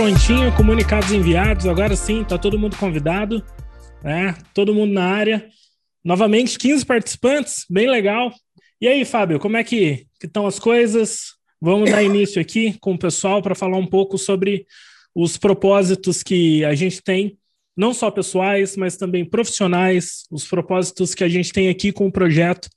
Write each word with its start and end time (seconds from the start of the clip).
prontinho, 0.00 0.50
comunicados 0.56 1.12
enviados. 1.12 1.66
Agora 1.66 1.94
sim, 1.94 2.24
tá 2.24 2.38
todo 2.38 2.58
mundo 2.58 2.74
convidado, 2.74 3.44
né? 4.02 4.34
Todo 4.54 4.74
mundo 4.74 4.94
na 4.94 5.04
área. 5.04 5.46
Novamente, 6.02 6.58
15 6.58 6.86
participantes, 6.86 7.66
bem 7.68 7.86
legal. 7.86 8.32
E 8.80 8.88
aí, 8.88 9.04
Fábio, 9.04 9.38
como 9.38 9.58
é 9.58 9.62
que 9.62 10.06
estão 10.24 10.46
as 10.46 10.58
coisas? 10.58 11.34
Vamos 11.60 11.90
dar 11.90 12.02
início 12.02 12.40
aqui 12.40 12.78
com 12.80 12.94
o 12.94 12.98
pessoal 12.98 13.42
para 13.42 13.54
falar 13.54 13.76
um 13.76 13.86
pouco 13.86 14.16
sobre 14.16 14.64
os 15.14 15.36
propósitos 15.36 16.22
que 16.22 16.64
a 16.64 16.74
gente 16.74 17.02
tem, 17.02 17.36
não 17.76 17.92
só 17.92 18.10
pessoais, 18.10 18.78
mas 18.78 18.96
também 18.96 19.22
profissionais, 19.22 20.24
os 20.30 20.46
propósitos 20.48 21.14
que 21.14 21.24
a 21.24 21.28
gente 21.28 21.52
tem 21.52 21.68
aqui 21.68 21.92
com 21.92 22.06
o 22.06 22.12
projeto 22.12 22.70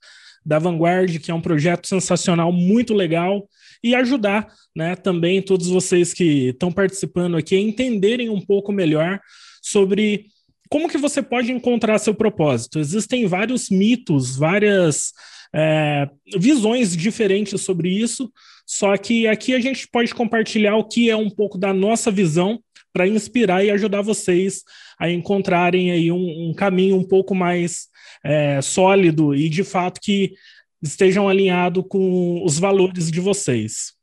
da 0.45 0.59
Vanguard, 0.59 1.19
que 1.19 1.31
é 1.31 1.33
um 1.33 1.41
projeto 1.41 1.87
sensacional, 1.87 2.51
muito 2.51 2.93
legal, 2.93 3.47
e 3.83 3.95
ajudar 3.95 4.47
né, 4.75 4.95
também 4.95 5.41
todos 5.41 5.67
vocês 5.67 6.13
que 6.13 6.49
estão 6.49 6.71
participando 6.71 7.37
aqui 7.37 7.55
a 7.55 7.59
entenderem 7.59 8.29
um 8.29 8.41
pouco 8.41 8.71
melhor 8.71 9.19
sobre 9.61 10.25
como 10.69 10.89
que 10.89 10.97
você 10.97 11.21
pode 11.21 11.51
encontrar 11.51 11.99
seu 11.99 12.15
propósito. 12.15 12.79
Existem 12.79 13.27
vários 13.27 13.69
mitos, 13.69 14.35
várias 14.35 15.11
é, 15.53 16.09
visões 16.37 16.95
diferentes 16.95 17.61
sobre 17.61 17.89
isso, 17.89 18.31
só 18.65 18.97
que 18.97 19.27
aqui 19.27 19.53
a 19.53 19.59
gente 19.59 19.87
pode 19.87 20.13
compartilhar 20.15 20.75
o 20.75 20.87
que 20.87 21.09
é 21.09 21.15
um 21.15 21.29
pouco 21.29 21.57
da 21.57 21.73
nossa 21.73 22.09
visão 22.09 22.59
para 22.91 23.07
inspirar 23.07 23.63
e 23.63 23.71
ajudar 23.71 24.01
vocês 24.01 24.63
a 24.99 25.09
encontrarem 25.09 25.91
aí 25.91 26.11
um, 26.11 26.49
um 26.49 26.53
caminho 26.53 26.95
um 26.95 27.03
pouco 27.03 27.35
mais 27.35 27.87
é, 28.23 28.61
sólido 28.61 29.35
e 29.35 29.49
de 29.49 29.63
fato 29.63 29.99
que 29.99 30.33
estejam 30.81 31.27
alinhados 31.27 31.83
com 31.87 32.43
os 32.43 32.57
valores 32.57 33.11
de 33.11 33.19
vocês. 33.19 33.93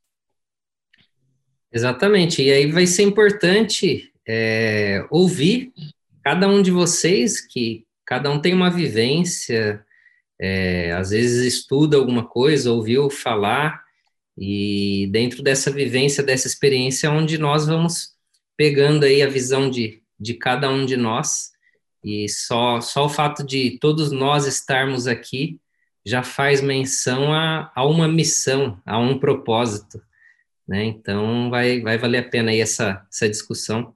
Exatamente, 1.72 2.42
e 2.42 2.50
aí 2.50 2.70
vai 2.70 2.86
ser 2.86 3.04
importante 3.04 4.12
é, 4.26 5.06
ouvir 5.10 5.72
cada 6.22 6.48
um 6.48 6.60
de 6.62 6.70
vocês, 6.70 7.40
que 7.40 7.86
cada 8.04 8.30
um 8.30 8.40
tem 8.40 8.52
uma 8.52 8.70
vivência, 8.70 9.84
é, 10.40 10.92
às 10.92 11.10
vezes 11.10 11.54
estuda 11.54 11.96
alguma 11.96 12.26
coisa, 12.26 12.72
ouviu 12.72 13.08
falar, 13.08 13.84
e 14.36 15.08
dentro 15.12 15.42
dessa 15.42 15.70
vivência, 15.70 16.24
dessa 16.24 16.46
experiência, 16.46 17.10
onde 17.10 17.38
nós 17.38 17.66
vamos 17.66 18.14
pegando 18.56 19.04
aí 19.04 19.22
a 19.22 19.28
visão 19.28 19.70
de, 19.70 20.02
de 20.18 20.34
cada 20.34 20.70
um 20.70 20.84
de 20.84 20.96
nós, 20.96 21.49
e 22.02 22.28
só, 22.28 22.80
só 22.80 23.04
o 23.06 23.08
fato 23.08 23.44
de 23.44 23.78
todos 23.78 24.10
nós 24.10 24.46
estarmos 24.46 25.06
aqui 25.06 25.60
já 26.04 26.22
faz 26.22 26.60
menção 26.60 27.32
a, 27.32 27.70
a 27.74 27.86
uma 27.86 28.08
missão, 28.08 28.80
a 28.86 28.98
um 28.98 29.18
propósito, 29.18 30.02
né? 30.66 30.84
Então, 30.84 31.50
vai, 31.50 31.80
vai 31.80 31.98
valer 31.98 32.18
a 32.18 32.28
pena 32.28 32.50
aí 32.50 32.60
essa, 32.60 33.06
essa 33.12 33.28
discussão. 33.28 33.94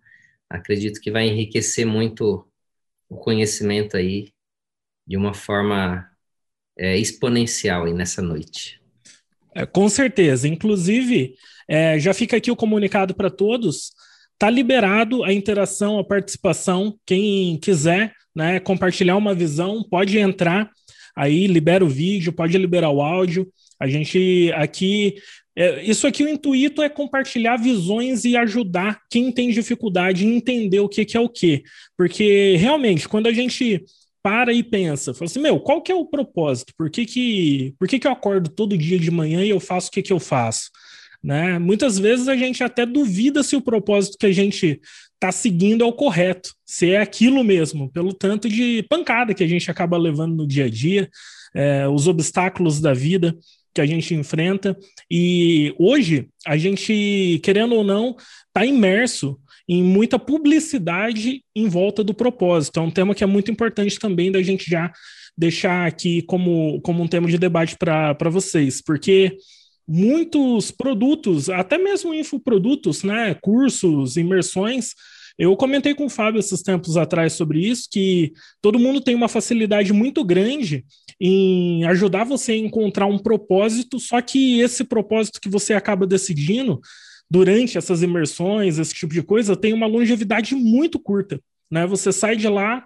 Acredito 0.50 1.00
que 1.00 1.10
vai 1.10 1.26
enriquecer 1.28 1.86
muito 1.86 2.46
o 3.08 3.16
conhecimento 3.16 3.96
aí 3.96 4.32
de 5.06 5.16
uma 5.16 5.32
forma 5.32 6.10
é, 6.76 6.96
exponencial 6.98 7.84
aí 7.84 7.94
nessa 7.94 8.20
noite. 8.20 8.80
É, 9.54 9.64
com 9.64 9.88
certeza. 9.88 10.48
Inclusive, 10.48 11.36
é, 11.68 11.98
já 11.98 12.12
fica 12.12 12.36
aqui 12.36 12.50
o 12.50 12.56
comunicado 12.56 13.14
para 13.14 13.30
todos. 13.30 13.92
Tá 14.44 14.50
liberado 14.50 15.24
a 15.24 15.32
interação, 15.32 15.98
a 15.98 16.04
participação. 16.04 16.98
Quem 17.06 17.56
quiser 17.56 18.12
né, 18.36 18.60
compartilhar 18.60 19.16
uma 19.16 19.34
visão, 19.34 19.82
pode 19.82 20.18
entrar 20.18 20.70
aí, 21.16 21.46
libera 21.46 21.82
o 21.82 21.88
vídeo, 21.88 22.30
pode 22.30 22.58
liberar 22.58 22.90
o 22.90 23.00
áudio. 23.00 23.50
A 23.80 23.88
gente 23.88 24.52
aqui. 24.54 25.14
É, 25.56 25.82
isso 25.82 26.06
aqui, 26.06 26.22
o 26.22 26.28
intuito 26.28 26.82
é 26.82 26.90
compartilhar 26.90 27.56
visões 27.56 28.26
e 28.26 28.36
ajudar 28.36 29.00
quem 29.08 29.32
tem 29.32 29.50
dificuldade 29.50 30.26
em 30.26 30.36
entender 30.36 30.80
o 30.80 30.90
que, 30.90 31.06
que 31.06 31.16
é 31.16 31.20
o 31.20 31.28
que. 31.30 31.62
Porque, 31.96 32.56
realmente, 32.56 33.08
quando 33.08 33.28
a 33.28 33.32
gente 33.32 33.82
para 34.22 34.52
e 34.52 34.62
pensa, 34.62 35.14
fala 35.14 35.24
assim, 35.24 35.40
meu, 35.40 35.58
qual 35.58 35.80
que 35.80 35.90
é 35.90 35.94
o 35.94 36.04
propósito? 36.04 36.74
Por 36.76 36.90
que 36.90 37.06
que, 37.06 37.74
por 37.78 37.88
que, 37.88 37.98
que 37.98 38.06
eu 38.06 38.12
acordo 38.12 38.50
todo 38.50 38.76
dia 38.76 38.98
de 38.98 39.10
manhã 39.10 39.42
e 39.42 39.48
eu 39.48 39.58
faço 39.58 39.88
o 39.88 39.90
que, 39.90 40.02
que 40.02 40.12
eu 40.12 40.20
faço? 40.20 40.68
Né? 41.24 41.58
Muitas 41.58 41.98
vezes 41.98 42.28
a 42.28 42.36
gente 42.36 42.62
até 42.62 42.84
duvida 42.84 43.42
se 43.42 43.56
o 43.56 43.62
propósito 43.62 44.18
que 44.18 44.26
a 44.26 44.32
gente 44.32 44.78
está 45.14 45.32
seguindo 45.32 45.82
é 45.82 45.86
o 45.86 45.92
correto, 45.92 46.54
se 46.66 46.90
é 46.90 47.00
aquilo 47.00 47.42
mesmo, 47.42 47.90
pelo 47.90 48.12
tanto 48.12 48.46
de 48.46 48.84
pancada 48.90 49.32
que 49.32 49.42
a 49.42 49.46
gente 49.46 49.70
acaba 49.70 49.96
levando 49.96 50.36
no 50.36 50.46
dia 50.46 50.66
a 50.66 50.68
dia, 50.68 51.08
é, 51.54 51.88
os 51.88 52.06
obstáculos 52.06 52.78
da 52.78 52.92
vida 52.92 53.34
que 53.74 53.80
a 53.80 53.86
gente 53.86 54.14
enfrenta. 54.14 54.76
E 55.10 55.74
hoje, 55.78 56.28
a 56.46 56.58
gente, 56.58 57.40
querendo 57.42 57.74
ou 57.74 57.82
não, 57.82 58.16
está 58.48 58.66
imerso 58.66 59.40
em 59.66 59.82
muita 59.82 60.18
publicidade 60.18 61.42
em 61.56 61.68
volta 61.68 62.04
do 62.04 62.12
propósito. 62.12 62.78
É 62.78 62.82
um 62.82 62.90
tema 62.90 63.14
que 63.14 63.24
é 63.24 63.26
muito 63.26 63.50
importante 63.50 63.98
também 63.98 64.30
da 64.30 64.42
gente 64.42 64.70
já 64.70 64.92
deixar 65.36 65.86
aqui 65.86 66.20
como, 66.20 66.82
como 66.82 67.02
um 67.02 67.08
tema 67.08 67.28
de 67.28 67.38
debate 67.38 67.78
para 67.78 68.30
vocês, 68.30 68.82
porque 68.82 69.38
muitos 69.86 70.70
produtos, 70.70 71.50
até 71.50 71.78
mesmo 71.78 72.14
infoprodutos, 72.14 73.02
né, 73.02 73.34
cursos, 73.34 74.16
imersões, 74.16 74.94
eu 75.38 75.56
comentei 75.56 75.94
com 75.94 76.06
o 76.06 76.10
Fábio 76.10 76.38
esses 76.38 76.62
tempos 76.62 76.96
atrás 76.96 77.32
sobre 77.32 77.58
isso, 77.58 77.88
que 77.90 78.32
todo 78.62 78.78
mundo 78.78 79.00
tem 79.00 79.14
uma 79.14 79.28
facilidade 79.28 79.92
muito 79.92 80.24
grande 80.24 80.84
em 81.20 81.84
ajudar 81.86 82.24
você 82.24 82.52
a 82.52 82.56
encontrar 82.56 83.06
um 83.06 83.18
propósito, 83.18 83.98
só 83.98 84.20
que 84.20 84.60
esse 84.60 84.84
propósito 84.84 85.40
que 85.40 85.48
você 85.48 85.74
acaba 85.74 86.06
decidindo 86.06 86.80
durante 87.28 87.76
essas 87.76 88.02
imersões, 88.02 88.78
esse 88.78 88.94
tipo 88.94 89.12
de 89.12 89.22
coisa, 89.22 89.56
tem 89.56 89.72
uma 89.72 89.86
longevidade 89.86 90.54
muito 90.54 91.00
curta. 91.00 91.40
Né? 91.70 91.84
Você 91.86 92.12
sai 92.12 92.36
de 92.36 92.48
lá 92.48 92.84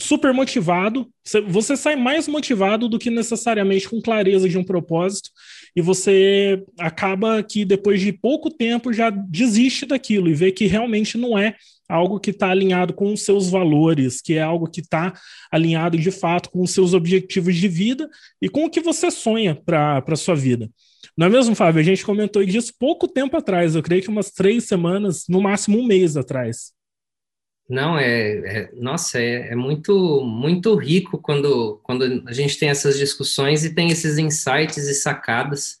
super 0.00 0.32
motivado, 0.32 1.08
você 1.48 1.76
sai 1.76 1.96
mais 1.96 2.28
motivado 2.28 2.88
do 2.88 2.98
que 2.98 3.10
necessariamente 3.10 3.88
com 3.88 4.00
clareza 4.00 4.48
de 4.48 4.56
um 4.56 4.64
propósito, 4.64 5.30
e 5.74 5.80
você 5.80 6.62
acaba 6.78 7.42
que 7.42 7.64
depois 7.64 8.00
de 8.00 8.12
pouco 8.12 8.50
tempo 8.50 8.92
já 8.92 9.10
desiste 9.10 9.86
daquilo 9.86 10.28
e 10.28 10.34
vê 10.34 10.52
que 10.52 10.66
realmente 10.66 11.16
não 11.16 11.38
é 11.38 11.54
algo 11.88 12.20
que 12.20 12.30
está 12.30 12.50
alinhado 12.50 12.94
com 12.94 13.12
os 13.12 13.22
seus 13.22 13.50
valores, 13.50 14.20
que 14.20 14.34
é 14.34 14.42
algo 14.42 14.68
que 14.68 14.80
está 14.80 15.12
alinhado 15.50 15.98
de 15.98 16.10
fato 16.10 16.50
com 16.50 16.62
os 16.62 16.70
seus 16.70 16.94
objetivos 16.94 17.56
de 17.56 17.68
vida 17.68 18.08
e 18.40 18.48
com 18.48 18.64
o 18.64 18.70
que 18.70 18.80
você 18.80 19.10
sonha 19.10 19.54
para 19.54 20.02
a 20.06 20.16
sua 20.16 20.36
vida. 20.36 20.70
Não 21.16 21.26
é 21.26 21.30
mesmo, 21.30 21.54
Fábio? 21.54 21.80
A 21.80 21.84
gente 21.84 22.04
comentou 22.04 22.44
disso 22.44 22.72
pouco 22.78 23.08
tempo 23.08 23.36
atrás, 23.36 23.74
eu 23.74 23.82
creio 23.82 24.02
que 24.02 24.08
umas 24.08 24.30
três 24.30 24.64
semanas, 24.64 25.24
no 25.28 25.40
máximo 25.40 25.78
um 25.78 25.86
mês 25.86 26.16
atrás. 26.16 26.72
Não, 27.70 27.96
é, 27.98 28.64
é 28.64 28.72
nossa, 28.74 29.20
é, 29.20 29.52
é, 29.52 29.54
muito 29.54 30.22
muito 30.24 30.74
rico 30.74 31.18
quando, 31.18 31.80
quando 31.84 32.24
a 32.26 32.32
gente 32.32 32.58
tem 32.58 32.68
essas 32.68 32.98
discussões 32.98 33.64
e 33.64 33.74
tem 33.74 33.90
esses 33.90 34.18
insights 34.18 34.88
e 34.88 34.94
sacadas, 34.94 35.78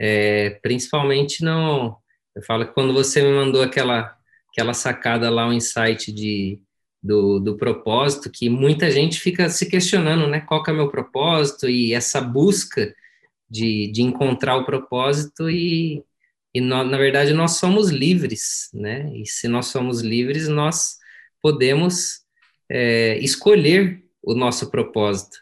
é, 0.00 0.50
principalmente 0.62 1.44
não, 1.44 1.96
eu 2.34 2.42
falo 2.42 2.66
que 2.66 2.74
quando 2.74 2.92
você 2.92 3.22
me 3.22 3.32
mandou 3.32 3.62
aquela 3.62 4.18
aquela 4.50 4.74
sacada 4.74 5.30
lá, 5.30 5.46
o 5.46 5.50
um 5.50 5.52
insight 5.52 6.12
de, 6.12 6.60
do, 7.02 7.38
do 7.38 7.56
propósito, 7.56 8.30
que 8.30 8.48
muita 8.50 8.90
gente 8.90 9.20
fica 9.20 9.48
se 9.48 9.66
questionando, 9.66 10.26
né? 10.26 10.40
Qual 10.40 10.62
que 10.62 10.70
é 10.70 10.72
o 10.72 10.76
meu 10.76 10.90
propósito? 10.90 11.68
E 11.68 11.94
essa 11.94 12.20
busca 12.20 12.94
de, 13.48 13.88
de 13.92 14.02
encontrar 14.02 14.56
o 14.56 14.64
propósito 14.64 15.48
e, 15.48 16.02
e 16.54 16.60
na 16.60 16.98
verdade 16.98 17.32
nós 17.32 17.52
somos 17.52 17.90
livres, 17.90 18.70
né? 18.74 19.12
E 19.16 19.26
se 19.26 19.48
nós 19.48 19.66
somos 19.66 20.00
livres, 20.00 20.48
nós 20.48 20.97
podemos 21.48 22.20
é, 22.70 23.18
escolher 23.20 24.02
o 24.22 24.34
nosso 24.34 24.70
propósito. 24.70 25.38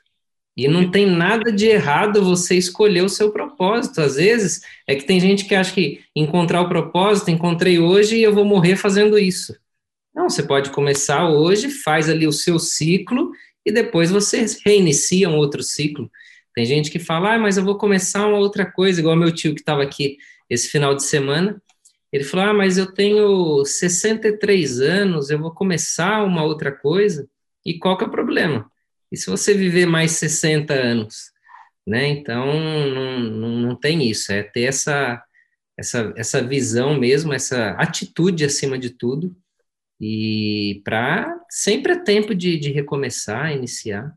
E 0.57 0.69
não 0.69 0.89
tem 0.89 1.05
nada 1.05 1.51
de 1.51 1.67
errado 1.67 2.23
você 2.23 2.55
escolher 2.55 3.03
o 3.03 3.09
seu 3.09 3.33
propósito. 3.33 4.01
Às 4.01 4.15
vezes 4.15 4.61
é 4.87 4.95
que 4.95 5.05
tem 5.05 5.19
gente 5.19 5.45
que 5.45 5.55
acha 5.55 5.75
que 5.75 6.01
encontrar 6.15 6.63
o 6.63 6.69
propósito, 6.69 7.31
encontrei 7.31 7.81
hoje 7.81 8.17
e 8.17 8.23
eu 8.23 8.33
vou 8.33 8.45
morrer 8.45 8.77
fazendo 8.77 9.19
isso. 9.19 9.55
Não, 10.15 10.31
você 10.31 10.45
pode 10.45 10.71
começar 10.71 11.29
hoje, 11.29 11.69
faz 11.69 12.09
ali 12.09 12.27
o 12.27 12.33
seu 12.33 12.59
ciclo 12.59 13.33
e 13.67 13.73
depois 13.73 14.11
você 14.11 14.47
reinicia 14.65 15.29
um 15.29 15.37
outro 15.37 15.63
ciclo. 15.63 16.09
Tem 16.55 16.65
gente 16.65 16.89
que 16.89 17.01
fala, 17.01 17.35
ah, 17.35 17.39
mas 17.39 17.59
eu 17.59 17.65
vou 17.65 17.77
começar 17.77 18.27
uma 18.27 18.39
outra 18.39 18.65
coisa, 18.65 19.01
igual 19.01 19.17
meu 19.17 19.35
tio 19.35 19.55
que 19.55 19.61
estava 19.61 19.83
aqui 19.83 20.17
esse 20.49 20.69
final 20.69 20.95
de 20.95 21.03
semana. 21.03 21.61
Ele 22.17 22.25
falou, 22.25 22.47
ah, 22.47 22.55
mas 22.55 22.79
eu 22.79 22.93
tenho 22.93 23.65
63 23.65 24.81
anos, 24.81 25.29
eu 25.29 25.39
vou 25.39 25.53
começar 25.53 26.25
uma 26.25 26.43
outra 26.45 26.73
coisa. 26.73 27.29
E 27.65 27.79
qual 27.79 27.99
que 27.99 28.05
é 28.05 28.07
o 28.07 28.11
problema? 28.11 28.71
E 29.13 29.17
se 29.17 29.29
você 29.29 29.53
viver 29.53 29.87
mais 29.87 30.13
60 30.13 30.73
anos? 30.73 31.31
Né? 31.87 32.09
Então, 32.09 32.47
não, 32.47 33.21
não, 33.21 33.49
não 33.51 33.77
tem 33.77 34.09
isso, 34.09 34.33
é 34.33 34.43
ter 34.43 34.63
essa, 34.63 35.23
essa, 35.77 36.13
essa 36.17 36.43
visão 36.43 36.99
mesmo, 36.99 37.35
essa 37.35 37.73
atitude 37.73 38.45
acima 38.45 38.79
de 38.79 38.91
tudo, 38.91 39.37
e 40.01 40.81
para 40.85 41.39
sempre 41.51 41.93
é 41.93 42.03
tempo 42.03 42.35
de, 42.35 42.59
de 42.59 42.71
recomeçar, 42.71 43.53
iniciar. 43.53 44.13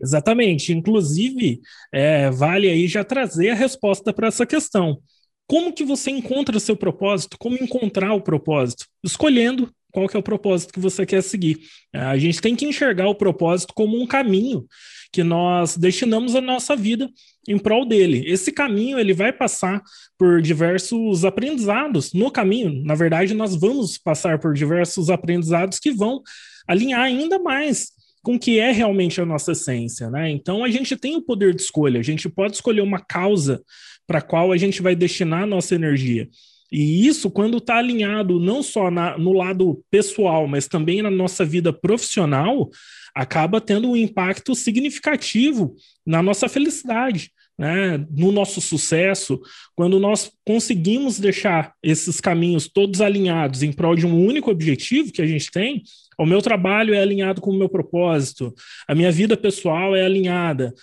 Exatamente. 0.00 0.72
Inclusive, 0.72 1.60
é, 1.92 2.30
vale 2.30 2.68
aí 2.68 2.86
já 2.86 3.02
trazer 3.04 3.50
a 3.50 3.54
resposta 3.54 4.12
para 4.12 4.28
essa 4.28 4.46
questão. 4.46 5.00
Como 5.46 5.72
que 5.72 5.84
você 5.84 6.10
encontra 6.10 6.56
o 6.56 6.60
seu 6.60 6.76
propósito? 6.76 7.36
Como 7.38 7.56
encontrar 7.56 8.14
o 8.14 8.20
propósito? 8.20 8.86
Escolhendo 9.04 9.70
qual 9.92 10.08
que 10.08 10.16
é 10.16 10.20
o 10.20 10.22
propósito 10.22 10.72
que 10.72 10.80
você 10.80 11.06
quer 11.06 11.22
seguir. 11.22 11.60
A 11.92 12.18
gente 12.18 12.40
tem 12.40 12.56
que 12.56 12.66
enxergar 12.66 13.08
o 13.08 13.14
propósito 13.14 13.72
como 13.74 14.00
um 14.00 14.06
caminho 14.06 14.66
que 15.12 15.22
nós 15.22 15.76
destinamos 15.76 16.34
a 16.34 16.40
nossa 16.40 16.74
vida 16.74 17.08
em 17.48 17.56
prol 17.56 17.86
dele. 17.86 18.24
Esse 18.26 18.50
caminho 18.50 18.98
ele 18.98 19.14
vai 19.14 19.32
passar 19.32 19.80
por 20.18 20.42
diversos 20.42 21.24
aprendizados 21.24 22.12
no 22.12 22.28
caminho. 22.28 22.82
Na 22.84 22.96
verdade, 22.96 23.34
nós 23.34 23.54
vamos 23.54 23.96
passar 23.96 24.40
por 24.40 24.52
diversos 24.54 25.08
aprendizados 25.10 25.78
que 25.78 25.92
vão 25.92 26.20
alinhar 26.66 27.02
ainda 27.02 27.38
mais 27.38 27.92
com 28.24 28.34
o 28.34 28.38
que 28.38 28.58
é 28.58 28.72
realmente 28.72 29.20
a 29.20 29.26
nossa 29.26 29.52
essência, 29.52 30.10
né? 30.10 30.30
Então 30.30 30.64
a 30.64 30.70
gente 30.70 30.96
tem 30.96 31.14
o 31.14 31.22
poder 31.22 31.54
de 31.54 31.60
escolha, 31.60 32.00
a 32.00 32.02
gente 32.02 32.28
pode 32.28 32.54
escolher 32.54 32.80
uma 32.80 32.98
causa 32.98 33.62
para 34.06 34.20
qual 34.20 34.52
a 34.52 34.56
gente 34.56 34.82
vai 34.82 34.94
destinar 34.94 35.42
a 35.42 35.46
nossa 35.46 35.74
energia. 35.74 36.28
E 36.72 37.06
isso, 37.06 37.30
quando 37.30 37.58
está 37.58 37.76
alinhado 37.76 38.40
não 38.40 38.62
só 38.62 38.90
na, 38.90 39.16
no 39.16 39.32
lado 39.32 39.80
pessoal, 39.90 40.48
mas 40.48 40.66
também 40.66 41.02
na 41.02 41.10
nossa 41.10 41.44
vida 41.44 41.72
profissional, 41.72 42.68
acaba 43.14 43.60
tendo 43.60 43.90
um 43.90 43.96
impacto 43.96 44.54
significativo 44.54 45.76
na 46.04 46.22
nossa 46.22 46.48
felicidade. 46.48 47.30
Né, 47.56 48.04
no 48.10 48.32
nosso 48.32 48.60
sucesso, 48.60 49.40
quando 49.76 50.00
nós 50.00 50.32
conseguimos 50.44 51.20
deixar 51.20 51.72
esses 51.80 52.20
caminhos 52.20 52.66
todos 52.66 53.00
alinhados 53.00 53.62
em 53.62 53.72
prol 53.72 53.94
de 53.94 54.04
um 54.04 54.26
único 54.26 54.50
objetivo 54.50 55.12
que 55.12 55.22
a 55.22 55.26
gente 55.26 55.52
tem, 55.52 55.84
o 56.18 56.26
meu 56.26 56.42
trabalho 56.42 56.92
é 56.92 57.00
alinhado 57.00 57.40
com 57.40 57.52
o 57.52 57.56
meu 57.56 57.68
propósito, 57.68 58.52
a 58.88 58.92
minha 58.92 59.12
vida 59.12 59.36
pessoal 59.36 59.94
é 59.94 60.04
alinhada, 60.04 60.74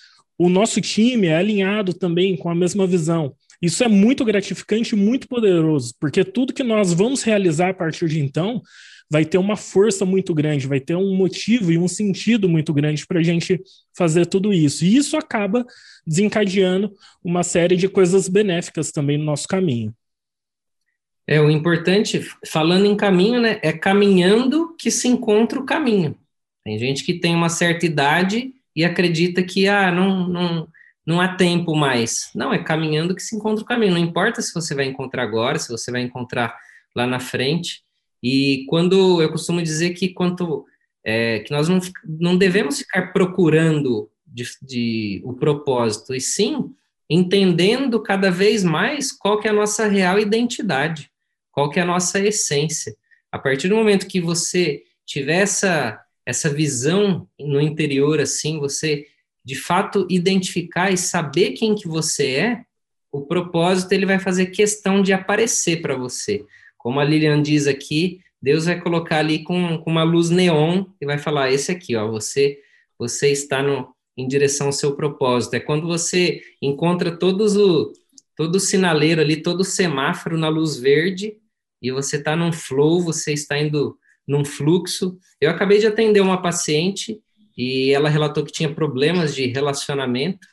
o 0.43 0.49
nosso 0.49 0.81
time 0.81 1.27
é 1.27 1.37
alinhado 1.37 1.93
também 1.93 2.35
com 2.35 2.49
a 2.49 2.55
mesma 2.55 2.87
visão. 2.87 3.35
Isso 3.61 3.83
é 3.83 3.87
muito 3.87 4.25
gratificante 4.25 4.95
e 4.95 4.97
muito 4.97 5.27
poderoso, 5.27 5.93
porque 5.99 6.23
tudo 6.23 6.51
que 6.51 6.63
nós 6.63 6.91
vamos 6.91 7.21
realizar 7.21 7.69
a 7.69 7.73
partir 7.75 8.07
de 8.07 8.19
então 8.19 8.59
vai 9.07 9.23
ter 9.23 9.37
uma 9.37 9.55
força 9.55 10.03
muito 10.03 10.33
grande, 10.33 10.65
vai 10.65 10.79
ter 10.79 10.95
um 10.95 11.15
motivo 11.15 11.71
e 11.71 11.77
um 11.77 11.87
sentido 11.87 12.49
muito 12.49 12.73
grande 12.73 13.05
para 13.05 13.19
a 13.19 13.23
gente 13.23 13.61
fazer 13.95 14.25
tudo 14.25 14.51
isso. 14.51 14.83
E 14.83 14.95
isso 14.95 15.15
acaba 15.15 15.63
desencadeando 16.07 16.91
uma 17.23 17.43
série 17.43 17.75
de 17.75 17.87
coisas 17.87 18.27
benéficas 18.27 18.91
também 18.91 19.19
no 19.19 19.25
nosso 19.25 19.47
caminho. 19.47 19.93
É, 21.27 21.39
o 21.39 21.51
importante, 21.51 22.27
falando 22.47 22.87
em 22.87 22.97
caminho, 22.97 23.39
né, 23.39 23.59
é 23.61 23.71
caminhando 23.71 24.75
que 24.75 24.89
se 24.89 25.07
encontra 25.07 25.59
o 25.59 25.65
caminho. 25.65 26.17
Tem 26.63 26.79
gente 26.79 27.03
que 27.03 27.19
tem 27.19 27.35
uma 27.35 27.49
certa 27.49 27.85
idade 27.85 28.55
e 28.75 28.83
acredita 28.85 29.43
que, 29.43 29.67
ah, 29.67 29.91
não, 29.91 30.27
não, 30.27 30.67
não 31.05 31.21
há 31.21 31.35
tempo 31.35 31.75
mais. 31.75 32.29
Não, 32.35 32.53
é 32.53 32.63
caminhando 32.63 33.15
que 33.15 33.21
se 33.21 33.35
encontra 33.35 33.63
o 33.63 33.67
caminho. 33.67 33.93
Não 33.93 33.99
importa 33.99 34.41
se 34.41 34.53
você 34.53 34.73
vai 34.73 34.85
encontrar 34.85 35.23
agora, 35.23 35.59
se 35.59 35.69
você 35.69 35.91
vai 35.91 36.01
encontrar 36.01 36.57
lá 36.95 37.05
na 37.05 37.19
frente. 37.19 37.83
E 38.23 38.65
quando 38.69 39.21
eu 39.21 39.31
costumo 39.31 39.61
dizer 39.61 39.91
que 39.91 40.09
quanto 40.09 40.65
é, 41.03 41.39
que 41.39 41.51
nós 41.51 41.67
não, 41.67 41.79
não 42.05 42.37
devemos 42.37 42.79
ficar 42.79 43.11
procurando 43.11 44.09
de, 44.25 44.45
de, 44.61 45.21
o 45.25 45.33
propósito, 45.33 46.13
e 46.13 46.21
sim 46.21 46.73
entendendo 47.09 48.01
cada 48.01 48.31
vez 48.31 48.63
mais 48.63 49.11
qual 49.11 49.39
que 49.39 49.47
é 49.47 49.51
a 49.51 49.53
nossa 49.53 49.87
real 49.87 50.17
identidade, 50.17 51.11
qual 51.51 51.69
que 51.69 51.79
é 51.79 51.83
a 51.83 51.85
nossa 51.85 52.19
essência. 52.19 52.95
A 53.29 53.37
partir 53.37 53.67
do 53.67 53.75
momento 53.75 54.07
que 54.07 54.21
você 54.21 54.83
tiver 55.05 55.41
essa, 55.41 55.99
essa 56.25 56.49
visão 56.49 57.27
no 57.39 57.59
interior, 57.59 58.19
assim, 58.19 58.59
você 58.59 59.05
de 59.43 59.55
fato 59.55 60.05
identificar 60.09 60.91
e 60.91 60.97
saber 60.97 61.51
quem 61.51 61.73
que 61.73 61.87
você 61.87 62.35
é, 62.35 62.65
o 63.11 63.21
propósito 63.21 63.91
ele 63.91 64.05
vai 64.05 64.19
fazer 64.19 64.47
questão 64.47 65.01
de 65.01 65.11
aparecer 65.11 65.81
para 65.81 65.95
você. 65.95 66.45
Como 66.77 66.99
a 66.99 67.03
Lilian 67.03 67.41
diz 67.41 67.67
aqui, 67.67 68.21
Deus 68.41 68.65
vai 68.65 68.79
colocar 68.79 69.17
ali 69.17 69.43
com, 69.43 69.77
com, 69.79 69.91
uma 69.91 70.03
luz 70.03 70.29
neon 70.29 70.85
e 70.99 71.05
vai 71.05 71.17
falar: 71.17 71.51
esse 71.51 71.71
aqui, 71.71 71.95
ó, 71.95 72.09
você 72.09 72.59
você 72.97 73.31
está 73.31 73.63
no, 73.63 73.93
em 74.15 74.27
direção 74.27 74.67
ao 74.67 74.73
seu 74.73 74.95
propósito. 74.95 75.55
É 75.55 75.59
quando 75.59 75.87
você 75.87 76.41
encontra 76.61 77.17
todos 77.17 77.55
o 77.57 77.91
todo 78.35 78.55
o 78.55 78.59
sinaleiro 78.59 79.21
ali, 79.21 79.41
todo 79.41 79.61
o 79.61 79.65
semáforo 79.65 80.37
na 80.37 80.47
luz 80.47 80.77
verde 80.77 81.37
e 81.81 81.91
você 81.91 82.17
está 82.17 82.35
num 82.35 82.51
flow, 82.51 83.01
você 83.01 83.33
está 83.33 83.59
indo 83.59 83.97
num 84.27 84.45
fluxo. 84.45 85.17
Eu 85.39 85.49
acabei 85.49 85.79
de 85.79 85.87
atender 85.87 86.21
uma 86.21 86.41
paciente 86.41 87.19
e 87.57 87.91
ela 87.91 88.09
relatou 88.09 88.43
que 88.43 88.51
tinha 88.51 88.73
problemas 88.73 89.35
de 89.35 89.47
relacionamento. 89.47 90.47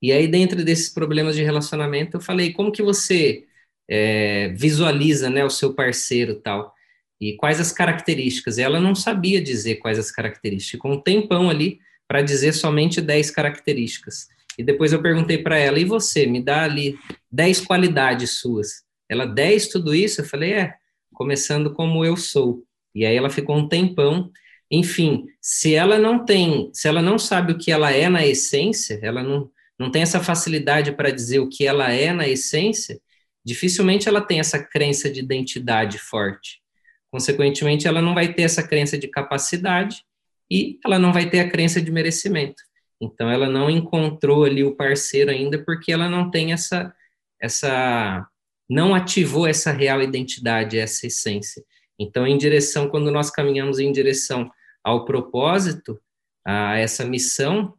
E 0.00 0.10
aí, 0.10 0.26
dentro 0.26 0.64
desses 0.64 0.92
problemas 0.92 1.36
de 1.36 1.42
relacionamento, 1.42 2.16
eu 2.16 2.20
falei, 2.20 2.52
como 2.52 2.72
que 2.72 2.82
você 2.82 3.44
é, 3.88 4.48
visualiza 4.48 5.30
né, 5.30 5.44
o 5.44 5.50
seu 5.50 5.74
parceiro 5.74 6.40
tal? 6.40 6.74
E 7.20 7.36
quais 7.36 7.60
as 7.60 7.70
características? 7.70 8.58
Ela 8.58 8.80
não 8.80 8.96
sabia 8.96 9.40
dizer 9.40 9.76
quais 9.76 9.98
as 9.98 10.10
características. 10.10 10.72
Ficou 10.72 10.92
um 10.92 11.00
tempão 11.00 11.48
ali 11.48 11.78
para 12.08 12.20
dizer 12.20 12.52
somente 12.52 13.00
10 13.00 13.30
características. 13.30 14.26
E 14.58 14.64
depois 14.64 14.92
eu 14.92 15.00
perguntei 15.00 15.38
para 15.38 15.56
ela, 15.56 15.78
e 15.78 15.84
você? 15.84 16.26
Me 16.26 16.42
dá 16.42 16.64
ali 16.64 16.98
10 17.30 17.60
qualidades 17.60 18.38
suas. 18.38 18.82
Ela, 19.08 19.24
10 19.24 19.68
tudo 19.68 19.94
isso? 19.94 20.20
Eu 20.20 20.24
falei, 20.24 20.52
é, 20.52 20.74
começando 21.22 21.72
como 21.72 22.04
eu 22.04 22.16
sou. 22.16 22.62
E 22.94 23.06
aí 23.06 23.16
ela 23.16 23.30
ficou 23.30 23.56
um 23.56 23.68
tempão 23.68 24.30
enfim, 24.72 25.26
se 25.38 25.74
ela 25.74 25.98
não 25.98 26.24
tem, 26.24 26.70
se 26.72 26.88
ela 26.88 27.02
não 27.02 27.18
sabe 27.18 27.52
o 27.52 27.58
que 27.58 27.70
ela 27.70 27.92
é 27.92 28.08
na 28.08 28.26
essência, 28.26 28.98
ela 29.02 29.22
não, 29.22 29.50
não 29.78 29.90
tem 29.90 30.00
essa 30.00 30.18
facilidade 30.18 30.92
para 30.92 31.10
dizer 31.10 31.40
o 31.40 31.48
que 31.48 31.66
ela 31.66 31.92
é 31.92 32.10
na 32.10 32.26
essência, 32.26 32.98
dificilmente 33.44 34.08
ela 34.08 34.22
tem 34.22 34.40
essa 34.40 34.58
crença 34.58 35.10
de 35.10 35.20
identidade 35.20 35.98
forte. 35.98 36.62
Consequentemente, 37.10 37.86
ela 37.86 38.00
não 38.00 38.14
vai 38.14 38.32
ter 38.32 38.42
essa 38.44 38.66
crença 38.66 38.96
de 38.96 39.08
capacidade 39.08 40.02
e 40.50 40.78
ela 40.82 40.98
não 40.98 41.12
vai 41.12 41.28
ter 41.28 41.40
a 41.40 41.50
crença 41.50 41.78
de 41.82 41.92
merecimento. 41.92 42.62
Então, 42.98 43.30
ela 43.30 43.50
não 43.50 43.68
encontrou 43.68 44.44
ali 44.44 44.64
o 44.64 44.74
parceiro 44.74 45.30
ainda 45.30 45.62
porque 45.62 45.92
ela 45.92 46.08
não 46.08 46.30
tem 46.30 46.54
essa, 46.54 46.94
essa, 47.38 48.26
não 48.68 48.94
ativou 48.94 49.46
essa 49.46 49.72
real 49.72 50.02
identidade, 50.02 50.78
essa 50.78 51.06
essência. 51.06 51.62
Então, 51.98 52.26
em 52.26 52.38
direção, 52.38 52.88
quando 52.88 53.10
nós 53.10 53.30
caminhamos 53.30 53.78
em 53.78 53.92
direção 53.92 54.50
ao 54.82 55.04
propósito, 55.04 56.00
a 56.44 56.76
essa 56.78 57.04
missão, 57.04 57.74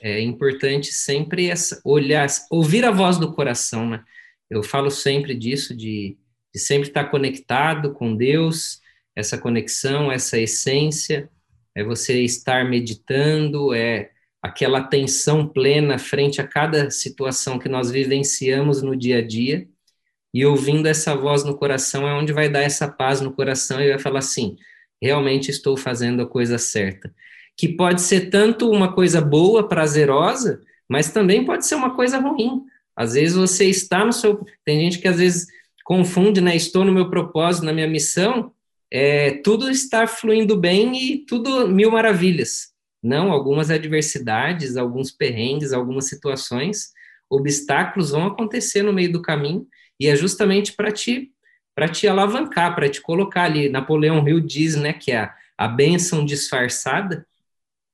é 0.00 0.20
importante 0.20 0.92
sempre 0.92 1.48
essa, 1.48 1.80
olhar, 1.84 2.26
ouvir 2.50 2.84
a 2.84 2.90
voz 2.90 3.18
do 3.18 3.32
coração, 3.32 3.88
né? 3.88 4.02
Eu 4.48 4.62
falo 4.62 4.90
sempre 4.90 5.34
disso, 5.34 5.76
de, 5.76 6.16
de 6.54 6.60
sempre 6.60 6.88
estar 6.88 7.04
conectado 7.06 7.92
com 7.92 8.14
Deus, 8.14 8.80
essa 9.14 9.36
conexão, 9.36 10.12
essa 10.12 10.38
essência, 10.38 11.28
é 11.74 11.82
você 11.82 12.22
estar 12.22 12.64
meditando, 12.68 13.74
é 13.74 14.10
aquela 14.42 14.78
atenção 14.78 15.46
plena 15.46 15.98
frente 15.98 16.40
a 16.40 16.46
cada 16.46 16.90
situação 16.90 17.58
que 17.58 17.68
nós 17.68 17.90
vivenciamos 17.90 18.82
no 18.82 18.94
dia 18.94 19.18
a 19.18 19.26
dia, 19.26 19.66
e 20.36 20.44
ouvindo 20.44 20.84
essa 20.84 21.16
voz 21.16 21.44
no 21.44 21.56
coração 21.56 22.06
é 22.06 22.12
onde 22.12 22.30
vai 22.30 22.46
dar 22.46 22.60
essa 22.60 22.86
paz 22.86 23.22
no 23.22 23.32
coração 23.32 23.80
e 23.80 23.88
vai 23.88 23.98
falar 23.98 24.18
assim: 24.18 24.54
realmente 25.00 25.50
estou 25.50 25.78
fazendo 25.78 26.20
a 26.20 26.26
coisa 26.26 26.58
certa. 26.58 27.10
Que 27.56 27.66
pode 27.66 28.02
ser 28.02 28.28
tanto 28.28 28.70
uma 28.70 28.92
coisa 28.92 29.18
boa, 29.18 29.66
prazerosa, 29.66 30.60
mas 30.86 31.10
também 31.10 31.42
pode 31.42 31.64
ser 31.64 31.74
uma 31.74 31.96
coisa 31.96 32.18
ruim. 32.18 32.64
Às 32.94 33.14
vezes 33.14 33.34
você 33.34 33.64
está 33.64 34.04
no 34.04 34.12
seu. 34.12 34.44
Tem 34.62 34.78
gente 34.78 34.98
que 34.98 35.08
às 35.08 35.16
vezes 35.16 35.46
confunde, 35.82 36.42
né? 36.42 36.54
Estou 36.54 36.84
no 36.84 36.92
meu 36.92 37.08
propósito, 37.08 37.64
na 37.64 37.72
minha 37.72 37.88
missão, 37.88 38.52
é, 38.90 39.30
tudo 39.42 39.70
está 39.70 40.06
fluindo 40.06 40.54
bem 40.54 41.02
e 41.02 41.24
tudo 41.24 41.66
mil 41.66 41.90
maravilhas. 41.90 42.74
Não, 43.02 43.32
algumas 43.32 43.70
adversidades, 43.70 44.76
alguns 44.76 45.10
perrengues, 45.10 45.72
algumas 45.72 46.08
situações, 46.08 46.90
obstáculos 47.30 48.10
vão 48.10 48.26
acontecer 48.26 48.82
no 48.82 48.92
meio 48.92 49.10
do 49.10 49.22
caminho, 49.22 49.66
e 49.98 50.08
é 50.08 50.16
justamente 50.16 50.72
para 50.72 50.90
te 50.90 51.32
para 51.74 51.88
te 51.90 52.08
alavancar, 52.08 52.74
para 52.74 52.88
te 52.88 53.02
colocar 53.02 53.42
ali. 53.42 53.68
Napoleão 53.68 54.26
Hill 54.26 54.40
diz, 54.40 54.76
né, 54.76 54.94
que 54.94 55.12
é 55.12 55.18
a, 55.18 55.34
a 55.58 55.68
bênção 55.68 56.24
disfarçada. 56.24 57.26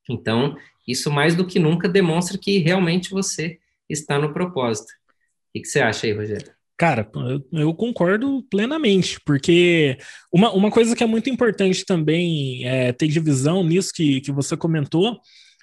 Então, 0.09 0.55
isso 0.87 1.11
mais 1.11 1.35
do 1.35 1.45
que 1.45 1.59
nunca 1.59 1.89
demonstra 1.89 2.37
que 2.37 2.59
realmente 2.59 3.09
você 3.09 3.59
está 3.89 4.17
no 4.17 4.31
propósito. 4.31 4.87
O 4.89 5.53
que, 5.53 5.59
que 5.59 5.67
você 5.67 5.81
acha 5.81 6.07
aí, 6.07 6.13
Rogério? 6.13 6.49
Cara, 6.77 7.09
eu, 7.51 7.73
concordo 7.73 8.43
plenamente, 8.49 9.19
porque 9.25 9.97
uma, 10.31 10.51
uma 10.51 10.71
coisa 10.71 10.95
que 10.95 11.03
é 11.03 11.07
muito 11.07 11.29
importante 11.29 11.85
também 11.85 12.65
é, 12.67 12.91
ter 12.91 13.07
divisão 13.07 13.63
nisso 13.63 13.91
que, 13.93 14.21
que 14.21 14.31
você 14.31 14.57
comentou, 14.57 15.19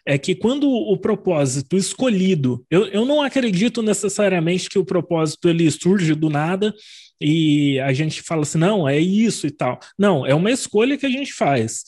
é 0.06 0.18
que 0.18 0.34
quando 0.34 0.68
o 0.68 0.96
propósito 0.96 1.76
escolhido, 1.76 2.64
eu, 2.70 2.86
eu 2.86 3.04
não 3.04 3.22
acredito 3.22 3.82
necessariamente 3.82 4.68
que 4.68 4.78
o 4.78 4.84
propósito 4.84 5.48
ele 5.48 5.70
surge 5.70 6.14
do 6.14 6.28
nada 6.28 6.74
e 7.20 7.78
a 7.80 7.92
gente 7.92 8.22
fala 8.22 8.42
assim, 8.42 8.58
não, 8.58 8.88
é 8.88 8.98
isso 8.98 9.46
e 9.46 9.50
tal. 9.50 9.78
Não, 9.98 10.26
é 10.26 10.34
uma 10.34 10.50
escolha 10.50 10.96
que 10.96 11.06
a 11.06 11.10
gente 11.10 11.32
faz. 11.32 11.82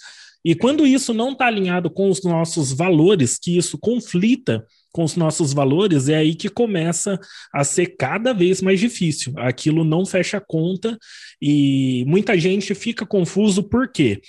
E 0.45 0.54
quando 0.54 0.87
isso 0.87 1.14
não 1.14 1.33
está 1.33 1.47
alinhado 1.47 1.88
com 1.88 2.11
os 2.11 2.23
nossos 2.23 2.73
valores, 2.73 3.38
que 3.38 3.57
isso 3.57 3.78
conflita 3.78 4.64
com 4.92 5.04
os 5.04 5.16
nossos 5.16 5.52
valores, 5.52 6.09
é 6.09 6.16
aí 6.16 6.35
que 6.35 6.49
começa 6.49 7.19
a 7.52 7.64
ser 7.64 7.97
cada 7.97 8.33
vez 8.33 8.61
mais 8.61 8.78
difícil. 8.78 9.33
Aquilo 9.38 9.85
não 9.85 10.04
fecha 10.04 10.40
conta 10.40 10.99
e 11.40 12.04
muita 12.07 12.38
gente 12.38 12.75
fica 12.75 13.07
confuso 13.07 13.62
por 13.62 13.90
quê? 13.90 14.21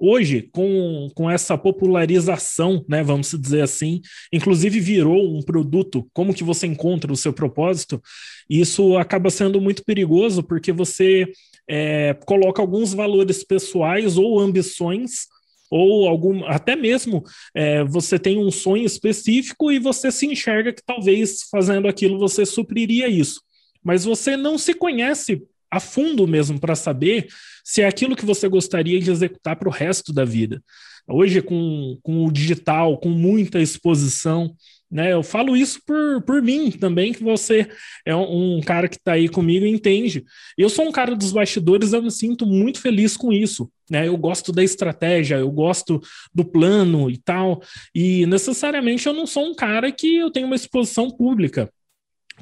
Hoje, 0.00 0.42
com, 0.52 1.10
com 1.12 1.28
essa 1.28 1.58
popularização, 1.58 2.84
né, 2.88 3.02
vamos 3.02 3.32
dizer 3.32 3.62
assim, 3.62 4.00
inclusive 4.32 4.78
virou 4.78 5.36
um 5.36 5.42
produto, 5.42 6.08
como 6.12 6.32
que 6.32 6.44
você 6.44 6.68
encontra 6.68 7.12
o 7.12 7.16
seu 7.16 7.32
propósito, 7.32 8.00
isso 8.48 8.96
acaba 8.96 9.28
sendo 9.28 9.60
muito 9.60 9.84
perigoso, 9.84 10.42
porque 10.42 10.70
você 10.70 11.26
é, 11.68 12.14
coloca 12.24 12.62
alguns 12.62 12.94
valores 12.94 13.42
pessoais 13.42 14.16
ou 14.16 14.38
ambições 14.38 15.26
ou 15.70 16.08
algum, 16.08 16.44
até 16.46 16.74
mesmo 16.76 17.24
é, 17.54 17.84
você 17.84 18.18
tem 18.18 18.38
um 18.38 18.50
sonho 18.50 18.84
específico 18.84 19.70
e 19.70 19.78
você 19.78 20.10
se 20.10 20.26
enxerga 20.26 20.72
que 20.72 20.82
talvez 20.84 21.42
fazendo 21.50 21.88
aquilo 21.88 22.18
você 22.18 22.46
supriria 22.46 23.08
isso. 23.08 23.42
Mas 23.82 24.04
você 24.04 24.36
não 24.36 24.56
se 24.56 24.74
conhece 24.74 25.42
a 25.70 25.80
fundo 25.80 26.26
mesmo 26.26 26.58
para 26.58 26.74
saber 26.74 27.28
se 27.64 27.82
é 27.82 27.86
aquilo 27.86 28.16
que 28.16 28.24
você 28.24 28.48
gostaria 28.48 29.00
de 29.00 29.10
executar 29.10 29.56
para 29.56 29.68
o 29.68 29.72
resto 29.72 30.12
da 30.12 30.24
vida. 30.24 30.62
Hoje, 31.06 31.40
com, 31.40 31.98
com 32.02 32.26
o 32.26 32.32
digital, 32.32 32.98
com 32.98 33.08
muita 33.08 33.60
exposição, 33.60 34.54
né? 34.90 35.12
Eu 35.12 35.22
falo 35.22 35.54
isso 35.54 35.80
por, 35.86 36.22
por 36.22 36.40
mim 36.40 36.70
também, 36.70 37.12
que 37.12 37.22
você 37.22 37.68
é 38.06 38.16
um, 38.16 38.56
um 38.56 38.60
cara 38.60 38.88
que 38.88 38.96
está 38.96 39.12
aí 39.12 39.28
comigo 39.28 39.66
e 39.66 39.70
entende. 39.70 40.24
Eu 40.56 40.70
sou 40.70 40.86
um 40.86 40.92
cara 40.92 41.14
dos 41.14 41.30
bastidores, 41.30 41.92
eu 41.92 42.02
me 42.02 42.10
sinto 42.10 42.46
muito 42.46 42.80
feliz 42.80 43.16
com 43.16 43.30
isso. 43.30 43.70
Né? 43.90 44.08
Eu 44.08 44.16
gosto 44.16 44.50
da 44.50 44.64
estratégia, 44.64 45.36
eu 45.36 45.50
gosto 45.50 46.00
do 46.34 46.44
plano 46.44 47.10
e 47.10 47.18
tal. 47.18 47.62
E 47.94 48.24
necessariamente 48.26 49.06
eu 49.06 49.12
não 49.12 49.26
sou 49.26 49.44
um 49.44 49.54
cara 49.54 49.92
que 49.92 50.16
eu 50.16 50.30
tenho 50.30 50.46
uma 50.46 50.56
exposição 50.56 51.10
pública 51.10 51.70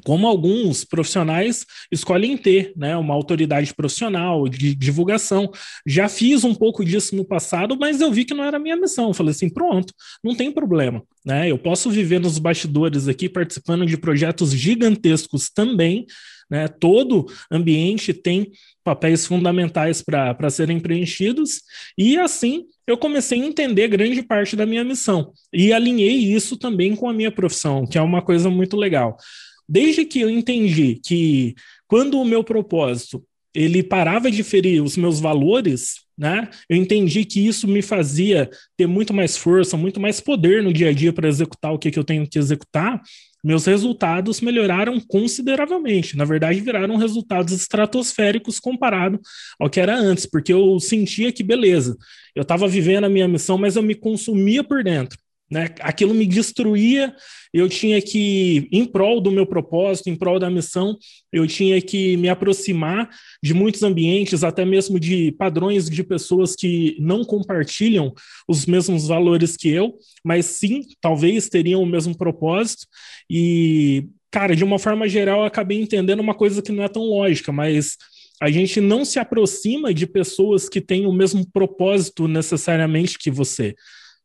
como 0.03 0.27
alguns 0.27 0.83
profissionais 0.83 1.65
escolhem 1.91 2.37
ter, 2.37 2.73
né, 2.75 2.95
uma 2.95 3.13
autoridade 3.13 3.73
profissional 3.73 4.47
de 4.47 4.75
divulgação. 4.75 5.51
Já 5.85 6.07
fiz 6.09 6.43
um 6.43 6.53
pouco 6.53 6.83
disso 6.83 7.15
no 7.15 7.25
passado, 7.25 7.77
mas 7.79 8.01
eu 8.01 8.11
vi 8.11 8.25
que 8.25 8.33
não 8.33 8.43
era 8.43 8.59
minha 8.59 8.75
missão. 8.75 9.13
falei 9.13 9.31
assim, 9.31 9.49
pronto, 9.49 9.93
não 10.23 10.35
tem 10.35 10.51
problema, 10.51 11.03
né? 11.25 11.49
Eu 11.49 11.57
posso 11.57 11.89
viver 11.89 12.19
nos 12.19 12.37
bastidores 12.37 13.07
aqui 13.07 13.27
participando 13.29 13.85
de 13.85 13.97
projetos 13.97 14.51
gigantescos 14.51 15.49
também, 15.49 16.05
né? 16.49 16.67
Todo 16.67 17.25
ambiente 17.51 18.13
tem 18.13 18.51
papéis 18.83 19.25
fundamentais 19.25 20.01
para 20.01 20.49
serem 20.49 20.79
preenchidos, 20.79 21.61
e 21.97 22.17
assim 22.17 22.65
eu 22.87 22.97
comecei 22.97 23.41
a 23.41 23.45
entender 23.45 23.89
grande 23.89 24.23
parte 24.23 24.55
da 24.55 24.65
minha 24.65 24.81
missão 24.81 25.33
e 25.51 25.73
alinhei 25.73 26.15
isso 26.33 26.55
também 26.55 26.95
com 26.95 27.09
a 27.09 27.13
minha 27.13 27.29
profissão, 27.29 27.85
que 27.85 27.97
é 27.97 28.01
uma 28.01 28.21
coisa 28.21 28.49
muito 28.49 28.77
legal. 28.77 29.17
Desde 29.67 30.05
que 30.05 30.21
eu 30.21 30.29
entendi 30.29 30.99
que 31.03 31.55
quando 31.87 32.19
o 32.19 32.25
meu 32.25 32.43
propósito 32.43 33.23
ele 33.57 33.81
parava 33.81 34.29
de 34.29 34.43
ferir 34.43 34.83
os 34.83 34.95
meus 34.95 35.19
valores, 35.19 36.01
né? 36.15 36.47
Eu 36.69 36.77
entendi 36.77 37.25
que 37.25 37.45
isso 37.45 37.67
me 37.67 37.81
fazia 37.81 38.49
ter 38.77 38.85
muito 38.85 39.13
mais 39.13 39.35
força, 39.35 39.75
muito 39.75 39.99
mais 39.99 40.19
poder 40.19 40.61
no 40.61 40.71
dia 40.71 40.89
a 40.89 40.93
dia 40.93 41.11
para 41.11 41.27
executar 41.27 41.73
o 41.73 41.79
que, 41.79 41.89
que 41.89 41.97
eu 41.97 42.03
tenho 42.03 42.27
que 42.27 42.37
executar. 42.37 43.01
Meus 43.43 43.65
resultados 43.65 44.41
melhoraram 44.41 44.99
consideravelmente. 44.99 46.15
Na 46.15 46.23
verdade, 46.23 46.61
viraram 46.61 46.97
resultados 46.97 47.51
estratosféricos 47.53 48.59
comparado 48.59 49.19
ao 49.59 49.69
que 49.69 49.79
era 49.79 49.95
antes, 49.95 50.27
porque 50.27 50.53
eu 50.53 50.79
sentia 50.79 51.31
que 51.31 51.43
beleza, 51.43 51.97
eu 52.35 52.43
estava 52.43 52.67
vivendo 52.67 53.05
a 53.05 53.09
minha 53.09 53.27
missão, 53.27 53.57
mas 53.57 53.75
eu 53.75 53.81
me 53.81 53.95
consumia 53.95 54.63
por 54.63 54.83
dentro. 54.83 55.17
Né? 55.49 55.69
Aquilo 55.79 56.13
me 56.13 56.25
destruía, 56.25 57.15
eu 57.53 57.69
tinha 57.69 58.01
que, 58.01 58.67
em 58.69 58.83
prol 58.83 59.21
do 59.21 59.31
meu 59.31 59.45
propósito, 59.45 60.09
em 60.09 60.15
prol 60.15 60.39
da 60.39 60.49
missão, 60.49 60.97
eu 61.31 61.47
tinha 61.47 61.81
que 61.81 62.17
me 62.17 62.27
aproximar 62.27 63.09
de 63.41 63.53
muitos 63.53 63.81
ambientes, 63.81 64.43
até 64.43 64.65
mesmo 64.65 64.99
de 64.99 65.31
padrões 65.31 65.89
de 65.89 66.03
pessoas 66.03 66.53
que 66.53 66.97
não 66.99 67.23
compartilham 67.23 68.13
os 68.47 68.65
mesmos 68.65 69.07
valores 69.07 69.55
que 69.55 69.69
eu, 69.69 69.95
mas 70.23 70.45
sim, 70.47 70.81
talvez 70.99 71.47
teriam 71.47 71.81
o 71.81 71.85
mesmo 71.85 72.17
propósito. 72.17 72.85
E, 73.29 74.05
cara, 74.29 74.53
de 74.53 74.65
uma 74.65 74.77
forma 74.77 75.07
geral, 75.07 75.39
eu 75.39 75.45
acabei 75.45 75.79
entendendo 75.79 76.19
uma 76.19 76.35
coisa 76.35 76.61
que 76.61 76.73
não 76.73 76.83
é 76.83 76.89
tão 76.89 77.03
lógica, 77.03 77.53
mas 77.53 77.95
a 78.41 78.51
gente 78.51 78.81
não 78.81 79.05
se 79.05 79.17
aproxima 79.17 79.93
de 79.93 80.05
pessoas 80.05 80.67
que 80.67 80.81
têm 80.81 81.05
o 81.05 81.13
mesmo 81.13 81.49
propósito 81.51 82.27
necessariamente 82.27 83.17
que 83.17 83.31
você 83.31 83.73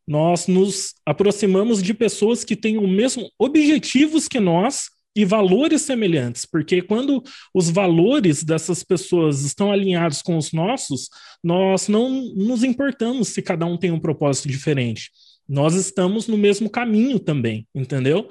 nós 0.07 0.47
nos 0.47 0.93
aproximamos 1.05 1.81
de 1.81 1.93
pessoas 1.93 2.43
que 2.43 2.55
têm 2.55 2.77
o 2.77 2.87
mesmo 2.87 3.29
objetivos 3.39 4.27
que 4.27 4.39
nós 4.39 4.89
e 5.15 5.23
valores 5.23 5.83
semelhantes, 5.83 6.45
porque 6.45 6.81
quando 6.81 7.23
os 7.53 7.69
valores 7.69 8.43
dessas 8.43 8.83
pessoas 8.83 9.43
estão 9.43 9.71
alinhados 9.71 10.21
com 10.21 10.37
os 10.37 10.51
nossos, 10.51 11.09
nós 11.43 11.87
não 11.87 12.09
nos 12.35 12.63
importamos 12.63 13.29
se 13.29 13.41
cada 13.41 13.65
um 13.65 13.77
tem 13.77 13.91
um 13.91 13.99
propósito 13.99 14.47
diferente. 14.47 15.11
Nós 15.47 15.75
estamos 15.75 16.27
no 16.27 16.37
mesmo 16.37 16.69
caminho 16.69 17.19
também, 17.19 17.67
entendeu? 17.75 18.27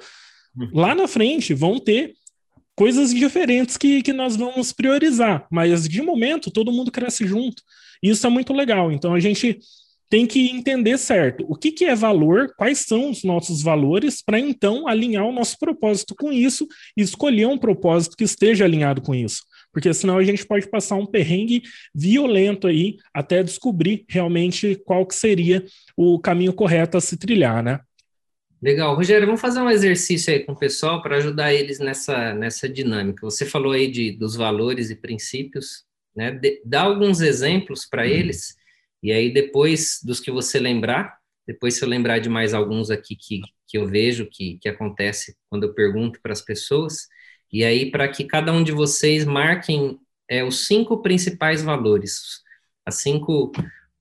Uhum. 0.55 0.69
Lá 0.73 0.93
na 0.93 1.07
frente 1.07 1.53
vão 1.53 1.79
ter 1.79 2.15
coisas 2.75 3.13
diferentes 3.13 3.77
que, 3.77 4.01
que 4.01 4.11
nós 4.11 4.35
vamos 4.35 4.73
priorizar, 4.73 5.47
mas 5.49 5.87
de 5.87 6.01
momento 6.01 6.51
todo 6.51 6.71
mundo 6.71 6.91
cresce 6.91 7.25
junto. 7.25 7.63
Isso 8.01 8.27
é 8.27 8.29
muito 8.29 8.51
legal. 8.51 8.91
Então 8.91 9.13
a 9.13 9.19
gente 9.19 9.59
tem 10.13 10.27
que 10.27 10.51
entender 10.51 10.99
certo 10.99 11.43
o 11.49 11.55
que, 11.55 11.71
que 11.71 11.85
é 11.85 11.95
valor, 11.95 12.53
quais 12.55 12.77
são 12.77 13.09
os 13.09 13.23
nossos 13.23 13.63
valores, 13.63 14.21
para 14.23 14.37
então 14.37 14.87
alinhar 14.87 15.25
o 15.25 15.31
nosso 15.31 15.57
propósito 15.57 16.13
com 16.13 16.31
isso 16.31 16.67
e 16.95 17.01
escolher 17.01 17.47
um 17.47 17.57
propósito 17.57 18.15
que 18.15 18.23
esteja 18.23 18.63
alinhado 18.63 19.01
com 19.01 19.15
isso. 19.15 19.41
Porque 19.71 19.91
senão 19.91 20.19
a 20.19 20.23
gente 20.23 20.45
pode 20.45 20.69
passar 20.69 20.97
um 20.97 21.07
perrengue 21.07 21.63
violento 21.95 22.67
aí 22.67 22.97
até 23.11 23.41
descobrir 23.41 24.05
realmente 24.07 24.79
qual 24.85 25.03
que 25.03 25.15
seria 25.15 25.65
o 25.97 26.19
caminho 26.19 26.53
correto 26.53 26.95
a 26.95 27.01
se 27.01 27.17
trilhar, 27.17 27.63
né? 27.63 27.79
Legal. 28.61 28.95
Rogério, 28.95 29.25
vamos 29.25 29.41
fazer 29.41 29.61
um 29.61 29.69
exercício 29.71 30.31
aí 30.31 30.41
com 30.41 30.51
o 30.51 30.59
pessoal 30.59 31.01
para 31.01 31.17
ajudar 31.17 31.55
eles 31.55 31.79
nessa, 31.79 32.35
nessa 32.35 32.69
dinâmica. 32.69 33.25
Você 33.25 33.47
falou 33.47 33.71
aí 33.71 33.89
de, 33.89 34.11
dos 34.11 34.35
valores 34.35 34.91
e 34.91 34.95
princípios, 34.95 35.85
né? 36.15 36.29
De, 36.29 36.61
dá 36.63 36.83
alguns 36.83 37.19
exemplos 37.19 37.87
para 37.89 38.05
eles 38.05 38.61
e 39.03 39.11
aí, 39.11 39.31
depois 39.31 39.99
dos 40.01 40.21
que 40.21 40.31
você 40.31 40.57
lembrar, 40.57 41.17
depois 41.45 41.75
se 41.75 41.83
eu 41.83 41.89
lembrar 41.89 42.19
de 42.19 42.29
mais 42.29 42.53
alguns 42.53 42.89
aqui 42.89 43.17
que, 43.17 43.41
que 43.67 43.77
eu 43.77 43.85
vejo 43.85 44.29
que, 44.31 44.57
que 44.61 44.69
acontece 44.69 45.35
quando 45.49 45.63
eu 45.63 45.73
pergunto 45.73 46.21
para 46.21 46.31
as 46.31 46.41
pessoas, 46.41 47.07
e 47.51 47.65
aí 47.65 47.91
para 47.91 48.07
que 48.07 48.23
cada 48.23 48.53
um 48.53 48.63
de 48.63 48.71
vocês 48.71 49.25
marquem 49.25 49.99
é, 50.29 50.43
os 50.43 50.65
cinco 50.65 51.01
principais 51.01 51.61
valores, 51.61 52.41
as 52.85 52.95
cinco 52.95 53.51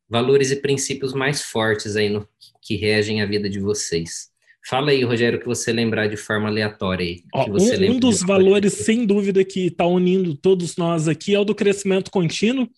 valores 0.09 0.53
e 0.53 0.57
princípios 0.57 1.13
mais 1.13 1.43
fortes 1.43 1.97
aí 1.97 2.09
no, 2.09 2.29
que 2.63 2.77
regem 2.77 3.21
a 3.23 3.27
vida 3.27 3.51
de 3.51 3.59
vocês. 3.59 4.31
Fala 4.65 4.93
aí, 4.93 5.03
Rogério, 5.03 5.39
o 5.39 5.43
que 5.43 5.49
você 5.49 5.73
lembrar 5.73 6.07
de 6.07 6.17
forma 6.17 6.49
aleatória 6.49 7.05
aí. 7.05 7.25
Ó, 7.35 7.47
um, 7.51 7.91
um 7.91 7.99
dos 7.99 8.23
valores, 8.23 8.73
sem 8.75 9.05
dúvida, 9.05 9.45
que 9.45 9.67
está 9.67 9.85
unindo 9.85 10.37
todos 10.37 10.77
nós 10.77 11.09
aqui 11.09 11.35
é 11.35 11.41
o 11.41 11.45
do 11.45 11.55
crescimento 11.55 12.11
contínuo. 12.11 12.69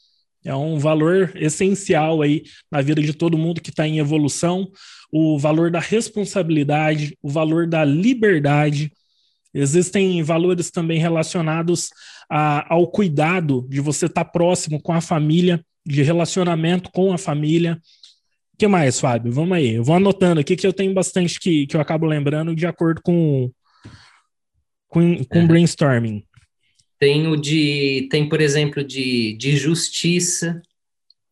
É 0.45 0.55
um 0.55 0.79
valor 0.79 1.33
essencial 1.35 2.21
aí 2.21 2.43
na 2.71 2.83
vida 2.83 3.01
de 3.01 3.15
todo 3.15 3.39
mundo 3.39 3.63
que 3.63 3.71
está 3.71 3.89
em 3.89 3.99
evolução. 3.99 4.71
O 5.11 5.39
valor 5.39 5.71
da 5.71 5.81
responsabilidade, 5.81 7.17
o 7.23 7.31
valor 7.31 7.67
da 7.67 7.83
liberdade. 7.85 8.93
Existem 9.55 10.23
valores 10.23 10.71
também 10.71 10.99
relacionados 10.99 11.89
a, 12.29 12.75
ao 12.75 12.87
cuidado 12.89 13.67
de 13.71 13.81
você 13.81 14.07
estar 14.07 14.25
tá 14.25 14.31
próximo 14.31 14.83
com 14.83 14.93
a 14.93 15.01
família, 15.01 15.65
de 15.87 16.03
relacionamento 16.03 16.91
com 16.93 17.13
a 17.13 17.19
família. 17.19 17.81
O 18.53 18.57
que 18.59 18.67
mais, 18.67 19.01
Fábio? 19.01 19.33
Vamos 19.33 19.57
aí. 19.57 19.75
Eu 19.77 19.85
vou 19.85 19.97
anotando 19.97 20.41
aqui 20.41 20.57
que 20.57 20.67
eu 20.67 20.73
tenho 20.73 20.93
bastante 20.93 21.41
que, 21.41 21.67
que 21.67 21.77
eu 21.77 21.81
acabo 21.81 22.05
lembrando 22.05 22.55
de 22.55 22.67
acordo 22.67 23.01
com, 23.03 23.51
com, 24.89 25.25
com 25.25 25.39
é. 25.39 25.47
brainstorming. 25.47 26.23
Tem 26.99 27.27
o 27.27 27.37
de, 27.37 28.09
tem, 28.11 28.29
por 28.29 28.41
exemplo, 28.41 28.85
de, 28.85 29.35
de 29.35 29.57
justiça, 29.57 30.63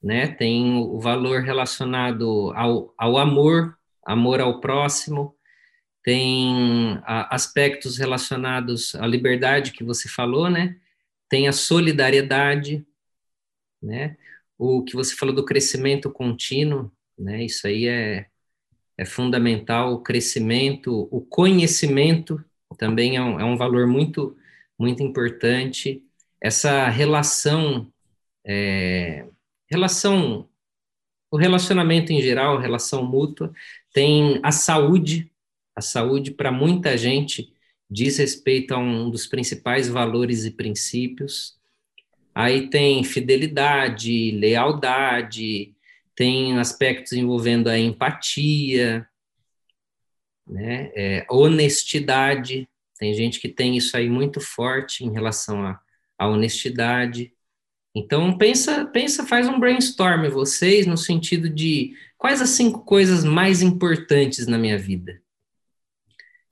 né? 0.02 0.26
Tem 0.28 0.74
o 0.74 0.98
valor 0.98 1.42
relacionado 1.42 2.52
ao, 2.54 2.92
ao 2.98 3.18
amor, 3.18 3.78
amor 4.04 4.40
ao 4.40 4.60
próximo, 4.60 5.36
tem 6.02 6.98
a, 7.04 7.34
aspectos 7.34 7.96
relacionados 7.96 8.94
à 8.96 9.06
liberdade 9.06 9.72
que 9.72 9.84
você 9.84 10.08
falou, 10.08 10.50
né? 10.50 10.76
Tem 11.28 11.46
a 11.48 11.52
solidariedade, 11.52 12.84
né? 13.80 14.16
O 14.58 14.82
que 14.82 14.94
você 14.94 15.14
falou 15.14 15.34
do 15.34 15.44
crescimento 15.44 16.10
contínuo, 16.10 16.90
né? 17.16 17.44
Isso 17.44 17.66
aí 17.66 17.86
é, 17.86 18.26
é 18.98 19.04
fundamental, 19.04 19.94
o 19.94 20.02
crescimento, 20.02 21.08
o 21.10 21.20
conhecimento 21.20 22.44
também 22.76 23.16
é 23.16 23.22
um, 23.22 23.40
é 23.40 23.44
um 23.44 23.56
valor 23.56 23.86
muito 23.86 24.36
muito 24.82 25.02
importante. 25.02 26.02
Essa 26.40 26.88
relação, 26.88 27.90
é, 28.44 29.26
relação, 29.70 30.48
o 31.30 31.36
relacionamento 31.36 32.12
em 32.12 32.20
geral, 32.20 32.58
relação 32.58 33.04
mútua, 33.04 33.52
tem 33.94 34.40
a 34.42 34.50
saúde, 34.52 35.30
A 35.74 35.80
saúde, 35.80 36.30
para 36.32 36.52
muita 36.52 36.98
gente, 36.98 37.50
diz 37.90 38.18
respeito 38.18 38.74
a 38.74 38.78
um 38.78 39.10
dos 39.10 39.26
principais 39.26 39.88
valores 39.88 40.44
e 40.44 40.50
princípios. 40.50 41.58
Aí 42.34 42.68
tem 42.70 43.04
fidelidade, 43.04 44.32
lealdade, 44.32 45.74
tem 46.14 46.58
aspectos 46.58 47.12
envolvendo 47.14 47.68
a 47.68 47.78
empatia, 47.78 49.06
né? 50.46 50.90
É, 50.94 51.26
honestidade. 51.30 52.68
Tem 52.98 53.12
gente 53.14 53.40
que 53.40 53.48
tem 53.48 53.76
isso 53.76 53.96
aí 53.96 54.08
muito 54.08 54.40
forte 54.40 55.04
em 55.04 55.12
relação 55.12 55.64
à, 55.64 55.80
à 56.18 56.28
honestidade. 56.28 57.32
Então 57.94 58.36
pensa, 58.38 58.84
pensa, 58.86 59.26
faz 59.26 59.48
um 59.48 59.60
brainstorm 59.60 60.28
vocês 60.28 60.86
no 60.86 60.96
sentido 60.96 61.48
de 61.48 61.94
quais 62.16 62.40
as 62.40 62.50
cinco 62.50 62.84
coisas 62.84 63.24
mais 63.24 63.60
importantes 63.60 64.46
na 64.46 64.56
minha 64.56 64.78
vida. 64.78 65.20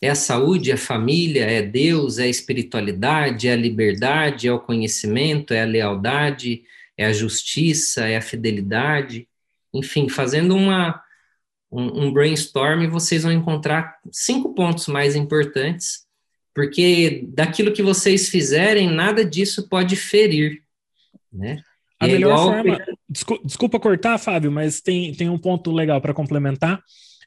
É 0.03 0.09
a 0.09 0.15
saúde, 0.15 0.71
é 0.71 0.75
a 0.75 0.79
família, 0.79 1.45
é 1.45 1.61
Deus, 1.61 2.19
é 2.19 2.25
a 2.25 2.29
espiritualidade, 2.29 3.49
é 3.49 3.53
a 3.53 3.57
liberdade, 3.57 4.49
é 4.49 4.53
o 4.53 4.59
conhecimento, 4.59 5.53
é 5.53 5.63
a 5.63 5.67
lealdade, 5.67 6.65
é 6.97 7.05
a 7.07 7.13
justiça, 7.13 8.07
é 8.07 8.17
a 8.17 8.23
fidelidade. 8.23 9.29
Enfim, 9.73 10.09
fazendo 10.09 10.57
uma, 10.57 11.03
um, 11.71 12.07
um 12.07 12.13
brainstorm, 12.13 12.89
vocês 12.89 13.23
vão 13.23 13.33
encontrar 13.33 13.99
cinco 14.11 14.55
pontos 14.55 14.87
mais 14.89 15.15
importantes, 15.15 16.07
porque 16.55 17.25
daquilo 17.29 17.73
que 17.73 17.83
vocês 17.83 18.29
fizerem, 18.29 18.91
nada 18.91 19.25
disso 19.25 19.69
pode 19.69 19.97
ferir, 19.97 20.63
né? 21.33 21.63
A 21.99 22.09
é 22.09 22.13
melhor 22.13 22.37
forma. 22.37 22.79
Desculpa, 23.09 23.47
desculpa 23.47 23.81
cortar, 23.81 24.19
Fábio, 24.19 24.51
mas 24.51 24.81
tem, 24.81 25.13
tem 25.15 25.29
um 25.29 25.39
ponto 25.39 25.71
legal 25.71 26.01
para 26.01 26.15
complementar. 26.15 26.83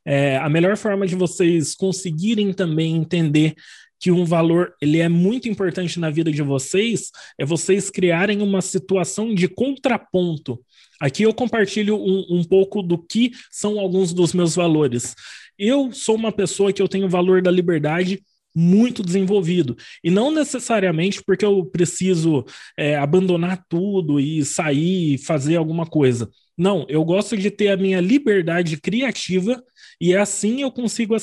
É, 0.06 0.38
a 0.38 0.50
melhor 0.50 0.76
forma 0.76 1.06
de 1.06 1.16
vocês 1.16 1.76
conseguirem 1.76 2.52
também 2.52 2.96
entender 2.96 3.56
que 4.00 4.12
um 4.12 4.26
valor 4.26 4.74
ele 4.82 5.00
é 5.00 5.08
muito 5.08 5.48
importante 5.48 5.98
na 5.98 6.10
vida 6.10 6.30
de 6.30 6.42
vocês 6.42 7.10
é 7.38 7.46
vocês 7.46 7.90
criarem 7.90 8.42
uma 8.42 8.62
situação 8.62 9.34
de 9.34 9.48
contraponto. 9.48 10.60
Aqui 11.00 11.24
eu 11.24 11.34
compartilho 11.34 11.96
um, 11.96 12.26
um 12.30 12.44
pouco 12.44 12.82
do 12.82 12.98
que 12.98 13.32
são 13.50 13.80
alguns 13.80 14.12
dos 14.12 14.34
meus 14.34 14.56
valores. 14.56 15.16
Eu 15.58 15.94
sou 15.94 16.16
uma 16.16 16.34
pessoa 16.34 16.74
que 16.74 16.82
eu 16.82 16.88
tenho 16.90 17.06
o 17.06 17.10
valor 17.10 17.42
da 17.42 17.52
liberdade 17.52 18.22
muito 18.56 19.04
desenvolvido. 19.04 19.76
E 20.04 20.12
não 20.12 20.32
necessariamente 20.32 21.24
porque 21.24 21.46
eu 21.46 21.66
preciso 21.66 22.46
é, 22.78 22.96
abandonar 22.96 23.64
tudo 23.68 24.20
e 24.20 24.44
sair 24.46 25.16
e 25.16 25.18
fazer 25.18 25.56
alguma 25.56 25.86
coisa. 25.86 26.30
Não, 26.58 26.86
eu 26.88 27.04
gosto 27.04 27.36
de 27.36 27.50
ter 27.50 27.70
a 27.70 27.78
minha 27.78 28.00
liberdade 28.00 28.78
criativa 28.78 29.62
e 30.00 30.16
assim 30.16 30.62
eu 30.62 30.72
consigo 30.72 31.16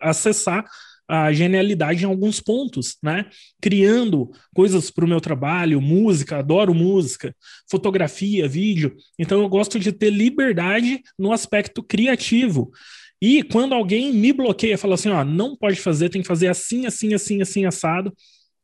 acessar 0.00 0.64
a 1.08 1.32
genialidade 1.32 2.04
em 2.04 2.06
alguns 2.06 2.38
pontos, 2.38 2.98
né? 3.02 3.26
Criando 3.62 4.30
coisas 4.54 4.90
para 4.90 5.06
o 5.06 5.08
meu 5.08 5.22
trabalho, 5.22 5.80
música, 5.80 6.38
adoro 6.38 6.74
música, 6.74 7.34
fotografia, 7.70 8.46
vídeo. 8.46 8.94
Então 9.18 9.40
eu 9.40 9.48
gosto 9.48 9.78
de 9.78 9.90
ter 9.90 10.10
liberdade 10.10 11.00
no 11.18 11.32
aspecto 11.32 11.82
criativo. 11.82 12.70
E 13.20 13.42
quando 13.42 13.74
alguém 13.74 14.12
me 14.12 14.32
bloqueia, 14.32 14.78
fala 14.78 14.94
assim, 14.94 15.10
ó, 15.10 15.24
não 15.24 15.56
pode 15.56 15.80
fazer, 15.80 16.08
tem 16.08 16.22
que 16.22 16.28
fazer 16.28 16.48
assim, 16.48 16.86
assim, 16.86 17.14
assim, 17.14 17.42
assim, 17.42 17.64
assado, 17.66 18.12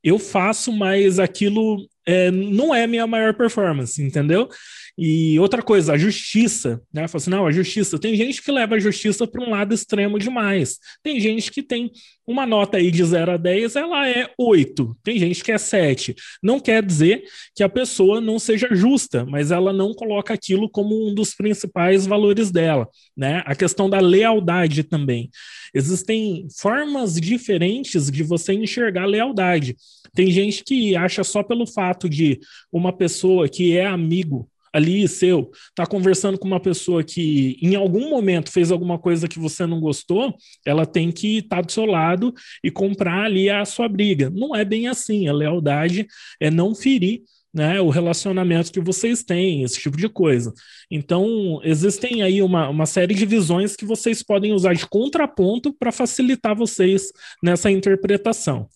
eu 0.02 0.18
faço, 0.18 0.70
mas 0.73 1.18
aquilo 1.18 1.88
é, 2.06 2.30
não 2.30 2.75
é 2.75 2.87
minha 2.87 3.06
maior 3.06 3.34
performance, 3.34 4.02
entendeu? 4.02 4.49
E 4.96 5.36
outra 5.40 5.60
coisa, 5.60 5.94
a 5.94 5.98
justiça, 5.98 6.80
né? 6.92 7.08
Fala 7.08 7.20
assim, 7.20 7.30
não, 7.30 7.46
a 7.46 7.52
justiça. 7.52 7.98
Tem 7.98 8.14
gente 8.14 8.40
que 8.40 8.52
leva 8.52 8.76
a 8.76 8.78
justiça 8.78 9.26
para 9.26 9.44
um 9.44 9.50
lado 9.50 9.74
extremo 9.74 10.20
demais. 10.20 10.78
Tem 11.02 11.18
gente 11.18 11.50
que 11.50 11.62
tem 11.62 11.90
uma 12.24 12.46
nota 12.46 12.76
aí 12.76 12.92
de 12.92 13.04
0 13.04 13.33
a 13.33 13.37
10, 13.37 13.74
ela 13.74 14.09
é 14.09 14.30
8. 14.38 14.96
Tem 15.02 15.18
gente 15.18 15.42
que 15.42 15.50
é 15.50 15.59
7. 15.59 16.14
Não 16.40 16.61
quer 16.61 16.80
dizer 16.80 17.24
que 17.57 17.64
a 17.64 17.68
pessoa 17.68 18.20
não 18.20 18.38
seja 18.38 18.68
justa, 18.72 19.26
mas 19.26 19.50
ela 19.50 19.72
não 19.72 19.92
coloca 19.92 20.33
aquilo 20.33 20.70
como 20.70 21.09
um 21.09 21.12
dos 21.12 21.35
principais 21.35 22.07
valores 22.07 22.52
dela, 22.52 22.88
né? 23.16 23.42
A 23.46 23.54
questão 23.57 23.90
da 23.90 23.98
lealdade 23.98 24.85
também. 24.85 25.28
Existem 25.74 26.46
formas 26.57 27.16
diferentes 27.20 28.11
de 28.12 28.22
você 28.22 28.52
enxergar 28.52 29.07
lealdade. 29.07 29.76
Tem 30.14 30.30
gente 30.30 30.62
que 30.62 30.94
acha 30.94 31.24
só 31.24 31.42
pelo 31.42 31.66
fato 31.66 32.09
de 32.09 32.38
uma 32.72 32.92
pessoa 32.92 33.48
que 33.48 33.76
é 33.76 33.85
amigo 33.85 34.48
ali 34.74 35.06
seu, 35.06 35.52
tá 35.72 35.87
conversando 35.87 36.37
com 36.37 36.48
uma 36.48 36.58
pessoa 36.58 37.04
que 37.04 37.56
em 37.62 37.76
algum 37.76 38.10
momento 38.10 38.50
fez 38.50 38.72
alguma 38.72 38.98
coisa 38.98 39.28
que 39.28 39.38
você 39.38 39.64
não 39.64 39.80
gostou, 39.80 40.34
ela 40.66 40.84
tem 40.84 41.12
que 41.12 41.38
estar 41.38 41.56
tá 41.56 41.62
do 41.62 41.70
seu 41.70 41.87
lado 41.87 42.34
e 42.62 42.72
comprar 42.72 43.24
ali 43.24 43.48
a 43.48 43.64
sua 43.64 43.88
briga. 43.88 44.28
Não 44.30 44.54
é 44.54 44.64
bem 44.64 44.88
assim. 44.88 45.28
A 45.28 45.32
lealdade 45.32 46.08
é 46.40 46.50
não 46.50 46.74
ferir 46.74 47.22
né, 47.54 47.80
o 47.80 47.88
relacionamento 47.88 48.72
que 48.72 48.80
vocês 48.80 49.22
têm, 49.22 49.62
esse 49.62 49.80
tipo 49.80 49.96
de 49.96 50.08
coisa. 50.08 50.52
Então, 50.90 51.60
existem 51.62 52.20
aí 52.20 52.42
uma, 52.42 52.68
uma 52.68 52.84
série 52.84 53.14
de 53.14 53.24
visões 53.24 53.76
que 53.76 53.84
vocês 53.84 54.24
podem 54.24 54.52
usar 54.52 54.74
de 54.74 54.88
contraponto 54.88 55.72
para 55.72 55.92
facilitar 55.92 56.56
vocês 56.56 57.12
nessa 57.40 57.70
interpretação. 57.70 58.68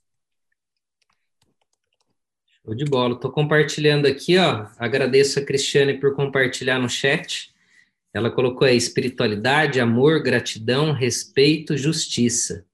De 2.74 2.85
bola. 2.85 3.14
Estou 3.14 3.31
compartilhando 3.31 4.07
aqui, 4.07 4.37
ó. 4.37 4.66
Agradeço 4.78 5.38
a 5.38 5.44
Cristiane 5.44 5.98
por 5.98 6.14
compartilhar 6.14 6.78
no 6.78 6.88
chat. 6.88 7.54
Ela 8.12 8.31
colocou 8.31 8.66
aí 8.66 8.76
espiritualidade, 8.76 9.81
amor, 9.81 10.22
gratidão, 10.22 10.92
respeito, 10.92 11.76
justiça. 11.76 12.66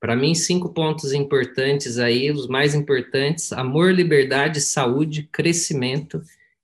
Para 0.00 0.16
mim, 0.16 0.34
cinco 0.34 0.72
pontos 0.72 1.12
importantes 1.12 1.98
aí, 1.98 2.30
os 2.32 2.48
mais 2.48 2.74
importantes: 2.74 3.52
amor, 3.52 3.92
liberdade, 3.92 4.60
saúde, 4.60 5.28
crescimento 5.30 6.20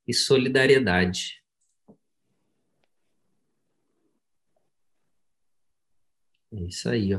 e 0.07 0.13
solidariedade. 0.13 1.41
É 6.53 6.61
isso 6.63 6.89
aí, 6.89 7.15
ó. 7.15 7.19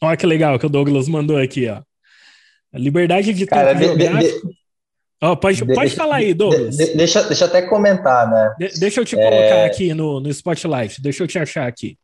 Olha 0.00 0.16
que 0.16 0.26
legal 0.26 0.58
que 0.58 0.66
o 0.66 0.68
Douglas 0.70 1.08
mandou 1.08 1.36
aqui, 1.36 1.66
ó. 1.68 1.82
A 2.72 2.78
liberdade 2.78 3.32
de 3.32 3.46
Cara, 3.46 3.72
de, 3.72 3.96
de, 3.96 4.40
oh, 5.22 5.36
pode, 5.36 5.64
pode 5.66 5.94
falar 5.94 6.16
aí, 6.16 6.32
Douglas. 6.32 6.76
deixa, 6.76 7.22
deixa 7.24 7.44
eu 7.44 7.48
até 7.48 7.62
comentar, 7.62 8.30
né? 8.30 8.68
deixa 8.78 9.00
eu 9.00 9.04
te 9.04 9.16
colocar 9.16 9.36
é... 9.36 9.64
aqui 9.66 9.92
no, 9.92 10.20
no 10.20 10.28
Spotlight, 10.28 11.02
deixa 11.02 11.24
eu 11.24 11.28
te 11.28 11.38
achar 11.38 11.66
aqui. 11.66 11.98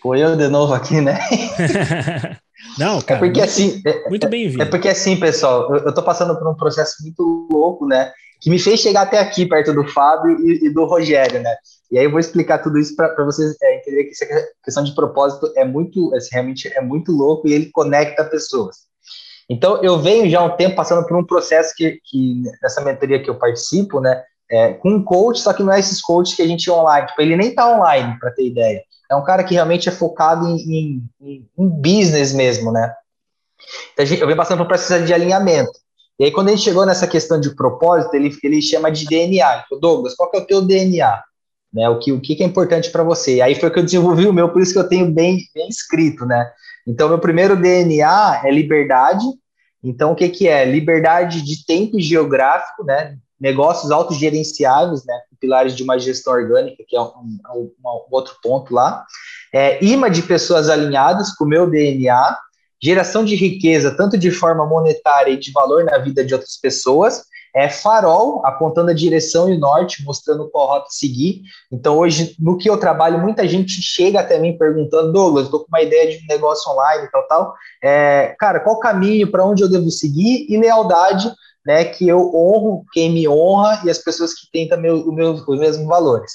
Foi 0.00 0.20
eu 0.20 0.36
de 0.36 0.48
novo 0.48 0.72
aqui, 0.72 1.00
né? 1.00 1.18
Não, 2.78 2.98
é 2.98 3.02
cara. 3.02 3.18
É 3.18 3.20
porque 3.20 3.40
muito, 3.40 3.42
assim. 3.42 3.82
É, 3.86 4.08
muito 4.08 4.28
bem-vindo. 4.28 4.62
É 4.62 4.66
porque 4.66 4.88
assim, 4.88 5.18
pessoal, 5.18 5.74
eu, 5.74 5.86
eu 5.86 5.94
tô 5.94 6.02
passando 6.02 6.36
por 6.38 6.48
um 6.48 6.54
processo 6.54 7.02
muito 7.02 7.48
louco, 7.50 7.86
né? 7.86 8.12
Que 8.40 8.50
me 8.50 8.58
fez 8.58 8.80
chegar 8.80 9.02
até 9.02 9.18
aqui, 9.18 9.46
perto 9.46 9.72
do 9.72 9.86
Fábio 9.88 10.38
e, 10.40 10.66
e 10.66 10.70
do 10.72 10.84
Rogério, 10.84 11.40
né? 11.40 11.54
E 11.90 11.98
aí 11.98 12.04
eu 12.04 12.10
vou 12.10 12.20
explicar 12.20 12.58
tudo 12.58 12.78
isso 12.78 12.94
para 12.94 13.24
vocês 13.24 13.56
é, 13.62 13.78
entenderem 13.78 14.06
que 14.06 14.12
essa 14.12 14.26
questão 14.62 14.84
de 14.84 14.94
propósito 14.94 15.50
é 15.56 15.64
muito, 15.64 16.14
assim, 16.14 16.28
realmente 16.32 16.68
é 16.68 16.80
muito 16.80 17.10
louco 17.10 17.48
e 17.48 17.52
ele 17.52 17.70
conecta 17.70 18.24
pessoas. 18.24 18.87
Então, 19.48 19.82
eu 19.82 19.98
venho 19.98 20.28
já 20.28 20.40
há 20.40 20.44
um 20.44 20.56
tempo 20.56 20.76
passando 20.76 21.06
por 21.06 21.16
um 21.16 21.24
processo 21.24 21.72
que, 21.74 21.98
que 22.04 22.42
nessa 22.62 22.82
mentoria 22.82 23.22
que 23.22 23.30
eu 23.30 23.38
participo, 23.38 24.00
né, 24.00 24.22
é, 24.50 24.74
com 24.74 24.90
um 24.90 25.02
coach, 25.02 25.40
só 25.40 25.52
que 25.52 25.62
não 25.62 25.72
é 25.72 25.78
esses 25.78 26.00
coaches 26.00 26.34
que 26.34 26.42
a 26.42 26.46
gente 26.46 26.70
online, 26.70 27.06
tipo, 27.06 27.22
ele 27.22 27.36
nem 27.36 27.54
tá 27.54 27.68
online, 27.68 28.18
para 28.18 28.30
ter 28.30 28.46
ideia. 28.46 28.82
É 29.10 29.16
um 29.16 29.24
cara 29.24 29.42
que 29.42 29.54
realmente 29.54 29.88
é 29.88 29.92
focado 29.92 30.46
em, 30.46 31.08
em, 31.20 31.48
em 31.58 31.68
business 31.68 32.32
mesmo, 32.32 32.70
né? 32.70 32.92
Então, 33.92 34.04
eu 34.04 34.26
venho 34.26 34.36
passando 34.36 34.58
por 34.58 34.64
um 34.64 34.68
processo 34.68 35.04
de 35.04 35.14
alinhamento. 35.14 35.72
E 36.18 36.24
aí, 36.24 36.30
quando 36.30 36.48
a 36.48 36.50
gente 36.50 36.64
chegou 36.64 36.84
nessa 36.84 37.06
questão 37.06 37.40
de 37.40 37.54
propósito, 37.54 38.14
ele, 38.14 38.36
ele 38.42 38.60
chama 38.60 38.90
de 38.90 39.06
DNA. 39.06 39.64
Então, 39.64 39.80
Douglas, 39.80 40.14
qual 40.14 40.30
que 40.30 40.36
é 40.36 40.40
o 40.40 40.46
teu 40.46 40.60
DNA? 40.60 41.22
Né, 41.72 41.88
o, 41.88 41.98
que, 41.98 42.12
o 42.12 42.20
que 42.20 42.42
é 42.42 42.46
importante 42.46 42.90
para 42.90 43.02
você? 43.02 43.36
E 43.36 43.42
aí 43.42 43.54
foi 43.54 43.70
que 43.70 43.78
eu 43.78 43.84
desenvolvi 43.84 44.26
o 44.26 44.32
meu, 44.32 44.50
por 44.50 44.60
isso 44.62 44.72
que 44.72 44.78
eu 44.78 44.88
tenho 44.88 45.10
bem, 45.10 45.38
bem 45.54 45.68
escrito, 45.68 46.24
né? 46.24 46.50
Então, 46.88 47.06
meu 47.10 47.18
primeiro 47.18 47.54
DNA 47.54 48.40
é 48.44 48.50
liberdade. 48.50 49.24
Então, 49.84 50.12
o 50.12 50.16
que, 50.16 50.26
que 50.30 50.48
é? 50.48 50.64
Liberdade 50.64 51.42
de 51.42 51.66
tempo 51.66 52.00
geográfico, 52.00 52.82
né? 52.82 53.18
Negócios 53.38 53.90
autogerenciáveis, 53.90 55.04
né? 55.04 55.14
Pilares 55.38 55.76
de 55.76 55.82
uma 55.82 55.98
gestão 55.98 56.32
orgânica, 56.32 56.82
que 56.88 56.96
é 56.96 57.00
um, 57.00 57.38
um, 57.54 57.70
um 57.84 58.06
outro 58.10 58.36
ponto 58.42 58.72
lá. 58.72 59.04
É, 59.52 59.84
imã 59.84 60.10
de 60.10 60.22
pessoas 60.22 60.70
alinhadas 60.70 61.34
com 61.34 61.44
o 61.44 61.48
meu 61.48 61.68
DNA. 61.68 62.38
Geração 62.82 63.22
de 63.22 63.36
riqueza, 63.36 63.94
tanto 63.94 64.16
de 64.16 64.30
forma 64.30 64.64
monetária 64.64 65.32
e 65.32 65.38
de 65.38 65.52
valor 65.52 65.84
na 65.84 65.98
vida 65.98 66.24
de 66.24 66.32
outras 66.32 66.56
pessoas 66.56 67.22
é 67.58 67.68
farol, 67.68 68.40
apontando 68.46 68.92
a 68.92 68.94
direção 68.94 69.50
e 69.50 69.56
o 69.56 69.58
norte, 69.58 70.04
mostrando 70.04 70.48
qual 70.48 70.68
rota 70.68 70.86
seguir. 70.90 71.42
Então, 71.72 71.98
hoje, 71.98 72.36
no 72.38 72.56
que 72.56 72.70
eu 72.70 72.78
trabalho, 72.78 73.18
muita 73.18 73.48
gente 73.48 73.82
chega 73.82 74.20
até 74.20 74.38
mim 74.38 74.56
perguntando, 74.56 75.12
Douglas, 75.12 75.46
estou 75.46 75.60
com 75.60 75.66
uma 75.66 75.82
ideia 75.82 76.08
de 76.08 76.22
um 76.22 76.26
negócio 76.28 76.70
online 76.70 77.08
tal, 77.10 77.26
tal. 77.26 77.54
É, 77.82 78.36
cara, 78.38 78.60
qual 78.60 78.78
caminho, 78.78 79.28
para 79.28 79.44
onde 79.44 79.64
eu 79.64 79.68
devo 79.68 79.90
seguir? 79.90 80.46
E 80.48 80.56
lealdade, 80.56 81.32
né, 81.66 81.84
que 81.84 82.08
eu 82.08 82.32
honro 82.32 82.84
quem 82.92 83.10
me 83.10 83.28
honra 83.28 83.82
e 83.84 83.90
as 83.90 83.98
pessoas 83.98 84.34
que 84.34 84.48
têm 84.52 84.68
também 84.68 84.92
os, 84.92 85.12
meus, 85.12 85.42
os 85.46 85.58
mesmos 85.58 85.88
valores. 85.88 86.30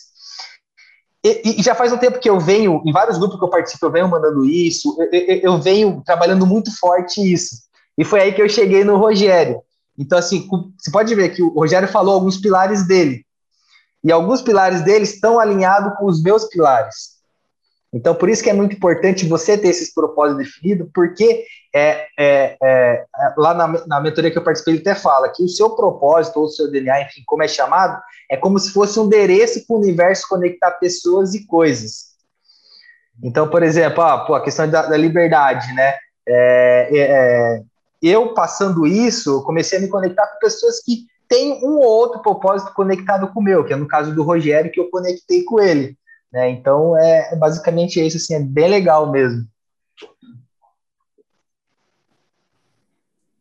e, 1.24 1.58
e, 1.58 1.64
já 1.64 1.74
faz 1.74 1.94
um 1.94 1.98
tempo 1.98 2.20
que 2.20 2.30
eu 2.30 2.38
venho, 2.38 2.82
em 2.86 2.92
vários 2.92 3.18
grupos 3.18 3.40
que 3.40 3.46
eu 3.46 3.50
participo, 3.50 3.86
eu 3.86 3.92
venho 3.92 4.10
mandando 4.10 4.44
isso, 4.44 4.94
eu, 5.00 5.08
eu, 5.10 5.38
eu, 5.38 5.58
venho 5.58 6.04
trabalhando 6.06 6.46
muito 6.46 6.70
forte 6.78 7.22
isso. 7.22 7.64
E 7.98 8.04
foi 8.04 8.20
aí 8.20 8.34
que 8.34 8.42
eu 8.42 8.50
cheguei 8.50 8.84
no 8.84 8.98
Rogério. 8.98 9.62
Então, 9.98 10.18
assim, 10.18 10.48
você 10.78 10.92
pode 10.92 11.14
ver 11.14 11.30
que 11.30 11.42
o 11.42 11.50
Rogério 11.50 11.88
falou 11.88 12.16
alguns 12.16 12.38
pilares 12.38 12.88
dele. 12.88 13.26
E 14.04 14.12
alguns 14.12 14.42
pilares 14.42 14.82
dele 14.82 15.04
estão 15.04 15.40
alinhados 15.40 15.98
com 15.98 16.06
os 16.06 16.22
meus 16.22 16.46
pilares. 16.46 17.14
Então, 17.94 18.16
por 18.16 18.28
isso 18.28 18.44
que 18.44 18.50
é 18.50 18.54
muito 18.54 18.76
importante 18.76 19.28
você 19.28 19.56
ter 19.56 19.68
esses 19.68 19.94
propósitos 19.94 20.46
definidos, 20.46 20.90
porque 20.92 21.46
é, 21.74 22.08
é, 22.18 22.58
é, 22.62 23.06
lá 23.38 23.54
na, 23.54 23.86
na 23.86 24.02
mentoria 24.02 24.32
que 24.32 24.38
eu 24.38 24.44
participei, 24.44 24.74
ele 24.74 24.82
até 24.82 24.96
fala 24.96 25.30
que 25.30 25.44
o 25.44 25.48
seu 25.48 25.70
propósito, 25.76 26.40
ou 26.40 26.46
o 26.46 26.50
seu 26.50 26.72
DNA, 26.72 27.04
enfim, 27.04 27.22
como 27.28 27.44
é 27.44 27.48
chamado, 27.48 28.02
é 28.32 28.36
como 28.36 28.58
se 28.58 28.74
fosse 28.74 29.00
um 29.00 29.06
endereço 29.06 29.66
para 29.68 29.76
o 29.76 29.80
universo 29.80 30.28
conectar 30.28 30.72
pessoas 30.72 31.36
e 31.36 31.46
coisas. 31.46 32.14
Então, 33.24 33.48
por 33.48 33.62
exemplo, 33.62 34.02
ah, 34.04 34.26
pô, 34.26 34.34
a 34.34 34.44
questão 34.44 34.68
da, 34.68 34.88
da 34.88 34.98
liberdade, 34.98 35.72
né? 35.74 35.96
É, 36.28 36.90
é, 36.92 37.00
é, 37.00 37.62
eu 38.04 38.34
passando 38.34 38.86
isso, 38.86 39.44
comecei 39.44 39.78
a 39.78 39.82
me 39.82 39.88
conectar 39.88 40.28
com 40.28 40.40
pessoas 40.40 40.82
que 40.84 41.06
têm 41.28 41.64
um 41.64 41.78
ou 41.78 41.86
outro 41.86 42.22
propósito 42.22 42.74
conectado 42.74 43.28
com 43.30 43.40
o 43.40 43.44
meu, 43.44 43.64
que 43.64 43.74
é 43.74 43.76
no 43.76 43.88
caso 43.88 44.14
do 44.14 44.24
Rogério, 44.24 44.72
que 44.72 44.80
eu 44.80 44.90
conectei 44.90 45.44
com 45.44 45.60
ele. 45.60 45.98
Né? 46.32 46.50
Então, 46.50 46.98
é, 46.98 47.34
é 47.34 47.36
basicamente 47.36 48.06
isso, 48.06 48.18
assim, 48.18 48.36
é 48.36 48.40
bem 48.40 48.68
legal 48.68 49.10
mesmo. 49.10 49.48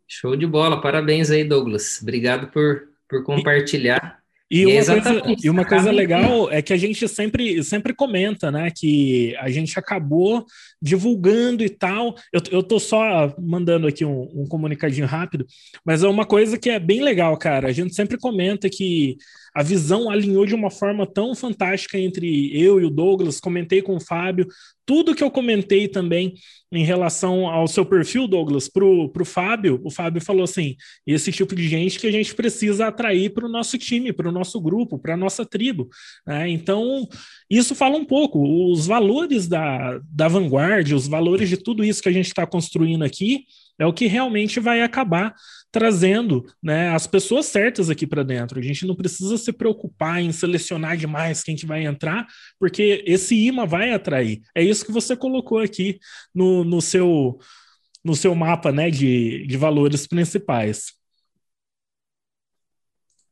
Show 0.06 0.36
de 0.36 0.46
bola, 0.46 0.80
parabéns 0.80 1.30
aí, 1.30 1.42
Douglas. 1.42 1.98
Obrigado 2.00 2.48
por, 2.48 2.88
por 3.08 3.24
compartilhar. 3.24 4.21
E, 4.52 4.66
uma, 4.66 4.84
coisa, 4.84 5.22
e 5.42 5.50
uma 5.50 5.64
coisa 5.64 5.90
legal 5.90 6.52
é 6.52 6.60
que 6.60 6.74
a 6.74 6.76
gente 6.76 7.08
sempre, 7.08 7.64
sempre 7.64 7.94
comenta, 7.94 8.50
né? 8.50 8.70
Que 8.70 9.34
a 9.38 9.48
gente 9.48 9.78
acabou 9.78 10.44
divulgando 10.80 11.64
e 11.64 11.70
tal. 11.70 12.14
Eu, 12.30 12.42
eu 12.50 12.62
tô 12.62 12.78
só 12.78 13.34
mandando 13.38 13.86
aqui 13.86 14.04
um, 14.04 14.28
um 14.34 14.46
comunicadinho 14.46 15.06
rápido, 15.06 15.46
mas 15.86 16.02
é 16.02 16.08
uma 16.08 16.26
coisa 16.26 16.58
que 16.58 16.68
é 16.68 16.78
bem 16.78 17.02
legal, 17.02 17.34
cara. 17.38 17.68
A 17.68 17.72
gente 17.72 17.94
sempre 17.94 18.18
comenta 18.18 18.68
que 18.68 19.16
a 19.54 19.62
visão 19.62 20.08
alinhou 20.08 20.46
de 20.46 20.54
uma 20.54 20.70
forma 20.70 21.06
tão 21.06 21.34
fantástica 21.34 21.98
entre 21.98 22.50
eu 22.58 22.80
e 22.80 22.84
o 22.84 22.90
Douglas. 22.90 23.38
Comentei 23.38 23.82
com 23.82 23.96
o 23.96 24.00
Fábio. 24.00 24.46
Tudo 24.86 25.14
que 25.14 25.22
eu 25.22 25.30
comentei 25.30 25.86
também 25.88 26.34
em 26.72 26.84
relação 26.84 27.46
ao 27.46 27.68
seu 27.68 27.84
perfil, 27.84 28.26
Douglas, 28.26 28.68
para 28.68 28.84
o 28.84 29.24
Fábio, 29.24 29.80
o 29.84 29.90
Fábio 29.90 30.22
falou 30.22 30.42
assim: 30.42 30.74
esse 31.06 31.30
tipo 31.30 31.54
de 31.54 31.68
gente 31.68 31.98
que 32.00 32.06
a 32.06 32.10
gente 32.10 32.34
precisa 32.34 32.86
atrair 32.86 33.30
para 33.32 33.44
o 33.46 33.48
nosso 33.48 33.76
time, 33.76 34.12
para 34.12 34.28
o 34.28 34.32
nosso 34.32 34.60
grupo, 34.60 34.98
para 34.98 35.14
a 35.14 35.16
nossa 35.16 35.44
tribo. 35.44 35.88
Né? 36.26 36.48
Então, 36.48 37.06
isso 37.48 37.74
fala 37.74 37.96
um 37.96 38.04
pouco. 38.04 38.72
Os 38.72 38.86
valores 38.86 39.46
da, 39.46 40.00
da 40.10 40.28
vanguarda, 40.28 40.96
os 40.96 41.06
valores 41.06 41.48
de 41.48 41.58
tudo 41.58 41.84
isso 41.84 42.02
que 42.02 42.08
a 42.08 42.12
gente 42.12 42.26
está 42.26 42.46
construindo 42.46 43.04
aqui, 43.04 43.44
é 43.78 43.86
o 43.86 43.92
que 43.92 44.06
realmente 44.06 44.58
vai 44.58 44.80
acabar 44.82 45.34
trazendo 45.72 46.46
né, 46.62 46.90
as 46.90 47.06
pessoas 47.06 47.46
certas 47.46 47.88
aqui 47.88 48.06
para 48.06 48.22
dentro. 48.22 48.60
A 48.60 48.62
gente 48.62 48.86
não 48.86 48.94
precisa 48.94 49.38
se 49.38 49.50
preocupar 49.52 50.20
em 50.20 50.30
selecionar 50.30 50.98
demais 50.98 51.42
quem 51.42 51.56
que 51.56 51.64
vai 51.64 51.84
entrar, 51.84 52.26
porque 52.60 53.02
esse 53.06 53.34
imã 53.34 53.66
vai 53.66 53.90
atrair. 53.90 54.42
É 54.54 54.62
isso 54.62 54.84
que 54.84 54.92
você 54.92 55.16
colocou 55.16 55.58
aqui 55.58 55.98
no, 56.34 56.62
no, 56.62 56.82
seu, 56.82 57.38
no 58.04 58.14
seu 58.14 58.34
mapa 58.34 58.70
né, 58.70 58.90
de, 58.90 59.46
de 59.46 59.56
valores 59.56 60.06
principais. 60.06 60.92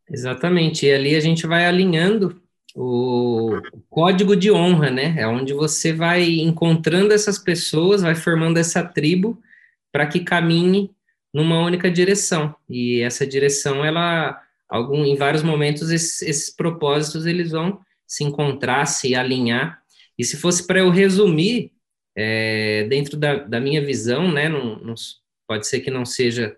Exatamente, 0.09 0.87
e 0.87 0.93
ali 0.93 1.15
a 1.15 1.21
gente 1.21 1.47
vai 1.47 1.67
alinhando 1.67 2.43
o 2.75 3.61
código 3.89 4.35
de 4.35 4.51
honra, 4.51 4.91
né? 4.91 5.15
É 5.19 5.27
onde 5.27 5.53
você 5.53 5.93
vai 5.93 6.25
encontrando 6.41 7.13
essas 7.13 7.39
pessoas, 7.39 8.03
vai 8.03 8.15
formando 8.15 8.57
essa 8.59 8.83
tribo 8.83 9.41
para 9.93 10.07
que 10.07 10.21
caminhe 10.21 10.91
numa 11.33 11.61
única 11.61 11.91
direção. 11.91 12.55
E 12.69 13.01
essa 13.01 13.27
direção, 13.27 13.85
ela, 13.85 14.41
algum, 14.69 15.05
em 15.05 15.17
vários 15.17 15.43
momentos, 15.43 15.91
esses, 15.91 16.23
esses 16.23 16.51
propósitos 16.51 17.27
eles 17.27 17.51
vão 17.51 17.81
se 18.07 18.25
encontrar, 18.25 18.87
se 18.87 19.15
alinhar. 19.15 19.83
E 20.19 20.25
se 20.25 20.37
fosse 20.37 20.67
para 20.67 20.81
eu 20.81 20.91
resumir, 20.91 21.73
é, 22.17 22.85
dentro 22.85 23.17
da, 23.17 23.37
da, 23.37 23.61
minha 23.61 23.85
visão, 23.85 24.31
né, 24.31 24.49
não, 24.49 24.77
não, 24.81 24.95
pode 25.47 25.67
ser 25.67 25.81
que 25.81 25.91
não 25.91 26.05
seja 26.05 26.57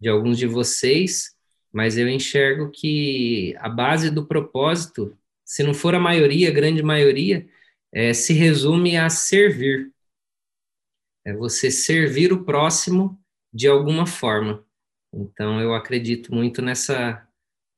de 0.00 0.08
alguns 0.08 0.38
de 0.38 0.46
vocês, 0.46 1.34
mas 1.72 1.96
eu 1.96 2.08
enxergo 2.08 2.70
que 2.70 3.54
a 3.58 3.68
base 3.68 4.10
do 4.10 4.26
propósito, 4.26 5.16
se 5.44 5.62
não 5.62 5.72
for 5.72 5.94
a 5.94 6.00
maioria, 6.00 6.48
a 6.48 6.52
grande 6.52 6.82
maioria, 6.82 7.46
é, 7.92 8.12
se 8.12 8.32
resume 8.32 8.96
a 8.96 9.08
servir. 9.08 9.90
É 11.24 11.32
você 11.32 11.70
servir 11.70 12.32
o 12.32 12.44
próximo 12.44 13.17
de 13.52 13.66
alguma 13.66 14.06
forma. 14.06 14.64
Então, 15.12 15.60
eu 15.60 15.74
acredito 15.74 16.34
muito 16.34 16.60
nessa, 16.60 17.26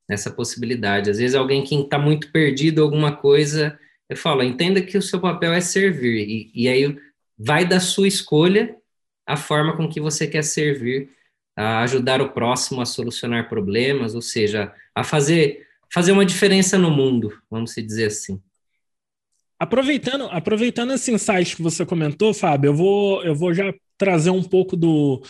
nessa 0.09 0.30
possibilidade. 0.30 1.11
Às 1.11 1.18
vezes, 1.18 1.37
alguém 1.37 1.62
que 1.62 1.74
está 1.74 1.98
muito 1.98 2.30
perdido 2.33 2.83
alguma 2.83 3.16
coisa, 3.16 3.78
eu 4.09 4.16
falo, 4.16 4.42
entenda 4.42 4.83
que 4.83 4.98
o 4.98 5.02
seu 5.02 5.20
papel 5.20 5.52
é 5.52 5.61
servir, 5.61 6.28
e, 6.28 6.50
e 6.54 6.68
aí 6.68 6.98
vai 7.38 7.64
da 7.64 7.80
sua 7.80 8.09
escolha 8.09 8.76
a 9.26 9.37
forma 9.37 9.76
com 9.76 9.88
que 9.88 10.00
você 10.00 10.26
quer 10.26 10.42
servir, 10.42 11.11
a 11.56 11.83
ajudar 11.83 12.20
o 12.20 12.30
próximo 12.30 12.80
a 12.80 12.87
solucionar 12.87 13.48
problemas, 13.48 14.14
ou 14.14 14.22
seja, 14.22 14.72
a 14.94 15.04
fazer, 15.04 15.66
fazer 15.92 16.12
uma 16.12 16.26
diferença 16.26 16.76
no 16.76 16.90
mundo, 16.90 17.40
vamos 17.48 17.74
dizer 17.74 18.06
assim. 18.06 18.40
Aproveitando, 19.59 20.24
aproveitando 20.24 20.92
esse 20.94 21.12
insight 21.12 21.54
que 21.54 21.62
você 21.62 21.85
comentou, 21.85 22.33
Fábio, 22.33 22.70
eu 22.70 22.74
vou, 22.74 23.22
eu 23.22 23.35
vou 23.35 23.52
já 23.52 23.72
trazer 23.98 24.30
um 24.30 24.42
pouco 24.42 24.74
do, 24.74 25.22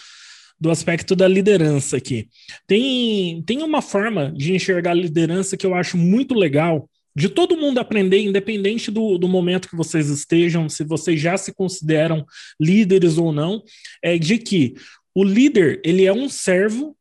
do 0.61 0.71
aspecto 0.71 1.17
da 1.17 1.27
liderança 1.27 1.97
aqui. 1.97 2.29
Tem, 2.67 3.43
tem 3.47 3.63
uma 3.63 3.81
forma 3.81 4.31
de 4.33 4.55
enxergar 4.55 4.91
a 4.91 4.95
liderança 4.95 5.57
que 5.57 5.65
eu 5.65 5.75
acho 5.75 5.97
muito 5.97 6.35
legal, 6.35 6.89
de 7.17 7.29
todo 7.29 7.57
mundo 7.57 7.79
aprender, 7.79 8.21
independente 8.21 8.91
do, 8.91 9.19
do 9.19 9.29
momento 9.29 9.69
que 9.69 9.77
vocês 9.77 10.09
estejam, 10.09 10.69
se 10.69 10.85
vocês 10.85 11.21
já 11.21 11.37
se 11.37 11.53
consideram 11.53 12.25
líderes 12.61 13.19
ou 13.19 13.33
não, 13.33 13.63
é 14.03 14.19
de 14.19 14.39
que 14.39 14.75
o 15.15 15.25
líder 15.25 15.81
ele 15.85 16.05
é 16.05 16.13
um 16.13 16.29
servo 16.29 16.97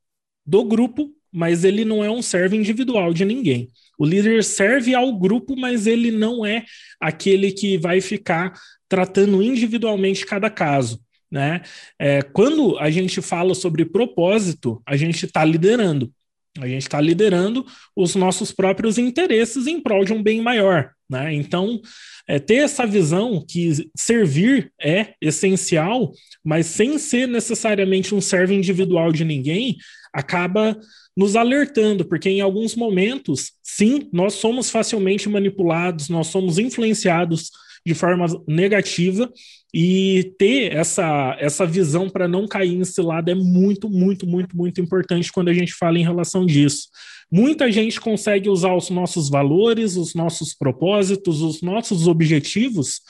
do 0.46 0.64
grupo, 0.64 1.12
mas 1.32 1.64
ele 1.64 1.86
não 1.86 2.04
é 2.04 2.10
um 2.10 2.22
servo 2.22 2.56
individual 2.56 3.14
de 3.14 3.24
ninguém. 3.24 3.70
O 4.00 4.06
líder 4.06 4.44
serve 4.44 4.96
ao 4.96 5.16
grupo, 5.18 5.56
mas 5.56 5.86
ele 5.86 6.10
não 6.10 6.46
é 6.46 6.66
aquele 7.00 7.52
que 7.52 7.78
vai 7.78 8.02
ficar 8.02 8.58
tratando 8.88 9.44
individualmente 9.44 10.26
cada 10.26 10.50
caso. 10.50 11.00
Né? 11.32 11.62
É, 12.00 12.22
quando 12.22 12.78
a 12.80 12.90
gente 12.90 13.22
fala 13.22 13.54
sobre 13.54 13.86
propósito, 13.86 14.82
a 14.86 14.96
gente 14.98 15.26
está 15.26 15.44
liderando. 15.46 16.12
A 16.60 16.68
gente 16.68 16.82
está 16.82 17.00
liderando 17.00 17.66
os 17.96 18.16
nossos 18.16 18.52
próprios 18.52 18.98
interesses 18.98 19.68
em 19.68 19.80
prol 19.80 20.04
de 20.04 20.14
um 20.14 20.22
bem 20.22 20.42
maior. 20.42 20.92
Né? 21.10 21.34
Então, 21.34 21.80
é, 22.28 22.40
ter 22.40 22.56
essa 22.56 22.86
visão 22.86 23.44
que 23.48 23.90
servir 23.96 24.72
é 24.82 25.14
essencial, 25.22 26.12
mas 26.44 26.66
sem 26.66 26.98
ser 26.98 27.28
necessariamente 27.28 28.14
um 28.14 28.22
servo 28.22 28.54
individual 28.54 29.12
de 29.12 29.24
ninguém, 29.24 29.78
acaba 30.14 30.78
nos 31.16 31.36
alertando, 31.36 32.06
porque 32.06 32.30
em 32.30 32.42
alguns 32.42 32.76
momentos, 32.76 33.52
sim, 33.62 34.10
nós 34.12 34.34
somos 34.34 34.70
facilmente 34.70 35.28
manipulados, 35.28 36.10
nós 36.10 36.28
somos 36.28 36.58
influenciados 36.58 37.52
de 37.86 37.94
forma 37.94 38.26
negativa 38.48 39.32
e 39.74 40.34
ter 40.38 40.76
essa, 40.76 41.38
essa 41.40 41.66
visão 41.66 42.10
para 42.10 42.28
não 42.28 42.48
cair 42.48 42.74
em 42.74 42.84
cilada 42.84 43.32
é 43.32 43.36
muito, 43.36 43.90
muito, 43.90 44.26
muito, 44.26 44.56
muito 44.56 44.82
importante 44.82 45.32
quando 45.32 45.50
a 45.50 45.54
gente 45.54 45.74
fala 45.74 46.00
em 46.00 46.04
relação 46.04 46.46
disso. 46.46 46.88
Muita 47.32 47.72
gente 47.72 48.02
consegue 48.02 48.50
usar 48.50 48.74
os 48.76 48.90
nossos 48.90 49.30
valores, 49.30 49.96
os 49.96 50.16
nossos 50.16 50.56
propósitos, 50.56 51.42
os 51.42 51.62
nossos 51.62 52.08
objetivos 52.08 53.02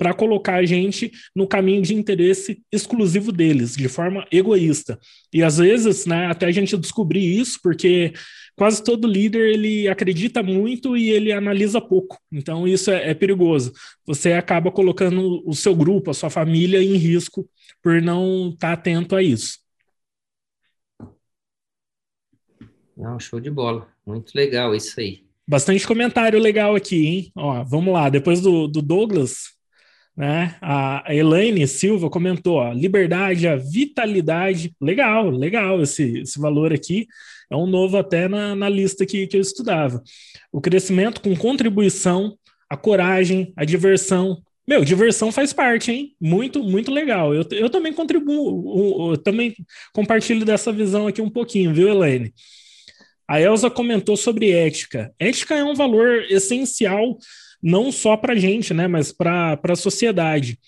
para 0.00 0.14
colocar 0.14 0.54
a 0.54 0.64
gente 0.64 1.12
no 1.36 1.46
caminho 1.46 1.82
de 1.82 1.94
interesse 1.94 2.62
exclusivo 2.72 3.30
deles, 3.30 3.76
de 3.76 3.86
forma 3.86 4.26
egoísta. 4.32 4.98
E 5.30 5.42
às 5.42 5.58
vezes, 5.58 6.06
né, 6.06 6.24
até 6.28 6.46
a 6.46 6.50
gente 6.50 6.74
descobrir 6.78 7.38
isso, 7.38 7.60
porque 7.62 8.14
quase 8.56 8.82
todo 8.82 9.06
líder 9.06 9.50
ele 9.50 9.88
acredita 9.88 10.42
muito 10.42 10.96
e 10.96 11.10
ele 11.10 11.30
analisa 11.30 11.82
pouco. 11.82 12.18
Então 12.32 12.66
isso 12.66 12.90
é, 12.90 13.10
é 13.10 13.14
perigoso. 13.14 13.74
Você 14.06 14.32
acaba 14.32 14.72
colocando 14.72 15.46
o 15.46 15.52
seu 15.52 15.76
grupo, 15.76 16.10
a 16.10 16.14
sua 16.14 16.30
família 16.30 16.82
em 16.82 16.96
risco 16.96 17.46
por 17.82 18.00
não 18.00 18.48
estar 18.54 18.68
tá 18.68 18.72
atento 18.72 19.14
a 19.14 19.22
isso. 19.22 19.58
Não, 22.96 23.20
show 23.20 23.38
de 23.38 23.50
bola. 23.50 23.86
Muito 24.06 24.32
legal 24.34 24.74
isso 24.74 24.98
aí. 24.98 25.24
Bastante 25.46 25.86
comentário 25.86 26.40
legal 26.40 26.74
aqui, 26.74 27.06
hein? 27.06 27.32
Ó, 27.36 27.62
vamos 27.64 27.92
lá. 27.92 28.08
Depois 28.08 28.40
do, 28.40 28.66
do 28.66 28.80
Douglas, 28.80 29.59
né? 30.16 30.56
A 30.60 31.04
Elaine 31.08 31.66
Silva 31.66 32.10
comentou: 32.10 32.56
ó, 32.56 32.72
liberdade, 32.72 33.48
a 33.48 33.56
vitalidade. 33.56 34.74
Legal, 34.80 35.30
legal 35.30 35.80
esse, 35.82 36.20
esse 36.20 36.38
valor 36.38 36.72
aqui. 36.72 37.06
É 37.50 37.56
um 37.56 37.66
novo 37.66 37.96
até 37.96 38.28
na, 38.28 38.54
na 38.54 38.68
lista 38.68 39.04
que, 39.04 39.26
que 39.26 39.36
eu 39.36 39.40
estudava. 39.40 40.02
O 40.52 40.60
crescimento 40.60 41.20
com 41.20 41.34
contribuição, 41.36 42.36
a 42.68 42.76
coragem, 42.76 43.52
a 43.56 43.64
diversão. 43.64 44.42
Meu, 44.68 44.84
diversão 44.84 45.32
faz 45.32 45.52
parte, 45.52 45.90
hein? 45.90 46.14
Muito, 46.20 46.62
muito 46.62 46.92
legal. 46.92 47.34
Eu, 47.34 47.44
eu 47.50 47.68
também 47.68 47.92
contribuo, 47.92 49.12
eu 49.12 49.16
também 49.16 49.54
compartilho 49.92 50.44
dessa 50.44 50.70
visão 50.70 51.08
aqui 51.08 51.20
um 51.20 51.30
pouquinho, 51.30 51.74
viu, 51.74 51.88
Elaine? 51.88 52.32
A 53.26 53.40
Elsa 53.40 53.70
comentou 53.70 54.16
sobre 54.16 54.50
ética. 54.50 55.12
Ética 55.18 55.54
é 55.54 55.64
um 55.64 55.74
valor 55.74 56.24
essencial 56.28 57.16
não 57.62 57.92
só 57.92 58.16
para 58.16 58.32
a 58.32 58.36
gente, 58.36 58.72
né, 58.72 58.86
mas 58.86 59.12
para 59.12 59.58
a 59.62 59.76
sociedade. 59.76 60.58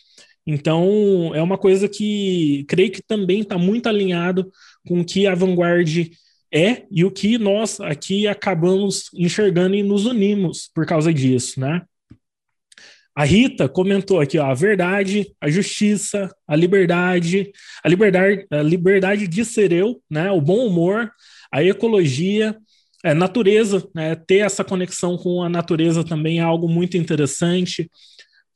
Então, 0.46 1.32
é 1.34 1.42
uma 1.42 1.56
coisa 1.56 1.88
que 1.88 2.64
creio 2.68 2.90
que 2.90 3.02
também 3.02 3.40
está 3.40 3.56
muito 3.56 3.88
alinhado 3.88 4.50
com 4.86 5.00
o 5.00 5.04
que 5.04 5.26
a 5.26 5.34
Vanguard 5.34 6.10
é 6.52 6.82
e 6.90 7.04
o 7.04 7.10
que 7.10 7.38
nós 7.38 7.80
aqui 7.80 8.26
acabamos 8.26 9.08
enxergando 9.14 9.74
e 9.74 9.82
nos 9.82 10.04
unimos 10.04 10.68
por 10.74 10.84
causa 10.84 11.12
disso, 11.12 11.60
né? 11.60 11.82
A 13.14 13.24
Rita 13.24 13.68
comentou 13.68 14.20
aqui, 14.20 14.38
ó, 14.38 14.46
a 14.46 14.54
verdade, 14.54 15.34
a 15.38 15.48
justiça, 15.50 16.34
a 16.48 16.56
liberdade, 16.56 17.52
a 17.84 17.88
liberdade, 17.88 18.46
a 18.50 18.62
liberdade 18.62 19.28
de 19.28 19.44
ser 19.44 19.70
eu, 19.70 20.02
né, 20.10 20.30
o 20.30 20.40
bom 20.40 20.66
humor, 20.66 21.12
a 21.52 21.62
ecologia, 21.62 22.56
é, 23.02 23.14
natureza, 23.14 23.86
né, 23.94 24.14
ter 24.14 24.38
essa 24.38 24.62
conexão 24.64 25.16
com 25.16 25.42
a 25.42 25.48
natureza 25.48 26.04
também 26.04 26.38
é 26.38 26.42
algo 26.42 26.68
muito 26.68 26.96
interessante. 26.96 27.90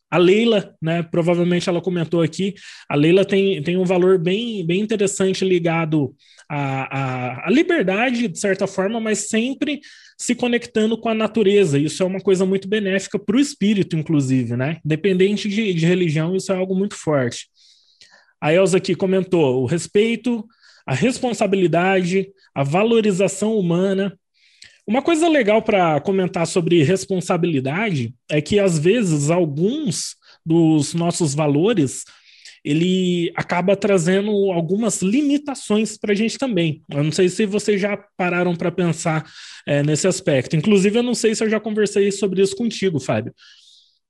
A 0.08 0.18
Leila, 0.18 0.74
né, 0.80 1.02
provavelmente 1.02 1.68
ela 1.68 1.80
comentou 1.80 2.22
aqui, 2.22 2.54
a 2.88 2.94
Leila 2.94 3.24
tem, 3.24 3.60
tem 3.62 3.76
um 3.76 3.84
valor 3.84 4.18
bem, 4.18 4.64
bem 4.64 4.80
interessante 4.80 5.44
ligado 5.44 6.14
à, 6.48 6.98
à, 6.98 7.46
à 7.48 7.50
liberdade, 7.50 8.28
de 8.28 8.38
certa 8.38 8.68
forma, 8.68 9.00
mas 9.00 9.28
sempre 9.28 9.80
se 10.16 10.34
conectando 10.34 10.96
com 10.96 11.08
a 11.08 11.14
natureza. 11.14 11.78
Isso 11.78 12.02
é 12.02 12.06
uma 12.06 12.20
coisa 12.20 12.46
muito 12.46 12.68
benéfica 12.68 13.18
para 13.18 13.36
o 13.36 13.40
espírito, 13.40 13.96
inclusive, 13.96 14.56
né? 14.56 14.78
Independente 14.84 15.48
de, 15.48 15.74
de 15.74 15.84
religião, 15.84 16.36
isso 16.36 16.52
é 16.52 16.56
algo 16.56 16.74
muito 16.74 16.94
forte. 16.94 17.48
A 18.40 18.52
Elza 18.52 18.78
aqui 18.78 18.94
comentou 18.94 19.62
o 19.62 19.66
respeito, 19.66 20.46
a 20.86 20.94
responsabilidade, 20.94 22.28
a 22.54 22.62
valorização 22.62 23.58
humana. 23.58 24.16
Uma 24.86 25.02
coisa 25.02 25.28
legal 25.28 25.60
para 25.62 26.00
comentar 26.00 26.46
sobre 26.46 26.82
responsabilidade 26.84 28.14
é 28.30 28.40
que 28.40 28.60
às 28.60 28.78
vezes 28.78 29.30
alguns 29.30 30.14
dos 30.44 30.94
nossos 30.94 31.34
valores 31.34 32.04
ele 32.64 33.32
acaba 33.36 33.76
trazendo 33.76 34.30
algumas 34.52 35.02
limitações 35.02 35.96
para 35.96 36.12
a 36.12 36.14
gente 36.16 36.38
também. 36.38 36.82
Eu 36.90 37.02
não 37.02 37.12
sei 37.12 37.28
se 37.28 37.46
vocês 37.46 37.80
já 37.80 37.96
pararam 38.16 38.54
para 38.54 38.72
pensar 38.72 39.24
é, 39.66 39.82
nesse 39.82 40.06
aspecto. 40.06 40.56
Inclusive, 40.56 40.98
eu 40.98 41.02
não 41.02 41.14
sei 41.14 41.34
se 41.34 41.44
eu 41.44 41.48
já 41.50 41.60
conversei 41.60 42.10
sobre 42.10 42.42
isso 42.42 42.56
contigo, 42.56 42.98
Fábio. 42.98 43.32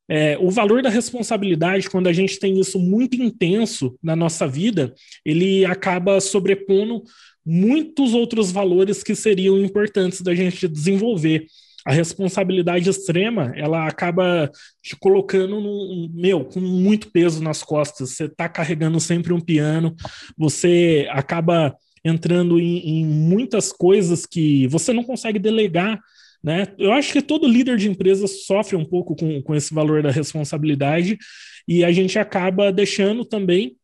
É, 0.09 0.39
o 0.39 0.51
valor 0.51 0.83
da 0.83 0.89
responsabilidade, 0.89 1.91
quando 1.91 2.07
a 2.07 2.12
gente 2.12 2.39
tem 2.39 2.59
isso 2.59 2.79
muito 2.79 3.21
intenso 3.21 3.99
na 4.03 4.17
nossa 4.17 4.47
vida, 4.47 4.95
ele 5.25 5.67
acaba 5.67 6.21
sobrepondo 6.21 7.03
muitos 7.46 8.12
outros 8.12 8.50
valores 8.50 9.02
que 9.02 9.14
seriam 9.14 9.59
importantes 9.59 10.20
da 10.20 10.35
gente 10.35 10.66
desenvolver. 10.66 11.46
A 11.87 11.92
responsabilidade 11.92 12.90
extrema, 12.90 13.52
ela 13.54 13.87
acaba 13.87 14.50
te 14.82 14.96
colocando 14.96 15.61
num, 15.61 16.11
meu, 16.12 16.44
com 16.44 16.59
muito 16.59 17.12
peso 17.12 17.40
nas 17.40 17.62
costas. 17.62 18.11
Você 18.11 18.24
está 18.24 18.48
carregando 18.48 18.98
sempre 18.98 19.32
um 19.32 19.40
piano, 19.40 19.94
você 20.37 21.06
acaba 21.12 21.76
entrando 22.04 22.59
em, 22.59 23.00
em 23.00 23.06
muitas 23.06 23.72
coisas 23.72 24.26
que 24.26 24.66
você 24.66 24.92
não 24.92 25.04
consegue 25.04 25.38
delegar 25.38 26.00
né? 26.46 26.68
Eu 26.78 26.92
acho 26.92 27.12
que 27.12 27.20
todo 27.20 27.48
líder 27.48 27.76
de 27.76 27.88
empresa 27.88 28.28
sofre 28.28 28.76
um 28.76 28.85
pouco 28.85 29.16
com, 29.16 29.42
com 29.42 29.52
esse 29.52 29.74
valor 29.74 30.00
da 30.00 30.12
responsabilidade 30.12 31.18
e 31.66 31.85
a 31.85 31.90
gente 31.90 32.20
acaba 32.20 32.70
deixando 32.70 33.24
também 33.24 33.76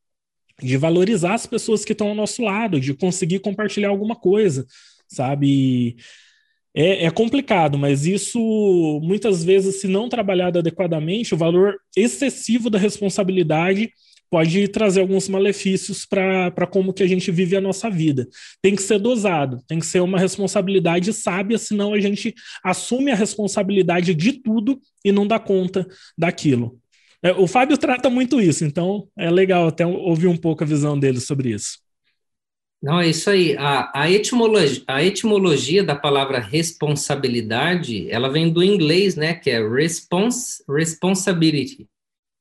de 0.61 0.77
valorizar 0.77 1.35
as 1.35 1.47
pessoas 1.47 1.85
que 1.85 1.93
estão 1.93 2.09
ao 2.09 2.15
nosso 2.15 2.43
lado, 2.43 2.81
de 2.81 2.95
conseguir 2.95 3.41
compartilhar 3.41 3.89
alguma 3.89 4.17
coisa, 4.17 4.67
sabe? 5.09 5.97
É, 6.75 7.05
é, 7.05 7.11
complicado, 7.11 7.79
mas 7.79 8.07
isso 8.07 8.39
muitas 9.03 9.45
vezes, 9.45 9.81
se 9.81 9.87
não 9.87 10.09
trabalhado 10.09 10.59
adequadamente, 10.59 11.35
o 11.35 11.39
valor 11.39 11.77
excessivo 11.97 12.71
da 12.71 12.79
responsabilidade 12.79 13.91
pode 14.33 14.67
trazer 14.69 15.03
alguns 15.03 15.29
malefícios 15.29 16.07
para 16.07 16.67
como 16.67 16.95
que 16.95 17.03
a 17.03 17.07
gente 17.07 17.31
vive 17.31 17.55
a 17.55 17.61
nossa 17.61 17.91
vida. 17.91 18.27
Tem 18.63 18.75
que 18.75 18.81
ser 18.81 18.99
dosado, 18.99 19.63
tem 19.69 19.79
que 19.79 19.85
ser 19.85 20.01
uma 20.01 20.19
responsabilidade 20.19 21.13
sábia, 21.13 21.59
senão 21.59 21.93
a 21.93 22.01
gente 22.01 22.35
assume 22.65 23.11
a 23.11 23.15
responsabilidade 23.15 24.15
de 24.15 24.33
tudo 24.33 24.81
e 25.05 25.13
não 25.13 25.27
dá 25.27 25.39
conta 25.39 25.87
daquilo. 26.17 26.81
É, 27.23 27.33
o 27.33 27.47
Fábio 27.47 27.79
trata 27.79 28.11
muito 28.11 28.41
isso, 28.41 28.65
então 28.65 29.09
é 29.17 29.31
legal 29.31 29.69
até 29.69 29.87
ouvir 29.87 30.27
um 30.27 30.37
pouco 30.37 30.65
a 30.65 30.67
visão 30.67 30.99
dele 30.99 31.21
sobre 31.21 31.51
isso. 31.51 31.79
Não, 32.83 33.01
é 33.01 33.09
isso 33.09 33.31
aí. 33.31 33.57
A, 33.57 33.93
a, 33.95 34.11
etimologia, 34.11 34.83
a 34.89 35.03
etimologia 35.05 35.85
da 35.85 35.95
palavra 35.95 36.41
responsabilidade, 36.41 38.11
ela 38.11 38.29
vem 38.29 38.53
do 38.53 38.63
inglês, 38.63 39.15
né, 39.15 39.35
que 39.35 39.51
é 39.51 39.65
respons, 39.65 40.65
responsibility, 40.69 41.89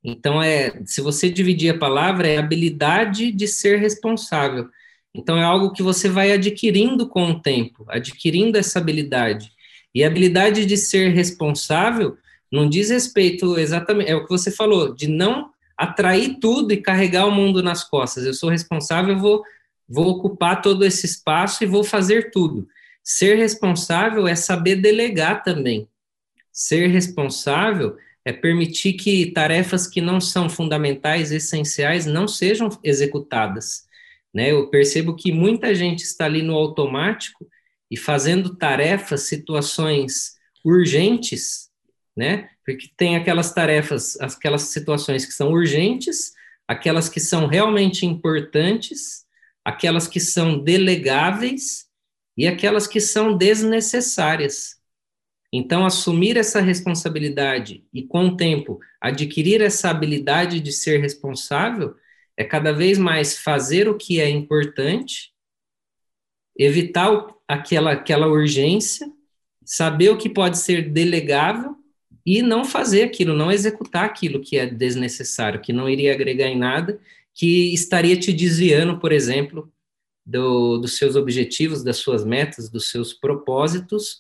então, 0.04 0.42
é, 0.42 0.82
se 0.86 1.02
você 1.02 1.30
dividir 1.30 1.76
a 1.76 1.78
palavra, 1.78 2.28
é 2.28 2.38
habilidade 2.38 3.32
de 3.32 3.48
ser 3.48 3.80
responsável. 3.80 4.68
Então, 5.14 5.38
é 5.38 5.44
algo 5.44 5.72
que 5.72 5.84
você 5.84 6.10
vai 6.10 6.32
adquirindo 6.32 7.08
com 7.08 7.32
o 7.32 7.40
tempo, 7.40 7.86
adquirindo 7.88 8.58
essa 8.58 8.80
habilidade. 8.80 9.52
E 9.94 10.04
a 10.04 10.08
habilidade 10.08 10.66
de 10.66 10.78
ser 10.78 11.10
responsável 11.12 12.18
não 12.52 12.68
diz 12.68 12.90
respeito 12.90 13.58
exatamente, 13.58 14.10
é 14.10 14.16
o 14.16 14.24
que 14.24 14.30
você 14.30 14.52
falou, 14.52 14.94
de 14.94 15.08
não 15.08 15.52
atrair 15.78 16.38
tudo 16.40 16.74
e 16.74 16.82
carregar 16.82 17.26
o 17.26 17.32
mundo 17.32 17.64
nas 17.64 17.84
costas. 17.84 18.26
Eu 18.26 18.34
sou 18.34 18.50
responsável, 18.50 19.18
vou, 19.18 19.42
vou 19.88 20.10
ocupar 20.10 20.62
todo 20.62 20.86
esse 20.86 21.06
espaço 21.06 21.64
e 21.64 21.68
vou 21.68 21.84
fazer 21.84 22.30
tudo. 22.30 22.68
Ser 23.04 23.36
responsável 23.36 24.28
é 24.28 24.36
saber 24.36 24.76
delegar 24.76 25.44
também. 25.44 25.88
Ser 26.52 26.88
responsável 26.88 27.98
é 28.24 28.32
permitir 28.32 28.94
que 28.94 29.32
tarefas 29.32 29.88
que 29.88 30.00
não 30.00 30.22
são 30.22 30.48
fundamentais, 30.48 31.32
essenciais, 31.32 32.06
não 32.06 32.28
sejam 32.28 32.70
executadas. 32.84 33.86
Né? 34.32 34.52
Eu 34.52 34.70
percebo 34.70 35.16
que 35.16 35.32
muita 35.32 35.74
gente 35.74 36.04
está 36.04 36.26
ali 36.26 36.44
no 36.44 36.54
automático 36.54 37.48
e 37.90 37.98
fazendo 37.98 38.56
tarefas, 38.56 39.24
situações 39.24 40.36
urgentes, 40.64 41.71
né? 42.16 42.50
Porque 42.66 42.90
tem 42.96 43.16
aquelas 43.16 43.54
tarefas, 43.54 44.20
aquelas 44.20 44.64
situações 44.64 45.26
que 45.26 45.34
são 45.34 45.52
urgentes, 45.52 46.34
aquelas 46.68 47.10
que 47.10 47.20
são 47.20 47.48
realmente 47.48 48.06
importantes, 48.06 49.26
aquelas 49.64 50.08
que 50.08 50.20
são 50.20 50.60
delegáveis 50.60 51.88
e 52.38 52.48
aquelas 52.48 52.88
que 52.88 53.00
são 53.00 53.38
desnecessárias. 53.38 54.80
Então, 55.54 55.86
assumir 55.86 56.38
essa 56.38 56.62
responsabilidade 56.62 57.84
e, 57.94 58.04
com 58.04 58.28
o 58.28 58.38
tempo, 58.38 58.80
adquirir 59.02 59.62
essa 59.62 59.90
habilidade 59.90 60.62
de 60.62 60.72
ser 60.72 61.02
responsável 61.02 61.96
é 62.38 62.44
cada 62.44 62.72
vez 62.72 62.98
mais 62.98 63.38
fazer 63.38 63.90
o 63.90 63.98
que 63.98 64.22
é 64.22 64.30
importante, 64.30 65.34
evitar 66.58 67.28
aquela, 67.48 67.92
aquela 67.92 68.28
urgência, 68.28 69.12
saber 69.66 70.10
o 70.10 70.18
que 70.18 70.30
pode 70.30 70.58
ser 70.58 70.90
delegável 70.90 71.81
e 72.26 72.42
não 72.42 72.64
fazer 72.64 73.04
aquilo, 73.04 73.36
não 73.36 73.52
executar 73.52 74.06
aquilo 74.06 74.42
que 74.42 74.58
é 74.58 74.66
desnecessário, 74.66 75.62
que 75.62 75.74
não 75.74 75.90
iria 75.90 76.14
agregar 76.14 76.48
em 76.48 76.58
nada, 76.58 77.00
que 77.34 77.74
estaria 77.74 78.18
te 78.18 78.32
desviando, 78.32 79.00
por 79.00 79.12
exemplo, 79.12 79.72
do, 80.26 80.78
dos 80.78 80.98
seus 80.98 81.16
objetivos, 81.16 81.84
das 81.84 81.98
suas 81.98 82.24
metas, 82.24 82.70
dos 82.70 82.90
seus 82.90 83.14
propósitos 83.14 84.20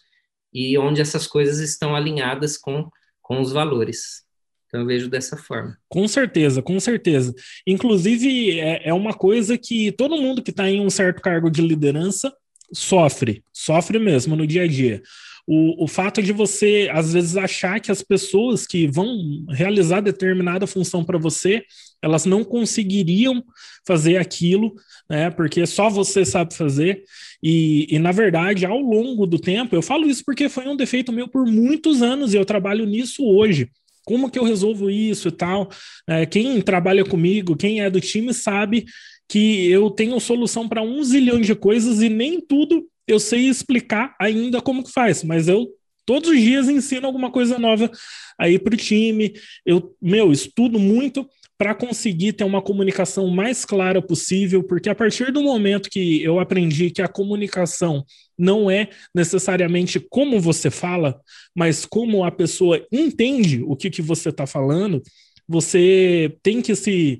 e 0.53 0.77
onde 0.77 1.01
essas 1.01 1.27
coisas 1.27 1.59
estão 1.59 1.95
alinhadas 1.95 2.57
com, 2.57 2.89
com 3.21 3.39
os 3.39 3.51
valores. 3.51 4.23
Então 4.67 4.81
eu 4.81 4.87
vejo 4.87 5.09
dessa 5.09 5.35
forma. 5.35 5.77
Com 5.89 6.07
certeza, 6.07 6.61
com 6.61 6.79
certeza. 6.79 7.33
Inclusive, 7.67 8.59
é, 8.59 8.89
é 8.89 8.93
uma 8.93 9.13
coisa 9.13 9.57
que 9.57 9.91
todo 9.91 10.17
mundo 10.17 10.41
que 10.41 10.51
está 10.51 10.69
em 10.69 10.79
um 10.79 10.89
certo 10.89 11.21
cargo 11.21 11.49
de 11.49 11.61
liderança 11.61 12.33
sofre, 12.73 13.43
sofre 13.51 13.99
mesmo 13.99 14.35
no 14.35 14.47
dia 14.47 14.63
a 14.63 14.67
dia. 14.67 15.01
O, 15.47 15.84
o 15.84 15.88
fato 15.88 16.21
de 16.21 16.32
você, 16.32 16.89
às 16.91 17.13
vezes, 17.13 17.36
achar 17.36 17.80
que 17.80 17.91
as 17.91 18.01
pessoas 18.01 18.65
que 18.65 18.88
vão 18.88 19.45
realizar 19.49 20.01
determinada 20.01 20.67
função 20.67 21.04
para 21.04 21.17
você, 21.17 21.63
elas 22.01 22.25
não 22.25 22.43
conseguiriam 22.43 23.43
fazer 23.86 24.17
aquilo, 24.17 24.73
né? 25.10 25.30
Porque 25.30 25.65
só 25.65 25.89
você 25.89 26.23
sabe 26.25 26.56
fazer. 26.56 27.04
E, 27.41 27.88
e, 27.89 27.99
na 27.99 28.12
verdade, 28.12 28.65
ao 28.65 28.80
longo 28.80 29.25
do 29.25 29.39
tempo, 29.39 29.75
eu 29.75 29.82
falo 29.82 30.08
isso 30.08 30.23
porque 30.25 30.49
foi 30.49 30.67
um 30.67 30.75
defeito 30.75 31.12
meu 31.12 31.27
por 31.27 31.45
muitos 31.45 32.01
anos 32.01 32.34
e 32.34 32.38
eu 32.38 32.45
trabalho 32.45 32.86
nisso 32.86 33.23
hoje. 33.25 33.69
Como 34.04 34.30
que 34.30 34.39
eu 34.39 34.43
resolvo 34.43 34.89
isso 34.89 35.27
e 35.27 35.32
tal? 35.32 35.69
É, 36.08 36.25
quem 36.25 36.60
trabalha 36.62 37.06
comigo, 37.06 37.56
quem 37.56 37.82
é 37.82 37.89
do 37.89 38.01
time, 38.01 38.34
sabe 38.34 38.86
que 39.30 39.69
eu 39.69 39.89
tenho 39.89 40.19
solução 40.19 40.67
para 40.67 40.82
um 40.82 41.01
zilhão 41.04 41.39
de 41.39 41.56
coisas 41.56 42.01
e 42.01 42.10
nem 42.10 42.41
tudo 42.41 42.86
eu 43.12 43.19
sei 43.19 43.47
explicar 43.47 44.15
ainda 44.19 44.62
como 44.62 44.84
que 44.84 44.91
faz, 44.91 45.24
mas 45.24 45.47
eu 45.47 45.67
Todos 46.06 46.30
os 46.30 46.39
dias 46.39 46.67
ensino 46.67 47.06
alguma 47.06 47.32
coisa 47.32 47.60
nova 47.60 47.89
aí 48.38 48.58
para 48.58 48.74
o 48.74 48.78
time. 48.78 49.34
Eu, 49.65 49.95
meu, 50.02 50.32
estudo 50.32 50.80
muito 50.80 51.28
para 51.58 51.76
conseguir 51.76 52.34
ter 52.34 52.43
uma 52.43 52.62
comunicação 52.62 53.28
mais 53.28 53.63
clara 53.63 54.02
possível, 54.02 54.63
porque 54.63 54.89
a 54.89 54.95
partir 54.95 55.32
do 55.32 55.43
momento 55.43 55.91
que 55.91 56.24
eu 56.24 56.39
aprendi 56.39 56.89
que 56.89 57.04
a 57.04 57.08
comunicação 57.08 58.04
não 58.36 58.69
é 58.69 58.89
necessariamente 59.13 60.00
como 60.00 60.39
você 60.39 60.71
fala, 60.71 61.21
mas 61.56 61.86
como 61.86 62.24
a 62.24 62.32
pessoa 62.32 62.84
entende 62.91 63.62
o 63.63 63.76
que, 63.76 63.91
que 63.91 64.02
você 64.02 64.30
está 64.30 64.47
falando, 64.47 65.04
você 65.47 66.36
tem 66.41 66.63
que 66.63 66.76
se 66.76 67.19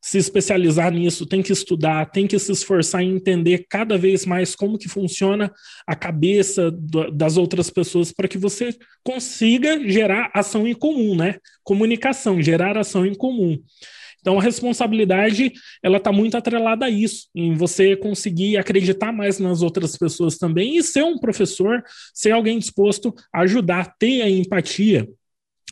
se 0.00 0.18
especializar 0.18 0.92
nisso, 0.92 1.26
tem 1.26 1.42
que 1.42 1.52
estudar, 1.52 2.06
tem 2.06 2.26
que 2.26 2.38
se 2.38 2.52
esforçar 2.52 3.02
em 3.02 3.16
entender 3.16 3.66
cada 3.68 3.98
vez 3.98 4.24
mais 4.24 4.54
como 4.54 4.78
que 4.78 4.88
funciona 4.88 5.52
a 5.86 5.94
cabeça 5.94 6.70
do, 6.70 7.10
das 7.10 7.36
outras 7.36 7.68
pessoas 7.68 8.12
para 8.12 8.28
que 8.28 8.38
você 8.38 8.70
consiga 9.04 9.78
gerar 9.88 10.30
ação 10.34 10.66
em 10.66 10.74
comum, 10.74 11.16
né? 11.16 11.36
Comunicação, 11.64 12.40
gerar 12.40 12.78
ação 12.78 13.04
em 13.04 13.14
comum. 13.14 13.58
Então 14.20 14.38
a 14.38 14.42
responsabilidade 14.42 15.52
ela 15.82 15.98
está 15.98 16.12
muito 16.12 16.36
atrelada 16.36 16.86
a 16.86 16.90
isso, 16.90 17.28
em 17.34 17.54
você 17.54 17.96
conseguir 17.96 18.56
acreditar 18.56 19.12
mais 19.12 19.38
nas 19.38 19.62
outras 19.62 19.96
pessoas 19.96 20.36
também 20.36 20.76
e 20.76 20.82
ser 20.82 21.02
um 21.02 21.18
professor, 21.18 21.82
ser 22.12 22.32
alguém 22.32 22.58
disposto 22.58 23.14
a 23.32 23.42
ajudar, 23.42 23.94
ter 23.98 24.22
a 24.22 24.30
empatia. 24.30 25.08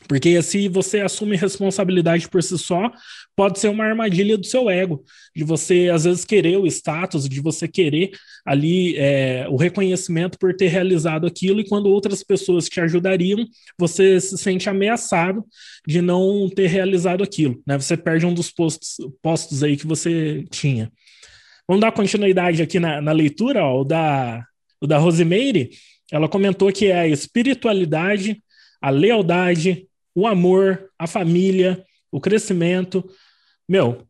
Porque 0.07 0.41
se 0.41 0.67
você 0.67 1.01
assume 1.01 1.35
responsabilidade 1.35 2.29
por 2.29 2.41
si 2.43 2.57
só, 2.57 2.91
pode 3.35 3.59
ser 3.59 3.69
uma 3.69 3.85
armadilha 3.85 4.37
do 4.37 4.45
seu 4.45 4.69
ego, 4.69 5.03
de 5.35 5.43
você 5.43 5.89
às 5.91 6.03
vezes 6.03 6.23
querer 6.23 6.57
o 6.57 6.67
status, 6.67 7.27
de 7.27 7.41
você 7.41 7.67
querer 7.67 8.11
ali 8.45 8.95
é, 8.97 9.47
o 9.49 9.55
reconhecimento 9.55 10.37
por 10.37 10.55
ter 10.55 10.67
realizado 10.67 11.25
aquilo, 11.25 11.59
e 11.59 11.67
quando 11.67 11.87
outras 11.87 12.23
pessoas 12.23 12.69
te 12.69 12.79
ajudariam, 12.79 13.45
você 13.77 14.19
se 14.19 14.37
sente 14.37 14.69
ameaçado 14.69 15.43
de 15.85 16.01
não 16.01 16.49
ter 16.49 16.67
realizado 16.67 17.23
aquilo, 17.23 17.61
né? 17.65 17.77
Você 17.77 17.97
perde 17.97 18.25
um 18.25 18.33
dos 18.33 18.51
postos, 18.51 18.97
postos 19.21 19.63
aí 19.63 19.75
que 19.75 19.87
você 19.87 20.45
tinha. 20.49 20.91
Vamos 21.67 21.81
dar 21.81 21.91
continuidade 21.91 22.61
aqui 22.61 22.79
na, 22.79 23.01
na 23.01 23.11
leitura, 23.11 23.63
ó, 23.63 23.81
o 23.81 23.83
da, 23.83 24.45
o 24.79 24.87
da 24.87 24.97
Rosemeire, 24.97 25.69
ela 26.11 26.29
comentou 26.29 26.71
que 26.71 26.85
é 26.85 26.99
a 26.99 27.07
espiritualidade 27.07 28.41
a 28.81 28.89
lealdade, 28.89 29.87
o 30.15 30.27
amor, 30.27 30.89
a 30.97 31.07
família, 31.07 31.85
o 32.11 32.19
crescimento. 32.19 33.07
Meu, 33.67 34.03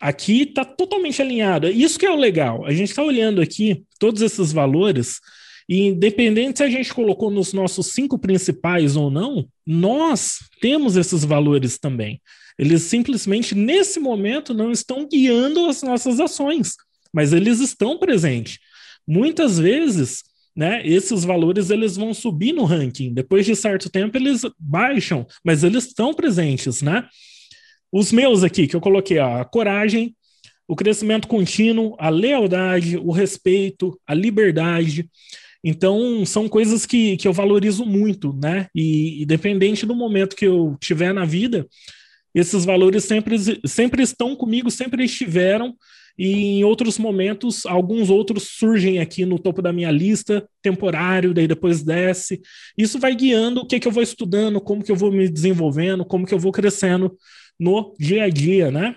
aqui 0.00 0.42
está 0.42 0.64
totalmente 0.64 1.20
alinhado. 1.22 1.68
Isso 1.68 1.98
que 1.98 2.06
é 2.06 2.10
o 2.10 2.16
legal. 2.16 2.64
A 2.64 2.72
gente 2.72 2.90
está 2.90 3.02
olhando 3.02 3.40
aqui 3.40 3.84
todos 3.98 4.22
esses 4.22 4.52
valores, 4.52 5.20
e 5.68 5.86
independente 5.86 6.58
se 6.58 6.64
a 6.64 6.68
gente 6.68 6.92
colocou 6.92 7.30
nos 7.30 7.52
nossos 7.52 7.88
cinco 7.88 8.18
principais 8.18 8.96
ou 8.96 9.10
não, 9.10 9.46
nós 9.66 10.38
temos 10.60 10.96
esses 10.96 11.24
valores 11.24 11.78
também. 11.78 12.20
Eles 12.58 12.82
simplesmente, 12.82 13.54
nesse 13.54 13.98
momento, 13.98 14.52
não 14.52 14.70
estão 14.70 15.06
guiando 15.08 15.66
as 15.66 15.82
nossas 15.82 16.20
ações, 16.20 16.74
mas 17.12 17.32
eles 17.32 17.60
estão 17.60 17.98
presentes. 17.98 18.58
Muitas 19.06 19.58
vezes, 19.58 20.22
né? 20.54 20.86
Esses 20.86 21.24
valores 21.24 21.70
eles 21.70 21.96
vão 21.96 22.12
subir 22.12 22.52
no 22.52 22.64
ranking. 22.64 23.12
Depois 23.12 23.46
de 23.46 23.56
certo 23.56 23.90
tempo 23.90 24.16
eles 24.16 24.42
baixam, 24.58 25.26
mas 25.44 25.64
eles 25.64 25.86
estão 25.86 26.12
presentes, 26.12 26.82
né? 26.82 27.06
Os 27.90 28.12
meus 28.12 28.42
aqui 28.42 28.66
que 28.66 28.76
eu 28.76 28.80
coloquei, 28.80 29.18
ó, 29.18 29.40
a 29.40 29.44
coragem, 29.44 30.14
o 30.66 30.76
crescimento 30.76 31.28
contínuo, 31.28 31.96
a 31.98 32.08
lealdade, 32.08 32.96
o 32.96 33.10
respeito, 33.10 33.98
a 34.06 34.14
liberdade. 34.14 35.08
Então, 35.64 36.24
são 36.24 36.48
coisas 36.48 36.86
que, 36.86 37.16
que 37.16 37.28
eu 37.28 37.32
valorizo 37.32 37.84
muito, 37.84 38.32
né? 38.32 38.68
E, 38.74 39.22
independente 39.22 39.86
do 39.86 39.94
momento 39.94 40.34
que 40.34 40.46
eu 40.46 40.76
tiver 40.80 41.12
na 41.12 41.24
vida, 41.24 41.66
esses 42.34 42.64
valores 42.64 43.04
sempre, 43.04 43.36
sempre 43.66 44.02
estão 44.02 44.34
comigo, 44.34 44.70
sempre 44.70 45.04
estiveram, 45.04 45.76
e 46.18 46.58
em 46.58 46.64
outros 46.64 46.98
momentos, 46.98 47.64
alguns 47.66 48.10
outros 48.10 48.48
surgem 48.58 48.98
aqui 48.98 49.24
no 49.24 49.38
topo 49.38 49.62
da 49.62 49.72
minha 49.72 49.90
lista, 49.90 50.46
temporário, 50.60 51.32
daí 51.32 51.46
depois 51.46 51.82
desce. 51.82 52.40
Isso 52.76 52.98
vai 52.98 53.14
guiando 53.14 53.60
o 53.60 53.66
que, 53.66 53.80
que 53.80 53.88
eu 53.88 53.92
vou 53.92 54.02
estudando, 54.02 54.60
como 54.60 54.82
que 54.84 54.92
eu 54.92 54.96
vou 54.96 55.10
me 55.10 55.28
desenvolvendo, 55.28 56.04
como 56.04 56.26
que 56.26 56.34
eu 56.34 56.38
vou 56.38 56.52
crescendo 56.52 57.16
no 57.58 57.94
dia 57.98 58.24
a 58.24 58.28
dia, 58.28 58.70
né? 58.70 58.96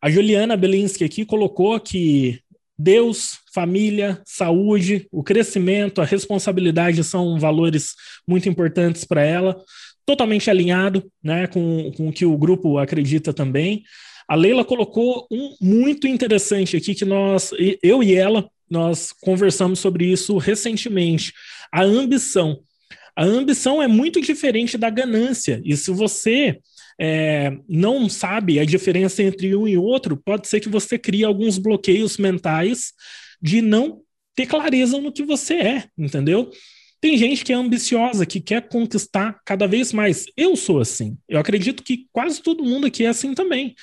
A 0.00 0.10
Juliana 0.10 0.56
Belinsky 0.56 1.04
aqui 1.04 1.24
colocou 1.24 1.78
que 1.80 2.40
Deus, 2.78 3.38
família, 3.54 4.20
saúde, 4.26 5.06
o 5.10 5.22
crescimento, 5.22 6.00
a 6.02 6.04
responsabilidade 6.04 7.02
são 7.04 7.38
valores 7.38 7.94
muito 8.26 8.48
importantes 8.48 9.04
para 9.04 9.22
ela, 9.22 9.56
totalmente 10.04 10.50
alinhado 10.50 11.10
né, 11.22 11.46
com, 11.46 11.90
com 11.96 12.08
o 12.08 12.12
que 12.12 12.26
o 12.26 12.36
grupo 12.36 12.78
acredita 12.78 13.32
também. 13.32 13.82
A 14.28 14.34
Leila 14.34 14.64
colocou 14.64 15.26
um 15.30 15.54
muito 15.60 16.06
interessante 16.06 16.76
aqui 16.76 16.94
que 16.94 17.04
nós, 17.04 17.50
eu 17.82 18.02
e 18.02 18.14
ela, 18.14 18.48
nós 18.68 19.12
conversamos 19.12 19.78
sobre 19.78 20.06
isso 20.06 20.38
recentemente. 20.38 21.32
A 21.72 21.82
ambição. 21.82 22.60
A 23.16 23.24
ambição 23.24 23.82
é 23.82 23.86
muito 23.86 24.20
diferente 24.20 24.76
da 24.76 24.90
ganância. 24.90 25.60
E 25.64 25.76
se 25.76 25.90
você 25.90 26.58
é, 27.00 27.56
não 27.68 28.08
sabe 28.08 28.58
a 28.58 28.64
diferença 28.64 29.22
entre 29.22 29.54
um 29.54 29.68
e 29.68 29.76
outro, 29.76 30.16
pode 30.16 30.48
ser 30.48 30.60
que 30.60 30.68
você 30.68 30.98
crie 30.98 31.24
alguns 31.24 31.58
bloqueios 31.58 32.16
mentais 32.16 32.92
de 33.40 33.60
não 33.60 34.00
ter 34.34 34.46
clareza 34.46 35.00
no 35.00 35.12
que 35.12 35.22
você 35.22 35.54
é, 35.54 35.84
entendeu? 35.96 36.50
Tem 37.00 37.16
gente 37.18 37.44
que 37.44 37.52
é 37.52 37.56
ambiciosa, 37.56 38.24
que 38.24 38.40
quer 38.40 38.66
conquistar 38.66 39.38
cada 39.44 39.66
vez 39.66 39.92
mais. 39.92 40.24
Eu 40.36 40.56
sou 40.56 40.80
assim. 40.80 41.16
Eu 41.28 41.38
acredito 41.38 41.82
que 41.82 42.06
quase 42.10 42.42
todo 42.42 42.64
mundo 42.64 42.86
aqui 42.86 43.04
é 43.04 43.08
assim 43.08 43.34
também. 43.34 43.74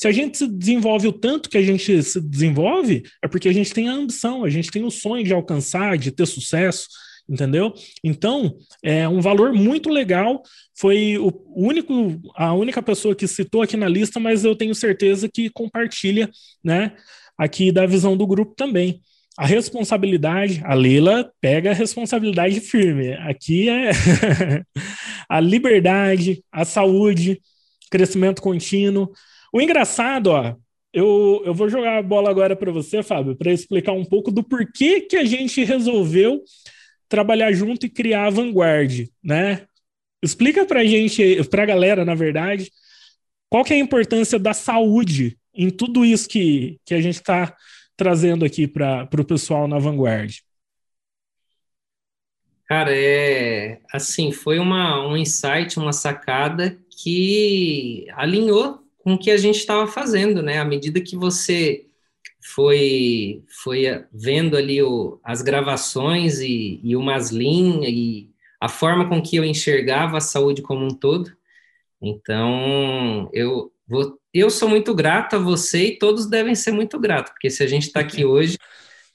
Se 0.00 0.08
a 0.08 0.12
gente 0.12 0.38
se 0.38 0.48
desenvolve 0.48 1.08
o 1.08 1.12
tanto 1.12 1.50
que 1.50 1.58
a 1.58 1.62
gente 1.62 2.02
se 2.02 2.18
desenvolve, 2.22 3.02
é 3.22 3.28
porque 3.28 3.50
a 3.50 3.52
gente 3.52 3.70
tem 3.74 3.90
a 3.90 3.92
ambição, 3.92 4.44
a 4.44 4.48
gente 4.48 4.70
tem 4.70 4.82
o 4.82 4.90
sonho 4.90 5.22
de 5.22 5.34
alcançar, 5.34 5.98
de 5.98 6.10
ter 6.10 6.24
sucesso, 6.24 6.88
entendeu? 7.28 7.74
Então, 8.02 8.56
é 8.82 9.06
um 9.06 9.20
valor 9.20 9.52
muito 9.52 9.90
legal. 9.90 10.42
Foi 10.74 11.18
o 11.18 11.30
único, 11.54 12.18
a 12.34 12.54
única 12.54 12.82
pessoa 12.82 13.14
que 13.14 13.28
citou 13.28 13.60
aqui 13.60 13.76
na 13.76 13.90
lista, 13.90 14.18
mas 14.18 14.42
eu 14.42 14.56
tenho 14.56 14.74
certeza 14.74 15.28
que 15.28 15.50
compartilha, 15.50 16.30
né, 16.64 16.92
aqui 17.36 17.70
da 17.70 17.84
visão 17.84 18.16
do 18.16 18.26
grupo 18.26 18.54
também. 18.54 19.02
A 19.36 19.44
responsabilidade, 19.44 20.62
a 20.64 20.72
Leila 20.72 21.30
pega 21.42 21.72
a 21.72 21.74
responsabilidade 21.74 22.58
firme. 22.58 23.12
Aqui 23.28 23.68
é 23.68 23.90
a 25.28 25.40
liberdade, 25.40 26.42
a 26.50 26.64
saúde, 26.64 27.38
crescimento 27.90 28.40
contínuo, 28.40 29.12
o 29.52 29.60
engraçado, 29.60 30.28
ó, 30.28 30.56
eu, 30.92 31.42
eu 31.44 31.54
vou 31.54 31.68
jogar 31.68 31.98
a 31.98 32.02
bola 32.02 32.30
agora 32.30 32.56
para 32.56 32.72
você, 32.72 33.02
Fábio, 33.02 33.36
para 33.36 33.52
explicar 33.52 33.92
um 33.92 34.04
pouco 34.04 34.30
do 34.30 34.42
porquê 34.42 35.00
que 35.00 35.16
a 35.16 35.24
gente 35.24 35.64
resolveu 35.64 36.42
trabalhar 37.08 37.52
junto 37.52 37.86
e 37.86 37.90
criar 37.90 38.26
a 38.26 38.30
Vanguard, 38.30 39.08
né? 39.22 39.66
Explica 40.22 40.66
para 40.66 40.80
a 40.80 40.84
gente, 40.84 41.42
para 41.48 41.62
a 41.62 41.66
galera, 41.66 42.04
na 42.04 42.14
verdade, 42.14 42.70
qual 43.48 43.64
que 43.64 43.72
é 43.72 43.76
a 43.76 43.80
importância 43.80 44.38
da 44.38 44.52
saúde 44.52 45.38
em 45.54 45.70
tudo 45.70 46.04
isso 46.04 46.28
que, 46.28 46.78
que 46.84 46.94
a 46.94 47.00
gente 47.00 47.16
está 47.16 47.56
trazendo 47.96 48.44
aqui 48.44 48.66
para 48.66 49.08
o 49.18 49.24
pessoal 49.24 49.68
na 49.68 49.78
Vanguard. 49.78 50.36
Cara, 52.66 52.90
é 52.94 53.80
assim, 53.92 54.32
foi 54.32 54.58
uma, 54.58 55.06
um 55.06 55.16
insight, 55.16 55.78
uma 55.78 55.92
sacada 55.92 56.80
que 57.02 58.06
alinhou 58.12 58.79
com 59.02 59.14
o 59.14 59.18
que 59.18 59.30
a 59.30 59.36
gente 59.36 59.56
estava 59.56 59.86
fazendo, 59.86 60.42
né? 60.42 60.58
À 60.58 60.64
medida 60.64 61.00
que 61.00 61.16
você 61.16 61.86
foi 62.42 63.44
foi 63.62 64.04
vendo 64.12 64.56
ali 64.56 64.82
o, 64.82 65.20
as 65.24 65.42
gravações 65.42 66.40
e, 66.40 66.80
e 66.82 66.96
o 66.96 67.02
Maslin 67.02 67.82
e 67.84 68.30
a 68.60 68.68
forma 68.68 69.08
com 69.08 69.22
que 69.22 69.36
eu 69.36 69.44
enxergava 69.44 70.18
a 70.18 70.20
saúde 70.20 70.62
como 70.62 70.84
um 70.84 70.90
todo. 70.90 71.32
Então, 72.02 73.30
eu 73.32 73.72
vou, 73.88 74.18
eu 74.32 74.50
sou 74.50 74.68
muito 74.68 74.94
grato 74.94 75.36
a 75.36 75.38
você 75.38 75.86
e 75.86 75.98
todos 75.98 76.26
devem 76.26 76.54
ser 76.54 76.72
muito 76.72 76.98
gratos, 76.98 77.32
porque 77.32 77.50
se 77.50 77.62
a 77.62 77.66
gente 77.66 77.86
está 77.86 78.00
aqui 78.00 78.24
hoje 78.26 78.58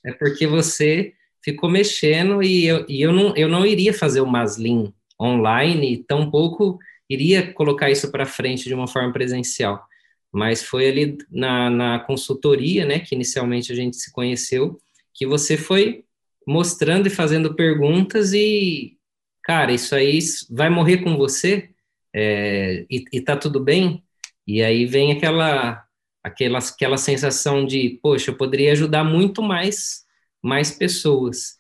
é 0.03 0.12
porque 0.14 0.45
você 0.47 1.14
ficou 1.43 1.70
mexendo 1.70 2.41
e 2.43 2.66
eu, 2.66 2.86
e 2.88 3.01
eu, 3.01 3.12
não, 3.14 3.36
eu 3.36 3.47
não 3.47 3.66
iria 3.66 3.93
fazer 3.93 4.22
o 4.22 4.28
Maslin 4.28 4.93
online, 5.22 6.03
tampouco 6.07 6.80
iria 7.10 7.53
colocar 7.53 7.89
isso 7.89 8.12
para 8.12 8.26
frente 8.26 8.66
de 8.66 8.74
uma 8.74 8.88
forma 8.88 9.12
presencial. 9.12 9.86
Mas 10.32 10.64
foi 10.64 10.88
ali 10.89 11.18
na, 11.32 11.70
na 11.70 11.99
consultoria, 11.99 12.86
né, 12.86 12.99
que 12.99 13.16
inicialmente 13.16 13.72
a 13.72 13.76
gente 13.76 13.95
se 13.97 14.12
conheceu, 14.12 14.80
que 15.14 15.26
você 15.26 15.58
foi 15.58 16.03
mostrando 16.45 17.08
e 17.08 17.10
fazendo 17.10 17.56
perguntas 17.56 18.34
e, 18.34 18.97
cara, 19.43 19.72
isso 19.72 19.95
aí 19.95 20.20
vai 20.49 20.70
morrer 20.70 20.97
com 20.97 21.18
você 21.18 21.70
é, 22.14 22.86
e, 22.89 23.03
e 23.12 23.22
tá 23.22 23.36
tudo 23.36 23.60
bem? 23.60 24.03
E 24.47 24.62
aí 24.62 24.86
vem 24.86 25.12
aquela, 25.12 25.84
aquela, 26.24 26.60
aquela 26.60 26.97
sensação 26.97 27.66
de, 27.66 27.99
poxa, 28.01 28.32
eu 28.32 28.38
poderia 28.38 28.72
ajudar 28.72 29.03
muito 29.03 29.41
mais, 29.41 30.06
mais 30.41 30.72
pessoas. 30.72 31.55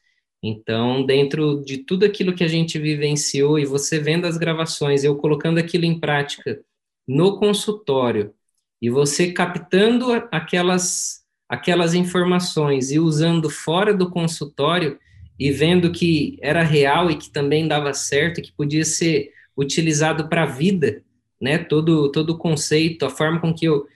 Então, 0.47 1.03
dentro 1.03 1.63
de 1.65 1.79
tudo 1.79 2.05
aquilo 2.05 2.35
que 2.35 2.43
a 2.43 2.47
gente 2.47 2.77
vivenciou 2.77 3.57
e 3.57 3.65
você 3.65 3.97
vendo 3.97 4.25
as 4.25 4.37
gravações, 4.37 5.03
eu 5.03 5.15
colocando 5.15 5.57
aquilo 5.57 5.85
em 5.85 5.99
prática 5.99 6.61
no 7.07 7.39
consultório 7.39 8.31
e 8.79 8.87
você 8.87 9.31
captando 9.31 10.11
aquelas 10.31 11.25
aquelas 11.49 11.95
informações 11.95 12.91
e 12.91 12.99
usando 12.99 13.49
fora 13.49 13.91
do 13.91 14.11
consultório 14.11 14.99
e 15.39 15.51
vendo 15.51 15.91
que 15.91 16.37
era 16.41 16.61
real 16.61 17.09
e 17.09 17.17
que 17.17 17.31
também 17.31 17.67
dava 17.67 17.91
certo, 17.93 18.41
que 18.41 18.51
podia 18.51 18.85
ser 18.85 19.31
utilizado 19.57 20.29
para 20.29 20.43
a 20.43 20.47
vida, 20.47 21.03
né? 21.41 21.57
Todo 21.57 22.11
todo 22.11 22.31
o 22.31 22.37
conceito, 22.37 23.03
a 23.03 23.09
forma 23.09 23.39
com 23.41 23.51
que 23.51 23.65
eu 23.65 23.87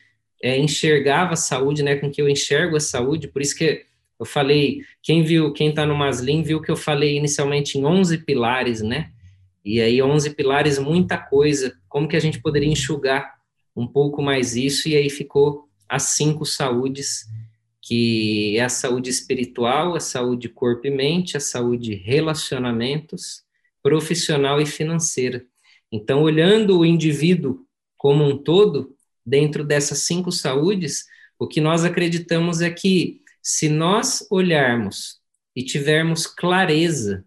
é, 0.41 0.57
enxergava 0.57 1.33
a 1.33 1.35
saúde, 1.35 1.83
né? 1.83 1.95
Com 1.95 2.09
que 2.09 2.19
eu 2.19 2.27
enxergo 2.27 2.75
a 2.75 2.79
saúde, 2.79 3.27
por 3.27 3.39
isso 3.39 3.55
que 3.55 3.85
eu 4.19 4.25
falei, 4.25 4.81
quem 5.01 5.23
viu, 5.23 5.53
quem 5.53 5.69
está 5.69 5.85
no 5.85 5.95
Maslin 5.95 6.43
viu 6.43 6.61
que 6.61 6.69
eu 6.69 6.75
falei 6.75 7.15
inicialmente 7.15 7.77
em 7.77 7.85
11 7.85 8.17
pilares, 8.19 8.81
né? 8.81 9.11
E 9.63 9.79
aí 9.79 10.01
11 10.01 10.31
pilares, 10.31 10.77
muita 10.77 11.17
coisa. 11.17 11.73
Como 11.87 12.07
que 12.07 12.17
a 12.17 12.19
gente 12.19 12.41
poderia 12.41 12.67
enxugar 12.67 13.35
um 13.75 13.87
pouco 13.87 14.21
mais 14.21 14.55
isso? 14.55 14.89
E 14.89 14.95
aí 14.95 15.09
ficou 15.09 15.69
as 15.87 16.03
cinco 16.03 16.45
saúdes, 16.45 17.27
que 17.81 18.57
é 18.57 18.61
a 18.61 18.69
saúde 18.69 19.09
espiritual, 19.09 19.95
a 19.95 19.99
saúde 20.01 20.49
corpo 20.49 20.85
e 20.85 20.91
mente, 20.91 21.37
a 21.37 21.39
saúde 21.39 21.95
relacionamentos, 21.95 23.43
profissional 23.81 24.59
e 24.59 24.65
financeira. 24.65 25.45
Então, 25.91 26.21
olhando 26.21 26.77
o 26.77 26.85
indivíduo 26.85 27.65
como 27.97 28.23
um 28.23 28.37
todo, 28.37 28.95
dentro 29.25 29.63
dessas 29.63 29.99
cinco 29.99 30.31
saúdes, 30.31 31.05
o 31.37 31.47
que 31.47 31.61
nós 31.61 31.85
acreditamos 31.85 32.61
é 32.61 32.69
que 32.69 33.21
se 33.49 33.67
nós 33.67 34.27
olharmos 34.29 35.19
e 35.55 35.63
tivermos 35.63 36.27
clareza, 36.27 37.25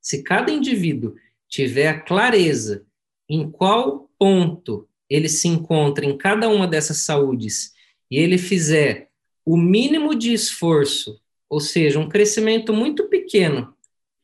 se 0.00 0.24
cada 0.24 0.50
indivíduo 0.50 1.14
tiver 1.48 1.86
a 1.86 2.00
clareza 2.00 2.84
em 3.28 3.48
qual 3.48 4.10
ponto 4.18 4.88
ele 5.08 5.28
se 5.28 5.46
encontra 5.46 6.04
em 6.04 6.18
cada 6.18 6.48
uma 6.48 6.66
dessas 6.66 6.98
saúdes 6.98 7.72
e 8.10 8.18
ele 8.18 8.36
fizer 8.36 9.10
o 9.46 9.56
mínimo 9.56 10.16
de 10.16 10.32
esforço, 10.32 11.20
ou 11.48 11.60
seja, 11.60 12.00
um 12.00 12.08
crescimento 12.08 12.72
muito 12.72 13.08
pequeno 13.08 13.72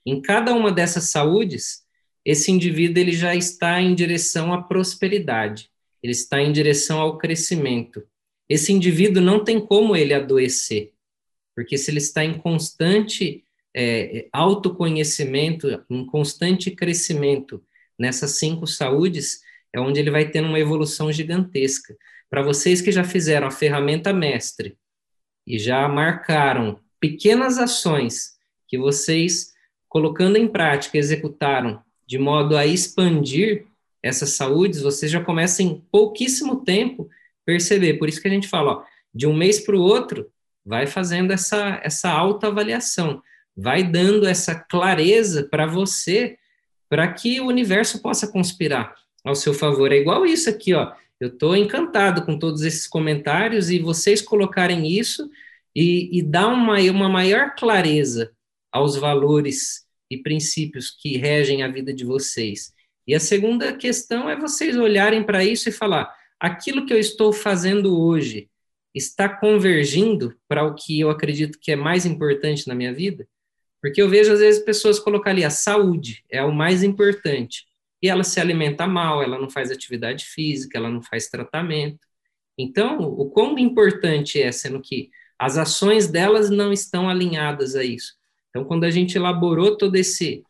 em 0.04 0.20
cada 0.20 0.52
uma 0.52 0.72
dessas 0.72 1.10
saúdes, 1.10 1.84
esse 2.24 2.50
indivíduo 2.50 3.00
ele 3.00 3.12
já 3.12 3.36
está 3.36 3.80
em 3.80 3.94
direção 3.94 4.52
à 4.52 4.60
prosperidade, 4.60 5.70
ele 6.02 6.12
está 6.12 6.42
em 6.42 6.50
direção 6.50 6.98
ao 6.98 7.18
crescimento. 7.18 8.02
Esse 8.48 8.72
indivíduo 8.72 9.22
não 9.22 9.44
tem 9.44 9.64
como 9.64 9.94
ele 9.94 10.12
adoecer, 10.12 10.92
porque 11.60 11.76
se 11.76 11.90
ele 11.90 11.98
está 11.98 12.24
em 12.24 12.38
constante 12.38 13.44
é, 13.76 14.28
autoconhecimento, 14.32 15.84
em 15.90 16.06
constante 16.06 16.70
crescimento 16.70 17.62
nessas 17.98 18.38
cinco 18.38 18.66
saúdes, 18.66 19.42
é 19.70 19.78
onde 19.78 20.00
ele 20.00 20.10
vai 20.10 20.30
tendo 20.30 20.48
uma 20.48 20.58
evolução 20.58 21.12
gigantesca. 21.12 21.94
Para 22.30 22.40
vocês 22.40 22.80
que 22.80 22.90
já 22.90 23.04
fizeram 23.04 23.46
a 23.46 23.50
ferramenta 23.50 24.10
mestre 24.10 24.78
e 25.46 25.58
já 25.58 25.86
marcaram 25.86 26.80
pequenas 26.98 27.58
ações 27.58 28.38
que 28.66 28.78
vocês, 28.78 29.52
colocando 29.86 30.38
em 30.38 30.48
prática, 30.48 30.96
executaram 30.96 31.82
de 32.06 32.16
modo 32.16 32.56
a 32.56 32.64
expandir 32.64 33.66
essas 34.02 34.30
saúdes, 34.30 34.80
vocês 34.80 35.12
já 35.12 35.22
começam 35.22 35.66
em 35.66 35.84
pouquíssimo 35.92 36.64
tempo 36.64 37.06
perceber. 37.44 37.98
Por 37.98 38.08
isso 38.08 38.22
que 38.22 38.28
a 38.28 38.30
gente 38.30 38.48
fala, 38.48 38.78
ó, 38.78 38.84
de 39.14 39.26
um 39.26 39.36
mês 39.36 39.60
para 39.60 39.76
o 39.76 39.82
outro, 39.82 40.32
vai 40.70 40.86
fazendo 40.86 41.32
essa, 41.32 41.80
essa 41.82 42.08
autoavaliação, 42.08 43.20
vai 43.56 43.82
dando 43.82 44.24
essa 44.24 44.54
clareza 44.54 45.48
para 45.50 45.66
você, 45.66 46.38
para 46.88 47.12
que 47.12 47.40
o 47.40 47.46
universo 47.46 48.00
possa 48.00 48.28
conspirar 48.28 48.94
ao 49.24 49.34
seu 49.34 49.52
favor. 49.52 49.90
É 49.90 49.96
igual 49.96 50.24
isso 50.24 50.48
aqui, 50.48 50.72
ó. 50.72 50.92
Eu 51.18 51.26
estou 51.26 51.56
encantado 51.56 52.24
com 52.24 52.38
todos 52.38 52.62
esses 52.62 52.86
comentários 52.86 53.68
e 53.68 53.80
vocês 53.80 54.22
colocarem 54.22 54.86
isso 54.86 55.28
e, 55.74 56.16
e 56.16 56.22
dar 56.22 56.46
uma, 56.46 56.78
uma 56.82 57.08
maior 57.08 57.56
clareza 57.56 58.30
aos 58.70 58.94
valores 58.94 59.84
e 60.08 60.16
princípios 60.16 60.88
que 60.88 61.18
regem 61.18 61.64
a 61.64 61.68
vida 61.68 61.92
de 61.92 62.04
vocês. 62.04 62.72
E 63.08 63.14
a 63.14 63.18
segunda 63.18 63.72
questão 63.72 64.30
é 64.30 64.36
vocês 64.36 64.76
olharem 64.76 65.24
para 65.24 65.44
isso 65.44 65.68
e 65.68 65.72
falar: 65.72 66.14
aquilo 66.38 66.86
que 66.86 66.92
eu 66.92 66.98
estou 66.98 67.32
fazendo 67.32 68.00
hoje 68.00 68.48
está 68.94 69.28
convergindo 69.28 70.36
para 70.48 70.64
o 70.64 70.74
que 70.74 71.00
eu 71.00 71.10
acredito 71.10 71.58
que 71.60 71.72
é 71.72 71.76
mais 71.76 72.04
importante 72.04 72.66
na 72.66 72.74
minha 72.74 72.92
vida? 72.92 73.26
Porque 73.80 74.02
eu 74.02 74.08
vejo, 74.08 74.32
às 74.32 74.40
vezes, 74.40 74.64
pessoas 74.64 74.98
colocar 74.98 75.30
ali 75.30 75.44
a 75.44 75.50
saúde 75.50 76.24
é 76.28 76.42
o 76.42 76.52
mais 76.52 76.82
importante. 76.82 77.64
E 78.02 78.08
ela 78.08 78.24
se 78.24 78.40
alimenta 78.40 78.86
mal, 78.86 79.22
ela 79.22 79.38
não 79.38 79.48
faz 79.48 79.70
atividade 79.70 80.24
física, 80.24 80.78
ela 80.78 80.90
não 80.90 81.02
faz 81.02 81.28
tratamento. 81.28 81.98
Então, 82.58 82.98
o 82.98 83.30
quão 83.30 83.58
importante 83.58 84.40
é, 84.40 84.52
sendo 84.52 84.80
que 84.80 85.10
as 85.38 85.56
ações 85.56 86.06
delas 86.06 86.50
não 86.50 86.72
estão 86.72 87.08
alinhadas 87.08 87.74
a 87.74 87.82
isso. 87.82 88.14
Então, 88.50 88.64
quando 88.64 88.84
a 88.84 88.90
gente 88.90 89.16
elaborou 89.16 89.76
todo 89.76 89.96
esse 89.96 90.42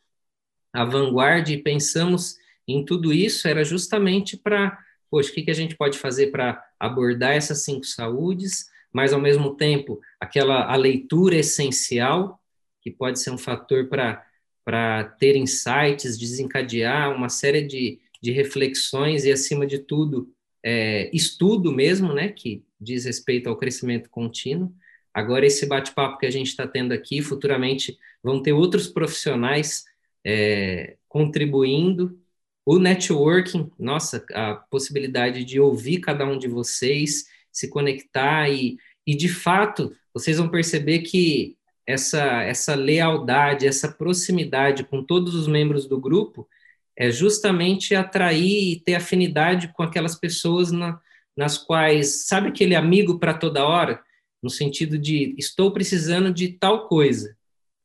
a 0.72 0.84
vanguarda 0.84 1.51
e 1.51 1.62
pensamos 1.62 2.36
em 2.66 2.84
tudo 2.84 3.12
isso, 3.12 3.47
era 3.47 3.64
justamente 3.64 4.36
para 4.36 4.78
poxa, 5.11 5.30
o 5.30 5.34
que, 5.34 5.43
que 5.43 5.51
a 5.51 5.55
gente 5.55 5.76
pode 5.76 5.99
fazer 5.99 6.28
para 6.28 6.62
abordar 6.81 7.35
essas 7.35 7.62
cinco 7.62 7.85
saúdes, 7.85 8.70
mas 8.93 9.12
ao 9.12 9.20
mesmo 9.20 9.55
tempo 9.55 10.01
aquela 10.18 10.64
a 10.64 10.74
leitura 10.74 11.37
essencial, 11.37 12.41
que 12.81 12.91
pode 12.91 13.20
ser 13.20 13.31
um 13.31 13.39
fator 13.39 13.89
para 13.89 14.26
para 14.64 15.05
ter 15.05 15.37
insights, 15.37 16.18
desencadear 16.18 17.12
uma 17.12 17.28
série 17.28 17.62
de, 17.62 17.99
de 18.22 18.31
reflexões 18.31 19.24
e, 19.24 19.33
acima 19.33 19.66
de 19.66 19.78
tudo, 19.81 20.33
é, 20.62 21.11
estudo 21.12 21.72
mesmo, 21.72 22.12
né, 22.12 22.28
que 22.28 22.62
diz 22.81 23.05
respeito 23.05 23.49
ao 23.49 23.57
crescimento 23.57 24.09
contínuo. 24.11 24.72
Agora, 25.12 25.47
esse 25.47 25.66
bate-papo 25.66 26.18
que 26.18 26.26
a 26.26 26.31
gente 26.31 26.49
está 26.49 26.68
tendo 26.68 26.93
aqui, 26.93 27.20
futuramente 27.20 27.99
vão 28.22 28.41
ter 28.41 28.53
outros 28.53 28.87
profissionais 28.87 29.87
é, 30.24 30.97
contribuindo 31.09 32.20
o 32.64 32.78
networking, 32.78 33.70
nossa, 33.78 34.24
a 34.32 34.54
possibilidade 34.54 35.44
de 35.44 35.58
ouvir 35.58 36.00
cada 36.00 36.24
um 36.24 36.38
de 36.38 36.48
vocês, 36.48 37.24
se 37.52 37.68
conectar 37.68 38.48
e, 38.48 38.76
e 39.06 39.16
de 39.16 39.28
fato, 39.28 39.94
vocês 40.14 40.38
vão 40.38 40.48
perceber 40.48 41.00
que 41.00 41.56
essa, 41.86 42.42
essa 42.42 42.74
lealdade, 42.74 43.66
essa 43.66 43.90
proximidade 43.90 44.84
com 44.84 45.02
todos 45.02 45.34
os 45.34 45.48
membros 45.48 45.86
do 45.86 46.00
grupo 46.00 46.48
é 46.96 47.11
justamente 47.11 47.94
atrair 47.94 48.72
e 48.72 48.80
ter 48.80 48.94
afinidade 48.94 49.72
com 49.72 49.82
aquelas 49.82 50.14
pessoas 50.14 50.70
na, 50.70 51.00
nas 51.36 51.56
quais, 51.56 52.26
sabe 52.26 52.48
aquele 52.48 52.74
amigo 52.74 53.18
para 53.18 53.34
toda 53.34 53.66
hora? 53.66 54.02
No 54.42 54.50
sentido 54.50 54.98
de, 54.98 55.34
estou 55.38 55.72
precisando 55.72 56.32
de 56.32 56.48
tal 56.48 56.86
coisa. 56.86 57.36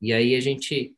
E 0.01 0.11
aí 0.13 0.35
a 0.35 0.41
gente 0.41 0.95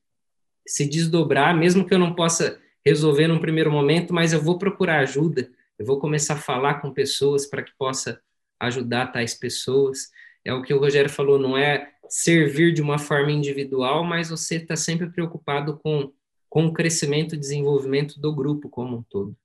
se 0.67 0.85
desdobrar, 0.89 1.55
mesmo 1.55 1.85
que 1.85 1.93
eu 1.93 1.99
não 1.99 2.13
possa 2.13 2.59
resolver 2.87 3.27
num 3.27 3.39
primeiro 3.39 3.71
momento, 3.71 4.13
mas 4.13 4.33
eu 4.33 4.41
vou 4.41 4.57
procurar 4.57 4.99
ajuda, 4.99 5.49
eu 5.77 5.85
vou 5.85 5.99
começar 5.99 6.33
a 6.33 6.37
falar 6.37 6.75
com 6.75 6.91
pessoas 6.91 7.45
para 7.45 7.61
que 7.61 7.71
possa 7.77 8.19
ajudar 8.59 9.07
tais 9.07 9.33
pessoas. 9.33 10.09
É 10.43 10.53
o 10.53 10.61
que 10.61 10.73
o 10.73 10.79
Rogério 10.79 11.09
falou, 11.09 11.37
não 11.37 11.57
é 11.57 11.91
servir 12.09 12.73
de 12.73 12.81
uma 12.81 12.97
forma 12.97 13.31
individual, 13.31 14.03
mas 14.03 14.29
você 14.29 14.55
está 14.55 14.75
sempre 14.75 15.09
preocupado 15.09 15.77
com, 15.77 16.11
com 16.49 16.65
o 16.65 16.73
crescimento 16.73 17.35
e 17.35 17.37
desenvolvimento 17.37 18.19
do 18.19 18.33
grupo 18.33 18.69
como 18.69 18.97
um 18.97 19.03
todo. 19.03 19.35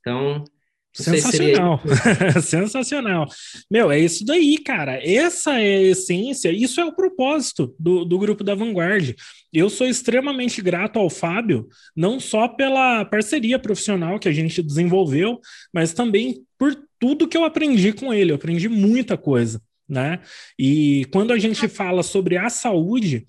Então, 0.00 0.44
Sensacional, 0.92 1.80
sensacional. 2.42 3.28
Meu, 3.70 3.92
é 3.92 3.98
isso 3.98 4.24
daí, 4.24 4.58
cara. 4.58 5.00
Essa 5.02 5.52
é 5.60 5.76
a 5.76 5.82
essência, 5.82 6.50
isso 6.50 6.80
é 6.80 6.84
o 6.84 6.94
propósito 6.94 7.74
do, 7.78 8.04
do 8.04 8.18
grupo 8.18 8.42
da 8.42 8.56
Vanguard. 8.56 9.14
Eu 9.52 9.70
sou 9.70 9.86
extremamente 9.86 10.60
grato 10.60 10.98
ao 10.98 11.08
Fábio, 11.08 11.68
não 11.96 12.18
só 12.18 12.48
pela 12.48 13.04
parceria 13.04 13.58
profissional 13.58 14.18
que 14.18 14.28
a 14.28 14.32
gente 14.32 14.62
desenvolveu, 14.62 15.40
mas 15.72 15.92
também 15.92 16.42
por 16.58 16.76
tudo 16.98 17.28
que 17.28 17.36
eu 17.36 17.44
aprendi 17.44 17.92
com 17.92 18.12
ele. 18.12 18.32
Eu 18.32 18.36
aprendi 18.36 18.68
muita 18.68 19.16
coisa, 19.16 19.62
né? 19.88 20.20
E 20.58 21.06
quando 21.12 21.32
a 21.32 21.38
gente 21.38 21.68
fala 21.68 22.02
sobre 22.02 22.36
a 22.36 22.48
saúde, 22.48 23.24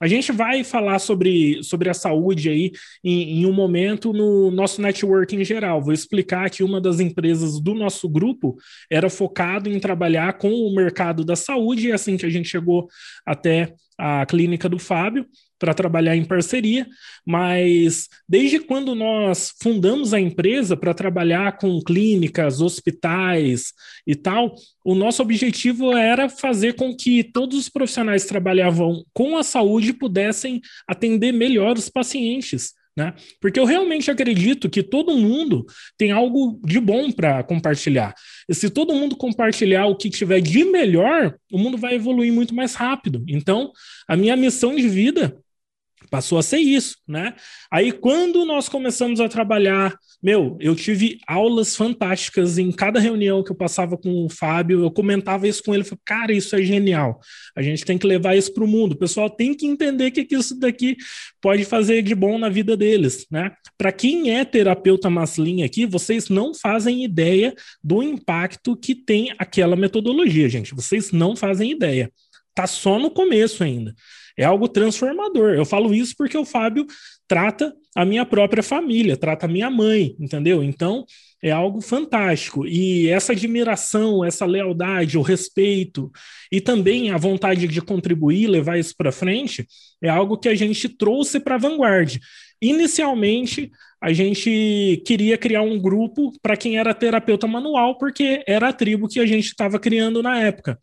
a 0.00 0.06
gente 0.06 0.32
vai 0.32 0.62
falar 0.62 0.98
sobre, 0.98 1.62
sobre 1.62 1.88
a 1.88 1.94
saúde 1.94 2.48
aí 2.48 2.72
em, 3.02 3.40
em, 3.40 3.46
um 3.46 3.52
momento 3.52 4.12
no 4.12 4.50
nosso 4.50 4.80
network 4.80 5.34
em 5.34 5.44
geral. 5.44 5.82
Vou 5.82 5.92
explicar 5.92 6.50
que 6.50 6.62
uma 6.62 6.80
das 6.80 7.00
empresas 7.00 7.60
do 7.60 7.74
nosso 7.74 8.08
grupo 8.08 8.56
era 8.90 9.08
focado 9.08 9.70
em 9.70 9.80
trabalhar 9.80 10.34
com 10.34 10.50
o 10.50 10.74
mercado 10.74 11.24
da 11.24 11.36
saúde, 11.36 11.88
e 11.88 11.90
é 11.90 11.94
assim 11.94 12.16
que 12.16 12.26
a 12.26 12.30
gente 12.30 12.48
chegou 12.48 12.88
até 13.24 13.74
a 13.98 14.26
clínica 14.26 14.68
do 14.68 14.78
Fábio 14.78 15.26
para 15.58 15.74
trabalhar 15.74 16.16
em 16.16 16.24
parceria, 16.24 16.86
mas 17.24 18.08
desde 18.28 18.60
quando 18.60 18.94
nós 18.94 19.52
fundamos 19.60 20.12
a 20.12 20.20
empresa 20.20 20.76
para 20.76 20.94
trabalhar 20.94 21.58
com 21.58 21.80
clínicas, 21.80 22.60
hospitais 22.60 23.72
e 24.06 24.14
tal, 24.14 24.54
o 24.84 24.94
nosso 24.94 25.22
objetivo 25.22 25.96
era 25.96 26.28
fazer 26.28 26.74
com 26.74 26.94
que 26.94 27.24
todos 27.24 27.58
os 27.58 27.68
profissionais 27.68 28.22
que 28.22 28.28
trabalhavam 28.28 29.04
com 29.12 29.36
a 29.36 29.42
saúde 29.42 29.92
pudessem 29.92 30.60
atender 30.88 31.32
melhor 31.32 31.76
os 31.76 31.88
pacientes. 31.88 32.74
Né? 32.96 33.12
Porque 33.42 33.60
eu 33.60 33.66
realmente 33.66 34.10
acredito 34.10 34.70
que 34.70 34.82
todo 34.82 35.18
mundo 35.18 35.66
tem 35.98 36.12
algo 36.12 36.58
de 36.64 36.80
bom 36.80 37.12
para 37.12 37.42
compartilhar. 37.42 38.14
E 38.48 38.54
se 38.54 38.70
todo 38.70 38.94
mundo 38.94 39.14
compartilhar 39.14 39.86
o 39.86 39.96
que 39.96 40.08
tiver 40.08 40.40
de 40.40 40.64
melhor, 40.64 41.36
o 41.52 41.58
mundo 41.58 41.76
vai 41.76 41.94
evoluir 41.94 42.32
muito 42.32 42.54
mais 42.54 42.74
rápido. 42.74 43.22
Então, 43.28 43.70
a 44.08 44.16
minha 44.16 44.34
missão 44.34 44.74
de 44.74 44.88
vida 44.88 45.36
Passou 46.10 46.38
a 46.38 46.42
ser 46.42 46.58
isso, 46.58 46.96
né? 47.06 47.34
Aí, 47.70 47.92
quando 47.92 48.44
nós 48.44 48.68
começamos 48.68 49.20
a 49.20 49.28
trabalhar, 49.28 49.96
meu, 50.22 50.56
eu 50.60 50.74
tive 50.74 51.18
aulas 51.26 51.76
fantásticas 51.76 52.58
em 52.58 52.70
cada 52.72 53.00
reunião 53.00 53.42
que 53.42 53.50
eu 53.50 53.56
passava 53.56 53.96
com 53.96 54.24
o 54.24 54.28
Fábio, 54.28 54.82
eu 54.82 54.90
comentava 54.90 55.46
isso 55.46 55.62
com 55.62 55.74
ele, 55.74 55.84
falei, 55.84 56.00
cara, 56.04 56.32
isso 56.32 56.54
é 56.56 56.62
genial. 56.62 57.20
A 57.54 57.62
gente 57.62 57.84
tem 57.84 57.98
que 57.98 58.06
levar 58.06 58.36
isso 58.36 58.52
para 58.52 58.64
o 58.64 58.68
mundo. 58.68 58.92
O 58.92 58.98
pessoal 58.98 59.28
tem 59.28 59.54
que 59.54 59.66
entender 59.66 60.08
o 60.08 60.12
que, 60.12 60.24
que 60.24 60.36
isso 60.36 60.58
daqui 60.58 60.96
pode 61.40 61.64
fazer 61.64 62.02
de 62.02 62.14
bom 62.14 62.38
na 62.38 62.48
vida 62.48 62.76
deles, 62.76 63.26
né? 63.30 63.52
Para 63.78 63.92
quem 63.92 64.36
é 64.36 64.44
terapeuta 64.44 65.10
masculino 65.10 65.64
aqui, 65.64 65.86
vocês 65.86 66.28
não 66.28 66.54
fazem 66.54 67.04
ideia 67.04 67.54
do 67.82 68.02
impacto 68.02 68.76
que 68.76 68.94
tem 68.94 69.32
aquela 69.38 69.76
metodologia, 69.76 70.48
gente. 70.48 70.74
Vocês 70.74 71.12
não 71.12 71.36
fazem 71.36 71.70
ideia. 71.70 72.10
Tá 72.54 72.66
só 72.66 72.98
no 72.98 73.10
começo 73.10 73.62
ainda. 73.62 73.94
É 74.36 74.44
algo 74.44 74.68
transformador. 74.68 75.54
Eu 75.54 75.64
falo 75.64 75.94
isso 75.94 76.14
porque 76.16 76.36
o 76.36 76.44
Fábio 76.44 76.86
trata 77.26 77.74
a 77.94 78.04
minha 78.04 78.26
própria 78.26 78.62
família, 78.62 79.16
trata 79.16 79.46
a 79.46 79.48
minha 79.48 79.70
mãe, 79.70 80.14
entendeu? 80.20 80.62
Então, 80.62 81.04
é 81.42 81.50
algo 81.50 81.80
fantástico. 81.80 82.66
E 82.66 83.08
essa 83.08 83.32
admiração, 83.32 84.24
essa 84.24 84.44
lealdade, 84.44 85.18
o 85.18 85.22
respeito 85.22 86.10
e 86.50 86.60
também 86.60 87.10
a 87.10 87.16
vontade 87.16 87.66
de 87.66 87.80
contribuir, 87.80 88.46
levar 88.46 88.78
isso 88.78 88.94
para 88.96 89.12
frente, 89.12 89.66
é 90.02 90.08
algo 90.08 90.38
que 90.38 90.48
a 90.48 90.54
gente 90.54 90.88
trouxe 90.88 91.40
para 91.40 91.54
a 91.54 91.58
vanguarda. 91.58 92.18
Inicialmente, 92.60 93.70
a 94.00 94.12
gente 94.12 95.02
queria 95.06 95.36
criar 95.36 95.62
um 95.62 95.78
grupo 95.78 96.32
para 96.40 96.56
quem 96.56 96.78
era 96.78 96.94
terapeuta 96.94 97.46
manual, 97.46 97.98
porque 97.98 98.42
era 98.46 98.68
a 98.68 98.72
tribo 98.72 99.08
que 99.08 99.20
a 99.20 99.26
gente 99.26 99.46
estava 99.46 99.78
criando 99.78 100.22
na 100.22 100.40
época. 100.40 100.78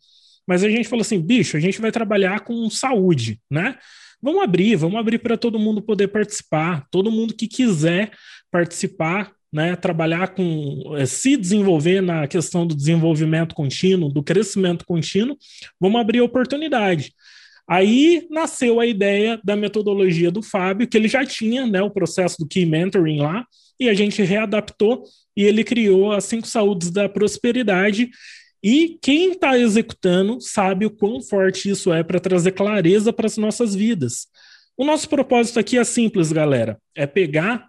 Mas 0.46 0.62
a 0.62 0.68
gente 0.68 0.88
falou 0.88 1.02
assim, 1.02 1.20
bicho, 1.20 1.56
a 1.56 1.60
gente 1.60 1.80
vai 1.80 1.90
trabalhar 1.90 2.40
com 2.40 2.68
saúde, 2.68 3.40
né? 3.50 3.76
Vamos 4.22 4.42
abrir, 4.42 4.76
vamos 4.76 4.98
abrir 4.98 5.18
para 5.18 5.36
todo 5.36 5.58
mundo 5.58 5.82
poder 5.82 6.08
participar, 6.08 6.86
todo 6.90 7.10
mundo 7.10 7.34
que 7.34 7.46
quiser 7.46 8.10
participar, 8.50 9.32
né? 9.52 9.76
Trabalhar 9.76 10.28
com, 10.28 10.94
eh, 10.96 11.06
se 11.06 11.36
desenvolver 11.36 12.00
na 12.00 12.26
questão 12.26 12.66
do 12.66 12.74
desenvolvimento 12.74 13.54
contínuo, 13.54 14.12
do 14.12 14.22
crescimento 14.22 14.84
contínuo, 14.84 15.36
vamos 15.80 16.00
abrir 16.00 16.20
a 16.20 16.24
oportunidade. 16.24 17.12
Aí 17.66 18.26
nasceu 18.30 18.78
a 18.78 18.86
ideia 18.86 19.40
da 19.42 19.56
metodologia 19.56 20.30
do 20.30 20.42
Fábio, 20.42 20.86
que 20.86 20.96
ele 20.96 21.08
já 21.08 21.24
tinha 21.24 21.66
né, 21.66 21.82
o 21.82 21.90
processo 21.90 22.38
do 22.38 22.46
Key 22.46 22.66
Mentoring 22.66 23.20
lá, 23.20 23.46
e 23.80 23.88
a 23.88 23.94
gente 23.94 24.22
readaptou 24.22 25.04
e 25.36 25.44
ele 25.44 25.64
criou 25.64 26.12
as 26.12 26.24
cinco 26.24 26.46
saúdes 26.46 26.90
da 26.90 27.08
prosperidade, 27.08 28.10
e 28.66 28.98
quem 29.02 29.32
está 29.32 29.58
executando 29.58 30.40
sabe 30.40 30.86
o 30.86 30.90
quão 30.90 31.20
forte 31.20 31.68
isso 31.68 31.92
é 31.92 32.02
para 32.02 32.18
trazer 32.18 32.52
clareza 32.52 33.12
para 33.12 33.26
as 33.26 33.36
nossas 33.36 33.74
vidas. 33.74 34.26
O 34.74 34.86
nosso 34.86 35.06
propósito 35.06 35.60
aqui 35.60 35.76
é 35.76 35.84
simples, 35.84 36.32
galera: 36.32 36.78
é 36.94 37.06
pegar 37.06 37.68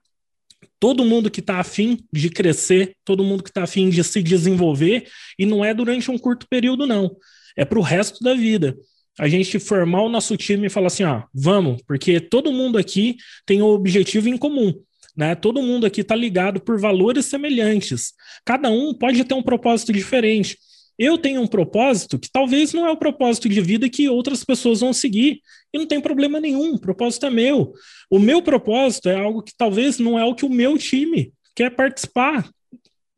todo 0.79 1.03
mundo 1.03 1.29
que 1.29 1.41
está 1.41 1.59
afim 1.59 1.99
de 2.13 2.29
crescer, 2.29 2.95
todo 3.03 3.25
mundo 3.25 3.43
que 3.43 3.49
está 3.49 3.63
afim 3.63 3.89
de 3.89 4.01
se 4.05 4.23
desenvolver, 4.23 5.05
e 5.37 5.45
não 5.45 5.65
é 5.65 5.73
durante 5.73 6.09
um 6.09 6.17
curto 6.17 6.47
período, 6.49 6.87
não. 6.87 7.13
É 7.57 7.65
para 7.65 7.77
o 7.77 7.81
resto 7.81 8.23
da 8.23 8.33
vida. 8.33 8.73
A 9.19 9.27
gente 9.27 9.59
formar 9.59 10.01
o 10.01 10.09
nosso 10.09 10.37
time 10.37 10.67
e 10.67 10.69
falar 10.69 10.87
assim: 10.87 11.03
ó, 11.03 11.23
vamos, 11.33 11.81
porque 11.85 12.21
todo 12.21 12.53
mundo 12.53 12.77
aqui 12.77 13.17
tem 13.45 13.61
um 13.61 13.67
objetivo 13.67 14.29
em 14.29 14.37
comum. 14.37 14.73
Né? 15.13 15.35
Todo 15.35 15.61
mundo 15.61 15.85
aqui 15.85 15.99
está 15.99 16.15
ligado 16.15 16.61
por 16.61 16.79
valores 16.79 17.25
semelhantes. 17.25 18.13
Cada 18.45 18.69
um 18.69 18.93
pode 18.93 19.25
ter 19.25 19.33
um 19.33 19.43
propósito 19.43 19.91
diferente. 19.91 20.57
Eu 20.97 21.17
tenho 21.17 21.41
um 21.41 21.47
propósito 21.47 22.17
que 22.17 22.29
talvez 22.31 22.73
não 22.73 22.85
é 22.85 22.91
o 22.91 22.97
propósito 22.97 23.49
de 23.49 23.61
vida 23.61 23.89
que 23.89 24.07
outras 24.07 24.43
pessoas 24.43 24.79
vão 24.79 24.93
seguir, 24.93 25.41
e 25.73 25.77
não 25.77 25.85
tem 25.85 25.99
problema 25.99 26.39
nenhum, 26.39 26.75
o 26.75 26.79
propósito 26.79 27.25
é 27.25 27.29
meu. 27.29 27.73
O 28.09 28.17
meu 28.17 28.41
propósito 28.41 29.09
é 29.09 29.19
algo 29.19 29.43
que 29.43 29.53
talvez 29.57 29.99
não 29.99 30.17
é 30.17 30.23
o 30.23 30.33
que 30.33 30.45
o 30.45 30.49
meu 30.49 30.77
time 30.77 31.33
quer 31.55 31.69
participar. 31.69 32.49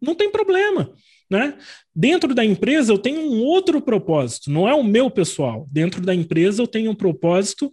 Não 0.01 0.15
tem 0.15 0.31
problema. 0.31 0.91
Né? 1.29 1.57
Dentro 1.93 2.33
da 2.33 2.43
empresa 2.43 2.93
eu 2.93 2.97
tenho 2.97 3.19
um 3.19 3.43
outro 3.43 3.81
propósito, 3.81 4.49
não 4.49 4.67
é 4.67 4.73
o 4.73 4.83
meu 4.83 5.11
pessoal. 5.11 5.67
Dentro 5.69 6.01
da 6.01 6.15
empresa 6.15 6.61
eu 6.61 6.67
tenho 6.67 6.91
um 6.91 6.95
propósito 6.95 7.71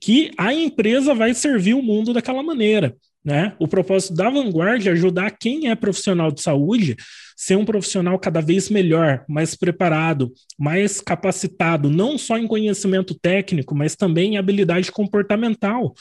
que 0.00 0.30
a 0.36 0.52
empresa 0.52 1.14
vai 1.14 1.32
servir 1.32 1.74
o 1.74 1.82
mundo 1.82 2.12
daquela 2.12 2.42
maneira. 2.42 2.94
Né? 3.24 3.54
O 3.58 3.68
propósito 3.68 4.14
da 4.14 4.28
vanguarda 4.28 4.88
é 4.88 4.92
ajudar 4.92 5.30
quem 5.30 5.70
é 5.70 5.74
profissional 5.76 6.32
de 6.32 6.42
saúde 6.42 6.96
ser 7.36 7.56
um 7.56 7.64
profissional 7.64 8.18
cada 8.18 8.40
vez 8.40 8.68
melhor, 8.68 9.24
mais 9.28 9.54
preparado, 9.54 10.32
mais 10.58 11.00
capacitado, 11.00 11.88
não 11.88 12.18
só 12.18 12.36
em 12.36 12.48
conhecimento 12.48 13.14
técnico, 13.14 13.76
mas 13.76 13.94
também 13.94 14.34
em 14.34 14.38
habilidade 14.38 14.90
comportamental. 14.90 15.94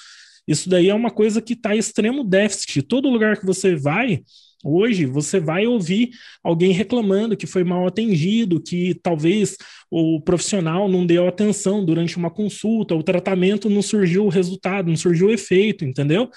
Isso 0.47 0.67
daí 0.67 0.89
é 0.89 0.95
uma 0.95 1.11
coisa 1.11 1.41
que 1.41 1.53
está 1.53 1.76
em 1.76 1.80
extremo 1.80 2.24
déficit. 2.24 2.82
Todo 2.82 3.09
lugar 3.09 3.38
que 3.38 3.45
você 3.45 3.76
vai, 3.76 4.22
Hoje 4.63 5.05
você 5.05 5.39
vai 5.39 5.65
ouvir 5.65 6.11
alguém 6.43 6.72
reclamando 6.72 7.36
que 7.36 7.47
foi 7.47 7.63
mal 7.63 7.88
atendido, 7.88 8.61
que 8.61 8.93
talvez 9.01 9.57
o 9.89 10.22
profissional 10.22 10.88
não 10.88 11.05
deu 11.05 11.28
atenção 11.28 11.84
durante 11.84 12.15
uma 12.17 12.30
consulta, 12.30 12.95
o 12.95 13.03
tratamento 13.03 13.69
não 13.69 13.82
surgiu 13.82 14.26
o 14.26 14.30
resultado, 14.30 14.89
não 14.89 14.95
surgiu 14.95 15.28
o 15.28 15.32
efeito, 15.32 15.84
entendeu? 15.84 16.30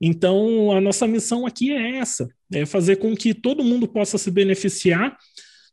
Então, 0.00 0.72
a 0.72 0.80
nossa 0.80 1.06
missão 1.06 1.46
aqui 1.46 1.72
é 1.72 1.96
essa: 1.96 2.28
é 2.52 2.64
fazer 2.64 2.96
com 2.96 3.16
que 3.16 3.34
todo 3.34 3.64
mundo 3.64 3.88
possa 3.88 4.16
se 4.16 4.30
beneficiar, 4.30 5.16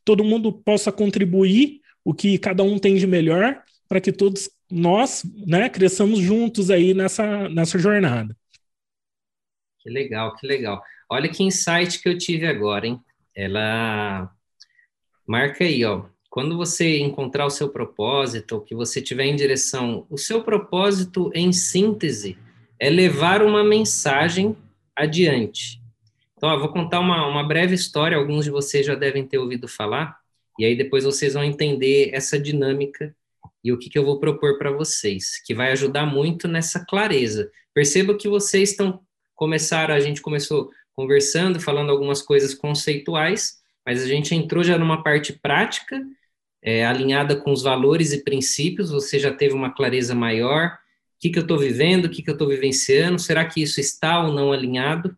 todo 0.04 0.24
mundo 0.24 0.52
possa 0.52 0.90
contribuir 0.90 1.80
o 2.04 2.12
que 2.14 2.38
cada 2.38 2.62
um 2.62 2.78
tem 2.78 2.96
de 2.96 3.06
melhor, 3.06 3.62
para 3.88 4.00
que 4.00 4.12
todos 4.12 4.50
nós 4.70 5.22
né, 5.46 5.68
cresçamos 5.68 6.20
juntos 6.20 6.70
aí 6.70 6.92
nessa, 6.92 7.48
nessa 7.48 7.78
jornada. 7.78 8.36
Que 9.80 9.90
legal, 9.90 10.34
que 10.36 10.46
legal. 10.46 10.82
Olha 11.08 11.28
que 11.28 11.42
insight 11.42 12.00
que 12.00 12.08
eu 12.08 12.18
tive 12.18 12.46
agora, 12.46 12.86
hein? 12.86 13.00
Ela 13.34 14.30
marca 15.26 15.64
aí, 15.64 15.84
ó. 15.84 16.06
Quando 16.28 16.56
você 16.56 16.98
encontrar 16.98 17.46
o 17.46 17.50
seu 17.50 17.68
propósito, 17.68 18.60
que 18.60 18.74
você 18.74 19.00
tiver 19.00 19.24
em 19.24 19.36
direção, 19.36 20.06
o 20.10 20.18
seu 20.18 20.42
propósito 20.42 21.30
em 21.34 21.52
síntese 21.52 22.36
é 22.78 22.90
levar 22.90 23.42
uma 23.42 23.64
mensagem 23.64 24.56
adiante. 24.94 25.80
Então, 26.36 26.50
ó, 26.50 26.58
vou 26.58 26.68
contar 26.68 27.00
uma, 27.00 27.26
uma 27.26 27.42
breve 27.42 27.74
história, 27.74 28.16
alguns 28.16 28.44
de 28.44 28.50
vocês 28.50 28.84
já 28.84 28.94
devem 28.94 29.26
ter 29.26 29.38
ouvido 29.38 29.66
falar, 29.66 30.18
e 30.58 30.64
aí 30.64 30.76
depois 30.76 31.04
vocês 31.04 31.34
vão 31.34 31.44
entender 31.44 32.10
essa 32.12 32.38
dinâmica 32.38 33.14
e 33.62 33.72
o 33.72 33.78
que, 33.78 33.90
que 33.90 33.98
eu 33.98 34.04
vou 34.04 34.20
propor 34.20 34.58
para 34.58 34.70
vocês, 34.70 35.42
que 35.44 35.54
vai 35.54 35.72
ajudar 35.72 36.06
muito 36.06 36.46
nessa 36.46 36.84
clareza. 36.84 37.50
Perceba 37.74 38.16
que 38.16 38.28
vocês 38.28 38.70
estão 38.70 39.00
começaram, 39.34 39.94
a 39.94 40.00
gente 40.00 40.22
começou 40.22 40.70
conversando, 40.94 41.60
falando 41.60 41.90
algumas 41.90 42.22
coisas 42.22 42.54
conceituais, 42.54 43.58
mas 43.84 44.02
a 44.02 44.06
gente 44.06 44.34
entrou 44.34 44.64
já 44.64 44.78
numa 44.78 45.02
parte 45.02 45.32
prática, 45.34 46.02
é, 46.62 46.84
alinhada 46.86 47.36
com 47.36 47.52
os 47.52 47.62
valores 47.62 48.12
e 48.12 48.24
princípios, 48.24 48.90
você 48.90 49.18
já 49.18 49.32
teve 49.32 49.54
uma 49.54 49.70
clareza 49.70 50.14
maior, 50.14 50.76
que, 51.18 51.30
que 51.30 51.38
eu 51.38 51.42
estou 51.42 51.58
vivendo, 51.58 52.06
o 52.06 52.10
que, 52.10 52.22
que 52.22 52.30
eu 52.30 52.34
estou 52.34 52.48
vivenciando, 52.48 53.18
será 53.18 53.44
que 53.44 53.62
isso 53.62 53.80
está 53.80 54.24
ou 54.24 54.32
não 54.32 54.52
alinhado? 54.52 55.16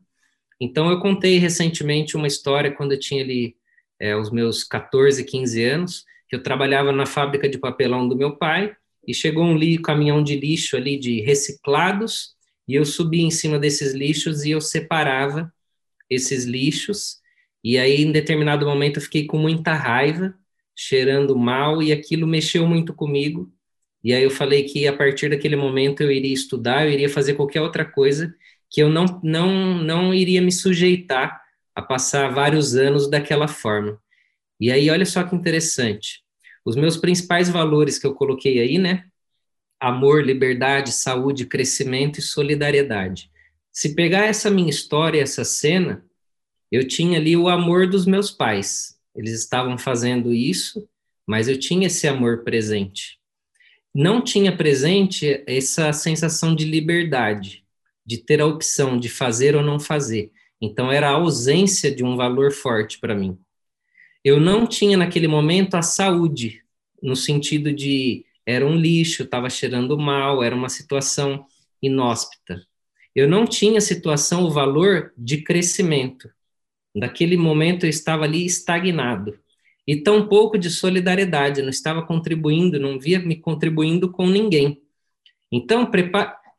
Então, 0.60 0.90
eu 0.90 1.00
contei 1.00 1.38
recentemente 1.38 2.16
uma 2.16 2.26
história 2.26 2.72
quando 2.72 2.92
eu 2.92 2.98
tinha 2.98 3.22
ali 3.22 3.56
é, 4.00 4.16
os 4.16 4.30
meus 4.30 4.64
14, 4.64 5.24
15 5.24 5.64
anos, 5.64 6.04
que 6.28 6.36
eu 6.36 6.42
trabalhava 6.42 6.92
na 6.92 7.06
fábrica 7.06 7.48
de 7.48 7.58
papelão 7.58 8.08
do 8.08 8.16
meu 8.16 8.36
pai, 8.36 8.74
e 9.06 9.14
chegou 9.14 9.44
um 9.44 9.56
li 9.56 9.78
caminhão 9.78 10.22
de 10.22 10.38
lixo 10.38 10.76
ali 10.76 10.98
de 10.98 11.20
reciclados, 11.20 12.36
e 12.66 12.74
eu 12.74 12.84
subi 12.84 13.22
em 13.22 13.30
cima 13.30 13.58
desses 13.58 13.94
lixos 13.94 14.44
e 14.44 14.50
eu 14.50 14.60
separava 14.60 15.52
esses 16.10 16.44
lixos, 16.44 17.16
e 17.64 17.78
aí 17.78 18.02
em 18.02 18.12
determinado 18.12 18.66
momento 18.66 18.98
eu 18.98 19.02
fiquei 19.02 19.26
com 19.26 19.38
muita 19.38 19.72
raiva, 19.72 20.34
cheirando 20.76 21.36
mal, 21.36 21.82
e 21.82 21.92
aquilo 21.92 22.26
mexeu 22.26 22.66
muito 22.66 22.92
comigo, 22.92 23.50
e 24.02 24.12
aí 24.12 24.22
eu 24.22 24.30
falei 24.30 24.64
que 24.64 24.86
a 24.86 24.92
partir 24.92 25.30
daquele 25.30 25.56
momento 25.56 26.02
eu 26.02 26.10
iria 26.10 26.32
estudar, 26.32 26.86
eu 26.86 26.92
iria 26.92 27.08
fazer 27.08 27.34
qualquer 27.34 27.60
outra 27.60 27.84
coisa, 27.84 28.34
que 28.70 28.82
eu 28.82 28.88
não, 28.88 29.20
não, 29.22 29.74
não 29.74 30.14
iria 30.14 30.42
me 30.42 30.52
sujeitar 30.52 31.40
a 31.74 31.82
passar 31.82 32.32
vários 32.32 32.74
anos 32.76 33.08
daquela 33.08 33.48
forma. 33.48 34.00
E 34.60 34.70
aí, 34.70 34.90
olha 34.90 35.06
só 35.06 35.22
que 35.22 35.34
interessante. 35.34 36.22
Os 36.64 36.76
meus 36.76 36.96
principais 36.96 37.48
valores 37.48 37.98
que 37.98 38.06
eu 38.06 38.14
coloquei 38.14 38.60
aí, 38.60 38.78
né? 38.78 39.04
amor, 39.80 40.24
liberdade, 40.24 40.92
saúde, 40.92 41.46
crescimento 41.46 42.18
e 42.18 42.22
solidariedade. 42.22 43.30
Se 43.72 43.94
pegar 43.94 44.24
essa 44.24 44.50
minha 44.50 44.70
história, 44.70 45.22
essa 45.22 45.44
cena, 45.44 46.04
eu 46.70 46.86
tinha 46.86 47.18
ali 47.18 47.36
o 47.36 47.48
amor 47.48 47.88
dos 47.88 48.06
meus 48.06 48.30
pais. 48.30 48.98
Eles 49.14 49.32
estavam 49.32 49.78
fazendo 49.78 50.34
isso, 50.34 50.88
mas 51.26 51.48
eu 51.48 51.58
tinha 51.58 51.86
esse 51.86 52.08
amor 52.08 52.42
presente. 52.42 53.17
Não 53.94 54.22
tinha 54.22 54.56
presente 54.56 55.42
essa 55.46 55.92
sensação 55.92 56.54
de 56.54 56.64
liberdade, 56.64 57.64
de 58.04 58.18
ter 58.18 58.40
a 58.40 58.46
opção 58.46 58.98
de 58.98 59.08
fazer 59.08 59.56
ou 59.56 59.62
não 59.62 59.80
fazer. 59.80 60.30
Então 60.60 60.90
era 60.90 61.08
a 61.08 61.12
ausência 61.14 61.94
de 61.94 62.04
um 62.04 62.16
valor 62.16 62.52
forte 62.52 62.98
para 62.98 63.14
mim. 63.14 63.38
Eu 64.24 64.40
não 64.40 64.66
tinha 64.66 64.96
naquele 64.96 65.28
momento 65.28 65.74
a 65.74 65.82
saúde, 65.82 66.62
no 67.02 67.14
sentido 67.14 67.72
de 67.72 68.24
era 68.44 68.66
um 68.66 68.76
lixo, 68.76 69.24
estava 69.24 69.50
cheirando 69.50 69.98
mal, 69.98 70.42
era 70.42 70.54
uma 70.54 70.68
situação 70.68 71.46
inóspita. 71.82 72.62
Eu 73.14 73.28
não 73.28 73.46
tinha 73.46 73.78
a 73.78 73.82
situação, 73.82 74.44
o 74.44 74.50
valor 74.50 75.12
de 75.16 75.42
crescimento. 75.42 76.30
Naquele 76.94 77.36
momento 77.36 77.84
eu 77.84 77.90
estava 77.90 78.24
ali 78.24 78.44
estagnado. 78.44 79.38
E 79.88 79.96
tão 79.96 80.28
pouco 80.28 80.58
de 80.58 80.68
solidariedade, 80.68 81.62
não 81.62 81.70
estava 81.70 82.02
contribuindo, 82.02 82.78
não 82.78 83.00
via 83.00 83.18
me 83.18 83.34
contribuindo 83.34 84.12
com 84.12 84.26
ninguém. 84.26 84.82
Então, 85.50 85.90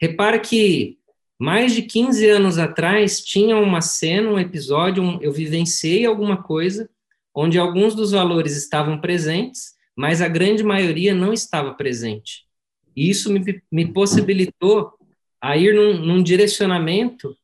repara 0.02 0.40
que 0.40 0.98
mais 1.40 1.76
de 1.76 1.84
15 1.84 2.28
anos 2.28 2.58
atrás 2.58 3.22
tinha 3.22 3.56
uma 3.56 3.82
cena, 3.82 4.32
um 4.32 4.40
episódio, 4.40 5.04
um, 5.04 5.22
eu 5.22 5.32
vivenciei 5.32 6.08
alguma 6.08 6.42
coisa 6.42 6.90
onde 7.32 7.60
alguns 7.60 7.94
dos 7.94 8.14
valores 8.14 8.58
estavam 8.58 9.00
presentes, 9.00 9.76
mas 9.96 10.24
a 10.24 10.28
grande 10.28 10.64
maioria 10.64 11.14
não 11.14 11.32
estava 11.32 11.76
presente. 11.76 12.48
E 12.96 13.12
isso 13.12 13.32
me, 13.32 13.62
me 13.72 13.94
possibilitou 13.94 14.92
a 15.40 15.56
ir 15.56 15.76
num, 15.76 16.04
num 16.04 16.24
direcionamento. 16.24 17.38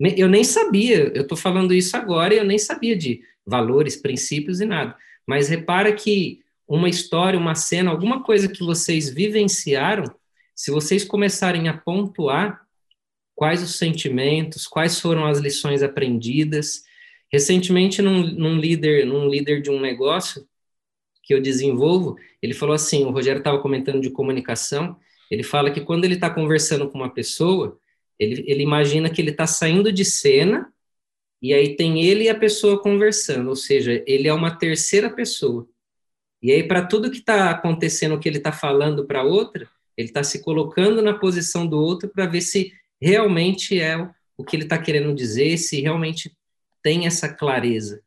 Eu 0.00 0.28
nem 0.28 0.42
sabia, 0.42 1.12
eu 1.14 1.22
estou 1.22 1.38
falando 1.38 1.72
isso 1.72 1.96
agora 1.96 2.34
e 2.34 2.38
eu 2.38 2.44
nem 2.44 2.58
sabia 2.58 2.96
de 2.96 3.22
valores, 3.46 3.94
princípios 3.94 4.60
e 4.60 4.66
nada. 4.66 4.96
Mas 5.26 5.48
repara 5.48 5.92
que 5.92 6.40
uma 6.66 6.88
história, 6.88 7.38
uma 7.38 7.54
cena, 7.54 7.90
alguma 7.90 8.22
coisa 8.22 8.48
que 8.48 8.62
vocês 8.62 9.10
vivenciaram, 9.10 10.04
se 10.54 10.70
vocês 10.70 11.04
começarem 11.04 11.68
a 11.68 11.76
pontuar 11.76 12.60
quais 13.34 13.62
os 13.62 13.76
sentimentos, 13.76 14.66
quais 14.66 15.00
foram 15.00 15.26
as 15.26 15.38
lições 15.38 15.82
aprendidas. 15.82 16.82
Recentemente, 17.32 18.02
num, 18.02 18.22
num 18.22 18.58
líder, 18.58 19.06
num 19.06 19.28
líder 19.28 19.62
de 19.62 19.70
um 19.70 19.80
negócio 19.80 20.46
que 21.22 21.32
eu 21.32 21.40
desenvolvo, 21.40 22.16
ele 22.42 22.52
falou 22.52 22.74
assim: 22.74 23.04
o 23.04 23.10
Rogério 23.10 23.38
estava 23.38 23.58
comentando 23.60 24.00
de 24.00 24.10
comunicação. 24.10 24.96
Ele 25.30 25.42
fala 25.42 25.70
que 25.70 25.80
quando 25.80 26.04
ele 26.04 26.14
está 26.14 26.28
conversando 26.28 26.90
com 26.90 26.98
uma 26.98 27.08
pessoa, 27.08 27.78
ele, 28.18 28.44
ele 28.46 28.62
imagina 28.62 29.08
que 29.08 29.22
ele 29.22 29.30
está 29.30 29.46
saindo 29.46 29.90
de 29.90 30.04
cena 30.04 30.70
e 31.42 31.54
aí 31.54 31.74
tem 31.76 32.02
ele 32.02 32.24
e 32.24 32.28
a 32.28 32.38
pessoa 32.38 32.82
conversando, 32.82 33.48
ou 33.48 33.56
seja, 33.56 34.02
ele 34.06 34.28
é 34.28 34.32
uma 34.32 34.56
terceira 34.56 35.08
pessoa. 35.08 35.66
E 36.42 36.52
aí, 36.52 36.66
para 36.66 36.86
tudo 36.86 37.10
que 37.10 37.18
está 37.18 37.50
acontecendo, 37.50 38.14
o 38.14 38.18
que 38.18 38.28
ele 38.28 38.38
está 38.38 38.52
falando 38.52 39.06
para 39.06 39.22
outra, 39.22 39.68
ele 39.96 40.08
está 40.08 40.22
se 40.22 40.42
colocando 40.42 41.02
na 41.02 41.14
posição 41.14 41.66
do 41.66 41.78
outro 41.78 42.08
para 42.08 42.26
ver 42.26 42.40
se 42.40 42.72
realmente 43.00 43.78
é 43.78 43.96
o 44.36 44.44
que 44.44 44.56
ele 44.56 44.64
está 44.64 44.78
querendo 44.78 45.14
dizer, 45.14 45.58
se 45.58 45.80
realmente 45.80 46.34
tem 46.82 47.06
essa 47.06 47.28
clareza. 47.28 48.02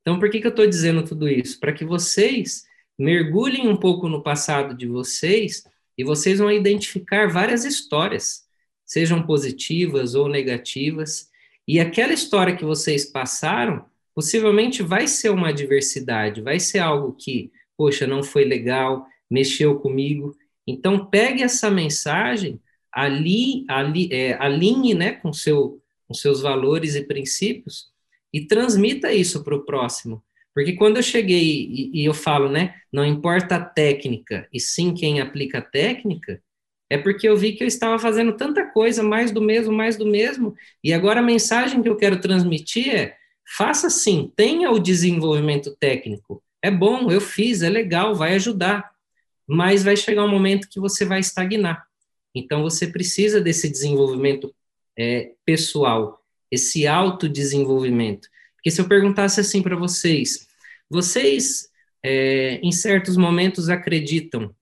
Então, 0.00 0.18
por 0.18 0.30
que, 0.30 0.40
que 0.40 0.46
eu 0.46 0.50
estou 0.50 0.66
dizendo 0.66 1.04
tudo 1.04 1.28
isso? 1.28 1.58
Para 1.58 1.72
que 1.72 1.84
vocês 1.84 2.64
mergulhem 2.98 3.68
um 3.68 3.76
pouco 3.76 4.08
no 4.08 4.22
passado 4.22 4.74
de 4.74 4.86
vocês 4.86 5.64
e 5.98 6.04
vocês 6.04 6.38
vão 6.38 6.50
identificar 6.50 7.28
várias 7.28 7.64
histórias, 7.64 8.44
sejam 8.84 9.26
positivas 9.26 10.14
ou 10.14 10.28
negativas, 10.28 11.28
e 11.66 11.80
aquela 11.80 12.12
história 12.12 12.56
que 12.56 12.64
vocês 12.64 13.04
passaram 13.04 13.84
possivelmente 14.14 14.82
vai 14.82 15.06
ser 15.06 15.30
uma 15.30 15.48
adversidade, 15.48 16.40
vai 16.40 16.58
ser 16.58 16.78
algo 16.78 17.12
que, 17.12 17.50
poxa, 17.76 18.06
não 18.06 18.22
foi 18.22 18.44
legal, 18.44 19.06
mexeu 19.30 19.78
comigo. 19.78 20.34
Então, 20.66 21.04
pegue 21.06 21.42
essa 21.42 21.70
mensagem 21.70 22.60
ali, 22.90 23.64
ali 23.68 24.08
é, 24.10 24.34
alinhe 24.40 24.94
né, 24.94 25.12
com, 25.12 25.32
seu, 25.32 25.82
com 26.08 26.14
seus 26.14 26.40
valores 26.40 26.94
e 26.94 27.04
princípios 27.04 27.90
e 28.32 28.46
transmita 28.46 29.12
isso 29.12 29.44
para 29.44 29.54
o 29.54 29.64
próximo. 29.64 30.24
Porque 30.54 30.72
quando 30.72 30.96
eu 30.96 31.02
cheguei 31.02 31.44
e, 31.44 32.00
e, 32.00 32.04
eu 32.06 32.14
falo, 32.14 32.48
né, 32.48 32.74
não 32.90 33.04
importa 33.04 33.56
a 33.56 33.64
técnica, 33.64 34.48
e 34.50 34.58
sim 34.58 34.94
quem 34.94 35.20
aplica 35.20 35.58
a 35.58 35.62
técnica, 35.62 36.40
é 36.88 36.96
porque 36.96 37.28
eu 37.28 37.36
vi 37.36 37.52
que 37.52 37.64
eu 37.64 37.68
estava 37.68 37.98
fazendo 37.98 38.36
tanta 38.36 38.64
coisa, 38.66 39.02
mais 39.02 39.30
do 39.32 39.40
mesmo, 39.40 39.72
mais 39.72 39.96
do 39.96 40.06
mesmo, 40.06 40.54
e 40.82 40.92
agora 40.92 41.20
a 41.20 41.22
mensagem 41.22 41.82
que 41.82 41.88
eu 41.88 41.96
quero 41.96 42.20
transmitir 42.20 42.94
é: 42.94 43.16
faça 43.56 43.90
sim, 43.90 44.32
tenha 44.36 44.70
o 44.70 44.78
desenvolvimento 44.78 45.74
técnico. 45.78 46.42
É 46.62 46.70
bom, 46.70 47.10
eu 47.10 47.20
fiz, 47.20 47.62
é 47.62 47.68
legal, 47.68 48.14
vai 48.14 48.34
ajudar, 48.34 48.90
mas 49.46 49.82
vai 49.82 49.96
chegar 49.96 50.24
um 50.24 50.30
momento 50.30 50.68
que 50.68 50.80
você 50.80 51.04
vai 51.04 51.20
estagnar. 51.20 51.86
Então, 52.34 52.62
você 52.62 52.86
precisa 52.86 53.40
desse 53.40 53.68
desenvolvimento 53.68 54.54
é, 54.96 55.32
pessoal, 55.44 56.22
esse 56.50 56.86
autodesenvolvimento. 56.86 58.28
Porque 58.56 58.70
se 58.70 58.80
eu 58.80 58.88
perguntasse 58.88 59.40
assim 59.40 59.62
para 59.62 59.76
vocês, 59.76 60.46
vocês, 60.88 61.68
é, 62.02 62.60
em 62.62 62.72
certos 62.72 63.16
momentos, 63.16 63.68
acreditam 63.68 64.54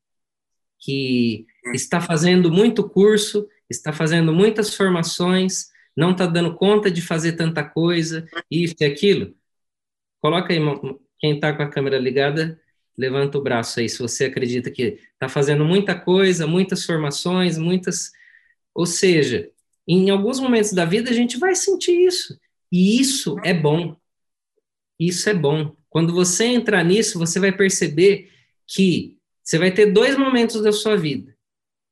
que 0.79 1.47
está 1.73 2.01
fazendo 2.01 2.51
muito 2.51 2.89
curso, 2.89 3.49
está 3.71 3.93
fazendo 3.93 4.33
muitas 4.33 4.75
formações, 4.75 5.69
não 5.97 6.11
está 6.11 6.27
dando 6.27 6.55
conta 6.55 6.91
de 6.91 7.01
fazer 7.01 7.33
tanta 7.33 7.63
coisa, 7.63 8.27
isso 8.51 8.75
e 8.81 8.85
aquilo? 8.85 9.35
Coloca 10.21 10.53
aí, 10.53 10.59
quem 11.19 11.35
está 11.37 11.53
com 11.53 11.63
a 11.63 11.71
câmera 11.71 11.99
ligada, 11.99 12.61
levanta 12.97 13.39
o 13.39 13.43
braço 13.43 13.81
aí, 13.81 13.89
se 13.89 13.99
você 13.99 14.27
acredita 14.27 14.71
que 14.71 14.99
está 15.13 15.29
fazendo 15.29 15.65
muita 15.65 15.99
coisa, 15.99 16.47
muitas 16.47 16.85
formações, 16.85 17.59
muitas. 17.59 18.13
Ou 18.75 18.87
seja, 18.87 19.51
em 19.87 20.11
alguns 20.11 20.41
momentos 20.41 20.73
da 20.73 20.85
vida 20.85 21.11
a 21.11 21.15
gente 21.15 21.39
vai 21.39 21.55
sentir 21.55 22.07
isso. 22.07 22.39
E 22.71 23.01
isso 23.01 23.37
é 23.45 23.55
bom. 23.55 23.97
Isso 24.99 25.29
é 25.29 25.35
bom. 25.35 25.77
Quando 25.89 26.13
você 26.13 26.45
entrar 26.45 26.85
nisso, 26.85 27.19
você 27.19 27.39
vai 27.39 27.53
perceber 27.53 28.31
que 28.67 29.19
você 29.43 29.59
vai 29.59 29.71
ter 29.71 29.93
dois 29.93 30.17
momentos 30.17 30.63
da 30.63 30.73
sua 30.73 30.97
vida, 30.97 31.34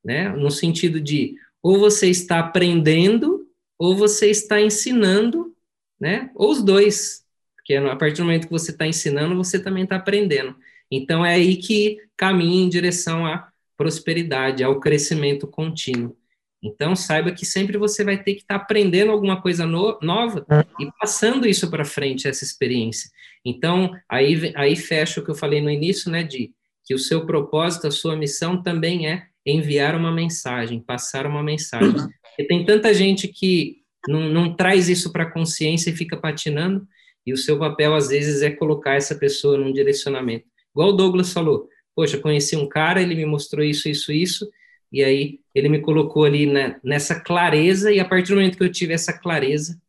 né? 0.05 0.29
No 0.31 0.51
sentido 0.51 1.01
de 1.01 1.37
ou 1.63 1.79
você 1.79 2.09
está 2.09 2.41
aprendendo 2.41 3.47
ou 3.79 3.97
você 3.97 4.31
está 4.31 4.61
ensinando, 4.61 5.55
né? 6.01 6.31
Ou 6.35 6.51
os 6.51 6.63
dois, 6.63 7.25
porque 7.57 7.75
a 7.75 7.97
partir 7.97 8.19
do 8.19 8.25
momento 8.25 8.47
que 8.47 8.53
você 8.53 8.71
está 8.73 8.87
ensinando, 8.87 9.37
você 9.37 9.59
também 9.59 9.85
está 9.85 9.97
aprendendo. 9.97 10.55
Então 10.91 11.25
é 11.25 11.35
aí 11.35 11.57
que 11.57 11.99
caminha 12.17 12.65
em 12.65 12.69
direção 12.69 13.25
à 13.27 13.49
prosperidade, 13.77 14.63
ao 14.63 14.79
crescimento 14.79 15.47
contínuo. 15.47 16.17
Então 16.63 16.95
saiba 16.95 17.33
que 17.33 17.45
sempre 17.45 17.77
você 17.77 18.05
vai 18.05 18.23
ter 18.23 18.35
que 18.35 18.43
estar 18.43 18.59
tá 18.59 18.65
aprendendo 18.65 19.11
alguma 19.11 19.41
coisa 19.41 19.67
no, 19.67 19.99
nova 20.01 20.47
e 20.79 20.89
passando 21.01 21.49
isso 21.49 21.69
para 21.69 21.85
frente, 21.85 22.29
essa 22.29 22.45
experiência. 22.45 23.11
Então 23.45 23.91
aí, 24.09 24.53
aí 24.55 24.77
fecha 24.77 25.21
o 25.21 25.25
que 25.25 25.31
eu 25.31 25.35
falei 25.35 25.61
no 25.61 25.71
início, 25.71 26.11
né, 26.11 26.23
de 26.23 26.53
que 26.85 26.95
o 26.95 26.99
seu 26.99 27.27
propósito, 27.27 27.87
a 27.89 27.91
sua 27.91 28.17
missão 28.17 28.63
também 28.63 29.09
é 29.09 29.27
enviar 29.45 29.95
uma 29.95 30.13
mensagem, 30.13 30.81
passar 30.81 31.27
uma 31.27 31.43
mensagem. 31.43 32.09
E 32.39 32.45
tem 32.45 32.65
tanta 32.65 32.95
gente 32.95 33.29
que 33.29 33.79
não, 34.09 34.29
não 34.29 34.55
traz 34.55 34.89
isso 34.89 35.13
para 35.13 35.25
a 35.25 35.31
consciência 35.31 35.91
e 35.91 35.97
fica 35.97 36.17
patinando, 36.17 36.87
e 37.25 37.33
o 37.33 37.37
seu 37.37 37.59
papel, 37.59 37.95
às 37.95 38.09
vezes, 38.09 38.43
é 38.43 38.51
colocar 38.51 38.95
essa 38.95 39.15
pessoa 39.15 39.57
num 39.57 39.73
direcionamento. 39.73 40.47
Igual 40.75 40.89
o 40.89 40.93
Douglas 40.93 41.33
falou, 41.33 41.69
poxa, 41.95 42.19
conheci 42.19 42.57
um 42.57 42.69
cara, 42.69 43.01
ele 43.01 43.15
me 43.15 43.27
mostrou 43.27 43.65
isso, 43.65 43.89
isso, 43.89 44.11
isso, 44.13 44.51
e 44.91 45.05
aí 45.05 45.41
ele 45.55 45.69
me 45.69 45.81
colocou 45.81 46.25
ali 46.25 46.47
nessa 46.83 47.21
clareza, 47.21 47.93
e 47.93 48.01
a 48.01 48.05
partir 48.05 48.31
do 48.31 48.37
momento 48.37 48.57
que 48.57 48.65
eu 48.65 48.73
tive 48.73 48.93
essa 48.93 49.13
clareza, 49.13 49.81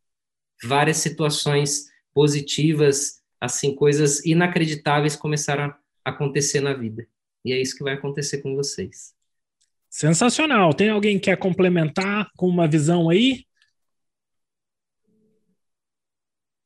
várias 0.62 0.98
situações 0.98 1.86
positivas, 2.12 3.20
assim, 3.40 3.74
coisas 3.74 4.24
inacreditáveis 4.24 5.16
começaram 5.16 5.64
a 5.64 5.78
acontecer 6.04 6.60
na 6.60 6.72
vida. 6.72 7.06
E 7.44 7.52
é 7.52 7.60
isso 7.60 7.76
que 7.76 7.82
vai 7.82 7.94
acontecer 7.94 8.38
com 8.38 8.54
vocês. 8.54 9.13
Sensacional. 9.94 10.74
Tem 10.74 10.88
alguém 10.88 11.20
que 11.20 11.26
quer 11.26 11.36
complementar 11.36 12.28
com 12.36 12.48
uma 12.48 12.66
visão 12.66 13.08
aí? 13.08 13.46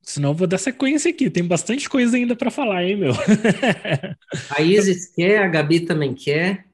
Senão 0.00 0.30
eu 0.30 0.34
vou 0.34 0.46
dar 0.46 0.56
sequência 0.56 1.10
aqui. 1.10 1.28
Tem 1.28 1.46
bastante 1.46 1.90
coisa 1.90 2.16
ainda 2.16 2.34
para 2.34 2.50
falar, 2.50 2.84
hein, 2.84 2.96
meu? 2.96 3.12
a 4.48 4.62
Isis 4.62 5.14
quer, 5.14 5.42
a 5.42 5.46
Gabi 5.46 5.80
também 5.80 6.14
quer, 6.14 6.64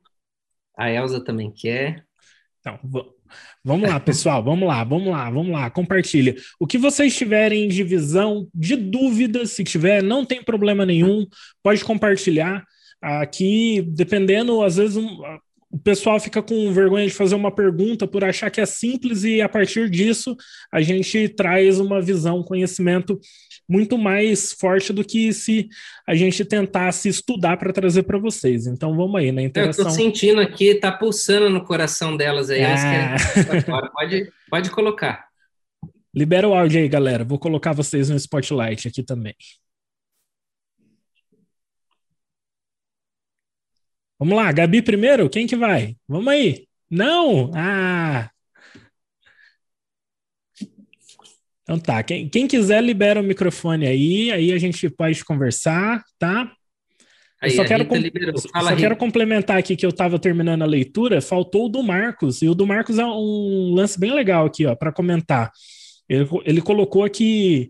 a 0.79 0.89
Elza 0.89 1.25
também 1.25 1.51
quer. 1.51 2.07
Então, 2.61 2.79
vamos 3.65 3.89
lá, 3.89 3.99
pessoal. 3.99 4.41
Vamos 4.41 4.69
lá, 4.69 4.85
vamos 4.85 5.09
lá, 5.09 5.29
vamos 5.29 5.51
lá. 5.51 5.69
Compartilha. 5.71 6.37
O 6.61 6.69
que 6.69 6.79
vocês 6.79 7.17
tiverem 7.17 7.67
de 7.67 7.83
visão, 7.83 8.49
de 8.55 8.77
dúvidas, 8.77 9.51
se 9.51 9.65
tiver, 9.65 10.05
não 10.05 10.25
tem 10.25 10.41
problema 10.41 10.87
nenhum. 10.87 11.27
Pode 11.65 11.85
compartilhar. 11.85 12.65
Aqui, 13.03 13.83
dependendo, 13.83 14.63
às 14.63 14.77
vezes, 14.77 14.97
um, 14.97 15.21
o 15.75 15.79
pessoal 15.81 16.21
fica 16.21 16.41
com 16.41 16.73
vergonha 16.73 17.05
de 17.05 17.13
fazer 17.13 17.35
uma 17.35 17.51
pergunta 17.51 18.07
por 18.07 18.23
achar 18.23 18.49
que 18.49 18.61
é 18.61 18.65
simples 18.65 19.25
e 19.25 19.43
a 19.43 19.49
partir 19.49 19.91
disso 19.91 20.37
a 20.71 20.81
gente 20.81 21.29
traz 21.29 21.81
uma 21.81 22.01
visão, 22.01 22.39
um 22.39 22.45
conhecimento 22.45 23.19
muito 23.69 23.99
mais 23.99 24.53
forte 24.53 24.93
do 24.93 25.03
que 25.03 25.33
se 25.33 25.69
a 26.07 26.15
gente 26.15 26.45
tentasse 26.45 27.09
estudar 27.09 27.57
para 27.57 27.73
trazer 27.73 28.05
para 28.05 28.19
vocês. 28.19 28.69
Então 28.69 28.97
vamos 28.97 29.17
aí 29.17 29.33
na 29.33 29.43
interação. 29.43 29.85
Eu 29.85 29.89
estou 29.89 30.05
sentindo 30.05 30.41
aqui, 30.41 30.77
tá 30.77 30.93
pulsando 30.93 31.51
no 31.51 31.65
coração 31.65 32.17
delas 32.17 32.51
aí. 32.51 32.63
Ah. 32.63 33.17
Pode, 33.93 34.33
pode 34.49 34.71
colocar. 34.71 35.27
Libera 36.15 36.49
o 36.49 36.55
áudio 36.55 36.81
aí, 36.81 36.89
galera. 36.89 37.25
Vou 37.25 37.39
colocar 37.41 37.73
vocês 37.73 38.09
no 38.09 38.15
spotlight 38.15 38.87
aqui 38.87 39.03
também. 39.03 39.35
Vamos 44.25 44.39
lá, 44.39 44.51
Gabi 44.53 44.81
primeiro? 44.81 45.29
Quem 45.29 45.47
que 45.47 45.55
vai? 45.55 45.97
Vamos 46.09 46.29
aí. 46.29 46.67
Não? 46.91 47.51
Ah! 47.55 48.31
Então 51.63 51.79
tá, 51.79 52.03
quem, 52.03 52.27
quem 52.27 52.47
quiser 52.47 52.83
libera 52.83 53.21
o 53.21 53.23
microfone 53.23 53.87
aí, 53.87 54.33
aí 54.33 54.51
a 54.51 54.57
gente 54.57 54.89
pode 54.89 55.23
conversar, 55.27 56.03
tá? 56.19 56.51
Aí, 57.39 57.51
eu 57.51 57.57
só, 57.57 57.65
quero, 57.67 57.87
Fala, 58.51 58.71
só 58.71 58.77
quero 58.77 58.97
complementar 58.97 59.59
aqui 59.59 59.77
que 59.77 59.85
eu 59.85 59.91
estava 59.91 60.19
terminando 60.19 60.63
a 60.63 60.67
leitura, 60.67 61.21
faltou 61.21 61.67
o 61.67 61.69
do 61.69 61.83
Marcos, 61.83 62.41
e 62.41 62.49
o 62.49 62.55
do 62.55 62.67
Marcos 62.67 62.99
é 62.99 63.05
um 63.05 63.75
lance 63.75 64.01
bem 64.01 64.15
legal 64.15 64.47
aqui, 64.47 64.65
ó, 64.65 64.75
para 64.75 64.91
comentar. 64.91 65.53
Ele, 66.09 66.27
ele 66.47 66.63
colocou 66.63 67.05
aqui 67.05 67.69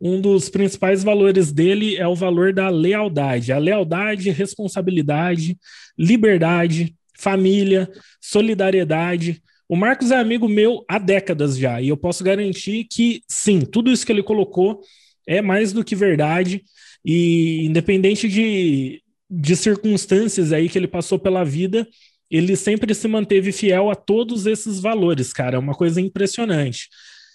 um 0.00 0.20
dos 0.20 0.48
principais 0.48 1.02
valores 1.02 1.52
dele 1.52 1.96
é 1.96 2.06
o 2.06 2.14
valor 2.14 2.52
da 2.52 2.68
lealdade. 2.68 3.52
A 3.52 3.58
lealdade, 3.58 4.30
responsabilidade, 4.30 5.58
liberdade, 5.98 6.94
família, 7.18 7.90
solidariedade. 8.20 9.42
O 9.68 9.76
Marcos 9.76 10.10
é 10.10 10.16
amigo 10.16 10.48
meu 10.48 10.84
há 10.88 10.98
décadas 10.98 11.58
já, 11.58 11.80
e 11.82 11.88
eu 11.88 11.96
posso 11.96 12.24
garantir 12.24 12.84
que 12.84 13.20
sim, 13.28 13.60
tudo 13.60 13.90
isso 13.90 14.06
que 14.06 14.12
ele 14.12 14.22
colocou 14.22 14.80
é 15.26 15.42
mais 15.42 15.72
do 15.74 15.84
que 15.84 15.94
verdade, 15.94 16.62
e 17.04 17.66
independente 17.66 18.28
de, 18.28 19.02
de 19.28 19.56
circunstâncias 19.56 20.52
aí 20.52 20.70
que 20.70 20.78
ele 20.78 20.88
passou 20.88 21.18
pela 21.18 21.44
vida, 21.44 21.86
ele 22.30 22.56
sempre 22.56 22.94
se 22.94 23.06
manteve 23.08 23.52
fiel 23.52 23.90
a 23.90 23.94
todos 23.94 24.46
esses 24.46 24.80
valores, 24.80 25.32
cara, 25.32 25.56
é 25.56 25.58
uma 25.58 25.74
coisa 25.74 26.00
impressionante. 26.00 26.88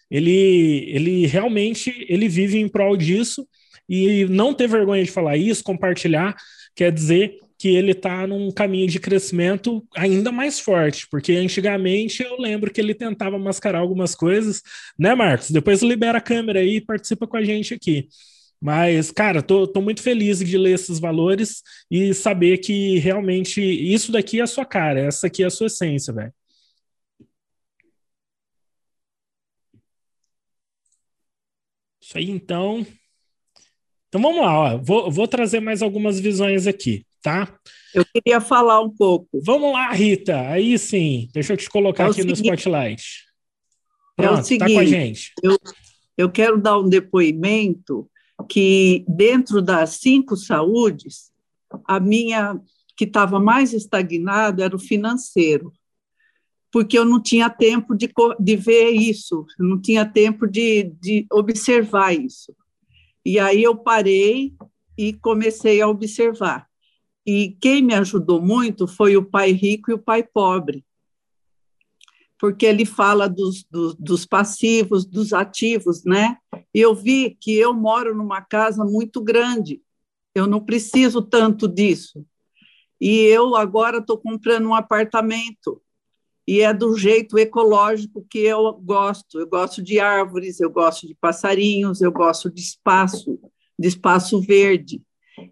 Ele, 0.09 0.85
ele 0.89 1.25
realmente 1.25 2.05
ele 2.07 2.27
vive 2.27 2.59
em 2.59 2.67
prol 2.67 2.95
disso 2.95 3.47
e 3.87 4.25
não 4.25 4.53
ter 4.53 4.67
vergonha 4.67 5.03
de 5.03 5.11
falar 5.11 5.37
isso, 5.37 5.63
compartilhar, 5.63 6.35
quer 6.75 6.91
dizer 6.91 7.37
que 7.57 7.69
ele 7.69 7.91
está 7.91 8.27
num 8.27 8.51
caminho 8.51 8.87
de 8.87 8.99
crescimento 8.99 9.85
ainda 9.95 10.31
mais 10.31 10.59
forte, 10.59 11.07
porque 11.09 11.31
antigamente 11.33 12.21
eu 12.21 12.37
lembro 12.37 12.71
que 12.71 12.81
ele 12.81 12.93
tentava 12.93 13.37
mascarar 13.39 13.79
algumas 13.79 14.13
coisas, 14.15 14.61
né, 14.99 15.15
Marcos? 15.15 15.49
Depois 15.49 15.81
libera 15.81 16.17
a 16.17 16.21
câmera 16.21 16.59
aí 16.59 16.77
e 16.77 16.81
participa 16.81 17.25
com 17.25 17.37
a 17.37 17.43
gente 17.43 17.73
aqui. 17.73 18.07
Mas, 18.61 19.11
cara, 19.11 19.41
tô, 19.41 19.67
tô 19.67 19.81
muito 19.81 20.01
feliz 20.01 20.39
de 20.39 20.57
ler 20.57 20.73
esses 20.73 20.99
valores 20.99 21.61
e 21.91 22.13
saber 22.13 22.57
que 22.59 22.97
realmente 22.99 23.61
isso 23.61 24.11
daqui 24.11 24.39
é 24.39 24.43
a 24.43 24.47
sua 24.47 24.65
cara, 24.65 24.99
essa 25.01 25.27
aqui 25.27 25.43
é 25.43 25.45
a 25.45 25.49
sua 25.49 25.67
essência, 25.67 26.13
velho. 26.13 26.33
Isso 32.13 32.17
aí, 32.19 32.29
então. 32.29 32.85
Então 34.07 34.21
vamos 34.21 34.41
lá, 34.41 34.75
ó. 34.75 34.77
Vou, 34.77 35.09
vou 35.09 35.27
trazer 35.27 35.59
mais 35.59 35.81
algumas 35.81 36.19
visões 36.19 36.67
aqui, 36.67 37.03
tá? 37.23 37.51
Eu 37.91 38.05
queria 38.05 38.39
falar 38.39 38.81
um 38.81 38.89
pouco. 38.91 39.27
Vamos 39.43 39.73
lá, 39.73 39.91
Rita. 39.91 40.39
Aí 40.41 40.77
sim. 40.77 41.27
Deixa 41.33 41.53
eu 41.53 41.57
te 41.57 41.67
colocar 41.67 42.03
é 42.03 42.05
aqui 42.07 42.21
seguinte, 42.21 42.39
no 42.41 42.45
spotlight. 42.45 43.03
Pronto, 44.15 44.37
é 44.37 44.41
o 44.41 44.43
seguinte, 44.43 44.67
tá 44.67 44.73
com 44.75 44.79
a 44.79 44.85
gente. 44.85 45.33
Eu, 45.41 45.57
eu 46.15 46.31
quero 46.31 46.61
dar 46.61 46.77
um 46.77 46.87
depoimento 46.87 48.07
que 48.47 49.03
dentro 49.07 49.59
das 49.59 49.95
cinco 49.95 50.37
saúdes, 50.37 51.31
a 51.87 51.99
minha 51.99 52.61
que 52.95 53.05
estava 53.05 53.39
mais 53.39 53.73
estagnada 53.73 54.63
era 54.63 54.75
o 54.75 54.79
financeiro 54.79 55.73
porque 56.73 56.97
eu 56.97 57.05
não 57.05 57.21
tinha 57.21 57.51
tempo 57.51 57.95
de, 57.95 58.11
de 58.39 58.55
ver 58.55 58.89
isso, 58.89 59.45
não 59.59 59.79
tinha 59.79 60.03
tempo 60.03 60.47
de, 60.47 60.85
de 60.99 61.27
observar 61.31 62.13
isso. 62.13 62.51
E 63.23 63.37
aí 63.37 63.61
eu 63.61 63.75
parei 63.75 64.55
e 64.97 65.13
comecei 65.13 65.79
a 65.81 65.87
observar. 65.87 66.67
E 67.23 67.55
quem 67.61 67.83
me 67.83 67.93
ajudou 67.93 68.41
muito 68.41 68.87
foi 68.87 69.15
o 69.15 69.23
pai 69.23 69.51
rico 69.51 69.91
e 69.91 69.93
o 69.93 69.99
pai 69.99 70.23
pobre, 70.23 70.83
porque 72.39 72.65
ele 72.65 72.85
fala 72.85 73.29
dos, 73.29 73.63
dos, 73.69 73.93
dos 73.93 74.25
passivos, 74.25 75.05
dos 75.05 75.31
ativos, 75.31 76.03
né? 76.03 76.37
E 76.73 76.81
eu 76.81 76.95
vi 76.95 77.37
que 77.39 77.55
eu 77.55 77.71
moro 77.71 78.15
numa 78.15 78.41
casa 78.41 78.83
muito 78.83 79.21
grande, 79.21 79.79
eu 80.33 80.47
não 80.47 80.59
preciso 80.59 81.21
tanto 81.21 81.67
disso. 81.67 82.25
E 82.99 83.19
eu 83.25 83.55
agora 83.55 83.99
estou 83.99 84.17
comprando 84.17 84.67
um 84.67 84.73
apartamento 84.73 85.79
e 86.47 86.61
é 86.61 86.73
do 86.73 86.97
jeito 86.97 87.37
ecológico 87.37 88.25
que 88.29 88.39
eu 88.39 88.73
gosto. 88.73 89.39
Eu 89.39 89.47
gosto 89.47 89.81
de 89.81 89.99
árvores, 89.99 90.59
eu 90.59 90.69
gosto 90.69 91.07
de 91.07 91.15
passarinhos, 91.15 92.01
eu 92.01 92.11
gosto 92.11 92.51
de 92.51 92.61
espaço, 92.61 93.39
de 93.79 93.87
espaço 93.87 94.41
verde. 94.41 95.01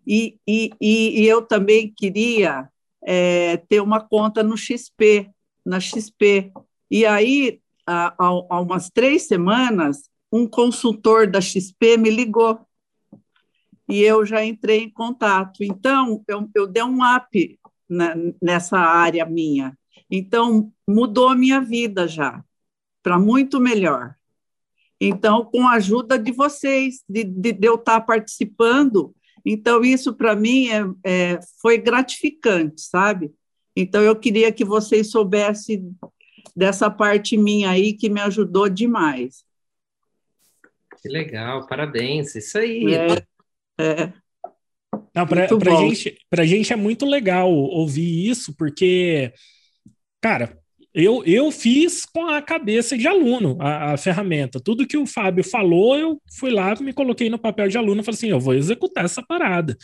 E, 0.05 0.37
e, 0.47 0.71
e 0.81 1.25
eu 1.25 1.41
também 1.41 1.91
queria 1.95 2.69
é, 3.03 3.57
ter 3.57 3.81
uma 3.81 4.01
conta 4.01 4.43
no 4.43 4.57
XP, 4.57 5.29
na 5.65 5.79
XP. 5.79 6.51
E 6.89 7.05
aí, 7.05 7.61
há, 7.87 8.13
há 8.17 8.61
umas 8.61 8.89
três 8.89 9.27
semanas, 9.27 10.09
um 10.31 10.47
consultor 10.47 11.29
da 11.29 11.41
XP 11.41 11.97
me 11.97 12.09
ligou 12.09 12.59
e 13.89 14.01
eu 14.01 14.25
já 14.25 14.43
entrei 14.43 14.83
em 14.83 14.89
contato. 14.89 15.63
Então, 15.63 16.23
eu, 16.27 16.49
eu 16.55 16.65
dei 16.65 16.83
um 16.83 16.99
up 17.03 17.59
na, 17.89 18.15
nessa 18.41 18.77
área 18.77 19.25
minha. 19.25 19.77
Então, 20.09 20.71
mudou 20.91 21.29
a 21.29 21.35
minha 21.35 21.61
vida 21.61 22.07
já, 22.07 22.43
para 23.01 23.17
muito 23.17 23.59
melhor. 23.59 24.15
Então, 24.99 25.45
com 25.45 25.67
a 25.67 25.73
ajuda 25.73 26.19
de 26.19 26.31
vocês, 26.31 27.03
de, 27.09 27.23
de, 27.23 27.53
de 27.53 27.67
eu 27.67 27.75
estar 27.75 28.01
participando, 28.01 29.15
então 29.43 29.83
isso 29.83 30.13
para 30.13 30.35
mim 30.35 30.67
é, 30.69 30.83
é, 31.03 31.39
foi 31.59 31.79
gratificante, 31.79 32.81
sabe? 32.81 33.31
Então, 33.75 34.01
eu 34.01 34.15
queria 34.15 34.51
que 34.51 34.63
vocês 34.63 35.09
soubessem 35.09 35.95
dessa 36.55 36.89
parte 36.89 37.37
minha 37.37 37.71
aí 37.71 37.93
que 37.93 38.09
me 38.09 38.21
ajudou 38.21 38.69
demais. 38.69 39.43
Que 41.01 41.09
legal, 41.09 41.65
parabéns, 41.65 42.35
isso 42.35 42.59
aí. 42.59 42.93
É, 42.93 43.23
é. 43.79 44.13
Não, 45.15 45.25
para 45.25 45.45
a 45.45 45.75
gente, 45.75 46.17
gente 46.43 46.73
é 46.73 46.75
muito 46.75 47.05
legal 47.05 47.51
ouvir 47.51 48.29
isso, 48.29 48.55
porque 48.55 49.33
Cara, 50.21 50.55
eu, 50.93 51.23
eu 51.25 51.51
fiz 51.51 52.05
com 52.05 52.27
a 52.27 52.41
cabeça 52.41 52.97
de 52.97 53.07
aluno 53.07 53.57
a, 53.59 53.93
a, 53.93 53.97
ferramenta. 53.97 54.59
Tudo 54.59 54.87
que 54.87 54.97
o 54.97 55.05
Fábio 55.05 55.43
falou, 55.43 55.97
eu 55.97 56.21
fui 56.37 56.51
lá, 56.51 56.75
me 56.79 56.91
coloquei 56.91 57.29
no 57.29 57.39
papel 57.39 57.69
de 57.69 57.77
aluno 57.77 58.01
e 58.01 58.03
falei 58.03 58.17
assim: 58.17 58.29
eu 58.29 58.39
vou 58.39 58.53
executar 58.53 59.05
essa 59.05 59.23
parada. 59.23 59.77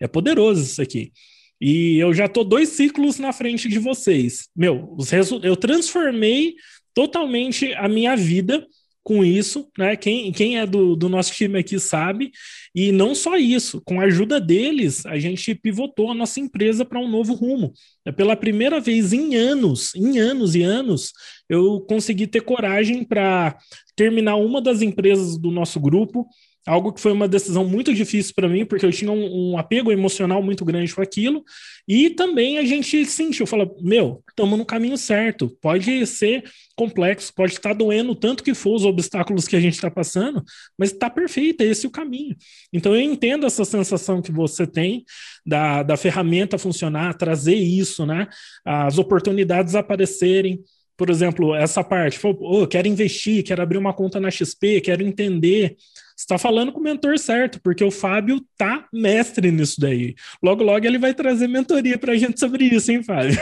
É 0.00 0.08
poderoso 0.08 0.62
isso 0.62 0.82
aqui. 0.82 1.12
E 1.60 1.98
eu 1.98 2.12
já 2.14 2.28
tô 2.28 2.44
dois 2.44 2.70
ciclos 2.70 3.18
na 3.18 3.32
frente 3.32 3.68
de 3.68 3.78
vocês. 3.78 4.48
Meu, 4.54 4.96
eu 5.42 5.56
transformei 5.56 6.54
totalmente 6.94 7.72
a 7.74 7.88
minha 7.88 8.16
vida 8.16 8.66
com 9.08 9.24
isso, 9.24 9.66
né? 9.78 9.96
Quem, 9.96 10.30
quem 10.32 10.58
é 10.58 10.66
do, 10.66 10.94
do 10.94 11.08
nosso 11.08 11.32
time 11.32 11.58
aqui 11.58 11.80
sabe. 11.80 12.30
E 12.74 12.92
não 12.92 13.14
só 13.14 13.38
isso, 13.38 13.80
com 13.80 14.02
a 14.02 14.04
ajuda 14.04 14.38
deles, 14.38 15.06
a 15.06 15.18
gente 15.18 15.54
pivotou 15.54 16.10
a 16.10 16.14
nossa 16.14 16.38
empresa 16.38 16.84
para 16.84 17.00
um 17.00 17.08
novo 17.08 17.32
rumo. 17.32 17.72
É 18.04 18.12
pela 18.12 18.36
primeira 18.36 18.78
vez 18.78 19.14
em 19.14 19.34
anos, 19.34 19.94
em 19.94 20.18
anos 20.18 20.54
e 20.54 20.62
anos, 20.62 21.14
eu 21.48 21.80
consegui 21.88 22.26
ter 22.26 22.42
coragem 22.42 23.02
para 23.02 23.56
terminar 23.96 24.36
uma 24.36 24.60
das 24.60 24.82
empresas 24.82 25.38
do 25.38 25.50
nosso 25.50 25.80
grupo, 25.80 26.26
algo 26.66 26.92
que 26.92 27.00
foi 27.00 27.12
uma 27.12 27.26
decisão 27.26 27.64
muito 27.64 27.94
difícil 27.94 28.34
para 28.34 28.48
mim, 28.48 28.64
porque 28.64 28.84
eu 28.84 28.92
tinha 28.92 29.10
um, 29.10 29.52
um, 29.52 29.58
apego 29.58 29.90
emocional 29.90 30.42
muito 30.42 30.64
grande 30.64 30.94
com 30.94 31.00
aquilo, 31.00 31.42
e 31.86 32.10
também 32.10 32.58
a 32.58 32.64
gente 32.64 33.04
sentiu, 33.06 33.46
falou, 33.46 33.76
meu, 33.80 34.22
estamos 34.28 34.58
no 34.58 34.64
caminho 34.64 34.96
certo, 34.98 35.48
pode 35.60 36.06
ser 36.06 36.44
complexo, 36.76 37.32
pode 37.34 37.52
estar 37.54 37.72
doendo 37.72 38.14
tanto 38.14 38.44
que 38.44 38.54
for 38.54 38.74
os 38.74 38.84
obstáculos 38.84 39.48
que 39.48 39.56
a 39.56 39.60
gente 39.60 39.74
está 39.74 39.90
passando, 39.90 40.44
mas 40.78 40.92
está 40.92 41.08
perfeito, 41.08 41.62
é 41.62 41.66
esse 41.66 41.86
o 41.86 41.90
caminho. 41.90 42.36
Então 42.72 42.94
eu 42.94 43.00
entendo 43.00 43.46
essa 43.46 43.64
sensação 43.64 44.20
que 44.20 44.30
você 44.30 44.66
tem 44.66 45.04
da, 45.44 45.82
da 45.82 45.96
ferramenta 45.96 46.58
funcionar, 46.58 47.14
trazer 47.14 47.56
isso, 47.56 48.04
né, 48.04 48.28
as 48.64 48.98
oportunidades 48.98 49.74
aparecerem, 49.74 50.60
por 50.96 51.10
exemplo, 51.10 51.54
essa 51.54 51.82
parte, 51.84 52.18
oh, 52.24 52.66
quero 52.66 52.88
investir, 52.88 53.44
quero 53.44 53.62
abrir 53.62 53.78
uma 53.78 53.94
conta 53.94 54.18
na 54.18 54.32
XP, 54.32 54.80
quero 54.80 55.06
entender 55.06 55.76
está 56.18 56.36
falando 56.36 56.72
com 56.72 56.80
o 56.80 56.82
mentor 56.82 57.16
certo, 57.18 57.60
porque 57.62 57.84
o 57.84 57.90
Fábio 57.90 58.44
tá 58.56 58.88
mestre 58.92 59.52
nisso 59.52 59.80
daí. 59.80 60.16
Logo, 60.42 60.64
logo 60.64 60.84
ele 60.84 60.98
vai 60.98 61.14
trazer 61.14 61.46
mentoria 61.46 61.96
para 61.96 62.12
a 62.12 62.16
gente 62.16 62.40
sobre 62.40 62.64
isso, 62.64 62.90
hein, 62.90 63.04
Fábio? 63.04 63.38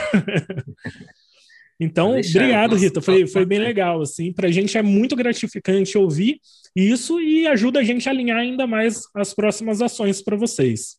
então, 1.79 2.11
obrigado, 2.11 2.75
Rita. 2.75 3.01
Foi, 3.01 3.25
foi 3.25 3.45
bem 3.45 3.59
legal, 3.59 4.01
assim. 4.01 4.31
Para 4.31 4.47
a 4.47 4.51
gente 4.51 4.77
é 4.77 4.83
muito 4.83 5.15
gratificante 5.15 5.97
ouvir 5.97 6.39
isso 6.75 7.19
e 7.19 7.47
ajuda 7.47 7.79
a 7.79 7.83
gente 7.83 8.07
a 8.07 8.11
alinhar 8.11 8.37
ainda 8.37 8.67
mais 8.67 9.03
as 9.15 9.33
próximas 9.33 9.81
ações 9.81 10.21
para 10.21 10.37
vocês. 10.37 10.97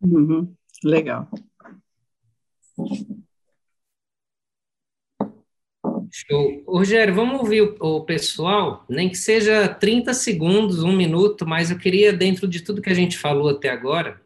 Uhum. 0.00 0.50
Legal. 0.82 1.28
Show. 6.16 6.62
Rogério, 6.64 7.12
vamos 7.12 7.40
ouvir 7.40 7.62
o, 7.62 7.76
o, 7.80 8.04
pessoal, 8.04 8.86
nem 8.88 9.08
que 9.08 9.16
seja 9.16 9.66
30 9.66 10.14
segundos, 10.14 10.84
um 10.84 10.92
minuto, 10.92 11.44
mas 11.44 11.72
eu 11.72 11.76
queria, 11.76 12.12
dentro 12.12 12.46
de 12.46 12.62
tudo 12.62 12.80
que 12.80 12.88
a 12.88 12.94
gente 12.94 13.18
falou 13.18 13.48
até 13.48 13.68
agora, 13.68 14.22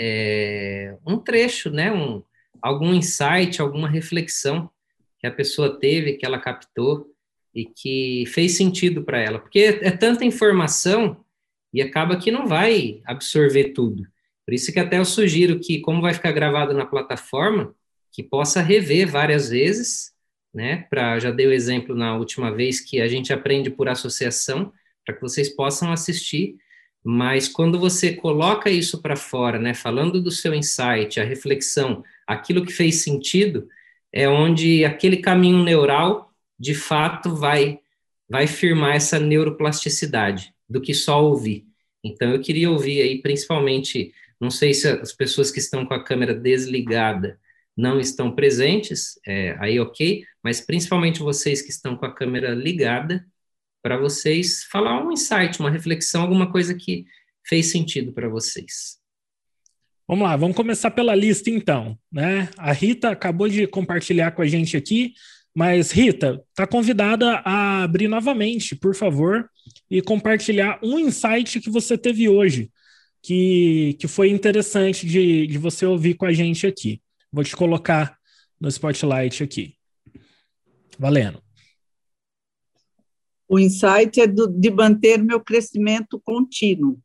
é, 0.00 0.96
um 1.06 1.18
trecho, 1.18 1.68
né? 1.70 1.92
Um, 1.92 2.22
algum 2.62 2.94
insight, 2.94 3.60
alguma 3.60 3.86
reflexão 3.86 4.70
que 5.18 5.26
a 5.26 5.30
pessoa 5.30 5.78
teve, 5.78 6.14
que 6.14 6.24
ela 6.24 6.38
captou 6.38 7.14
e 7.54 7.66
que 7.66 8.24
fez 8.28 8.56
sentido 8.56 9.04
para 9.04 9.20
ela. 9.20 9.40
Porque 9.40 9.58
é, 9.58 9.88
é 9.88 9.90
tanta 9.90 10.24
informação 10.24 11.22
e 11.70 11.82
acaba 11.82 12.16
que 12.16 12.30
não 12.30 12.46
vai 12.46 13.02
absorver 13.04 13.74
tudo. 13.74 14.04
Por 14.46 14.54
isso 14.54 14.72
que 14.72 14.80
até 14.80 14.96
eu 14.98 15.04
sugiro 15.04 15.60
que, 15.60 15.82
como 15.82 16.00
vai 16.00 16.14
ficar 16.14 16.32
gravado 16.32 16.72
na 16.72 16.86
plataforma, 16.86 17.74
que 18.10 18.22
possa 18.22 18.62
rever 18.62 19.06
várias 19.06 19.50
vezes 19.50 20.16
né? 20.52 20.86
Para 20.90 21.18
já 21.18 21.30
dei 21.30 21.46
o 21.46 21.52
exemplo 21.52 21.94
na 21.94 22.16
última 22.16 22.54
vez 22.54 22.80
que 22.80 23.00
a 23.00 23.08
gente 23.08 23.32
aprende 23.32 23.70
por 23.70 23.88
associação, 23.88 24.72
para 25.04 25.14
que 25.14 25.22
vocês 25.22 25.48
possam 25.48 25.92
assistir. 25.92 26.56
Mas 27.04 27.48
quando 27.48 27.78
você 27.78 28.14
coloca 28.14 28.70
isso 28.70 29.00
para 29.00 29.16
fora, 29.16 29.58
né, 29.58 29.72
falando 29.72 30.20
do 30.20 30.30
seu 30.30 30.52
insight, 30.54 31.20
a 31.20 31.24
reflexão, 31.24 32.02
aquilo 32.26 32.64
que 32.64 32.72
fez 32.72 33.02
sentido, 33.02 33.68
é 34.12 34.28
onde 34.28 34.84
aquele 34.84 35.18
caminho 35.18 35.62
neural, 35.62 36.32
de 36.58 36.74
fato, 36.74 37.34
vai 37.34 37.80
vai 38.28 38.46
firmar 38.46 38.94
essa 38.94 39.18
neuroplasticidade 39.18 40.52
do 40.68 40.82
que 40.82 40.92
só 40.92 41.24
ouvir. 41.24 41.66
Então, 42.04 42.30
eu 42.30 42.40
queria 42.40 42.70
ouvir 42.70 43.00
aí, 43.00 43.22
principalmente, 43.22 44.12
não 44.38 44.50
sei 44.50 44.74
se 44.74 44.86
as 44.86 45.12
pessoas 45.12 45.50
que 45.50 45.58
estão 45.58 45.86
com 45.86 45.94
a 45.94 46.04
câmera 46.04 46.34
desligada 46.34 47.38
não 47.78 48.00
estão 48.00 48.34
presentes, 48.34 49.20
é, 49.24 49.56
aí 49.60 49.78
ok, 49.78 50.24
mas 50.42 50.60
principalmente 50.60 51.20
vocês 51.20 51.62
que 51.62 51.70
estão 51.70 51.96
com 51.96 52.04
a 52.04 52.12
câmera 52.12 52.52
ligada, 52.52 53.24
para 53.80 53.96
vocês 53.96 54.64
falar 54.64 55.00
um 55.00 55.12
insight, 55.12 55.60
uma 55.60 55.70
reflexão, 55.70 56.22
alguma 56.22 56.50
coisa 56.50 56.74
que 56.74 57.06
fez 57.46 57.70
sentido 57.70 58.12
para 58.12 58.28
vocês. 58.28 58.98
Vamos 60.08 60.26
lá, 60.26 60.34
vamos 60.36 60.56
começar 60.56 60.90
pela 60.90 61.14
lista 61.14 61.50
então, 61.50 61.96
né? 62.10 62.48
A 62.58 62.72
Rita 62.72 63.10
acabou 63.10 63.48
de 63.48 63.64
compartilhar 63.68 64.32
com 64.32 64.42
a 64.42 64.46
gente 64.46 64.76
aqui, 64.76 65.12
mas 65.54 65.92
Rita, 65.92 66.42
está 66.50 66.66
convidada 66.66 67.42
a 67.44 67.84
abrir 67.84 68.08
novamente, 68.08 68.74
por 68.74 68.94
favor, 68.94 69.48
e 69.88 70.02
compartilhar 70.02 70.80
um 70.82 70.98
insight 70.98 71.60
que 71.60 71.70
você 71.70 71.96
teve 71.96 72.28
hoje, 72.28 72.72
que, 73.22 73.96
que 74.00 74.08
foi 74.08 74.30
interessante 74.30 75.06
de, 75.06 75.46
de 75.46 75.58
você 75.58 75.86
ouvir 75.86 76.14
com 76.14 76.26
a 76.26 76.32
gente 76.32 76.66
aqui. 76.66 77.00
Vou 77.32 77.44
te 77.44 77.56
colocar 77.56 78.18
no 78.60 78.68
spotlight 78.68 79.42
aqui. 79.42 79.74
Valendo. 80.98 81.42
O 83.48 83.58
insight 83.58 84.20
é 84.20 84.26
do, 84.26 84.46
de 84.46 84.70
manter 84.70 85.22
meu 85.22 85.40
crescimento 85.40 86.20
contínuo. 86.20 87.00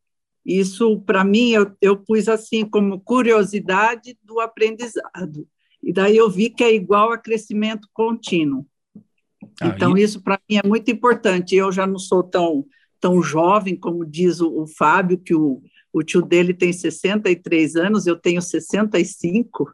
Isso, 0.45 0.99
para 1.01 1.23
mim, 1.23 1.51
eu, 1.51 1.71
eu 1.81 1.97
pus 1.97 2.27
assim 2.27 2.65
como 2.65 2.99
curiosidade 2.99 4.17
do 4.21 4.41
aprendizado. 4.41 5.47
E 5.81 5.93
daí 5.93 6.17
eu 6.17 6.29
vi 6.29 6.49
que 6.49 6.63
é 6.63 6.73
igual 6.73 7.11
a 7.11 7.17
crescimento 7.17 7.87
contínuo. 7.93 8.65
Ah, 9.61 9.67
então, 9.67 9.97
e... 9.97 10.03
isso 10.03 10.21
para 10.21 10.39
mim 10.49 10.57
é 10.57 10.67
muito 10.67 10.91
importante. 10.91 11.55
Eu 11.55 11.71
já 11.71 11.87
não 11.87 11.97
sou 11.97 12.21
tão, 12.23 12.65
tão 12.99 13.21
jovem, 13.21 13.75
como 13.75 14.05
diz 14.05 14.41
o, 14.41 14.63
o 14.63 14.67
Fábio, 14.67 15.17
que 15.17 15.33
o, 15.33 15.61
o 15.93 16.03
tio 16.03 16.21
dele 16.21 16.53
tem 16.53 16.73
63 16.73 17.75
anos, 17.77 18.05
eu 18.05 18.17
tenho 18.17 18.41
65. 18.41 19.73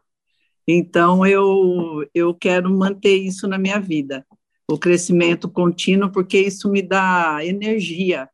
Então, 0.72 1.26
eu, 1.26 2.06
eu 2.14 2.34
quero 2.34 2.70
manter 2.70 3.16
isso 3.16 3.48
na 3.48 3.58
minha 3.58 3.80
vida, 3.80 4.26
o 4.68 4.78
crescimento 4.78 5.48
contínuo, 5.48 6.10
porque 6.10 6.38
isso 6.38 6.70
me 6.70 6.82
dá 6.82 7.38
energia, 7.42 8.28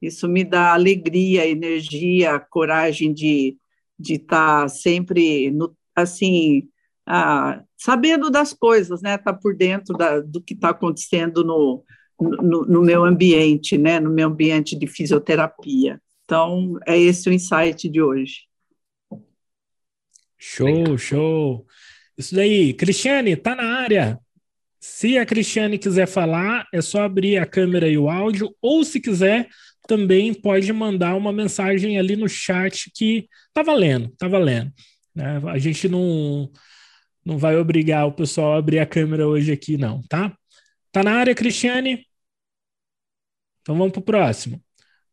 isso 0.00 0.28
me 0.28 0.44
dá 0.44 0.72
alegria, 0.72 1.46
energia, 1.46 2.38
coragem 2.38 3.12
de 3.12 3.56
de 4.02 4.14
estar 4.14 4.62
tá 4.62 4.68
sempre 4.68 5.50
no, 5.50 5.74
assim 5.94 6.68
ah, 7.06 7.62
sabendo 7.76 8.30
das 8.30 8.52
coisas, 8.52 9.00
né? 9.00 9.16
Tá 9.16 9.32
por 9.32 9.56
dentro 9.56 9.96
da, 9.96 10.20
do 10.20 10.40
que 10.40 10.54
está 10.54 10.70
acontecendo 10.70 11.44
no, 11.44 11.84
no, 12.20 12.64
no, 12.64 12.82
meu 12.82 13.04
ambiente, 13.04 13.78
né? 13.78 14.00
No 14.00 14.10
meu 14.10 14.28
ambiente 14.28 14.76
de 14.76 14.86
fisioterapia. 14.86 16.00
Então 16.24 16.78
é 16.86 16.98
esse 16.98 17.28
o 17.28 17.32
insight 17.32 17.88
de 17.88 18.02
hoje. 18.02 18.42
Show, 20.44 20.98
show. 20.98 21.66
Isso 22.18 22.34
daí, 22.34 22.74
Cristiane, 22.74 23.36
tá 23.36 23.54
na 23.54 23.78
área. 23.78 24.18
Se 24.80 25.16
a 25.16 25.24
Cristiane 25.24 25.78
quiser 25.78 26.08
falar, 26.08 26.66
é 26.74 26.82
só 26.82 27.02
abrir 27.02 27.38
a 27.38 27.46
câmera 27.46 27.88
e 27.88 27.96
o 27.96 28.10
áudio, 28.10 28.52
ou 28.60 28.82
se 28.82 29.00
quiser, 29.00 29.48
também 29.86 30.34
pode 30.34 30.72
mandar 30.72 31.14
uma 31.14 31.32
mensagem 31.32 31.96
ali 31.96 32.16
no 32.16 32.28
chat 32.28 32.90
que 32.92 33.28
tá 33.54 33.62
valendo, 33.62 34.08
tá 34.18 34.26
valendo. 34.26 34.72
Né? 35.14 35.40
A 35.46 35.58
gente 35.58 35.88
não, 35.88 36.50
não 37.24 37.38
vai 37.38 37.56
obrigar 37.56 38.08
o 38.08 38.12
pessoal 38.12 38.54
a 38.54 38.58
abrir 38.58 38.80
a 38.80 38.86
câmera 38.86 39.28
hoje 39.28 39.52
aqui, 39.52 39.76
não, 39.76 40.02
tá? 40.08 40.36
Tá 40.90 41.04
na 41.04 41.12
área, 41.12 41.36
Cristiane? 41.36 42.04
Então 43.60 43.76
vamos 43.76 43.92
pro 43.92 44.02
próximo. 44.02 44.60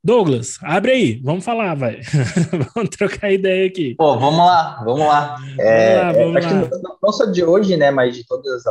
Douglas, 0.02 0.58
abre 0.64 0.92
aí, 0.92 1.22
vamos 1.22 1.44
falar, 1.44 1.76
vai. 1.76 2.00
vamos 2.74 2.90
trocar 2.90 3.32
ideia 3.32 3.68
aqui. 3.68 3.96
Pô, 3.96 4.18
vamos 4.18 4.40
lá, 4.40 4.82
vamos 4.84 5.06
lá. 5.06 5.36
É, 5.60 6.14
vamos 6.14 6.34
lá, 6.34 6.50
vamos 6.50 6.70
lá. 6.72 6.80
Não, 7.04 7.12
só 7.12 7.26
de 7.26 7.44
hoje, 7.44 7.76
né, 7.76 7.92
mas 7.92 8.16
de 8.16 8.26
todos 8.26 8.64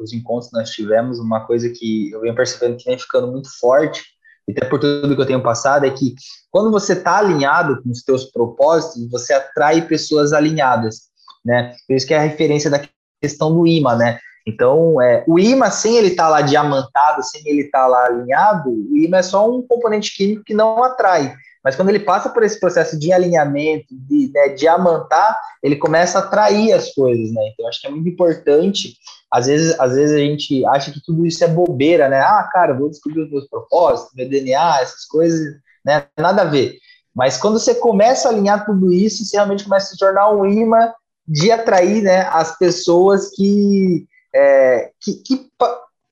os 0.00 0.12
encontros 0.14 0.48
que 0.50 0.56
nós 0.56 0.70
tivemos, 0.70 1.18
uma 1.18 1.46
coisa 1.46 1.68
que 1.68 2.10
eu 2.10 2.22
venho 2.22 2.34
percebendo 2.34 2.78
que 2.78 2.84
vem 2.84 2.98
ficando 2.98 3.30
muito 3.30 3.48
forte, 3.60 4.02
e 4.48 4.52
até 4.52 4.66
por 4.66 4.80
tudo 4.80 5.14
que 5.14 5.20
eu 5.20 5.26
tenho 5.26 5.42
passado, 5.42 5.84
é 5.84 5.90
que 5.90 6.14
quando 6.50 6.70
você 6.70 6.94
está 6.94 7.18
alinhado 7.18 7.82
com 7.82 7.90
os 7.90 8.02
teus 8.02 8.24
propósitos, 8.30 9.10
você 9.10 9.34
atrai 9.34 9.82
pessoas 9.82 10.32
alinhadas, 10.32 11.02
né? 11.44 11.74
Por 11.86 11.94
isso 11.94 12.06
que 12.06 12.14
é 12.14 12.18
a 12.18 12.22
referência 12.22 12.70
da 12.70 12.80
questão 13.20 13.54
do 13.54 13.66
imã, 13.66 13.96
né? 13.96 14.18
Então, 14.46 15.00
é, 15.00 15.24
o 15.26 15.38
imã, 15.38 15.70
sem 15.70 15.96
ele 15.96 16.08
estar 16.08 16.24
tá 16.24 16.28
lá 16.28 16.40
diamantado, 16.42 17.22
sem 17.22 17.42
ele 17.46 17.62
estar 17.62 17.82
tá 17.82 17.86
lá 17.86 18.06
alinhado, 18.06 18.70
o 18.70 18.96
imã 18.96 19.18
é 19.18 19.22
só 19.22 19.48
um 19.48 19.62
componente 19.66 20.16
químico 20.16 20.44
que 20.44 20.54
não 20.54 20.82
atrai. 20.82 21.34
Mas 21.64 21.76
quando 21.76 21.90
ele 21.90 22.00
passa 22.00 22.28
por 22.28 22.42
esse 22.42 22.58
processo 22.58 22.98
de 22.98 23.12
alinhamento, 23.12 23.86
de 23.90 24.32
né, 24.34 24.48
diamantar, 24.48 25.38
ele 25.62 25.76
começa 25.76 26.18
a 26.18 26.22
atrair 26.22 26.72
as 26.72 26.92
coisas, 26.92 27.32
né? 27.32 27.50
Então, 27.52 27.68
acho 27.68 27.80
que 27.80 27.86
é 27.86 27.90
muito 27.90 28.08
importante. 28.08 28.96
Às 29.30 29.46
vezes, 29.46 29.78
às 29.78 29.94
vezes 29.94 30.16
a 30.16 30.18
gente 30.18 30.66
acha 30.66 30.90
que 30.90 31.00
tudo 31.00 31.24
isso 31.24 31.44
é 31.44 31.48
bobeira, 31.48 32.08
né? 32.08 32.18
Ah, 32.18 32.48
cara, 32.52 32.74
vou 32.74 32.90
descobrir 32.90 33.22
os 33.22 33.30
meus 33.30 33.46
propósitos, 33.48 34.12
meu 34.14 34.28
DNA, 34.28 34.80
essas 34.80 35.04
coisas, 35.04 35.38
né? 35.84 36.04
Nada 36.18 36.42
a 36.42 36.46
ver. 36.46 36.78
Mas 37.14 37.36
quando 37.36 37.58
você 37.58 37.74
começa 37.74 38.28
a 38.28 38.32
alinhar 38.32 38.64
tudo 38.64 38.92
isso, 38.92 39.24
você 39.24 39.36
realmente 39.36 39.64
começa 39.64 39.86
a 39.86 39.90
se 39.90 39.98
tornar 39.98 40.30
um 40.30 40.44
imã 40.46 40.92
de 41.28 41.52
atrair 41.52 42.02
né, 42.02 42.22
as 42.32 42.58
pessoas 42.58 43.30
que, 43.30 44.06
é, 44.34 44.90
que, 45.00 45.14
que, 45.22 45.50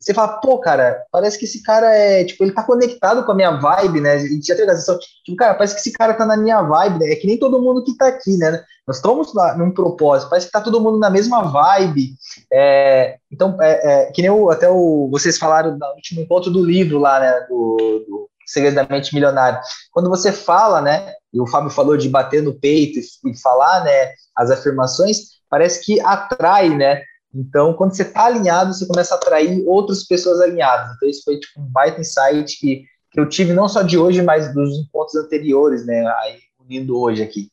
você 0.00 0.14
fala, 0.14 0.40
pô, 0.40 0.58
cara, 0.58 1.04
parece 1.12 1.38
que 1.38 1.44
esse 1.44 1.62
cara 1.62 1.94
é, 1.94 2.24
tipo, 2.24 2.42
ele 2.42 2.52
tá 2.52 2.62
conectado 2.62 3.22
com 3.22 3.32
a 3.32 3.34
minha 3.34 3.50
vibe, 3.50 4.00
né? 4.00 4.16
E 4.24 4.40
teve 4.40 4.62
a 4.62 4.70
sensação, 4.70 4.98
tipo, 4.98 5.36
cara, 5.36 5.52
parece 5.52 5.74
que 5.74 5.80
esse 5.80 5.92
cara 5.92 6.14
tá 6.14 6.24
na 6.24 6.38
minha 6.38 6.62
vibe, 6.62 7.00
né? 7.00 7.12
É 7.12 7.16
que 7.16 7.26
nem 7.26 7.38
todo 7.38 7.60
mundo 7.60 7.84
que 7.84 7.94
tá 7.98 8.06
aqui, 8.06 8.34
né? 8.38 8.64
Nós 8.86 8.96
estamos 8.96 9.34
lá 9.34 9.54
num 9.58 9.70
propósito, 9.70 10.30
parece 10.30 10.46
que 10.46 10.52
tá 10.52 10.60
todo 10.62 10.80
mundo 10.80 10.98
na 10.98 11.10
mesma 11.10 11.42
vibe. 11.42 12.14
É, 12.50 13.18
então, 13.30 13.58
é, 13.60 14.04
é, 14.04 14.12
que 14.12 14.22
nem 14.22 14.30
o, 14.30 14.48
até 14.48 14.70
o, 14.70 15.08
vocês 15.12 15.36
falaram 15.36 15.76
no 15.76 15.86
último 15.94 16.22
encontro 16.22 16.50
do 16.50 16.64
livro 16.64 16.98
lá, 16.98 17.20
né? 17.20 17.46
Do, 17.46 17.76
do 18.08 18.30
Segredamente 18.46 19.14
Milionário. 19.14 19.60
Quando 19.92 20.08
você 20.08 20.32
fala, 20.32 20.80
né? 20.80 21.12
E 21.32 21.38
o 21.40 21.46
Fábio 21.46 21.70
falou 21.70 21.98
de 21.98 22.08
bater 22.08 22.42
no 22.42 22.58
peito 22.58 22.98
e, 22.98 23.30
e 23.30 23.38
falar, 23.38 23.84
né? 23.84 24.12
As 24.34 24.50
afirmações, 24.50 25.18
parece 25.50 25.84
que 25.84 26.00
atrai, 26.00 26.70
né? 26.70 27.02
Então, 27.34 27.72
quando 27.74 27.94
você 27.94 28.02
está 28.02 28.24
alinhado, 28.24 28.74
você 28.74 28.86
começa 28.86 29.14
a 29.14 29.16
atrair 29.16 29.62
outras 29.66 30.04
pessoas 30.04 30.40
alinhadas. 30.40 30.94
Então, 30.96 31.08
isso 31.08 31.22
foi 31.24 31.38
tipo, 31.38 31.60
um 31.60 31.66
baita 31.66 32.00
insight 32.00 32.58
que, 32.58 32.84
que 33.10 33.20
eu 33.20 33.28
tive 33.28 33.52
não 33.52 33.68
só 33.68 33.82
de 33.82 33.96
hoje, 33.96 34.20
mas 34.22 34.52
dos 34.52 34.78
encontros 34.78 35.16
anteriores, 35.16 35.86
né? 35.86 36.04
Aí, 36.22 36.38
unindo 36.58 36.98
hoje 36.98 37.22
aqui. 37.22 37.48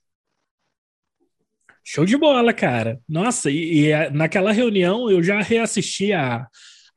Show 1.84 2.06
de 2.06 2.18
bola, 2.18 2.54
cara. 2.54 3.00
Nossa, 3.08 3.50
e, 3.50 3.86
e, 3.86 4.10
naquela 4.10 4.52
reunião 4.52 5.10
eu 5.10 5.24
já 5.24 5.42
reassisti 5.42 6.12
a, 6.12 6.46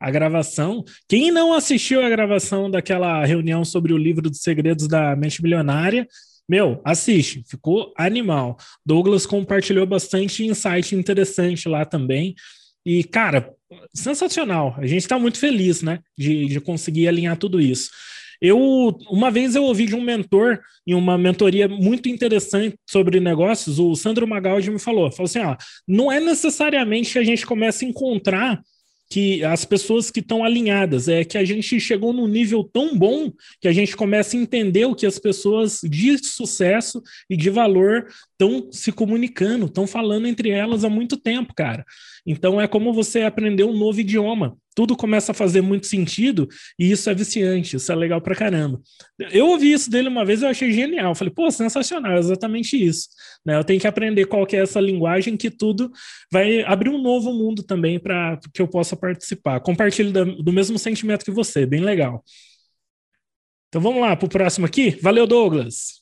a 0.01 0.11
gravação. 0.11 0.83
Quem 1.07 1.31
não 1.31 1.53
assistiu 1.53 2.05
a 2.05 2.09
gravação 2.09 2.71
daquela 2.71 3.25
reunião 3.25 3.65
sobre 3.65 3.93
o 3.93 3.99
livro 3.99 4.29
dos 4.29 4.41
segredos 4.41 4.89
da 4.89 5.15
mente 5.15 5.43
milionária, 5.43 6.09
meu, 6.49 6.81
assiste, 6.85 7.45
ficou 7.49 7.95
animal. 7.97 8.57
Douglas 8.85 9.25
compartilhou 9.25 9.87
bastante 9.87 10.45
insight 10.45 10.97
interessante 10.97 11.69
lá 11.69 11.85
também. 11.85 12.35
E, 12.85 13.05
cara, 13.05 13.55
sensacional. 13.95 14.75
A 14.79 14.87
gente 14.87 15.03
está 15.03 15.19
muito 15.19 15.39
feliz, 15.39 15.83
né, 15.83 16.01
de, 16.17 16.47
de 16.47 16.61
conseguir 16.61 17.09
alinhar 17.09 17.37
tudo 17.37 17.61
isso. 17.61 17.91
Eu, 18.41 18.59
uma 19.11 19.31
vez 19.31 19.55
eu 19.55 19.65
ouvi 19.65 19.85
de 19.85 19.95
um 19.95 20.01
mentor 20.01 20.61
em 20.87 20.95
uma 20.95 21.19
mentoria 21.19 21.69
muito 21.69 22.09
interessante 22.09 22.75
sobre 22.89 23.21
negócios, 23.21 23.79
o 23.79 23.95
Sandro 23.95 24.27
Magaldi 24.27 24.71
me 24.71 24.79
falou, 24.79 25.11
falou 25.13 25.27
assim, 25.27 25.41
ó, 25.41 25.57
não 25.87 26.11
é 26.11 26.19
necessariamente 26.19 27.13
que 27.13 27.19
a 27.19 27.25
gente 27.25 27.45
comece 27.45 27.85
a 27.85 27.89
encontrar 27.89 28.63
que 29.11 29.45
as 29.45 29.65
pessoas 29.65 30.11
que 30.11 30.21
estão 30.21 30.45
alinhadas, 30.45 31.09
é 31.09 31.25
que 31.25 31.37
a 31.37 31.45
gente 31.45 31.81
chegou 31.81 32.13
num 32.13 32.29
nível 32.29 32.63
tão 32.63 32.97
bom 32.97 33.33
que 33.61 33.67
a 33.67 33.73
gente 33.73 33.97
começa 33.97 34.37
a 34.37 34.41
entender 34.41 34.85
o 34.85 34.95
que 34.95 35.05
as 35.05 35.19
pessoas 35.19 35.81
de 35.83 36.17
sucesso 36.25 37.03
e 37.29 37.37
de 37.37 37.51
valor 37.51 38.07
estão 38.41 38.73
se 38.73 38.91
comunicando, 38.91 39.67
estão 39.67 39.87
falando 39.87 40.27
entre 40.27 40.49
elas 40.49 40.83
há 40.83 40.89
muito 40.89 41.19
tempo, 41.19 41.55
cara. 41.55 41.85
Então 42.27 42.59
é 42.59 42.67
como 42.67 42.93
você 42.93 43.23
aprender 43.23 43.65
um 43.65 43.77
novo 43.77 44.01
idioma. 44.01 44.57
Tudo 44.75 44.97
começa 44.97 45.33
a 45.33 45.35
fazer 45.35 45.61
muito 45.61 45.87
sentido 45.87 46.49
e 46.79 46.91
isso 46.91 47.11
é 47.11 47.15
viciante, 47.15 47.77
isso 47.77 47.93
é 47.93 47.95
legal 47.95 48.21
pra 48.21 48.35
caramba. 48.35 48.81
Eu 49.31 49.49
ouvi 49.49 49.73
isso 49.73 49.91
dele 49.91 50.09
uma 50.09 50.25
vez, 50.25 50.41
eu 50.41 50.49
achei 50.49 50.73
genial. 50.73 51.15
Falei, 51.15 51.35
pô, 51.35 51.51
sensacional, 51.51 52.13
é 52.13 52.19
exatamente 52.19 52.83
isso. 52.83 53.09
Né? 53.45 53.57
Eu 53.57 53.65
tenho 53.65 53.81
que 53.81 53.87
aprender 53.87 54.25
qual 54.27 54.47
que 54.47 54.57
é 54.57 54.63
essa 54.63 54.81
linguagem 54.81 55.37
que 55.37 55.51
tudo 55.51 55.91
vai 56.33 56.63
abrir 56.63 56.89
um 56.89 57.03
novo 57.03 57.33
mundo 57.33 57.63
também 57.63 57.99
para 57.99 58.39
que 58.55 58.63
eu 58.63 58.69
possa 58.69 58.97
participar. 58.97 59.61
Compartilho 59.61 60.13
do 60.43 60.53
mesmo 60.53 60.79
sentimento 60.79 61.25
que 61.25 61.31
você, 61.31 61.67
bem 61.67 61.81
legal. 61.81 62.25
Então 63.69 63.83
vamos 63.83 64.01
lá 64.01 64.17
para 64.17 64.27
o 64.27 64.31
próximo 64.31 64.67
aqui. 64.67 64.91
Valeu, 65.03 65.27
Douglas. 65.27 66.00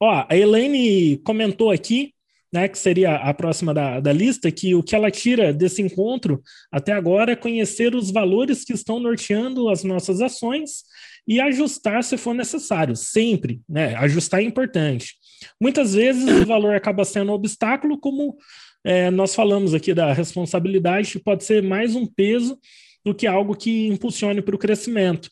Ó, 0.00 0.26
a 0.28 0.36
Elaine 0.36 1.16
comentou 1.18 1.70
aqui 1.70 2.14
né, 2.52 2.68
que 2.68 2.78
seria 2.78 3.16
a 3.16 3.34
próxima 3.34 3.74
da, 3.74 4.00
da 4.00 4.12
lista, 4.12 4.50
que 4.50 4.74
o 4.74 4.82
que 4.82 4.94
ela 4.94 5.10
tira 5.10 5.52
desse 5.52 5.82
encontro 5.82 6.42
até 6.72 6.92
agora 6.92 7.32
é 7.32 7.36
conhecer 7.36 7.94
os 7.94 8.10
valores 8.10 8.64
que 8.64 8.72
estão 8.72 8.98
norteando 8.98 9.68
as 9.68 9.84
nossas 9.84 10.20
ações 10.20 10.84
e 11.26 11.40
ajustar 11.40 12.02
se 12.04 12.16
for 12.16 12.34
necessário, 12.34 12.94
sempre, 12.94 13.60
né? 13.68 13.94
Ajustar 13.96 14.40
é 14.40 14.44
importante. 14.44 15.16
Muitas 15.60 15.94
vezes 15.94 16.24
o 16.40 16.46
valor 16.46 16.74
acaba 16.74 17.04
sendo 17.04 17.32
um 17.32 17.34
obstáculo, 17.34 17.98
como 17.98 18.36
é, 18.84 19.10
nós 19.10 19.34
falamos 19.34 19.74
aqui 19.74 19.92
da 19.92 20.12
responsabilidade, 20.12 21.18
pode 21.18 21.44
ser 21.44 21.62
mais 21.62 21.94
um 21.96 22.06
peso 22.06 22.58
do 23.04 23.14
que 23.14 23.26
algo 23.26 23.54
que 23.54 23.88
impulsione 23.88 24.40
para 24.40 24.54
o 24.54 24.58
crescimento. 24.58 25.28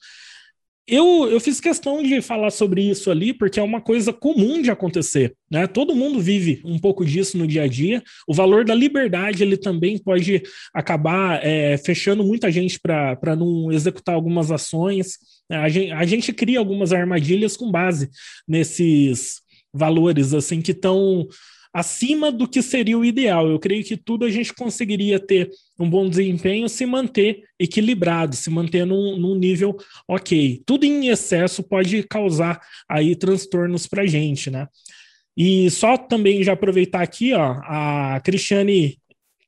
Eu, 0.87 1.31
eu 1.31 1.41
fiz 1.41 1.61
questão 1.61 2.03
de 2.03 2.21
falar 2.21 2.51
sobre 2.51 2.83
isso 2.83 3.11
ali, 3.11 3.33
porque 3.33 3.59
é 3.59 3.63
uma 3.63 3.81
coisa 3.81 4.13
comum 4.13 4.61
de 4.61 4.71
acontecer, 4.71 5.35
né? 5.51 5.67
Todo 5.67 5.97
mundo 5.97 6.21
vive 6.21 6.61
um 6.63 6.79
pouco 6.79 7.07
disso 7.07 7.39
no 7.39 7.47
dia 7.47 7.63
a 7.63 7.67
dia. 7.67 8.03
O 8.29 8.35
valor 8.35 8.67
da 8.67 8.75
liberdade, 8.75 9.43
ele 9.43 9.57
também 9.57 9.97
pode 9.97 10.43
acabar 10.75 11.43
é, 11.43 11.79
fechando 11.79 12.23
muita 12.23 12.53
gente 12.53 12.79
para 12.79 13.35
não 13.35 13.73
executar 13.73 14.15
algumas 14.15 14.51
ações. 14.51 15.17
A 15.51 15.71
gente, 15.71 15.91
a 15.91 16.05
gente 16.05 16.33
cria 16.35 16.59
algumas 16.59 16.93
armadilhas 16.93 17.57
com 17.57 17.71
base 17.71 18.11
nesses 18.47 19.41
valores, 19.73 20.35
assim, 20.35 20.61
que 20.61 20.73
estão 20.73 21.27
acima 21.75 22.31
do 22.31 22.47
que 22.47 22.63
seria 22.63 22.97
o 22.97 23.05
ideal. 23.05 23.49
Eu 23.49 23.59
creio 23.59 23.83
que 23.83 23.97
tudo 23.97 24.25
a 24.25 24.31
gente 24.31 24.55
conseguiria 24.55 25.19
ter 25.19 25.51
um 25.77 25.91
bom 25.91 26.09
desempenho 26.09 26.69
se 26.69 26.87
manter 26.87 27.43
equilibrado, 27.59 28.37
se 28.37 28.49
manter 28.49 28.87
num, 28.87 29.19
num 29.19 29.35
nível 29.35 29.77
ok. 30.07 30.63
Tudo 30.65 30.85
em 30.85 31.09
excesso 31.09 31.65
pode 31.65 32.05
causar 32.05 32.61
aí 32.89 33.17
transtornos 33.17 33.89
para 33.89 34.03
a 34.03 34.07
gente, 34.07 34.51
né? 34.51 34.69
E 35.37 35.69
só 35.69 35.99
também 35.99 36.45
já 36.45 36.53
aproveitar 36.53 37.03
aqui, 37.03 37.33
ó, 37.35 37.59
a 37.65 38.21
Cristiane 38.25 38.97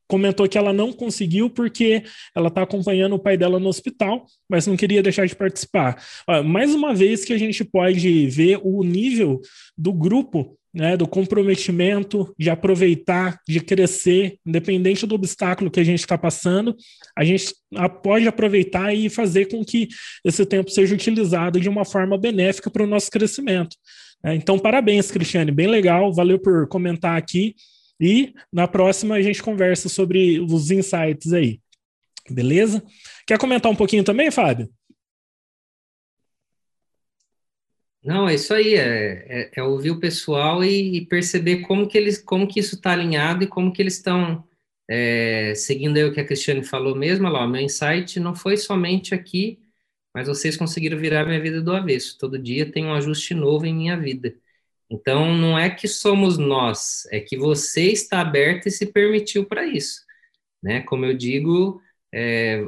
comentou 0.08 0.48
que 0.48 0.58
ela 0.58 0.72
não 0.72 0.92
conseguiu 0.92 1.48
porque 1.48 2.02
ela 2.34 2.48
está 2.48 2.62
acompanhando 2.62 3.14
o 3.14 3.18
pai 3.18 3.36
dela 3.36 3.58
no 3.60 3.68
hospital, 3.68 4.24
mas 4.48 4.66
não 4.66 4.76
queria 4.76 5.02
deixar 5.02 5.26
de 5.26 5.36
participar. 5.36 6.02
Mais 6.44 6.74
uma 6.74 6.94
vez 6.94 7.24
que 7.24 7.32
a 7.32 7.38
gente 7.38 7.64
pode 7.64 8.26
ver 8.28 8.60
o 8.62 8.82
nível 8.82 9.40
do 9.76 9.92
grupo 9.92 10.56
né, 10.76 10.94
do 10.94 11.08
comprometimento, 11.08 12.34
de 12.38 12.50
aproveitar, 12.50 13.40
de 13.48 13.60
crescer, 13.60 14.38
independente 14.44 15.06
do 15.06 15.14
obstáculo 15.14 15.70
que 15.70 15.80
a 15.80 15.84
gente 15.84 16.00
está 16.00 16.18
passando, 16.18 16.76
a 17.16 17.24
gente 17.24 17.54
pode 18.02 18.28
aproveitar 18.28 18.92
e 18.92 19.08
fazer 19.08 19.46
com 19.46 19.64
que 19.64 19.88
esse 20.22 20.44
tempo 20.44 20.70
seja 20.70 20.94
utilizado 20.94 21.58
de 21.58 21.66
uma 21.66 21.82
forma 21.82 22.18
benéfica 22.18 22.70
para 22.70 22.82
o 22.82 22.86
nosso 22.86 23.10
crescimento. 23.10 23.74
É, 24.22 24.34
então, 24.34 24.58
parabéns, 24.58 25.10
Cristiane, 25.10 25.50
bem 25.50 25.66
legal, 25.66 26.12
valeu 26.12 26.38
por 26.38 26.68
comentar 26.68 27.16
aqui. 27.16 27.54
E 27.98 28.34
na 28.52 28.68
próxima 28.68 29.14
a 29.14 29.22
gente 29.22 29.42
conversa 29.42 29.88
sobre 29.88 30.38
os 30.40 30.70
insights 30.70 31.32
aí. 31.32 31.58
Beleza? 32.28 32.84
Quer 33.26 33.38
comentar 33.38 33.72
um 33.72 33.76
pouquinho 33.76 34.04
também, 34.04 34.30
Fábio? 34.30 34.68
Não, 38.06 38.28
é 38.28 38.34
isso 38.36 38.54
aí, 38.54 38.76
é, 38.76 39.26
é, 39.28 39.50
é 39.56 39.62
ouvir 39.64 39.90
o 39.90 39.98
pessoal 39.98 40.62
e, 40.62 40.98
e, 40.98 41.06
perceber 41.06 41.62
como 41.62 41.88
que 41.88 41.98
eles, 41.98 42.18
como 42.18 42.46
que 42.46 42.60
isso 42.60 42.76
está 42.76 42.92
alinhado 42.92 43.42
e 43.42 43.48
como 43.48 43.72
que 43.72 43.82
eles 43.82 43.94
estão 43.94 44.44
é, 44.88 45.52
seguindo 45.56 45.96
aí 45.96 46.04
o 46.04 46.12
que 46.14 46.20
a 46.20 46.24
Cristiane 46.24 46.62
falou 46.62 46.94
mesmo, 46.94 47.28
lá, 47.28 47.44
o 47.44 47.48
meu 47.48 47.60
insight 47.60 48.20
não 48.20 48.32
foi 48.32 48.56
somente 48.56 49.12
aqui, 49.12 49.58
mas 50.14 50.28
vocês 50.28 50.56
conseguiram 50.56 50.96
virar 50.96 51.26
minha 51.26 51.40
vida 51.40 51.60
do 51.60 51.74
avesso. 51.74 52.16
Todo 52.16 52.38
dia 52.38 52.70
tem 52.70 52.84
um 52.86 52.94
ajuste 52.94 53.34
novo 53.34 53.66
em 53.66 53.74
minha 53.74 53.98
vida. 53.98 54.36
Então, 54.88 55.34
não 55.34 55.58
é 55.58 55.68
que 55.68 55.88
somos 55.88 56.38
nós, 56.38 57.06
é 57.10 57.18
que 57.20 57.36
você 57.36 57.90
está 57.90 58.20
aberto 58.20 58.68
e 58.68 58.70
se 58.70 58.86
permitiu 58.86 59.46
para 59.46 59.66
isso. 59.66 60.02
Né? 60.62 60.82
Como 60.82 61.04
eu 61.04 61.16
digo, 61.16 61.82
é, 62.14 62.64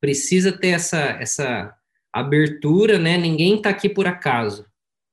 precisa 0.00 0.52
ter 0.52 0.68
essa, 0.68 1.00
essa 1.20 1.76
abertura, 2.12 2.98
né? 3.00 3.18
Ninguém 3.18 3.56
está 3.56 3.70
aqui 3.70 3.88
por 3.88 4.06
acaso. 4.06 4.64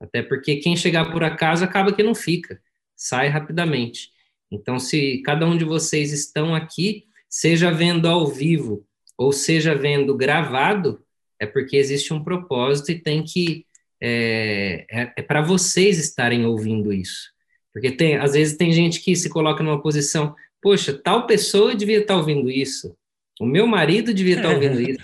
Até 0.03 0.21
porque 0.21 0.57
quem 0.57 0.75
chegar 0.75 1.09
por 1.11 1.23
acaso 1.23 1.63
acaba 1.63 1.93
que 1.93 2.03
não 2.03 2.13
fica, 2.13 2.61
sai 2.93 3.29
rapidamente. 3.29 4.11
Então, 4.51 4.77
se 4.77 5.21
cada 5.25 5.47
um 5.47 5.57
de 5.57 5.63
vocês 5.63 6.11
estão 6.11 6.53
aqui, 6.53 7.05
seja 7.29 7.71
vendo 7.71 8.07
ao 8.07 8.27
vivo 8.27 8.85
ou 9.17 9.31
seja 9.31 9.73
vendo 9.73 10.15
gravado, 10.15 11.01
é 11.39 11.45
porque 11.45 11.77
existe 11.77 12.13
um 12.13 12.21
propósito 12.21 12.91
e 12.91 12.99
tem 12.99 13.23
que 13.23 13.65
é, 14.01 14.85
é, 14.91 15.13
é 15.15 15.21
para 15.21 15.41
vocês 15.41 15.97
estarem 15.97 16.45
ouvindo 16.45 16.91
isso. 16.91 17.31
Porque 17.71 17.89
tem, 17.89 18.17
às 18.17 18.33
vezes 18.33 18.57
tem 18.57 18.73
gente 18.73 18.99
que 18.99 19.15
se 19.15 19.29
coloca 19.29 19.63
numa 19.63 19.81
posição, 19.81 20.35
poxa, 20.61 20.93
tal 20.93 21.25
pessoa 21.25 21.73
devia 21.73 21.99
estar 21.99 22.17
ouvindo 22.17 22.51
isso. 22.51 22.93
O 23.39 23.45
meu 23.45 23.65
marido 23.65 24.13
devia 24.13 24.35
estar 24.35 24.49
ouvindo 24.53 24.81
isso. 24.81 24.99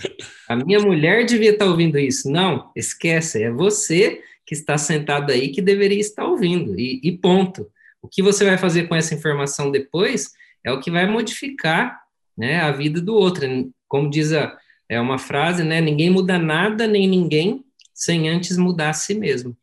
A 0.49 0.55
minha 0.57 0.79
mulher 0.79 1.25
devia 1.25 1.51
estar 1.51 1.65
ouvindo 1.65 1.97
isso. 1.97 2.29
Não, 2.29 2.69
esquece, 2.75 3.41
é 3.41 3.49
você 3.49 4.21
que 4.49 4.55
está 4.55 4.79
sentado 4.79 5.31
aí 5.31 5.49
que 5.49 5.61
deveria 5.61 5.99
estar 5.99 6.25
ouvindo, 6.25 6.79
e, 6.79 6.99
e 7.03 7.15
ponto. 7.15 7.69
O 8.01 8.07
que 8.07 8.23
você 8.23 8.43
vai 8.43 8.57
fazer 8.57 8.87
com 8.87 8.95
essa 8.95 9.13
informação 9.13 9.69
depois 9.69 10.31
é 10.63 10.71
o 10.71 10.79
que 10.79 10.89
vai 10.89 11.05
modificar 11.05 12.01
né, 12.35 12.59
a 12.59 12.71
vida 12.71 12.99
do 12.99 13.13
outro. 13.13 13.45
Como 13.87 14.09
diz 14.09 14.33
a, 14.33 14.57
é 14.89 14.99
uma 14.99 15.19
frase, 15.19 15.63
né? 15.63 15.79
Ninguém 15.79 16.09
muda 16.09 16.39
nada 16.39 16.87
nem 16.87 17.07
ninguém 17.07 17.63
sem 17.93 18.27
antes 18.27 18.57
mudar 18.57 18.89
a 18.89 18.93
si 18.93 19.13
mesmo. 19.13 19.55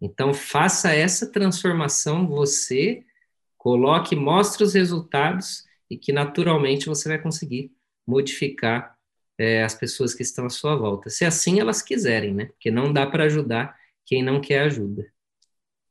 Então, 0.00 0.34
faça 0.34 0.92
essa 0.92 1.30
transformação 1.30 2.26
você, 2.26 3.04
coloque, 3.56 4.16
mostre 4.16 4.64
os 4.64 4.74
resultados 4.74 5.62
e 5.88 5.96
que 5.96 6.12
naturalmente 6.12 6.86
você 6.86 7.08
vai 7.08 7.18
conseguir 7.20 7.70
modificar 8.04 8.96
é, 9.38 9.62
as 9.62 9.76
pessoas 9.76 10.12
que 10.12 10.24
estão 10.24 10.46
à 10.46 10.50
sua 10.50 10.74
volta. 10.74 11.10
Se 11.10 11.24
assim 11.24 11.60
elas 11.60 11.80
quiserem, 11.80 12.34
né? 12.34 12.46
Porque 12.46 12.72
não 12.72 12.92
dá 12.92 13.06
para 13.06 13.26
ajudar 13.26 13.80
quem 14.04 14.22
não 14.22 14.40
quer 14.40 14.62
ajuda. 14.62 15.06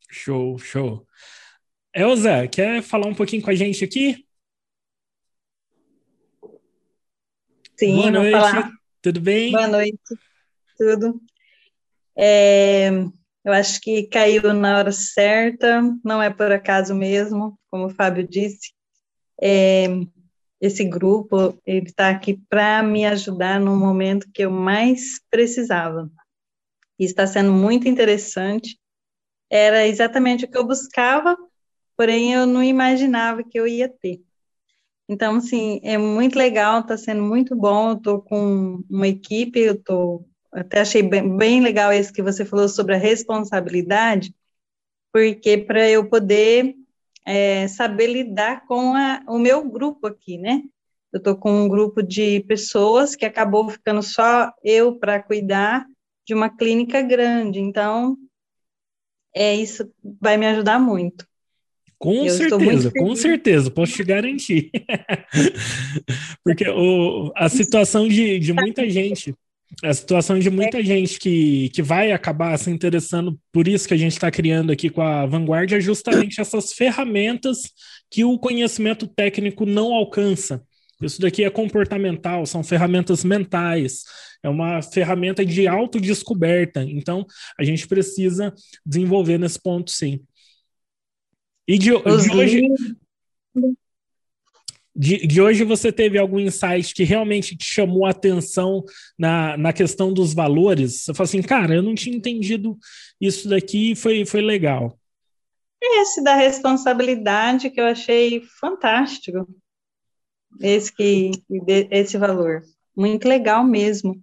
Show, 0.09 0.57
show. 0.57 1.07
Elza, 1.93 2.47
quer 2.47 2.81
falar 2.81 3.07
um 3.07 3.15
pouquinho 3.15 3.41
com 3.41 3.49
a 3.49 3.55
gente 3.55 3.83
aqui? 3.83 4.25
Sim, 7.77 7.95
Boa 7.95 8.11
noite, 8.11 8.31
falar. 8.31 8.71
tudo 9.01 9.19
bem? 9.19 9.51
Boa 9.51 9.67
noite, 9.67 9.97
tudo. 10.77 11.21
É, 12.15 12.89
eu 13.43 13.53
acho 13.53 13.81
que 13.81 14.03
caiu 14.03 14.53
na 14.53 14.77
hora 14.77 14.91
certa, 14.91 15.81
não 16.03 16.21
é 16.21 16.29
por 16.29 16.51
acaso 16.51 16.93
mesmo, 16.93 17.57
como 17.69 17.85
o 17.85 17.89
Fábio 17.89 18.27
disse. 18.27 18.73
É, 19.41 19.87
esse 20.59 20.83
grupo, 20.83 21.59
ele 21.65 21.87
está 21.87 22.09
aqui 22.09 22.39
para 22.47 22.83
me 22.83 23.05
ajudar 23.05 23.59
no 23.59 23.75
momento 23.75 24.29
que 24.31 24.43
eu 24.43 24.51
mais 24.51 25.19
precisava 25.31 26.11
e 27.01 27.05
está 27.05 27.25
sendo 27.25 27.51
muito 27.51 27.87
interessante. 27.87 28.79
Era 29.49 29.87
exatamente 29.87 30.45
o 30.45 30.47
que 30.47 30.55
eu 30.55 30.67
buscava, 30.67 31.35
porém 31.97 32.31
eu 32.31 32.45
não 32.45 32.63
imaginava 32.63 33.43
que 33.43 33.59
eu 33.59 33.67
ia 33.67 33.89
ter. 33.89 34.21
Então, 35.09 35.37
assim, 35.37 35.81
é 35.83 35.97
muito 35.97 36.37
legal, 36.37 36.81
está 36.81 36.95
sendo 36.95 37.23
muito 37.23 37.55
bom. 37.55 37.89
Eu 37.89 37.97
estou 37.97 38.21
com 38.21 38.83
uma 38.87 39.07
equipe, 39.07 39.59
eu 39.59 39.81
tô, 39.81 40.23
até 40.53 40.81
achei 40.81 41.01
bem, 41.01 41.35
bem 41.35 41.59
legal 41.59 41.91
esse 41.91 42.13
que 42.13 42.21
você 42.21 42.45
falou 42.45 42.69
sobre 42.69 42.93
a 42.93 42.99
responsabilidade, 42.99 44.31
porque 45.11 45.57
para 45.57 45.89
eu 45.89 46.07
poder 46.07 46.75
é, 47.25 47.67
saber 47.67 48.07
lidar 48.07 48.63
com 48.67 48.93
a, 48.93 49.23
o 49.27 49.39
meu 49.39 49.67
grupo 49.67 50.05
aqui, 50.05 50.37
né? 50.37 50.61
Eu 51.11 51.17
estou 51.17 51.35
com 51.35 51.51
um 51.51 51.67
grupo 51.67 52.03
de 52.03 52.41
pessoas 52.41 53.15
que 53.15 53.25
acabou 53.25 53.67
ficando 53.69 54.03
só 54.03 54.53
eu 54.63 54.99
para 54.99 55.21
cuidar 55.21 55.85
de 56.25 56.33
uma 56.33 56.49
clínica 56.49 57.01
grande, 57.01 57.59
então 57.59 58.17
é 59.35 59.55
isso 59.55 59.89
vai 60.19 60.37
me 60.37 60.45
ajudar 60.47 60.79
muito. 60.79 61.25
Com 61.97 62.25
eu 62.25 62.31
certeza, 62.31 62.91
com 62.91 63.15
certeza, 63.15 63.69
posso 63.69 63.93
te 63.93 64.03
garantir. 64.03 64.71
Porque 66.43 66.67
o, 66.67 67.31
a 67.35 67.47
situação 67.47 68.07
de, 68.07 68.39
de 68.39 68.51
muita 68.53 68.89
gente, 68.89 69.35
a 69.83 69.93
situação 69.93 70.39
de 70.39 70.49
muita 70.49 70.79
é. 70.79 70.83
gente 70.83 71.19
que, 71.19 71.69
que 71.69 71.83
vai 71.83 72.11
acabar 72.11 72.57
se 72.57 72.71
interessando 72.71 73.39
por 73.51 73.67
isso 73.67 73.87
que 73.87 73.93
a 73.93 73.97
gente 73.97 74.13
está 74.13 74.31
criando 74.31 74.71
aqui 74.71 74.89
com 74.89 75.01
a 75.01 75.27
Vanguardia 75.27 75.77
é 75.77 75.81
justamente 75.81 76.41
essas 76.41 76.73
ferramentas 76.73 77.59
que 78.09 78.25
o 78.25 78.37
conhecimento 78.39 79.05
técnico 79.07 79.63
não 79.63 79.93
alcança. 79.93 80.63
Isso 81.01 81.21
daqui 81.21 81.43
é 81.43 81.49
comportamental, 81.49 82.45
são 82.45 82.63
ferramentas 82.63 83.23
mentais, 83.23 84.03
é 84.43 84.49
uma 84.49 84.81
ferramenta 84.81 85.45
de 85.45 85.67
autodescoberta. 85.67 86.83
Então, 86.83 87.25
a 87.59 87.63
gente 87.63 87.87
precisa 87.87 88.53
desenvolver 88.85 89.37
nesse 89.37 89.59
ponto, 89.61 89.91
sim. 89.91 90.21
E 91.67 91.77
de, 91.77 91.89
de 91.89 91.91
hoje. 91.91 92.61
De, 94.93 95.25
de, 95.25 95.41
hoje 95.41 95.63
você 95.63 95.89
teve 95.89 96.17
algum 96.17 96.37
insight 96.37 96.93
que 96.93 97.05
realmente 97.05 97.55
te 97.55 97.63
chamou 97.63 98.05
a 98.05 98.09
atenção 98.09 98.83
na, 99.17 99.55
na 99.55 99.71
questão 99.71 100.11
dos 100.11 100.33
valores? 100.33 101.03
Você 101.03 101.13
falou 101.13 101.23
assim, 101.23 101.41
cara, 101.41 101.73
eu 101.73 101.81
não 101.81 101.95
tinha 101.95 102.15
entendido 102.15 102.77
isso 103.19 103.47
daqui 103.47 103.91
e 103.91 103.95
foi, 103.95 104.25
foi 104.25 104.41
legal. 104.41 104.99
Esse 105.81 106.21
da 106.21 106.35
responsabilidade 106.35 107.69
que 107.69 107.79
eu 107.79 107.85
achei 107.85 108.41
fantástico. 108.59 109.47
Esse, 110.59 110.93
que, 110.93 111.31
esse 111.89 112.17
valor. 112.17 112.63
Muito 112.95 113.27
legal 113.27 113.63
mesmo. 113.63 114.19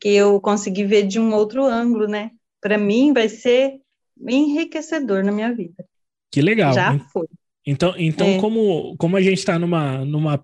Que 0.00 0.10
eu 0.10 0.40
consegui 0.40 0.84
ver 0.84 1.06
de 1.06 1.18
um 1.18 1.32
outro 1.34 1.64
ângulo, 1.64 2.06
né? 2.06 2.30
Para 2.60 2.78
mim 2.78 3.12
vai 3.12 3.28
ser 3.28 3.80
enriquecedor 4.28 5.24
na 5.24 5.32
minha 5.32 5.54
vida. 5.54 5.84
Que 6.30 6.40
legal. 6.40 6.72
Já 6.72 6.98
foi. 7.12 7.26
Então, 7.66 7.94
então 7.98 8.26
é. 8.26 8.38
como, 8.38 8.96
como 8.96 9.16
a 9.16 9.20
gente 9.20 9.38
está 9.38 9.58
numa, 9.58 10.04
numa 10.04 10.42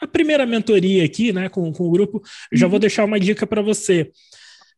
a 0.00 0.06
primeira 0.06 0.46
mentoria 0.46 1.04
aqui, 1.04 1.32
né, 1.32 1.48
com, 1.48 1.72
com 1.72 1.84
o 1.86 1.90
grupo, 1.90 2.22
eu 2.50 2.58
já 2.58 2.66
vou 2.66 2.76
uhum. 2.76 2.80
deixar 2.80 3.04
uma 3.04 3.20
dica 3.20 3.46
para 3.46 3.62
você. 3.62 4.10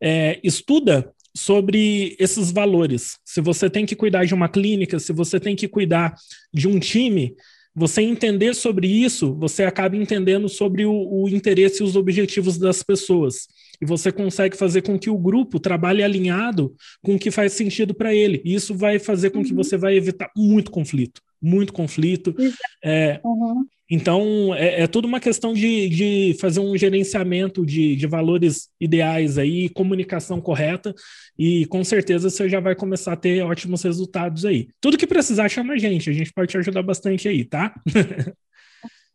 É, 0.03 0.39
estuda 0.43 1.13
sobre 1.37 2.17
esses 2.19 2.53
valores. 2.53 3.19
Se 3.25 3.41
você 3.41 3.71
tem 3.71 3.87
que 3.87 3.97
cuidar 3.97 4.25
de 4.25 4.35
uma 4.35 4.49
clínica, 4.49 4.99
se 4.99 5.13
você 5.13 5.41
tem 5.41 5.57
que 5.57 5.67
cuidar 5.67 6.15
de 6.53 6.69
um 6.69 6.79
time, 6.79 7.35
você 7.75 8.03
entender 8.03 8.55
sobre 8.55 8.87
isso, 8.87 9.35
você 9.35 9.65
acaba 9.65 9.97
entendendo 9.97 10.49
sobre 10.49 10.87
o, 10.87 10.93
o 10.93 11.29
interesse 11.29 11.83
e 11.83 11.85
os 11.85 11.97
objetivos 11.97 12.57
das 12.57 12.83
pessoas 12.83 13.47
e 13.81 13.87
você 13.87 14.13
consegue 14.13 14.57
fazer 14.57 14.83
com 14.83 14.99
que 14.99 15.11
o 15.11 15.19
grupo 15.19 15.59
trabalhe 15.59 16.03
alinhado 16.03 16.75
com 17.03 17.15
o 17.15 17.19
que 17.19 17.31
faz 17.31 17.53
sentido 17.53 17.95
para 17.95 18.15
ele. 18.15 18.41
E 18.45 18.55
isso 18.55 18.75
vai 18.75 18.99
fazer 18.99 19.31
com 19.31 19.39
uhum. 19.39 19.45
que 19.45 19.55
você 19.55 19.77
vai 19.77 19.97
evitar 19.97 20.31
muito 20.37 20.71
conflito, 20.71 21.21
muito 21.41 21.73
conflito. 21.73 22.35
É, 22.83 23.21
uhum. 23.25 23.65
Então, 23.95 24.53
é, 24.57 24.83
é 24.83 24.87
tudo 24.89 25.07
uma 25.07 25.21
questão 25.21 25.55
de, 25.55 25.89
de 25.89 26.37
fazer 26.41 26.59
um 26.59 26.77
gerenciamento 26.77 27.65
de, 27.65 27.95
de 27.95 28.07
valores 28.09 28.69
ideais 28.81 29.39
aí, 29.39 29.69
comunicação 29.69 30.41
correta, 30.41 30.93
e 31.39 31.65
com 31.67 31.85
certeza 31.85 32.29
você 32.29 32.49
já 32.49 32.59
vai 32.59 32.75
começar 32.75 33.13
a 33.13 33.17
ter 33.17 33.41
ótimos 33.43 33.85
resultados 33.85 34.45
aí. 34.45 34.67
Tudo 34.81 34.99
que 34.99 35.07
precisar, 35.07 35.49
chama 35.49 35.75
a 35.75 35.79
gente, 35.79 36.11
a 36.11 36.13
gente 36.13 36.33
pode 36.33 36.51
te 36.51 36.59
ajudar 36.59 36.83
bastante 36.83 37.29
aí, 37.29 37.45
tá? 37.45 37.73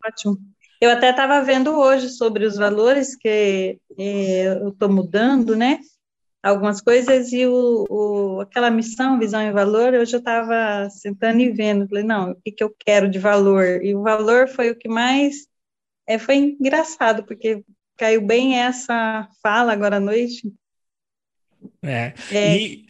Ótimo. 0.08 0.38
Eu 0.80 0.92
até 0.92 1.10
estava 1.10 1.42
vendo 1.44 1.78
hoje 1.78 2.08
sobre 2.08 2.46
os 2.46 2.56
valores 2.56 3.18
que 3.18 3.78
eh, 3.98 4.58
eu 4.62 4.70
estou 4.70 4.88
mudando, 4.88 5.58
né? 5.58 5.80
Algumas 6.42 6.80
coisas 6.80 7.34
e 7.34 7.46
o, 7.46 7.86
o, 7.90 8.42
aquela 8.42 8.72
missão, 8.72 9.20
visão 9.20 9.42
e 9.42 9.52
valor, 9.52 9.94
eu 9.94 10.06
já 10.06 10.20
estava 10.20 10.90
sentando 10.90 11.42
e 11.42 11.52
vendo. 11.52 11.88
Falei, 11.88 12.04
não, 12.04 12.32
o 12.32 12.36
que, 12.36 12.52
que 12.52 12.64
eu 12.64 12.74
quero 12.80 13.10
de 13.10 13.20
valor? 13.20 13.84
E 13.84 13.94
o 13.94 14.02
valor 14.02 14.48
foi 14.48 14.72
o 14.72 14.76
que 14.76 14.88
mais. 14.88 15.48
É, 16.08 16.18
foi 16.18 16.36
engraçado, 16.38 17.24
porque 17.26 17.64
caiu 17.98 18.26
bem 18.26 18.58
essa 18.58 19.28
fala 19.44 19.74
agora 19.74 19.98
à 19.98 20.00
noite. 20.00 20.54
É. 21.84 22.14
é. 22.32 22.58
E, 22.58 22.88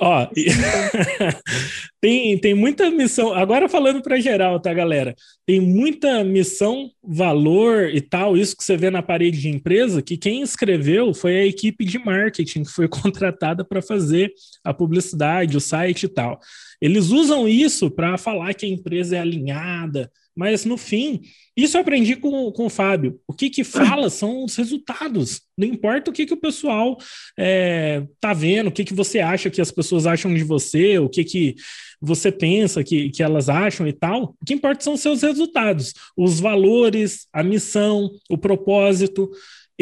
Ó, 0.00 0.26
tem, 2.00 2.38
tem 2.38 2.54
muita 2.54 2.90
missão. 2.90 3.32
Agora 3.34 3.68
falando 3.68 4.02
para 4.02 4.20
geral, 4.20 4.58
tá, 4.58 4.72
galera? 4.72 5.14
Tem 5.46 5.60
muita 5.60 6.24
missão, 6.24 6.90
valor 7.02 7.90
e 7.90 8.00
tal, 8.00 8.36
isso 8.36 8.56
que 8.56 8.64
você 8.64 8.76
vê 8.76 8.90
na 8.90 9.02
parede 9.02 9.40
de 9.40 9.48
empresa, 9.48 10.00
que 10.00 10.16
quem 10.16 10.40
escreveu 10.42 11.12
foi 11.12 11.36
a 11.36 11.46
equipe 11.46 11.84
de 11.84 11.98
marketing 11.98 12.64
que 12.64 12.70
foi 12.70 12.88
contratada 12.88 13.64
para 13.64 13.82
fazer 13.82 14.32
a 14.64 14.72
publicidade, 14.72 15.56
o 15.56 15.60
site 15.60 16.04
e 16.04 16.08
tal. 16.08 16.40
Eles 16.80 17.10
usam 17.10 17.46
isso 17.46 17.90
para 17.90 18.16
falar 18.16 18.54
que 18.54 18.66
a 18.66 18.68
empresa 18.68 19.16
é 19.16 19.20
alinhada, 19.20 20.10
mas 20.34 20.64
no 20.64 20.76
fim, 20.76 21.20
isso 21.56 21.76
eu 21.76 21.82
aprendi 21.82 22.16
com, 22.16 22.50
com 22.52 22.66
o 22.66 22.70
Fábio. 22.70 23.20
O 23.26 23.34
que 23.34 23.50
que 23.50 23.62
fala 23.62 24.08
são 24.10 24.44
os 24.44 24.56
resultados. 24.56 25.42
Não 25.56 25.68
importa 25.68 26.10
o 26.10 26.14
que, 26.14 26.24
que 26.24 26.32
o 26.32 26.40
pessoal 26.40 26.96
é, 27.38 28.02
tá 28.18 28.32
vendo, 28.32 28.68
o 28.68 28.72
que, 28.72 28.84
que 28.84 28.94
você 28.94 29.20
acha 29.20 29.50
que 29.50 29.60
as 29.60 29.70
pessoas 29.70 30.06
acham 30.06 30.32
de 30.32 30.42
você, 30.42 30.98
o 30.98 31.08
que, 31.08 31.24
que 31.24 31.54
você 32.00 32.32
pensa 32.32 32.82
que, 32.82 33.10
que 33.10 33.22
elas 33.22 33.48
acham 33.48 33.86
e 33.86 33.92
tal. 33.92 34.34
O 34.40 34.44
que 34.44 34.54
importa 34.54 34.82
são 34.82 34.94
os 34.94 35.00
seus 35.00 35.22
resultados, 35.22 35.92
os 36.16 36.40
valores, 36.40 37.26
a 37.32 37.42
missão, 37.42 38.10
o 38.30 38.38
propósito 38.38 39.30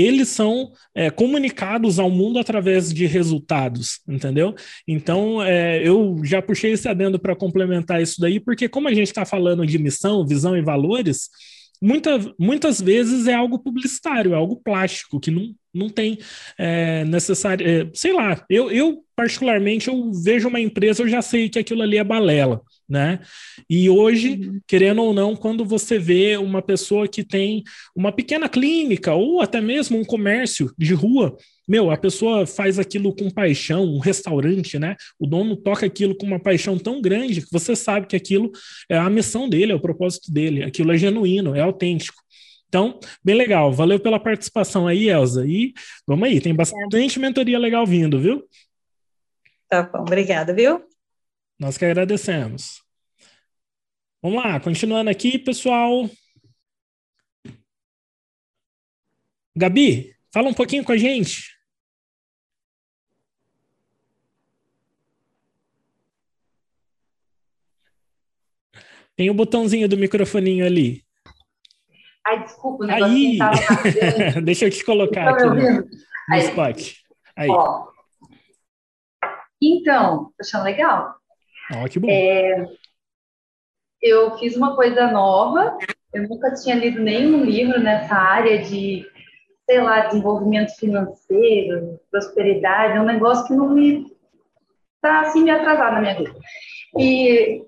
eles 0.00 0.28
são 0.28 0.72
é, 0.94 1.10
comunicados 1.10 1.98
ao 1.98 2.10
mundo 2.10 2.38
através 2.38 2.92
de 2.92 3.06
resultados, 3.06 4.00
entendeu? 4.08 4.54
Então, 4.86 5.42
é, 5.42 5.86
eu 5.86 6.20
já 6.24 6.40
puxei 6.40 6.72
esse 6.72 6.88
adendo 6.88 7.18
para 7.18 7.36
complementar 7.36 8.00
isso 8.00 8.20
daí, 8.20 8.40
porque 8.40 8.68
como 8.68 8.88
a 8.88 8.94
gente 8.94 9.08
está 9.08 9.24
falando 9.24 9.66
de 9.66 9.78
missão, 9.78 10.26
visão 10.26 10.56
e 10.56 10.62
valores, 10.62 11.28
muita, 11.80 12.18
muitas 12.38 12.80
vezes 12.80 13.26
é 13.26 13.34
algo 13.34 13.58
publicitário, 13.58 14.32
é 14.32 14.36
algo 14.36 14.60
plástico, 14.62 15.18
que 15.18 15.30
não, 15.30 15.54
não 15.72 15.88
tem 15.88 16.18
é, 16.58 17.04
necessário. 17.04 17.66
É, 17.66 17.90
sei 17.94 18.12
lá, 18.12 18.44
eu, 18.48 18.70
eu, 18.70 19.02
particularmente, 19.16 19.88
eu 19.88 20.12
vejo 20.12 20.48
uma 20.48 20.60
empresa, 20.60 21.02
eu 21.02 21.08
já 21.08 21.22
sei 21.22 21.48
que 21.48 21.58
aquilo 21.58 21.82
ali 21.82 21.96
é 21.96 22.04
balela, 22.04 22.60
né? 22.90 23.20
E 23.68 23.88
hoje, 23.88 24.30
uhum. 24.30 24.60
querendo 24.66 25.02
ou 25.02 25.14
não, 25.14 25.36
quando 25.36 25.64
você 25.64 25.98
vê 25.98 26.36
uma 26.36 26.60
pessoa 26.60 27.06
que 27.06 27.22
tem 27.22 27.62
uma 27.94 28.10
pequena 28.10 28.48
clínica 28.48 29.14
ou 29.14 29.40
até 29.40 29.60
mesmo 29.60 29.96
um 29.96 30.04
comércio 30.04 30.74
de 30.76 30.92
rua, 30.92 31.36
meu, 31.68 31.90
a 31.92 31.96
pessoa 31.96 32.44
faz 32.46 32.80
aquilo 32.80 33.14
com 33.14 33.30
paixão, 33.30 33.84
um 33.84 34.00
restaurante, 34.00 34.76
né? 34.76 34.96
O 35.20 35.26
dono 35.26 35.56
toca 35.56 35.86
aquilo 35.86 36.16
com 36.16 36.26
uma 36.26 36.40
paixão 36.40 36.76
tão 36.76 37.00
grande 37.00 37.42
que 37.42 37.52
você 37.52 37.76
sabe 37.76 38.08
que 38.08 38.16
aquilo 38.16 38.50
é 38.88 38.98
a 38.98 39.08
missão 39.08 39.48
dele, 39.48 39.70
é 39.70 39.74
o 39.76 39.80
propósito 39.80 40.32
dele, 40.32 40.64
aquilo 40.64 40.90
é 40.90 40.98
genuíno, 40.98 41.54
é 41.54 41.60
autêntico. 41.60 42.20
Então, 42.68 42.98
bem 43.24 43.36
legal. 43.36 43.72
Valeu 43.72 44.00
pela 44.00 44.18
participação 44.18 44.86
aí, 44.86 45.08
Elza. 45.08 45.46
E 45.46 45.72
vamos 46.06 46.28
aí, 46.28 46.40
tem 46.40 46.54
bastante 46.54 47.18
mentoria 47.18 47.58
legal 47.58 47.86
vindo, 47.86 48.18
viu? 48.18 48.44
Tá 49.68 49.84
bom, 49.84 50.00
obrigada, 50.00 50.52
viu? 50.52 50.89
Nós 51.60 51.76
que 51.76 51.84
agradecemos. 51.84 52.82
Vamos 54.22 54.42
lá, 54.42 54.58
continuando 54.58 55.10
aqui, 55.10 55.38
pessoal. 55.38 56.08
Gabi, 59.54 60.16
fala 60.32 60.48
um 60.48 60.54
pouquinho 60.54 60.82
com 60.82 60.92
a 60.92 60.96
gente. 60.96 61.54
Tem 69.14 69.28
o 69.28 69.34
botãozinho 69.34 69.86
do 69.86 69.98
microfoninho 69.98 70.64
ali. 70.64 71.04
Ai, 72.26 72.42
desculpa, 72.42 72.86
o 72.86 72.90
Aí. 72.90 73.36
Deixa 74.42 74.64
eu 74.64 74.70
te 74.70 74.82
colocar 74.82 75.28
aqui 75.28 75.44
no, 75.44 75.54
no 75.54 75.88
Aí. 76.30 76.40
spot. 76.40 76.94
Aí. 77.36 77.50
Ó. 77.50 77.86
Então, 79.60 80.32
tô 80.38 80.42
achando 80.42 80.64
legal. 80.64 81.19
Ó, 81.74 81.88
que 81.88 81.98
bom. 81.98 82.08
É, 82.10 82.64
eu 84.02 84.38
fiz 84.38 84.56
uma 84.56 84.74
coisa 84.74 85.10
nova. 85.10 85.76
Eu 86.12 86.28
nunca 86.28 86.54
tinha 86.54 86.74
lido 86.74 87.00
nenhum 87.00 87.44
livro 87.44 87.78
nessa 87.80 88.14
área 88.14 88.58
de, 88.62 89.06
sei 89.68 89.80
lá, 89.80 90.06
desenvolvimento 90.06 90.74
financeiro, 90.76 92.00
prosperidade. 92.10 92.96
É 92.96 93.00
um 93.00 93.06
negócio 93.06 93.46
que 93.46 93.54
não 93.54 93.68
me 93.70 94.06
tá 95.00 95.20
assim 95.20 95.42
me 95.42 95.50
atrasado 95.50 95.94
na 95.94 96.00
minha 96.00 96.14
vida. 96.14 96.34
E 96.98 97.62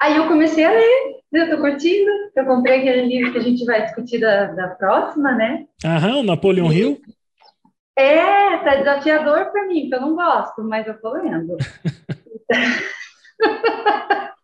Aí 0.00 0.16
eu 0.16 0.28
comecei 0.28 0.64
a 0.64 0.70
ler 0.70 1.16
Eu 1.32 1.50
tô 1.50 1.58
curtindo. 1.58 2.10
Eu 2.36 2.44
comprei 2.44 2.80
aquele 2.80 3.06
livro 3.06 3.32
que 3.32 3.38
a 3.38 3.42
gente 3.42 3.64
vai 3.64 3.82
discutir 3.84 4.20
da, 4.20 4.46
da 4.46 4.68
próxima, 4.68 5.32
né? 5.32 5.66
Aham, 5.84 6.22
Napoleão 6.22 6.72
Hill. 6.72 7.00
É, 7.96 8.58
tá 8.58 8.74
desafiador 8.76 9.52
para 9.52 9.66
mim, 9.66 9.88
que 9.88 9.94
eu 9.94 10.00
não 10.00 10.14
gosto, 10.14 10.62
mas 10.64 10.86
eu 10.86 11.00
tô 11.00 11.12
lendo. 11.12 11.56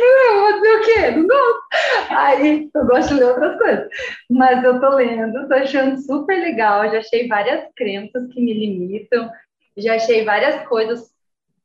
eu 0.00 0.40
vou 0.40 0.52
dizer 0.54 0.74
o 0.74 0.84
quê? 0.84 1.10
Não 1.10 1.26
gosto. 1.26 1.62
Aí 2.10 2.70
eu 2.74 2.86
gosto 2.86 3.08
de 3.08 3.14
ler 3.14 3.26
outras 3.26 3.58
coisas. 3.58 3.88
Mas 4.30 4.64
eu 4.64 4.80
tô 4.80 4.90
lendo, 4.90 5.48
tô 5.48 5.54
achando 5.54 6.00
super 6.00 6.40
legal. 6.40 6.90
Já 6.90 6.98
achei 6.98 7.28
várias 7.28 7.64
crenças 7.76 8.26
que 8.32 8.40
me 8.40 8.52
limitam, 8.52 9.30
já 9.76 9.94
achei 9.94 10.24
várias 10.24 10.66
coisas 10.66 11.12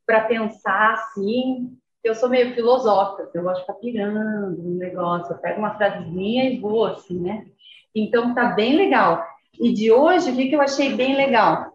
para 0.06 0.22
pensar 0.22 0.93
assim 0.93 1.77
eu 2.03 2.15
sou 2.15 2.30
meio 2.30 2.53
filosófica, 2.53 3.30
eu 3.34 3.43
gosto 3.43 3.60
de 3.60 3.61
ficar 3.61 3.73
pirando 3.76 4.57
no 4.57 4.77
negócio, 4.77 5.34
eu 5.34 5.38
pego 5.38 5.60
uma 5.60 5.76
frasezinha 5.76 6.45
e 6.45 6.60
vou, 6.60 6.85
assim, 6.85 7.19
né? 7.19 7.45
Então, 7.93 8.34
tá 8.34 8.49
bem 8.49 8.77
legal. 8.77 9.23
E 9.60 9.73
de 9.73 9.91
hoje, 9.91 10.31
o 10.31 10.35
que 10.35 10.51
eu 10.51 10.61
achei 10.61 10.95
bem 10.95 11.15
legal? 11.15 11.73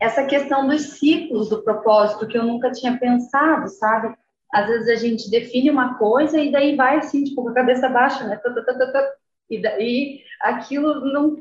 Essa 0.00 0.24
questão 0.24 0.66
dos 0.66 0.82
ciclos 0.98 1.50
do 1.50 1.62
propósito, 1.62 2.26
que 2.26 2.38
eu 2.38 2.44
nunca 2.44 2.72
tinha 2.72 2.98
pensado, 2.98 3.68
sabe? 3.68 4.16
Às 4.52 4.66
vezes 4.66 4.88
a 4.88 4.96
gente 4.96 5.30
define 5.30 5.70
uma 5.70 5.98
coisa 5.98 6.40
e 6.40 6.50
daí 6.50 6.74
vai 6.74 6.96
assim, 6.96 7.22
tipo, 7.22 7.42
com 7.42 7.50
a 7.50 7.54
cabeça 7.54 7.88
baixa, 7.88 8.24
né? 8.24 8.40
E 9.50 9.60
daí 9.60 10.22
aquilo 10.40 11.12
não 11.12 11.36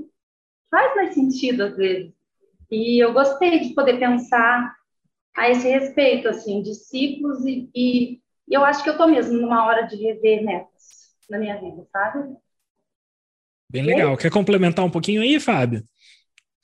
faz 0.69 0.95
mais 0.95 1.13
sentido 1.13 1.63
às 1.63 1.75
vezes. 1.75 2.11
E 2.69 3.03
eu 3.03 3.13
gostei 3.13 3.59
de 3.61 3.73
poder 3.73 3.97
pensar 3.97 4.75
a 5.35 5.49
esse 5.49 5.67
respeito, 5.67 6.27
assim, 6.27 6.61
de 6.61 6.75
ciclos 6.75 7.45
e, 7.45 7.69
e 7.73 8.21
eu 8.49 8.63
acho 8.65 8.83
que 8.83 8.89
eu 8.89 8.93
estou 8.93 9.07
mesmo 9.07 9.39
numa 9.39 9.65
hora 9.65 9.83
de 9.83 9.95
rever 9.95 10.43
metas 10.43 11.15
na 11.29 11.37
minha 11.37 11.59
vida, 11.59 11.87
sabe? 11.91 12.35
Bem 13.69 13.83
legal. 13.83 14.17
Quer 14.17 14.31
complementar 14.31 14.83
um 14.83 14.89
pouquinho 14.89 15.21
aí, 15.21 15.39
Fábio? 15.39 15.83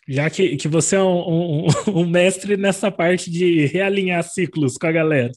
Já 0.07 0.29
que, 0.29 0.55
que 0.55 0.67
você 0.67 0.95
é 0.95 1.01
um, 1.01 1.65
um, 1.65 1.67
um 2.01 2.05
mestre 2.07 2.57
nessa 2.57 2.91
parte 2.91 3.29
de 3.29 3.65
realinhar 3.65 4.23
ciclos 4.23 4.77
com 4.77 4.87
a 4.87 4.91
galera. 4.91 5.31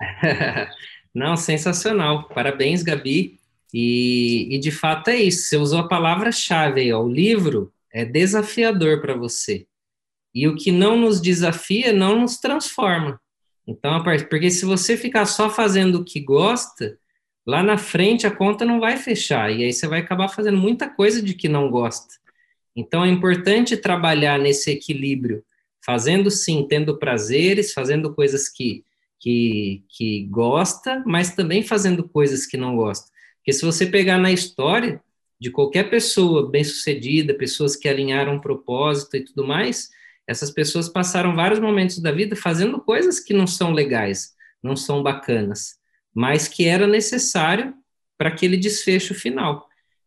Não, 1.14 1.36
sensacional. 1.36 2.28
Parabéns, 2.28 2.82
Gabi. 2.82 3.38
E, 3.72 4.54
e 4.54 4.58
de 4.58 4.70
fato 4.70 5.08
é 5.08 5.16
isso. 5.16 5.48
Você 5.48 5.56
usou 5.56 5.80
a 5.80 5.88
palavra-chave 5.88 6.80
aí, 6.80 6.92
ó. 6.92 7.02
O 7.02 7.10
livro 7.10 7.72
é 7.92 8.04
desafiador 8.04 9.00
para 9.00 9.14
você. 9.14 9.66
E 10.34 10.46
o 10.46 10.54
que 10.54 10.70
não 10.70 10.98
nos 10.98 11.20
desafia 11.20 11.92
não 11.92 12.20
nos 12.20 12.36
transforma. 12.36 13.18
Então, 13.66 14.02
porque 14.28 14.50
se 14.50 14.64
você 14.64 14.96
ficar 14.96 15.26
só 15.26 15.50
fazendo 15.50 15.96
o 15.96 16.04
que 16.04 16.20
gosta, 16.20 16.98
lá 17.46 17.62
na 17.62 17.78
frente 17.78 18.26
a 18.26 18.30
conta 18.30 18.64
não 18.64 18.78
vai 18.78 18.96
fechar 18.96 19.50
e 19.50 19.64
aí 19.64 19.72
você 19.72 19.88
vai 19.88 20.00
acabar 20.00 20.28
fazendo 20.28 20.56
muita 20.56 20.88
coisa 20.88 21.22
de 21.22 21.34
que 21.34 21.48
não 21.48 21.70
gosta. 21.70 22.14
Então 22.76 23.04
é 23.04 23.08
importante 23.08 23.76
trabalhar 23.76 24.38
nesse 24.38 24.70
equilíbrio, 24.70 25.42
fazendo 25.84 26.30
sim, 26.30 26.66
tendo 26.68 26.98
prazeres, 26.98 27.72
fazendo 27.72 28.14
coisas 28.14 28.48
que 28.48 28.84
que, 29.18 29.82
que 29.88 30.26
gosta, 30.26 31.02
mas 31.06 31.34
também 31.34 31.62
fazendo 31.62 32.08
coisas 32.08 32.46
que 32.46 32.56
não 32.56 32.76
gosta. 32.76 33.10
Porque 33.38 33.52
se 33.52 33.64
você 33.64 33.86
pegar 33.86 34.18
na 34.18 34.30
história 34.30 35.00
de 35.40 35.50
qualquer 35.50 35.90
pessoa 35.90 36.50
bem-sucedida, 36.50 37.34
pessoas 37.34 37.76
que 37.76 37.88
alinharam 37.88 38.34
um 38.34 38.40
propósito 38.40 39.16
e 39.16 39.24
tudo 39.24 39.46
mais, 39.46 39.90
essas 40.26 40.50
pessoas 40.50 40.88
passaram 40.88 41.34
vários 41.34 41.60
momentos 41.60 41.98
da 41.98 42.10
vida 42.10 42.34
fazendo 42.34 42.80
coisas 42.80 43.20
que 43.20 43.34
não 43.34 43.46
são 43.46 43.72
legais, 43.72 44.34
não 44.62 44.76
são 44.76 45.02
bacanas, 45.02 45.76
mas 46.14 46.48
que 46.48 46.66
era 46.66 46.86
necessário 46.86 47.74
para 48.18 48.28
aquele 48.28 48.56
desfecho 48.56 49.14
final. 49.14 49.65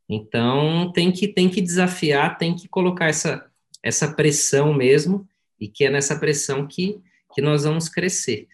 Então, 0.10 0.92
tem 0.92 1.12
que, 1.12 1.28
tem 1.28 1.50
que 1.50 1.62
desafiar, 1.62 2.38
tem 2.38 2.56
que 2.56 2.68
colocar 2.68 3.08
essa, 3.08 3.46
essa 3.84 4.12
pressão 4.12 4.74
mesmo, 4.74 5.28
e 5.60 5.68
que 5.68 5.86
é 5.86 5.90
nessa 5.90 6.18
pressão 6.18 6.66
que, 6.66 7.00
que 7.34 7.42
nós 7.42 7.64
vamos 7.64 7.88
crescer. 7.88 8.48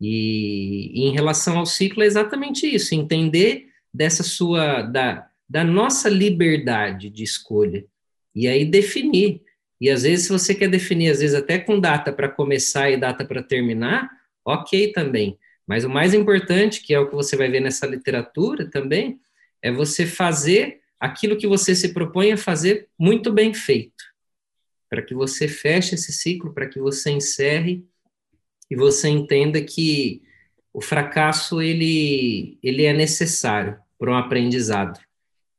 E, 0.00 0.90
e 0.94 1.04
em 1.04 1.12
relação 1.12 1.58
ao 1.58 1.66
ciclo, 1.66 2.02
é 2.02 2.06
exatamente 2.06 2.66
isso, 2.66 2.94
entender 2.94 3.68
dessa 3.92 4.22
sua, 4.22 4.82
da, 4.82 5.28
da 5.48 5.62
nossa 5.62 6.08
liberdade 6.08 7.10
de 7.10 7.22
escolha, 7.22 7.84
e 8.34 8.48
aí 8.48 8.64
definir 8.64 9.42
e 9.82 9.90
às 9.90 10.04
vezes, 10.04 10.26
se 10.26 10.32
você 10.32 10.54
quer 10.54 10.68
definir, 10.68 11.10
às 11.10 11.18
vezes 11.18 11.34
até 11.34 11.58
com 11.58 11.80
data 11.80 12.12
para 12.12 12.28
começar 12.28 12.88
e 12.88 12.96
data 12.96 13.24
para 13.24 13.42
terminar, 13.42 14.08
ok 14.44 14.92
também. 14.92 15.36
Mas 15.66 15.82
o 15.82 15.90
mais 15.90 16.14
importante, 16.14 16.80
que 16.80 16.94
é 16.94 17.00
o 17.00 17.08
que 17.08 17.16
você 17.16 17.34
vai 17.36 17.50
ver 17.50 17.58
nessa 17.58 17.84
literatura 17.84 18.70
também, 18.70 19.18
é 19.60 19.72
você 19.72 20.06
fazer 20.06 20.81
aquilo 21.02 21.36
que 21.36 21.48
você 21.48 21.74
se 21.74 21.92
propõe 21.92 22.30
a 22.30 22.36
fazer 22.36 22.88
muito 22.96 23.32
bem 23.32 23.52
feito. 23.52 24.04
Para 24.88 25.02
que 25.02 25.12
você 25.12 25.48
feche 25.48 25.96
esse 25.96 26.12
ciclo, 26.12 26.54
para 26.54 26.68
que 26.68 26.78
você 26.78 27.10
encerre 27.10 27.84
e 28.70 28.76
você 28.76 29.08
entenda 29.08 29.60
que 29.60 30.22
o 30.72 30.80
fracasso 30.80 31.60
ele, 31.60 32.56
ele 32.62 32.84
é 32.84 32.92
necessário 32.92 33.80
para 33.98 34.12
um 34.12 34.16
aprendizado. 34.16 35.00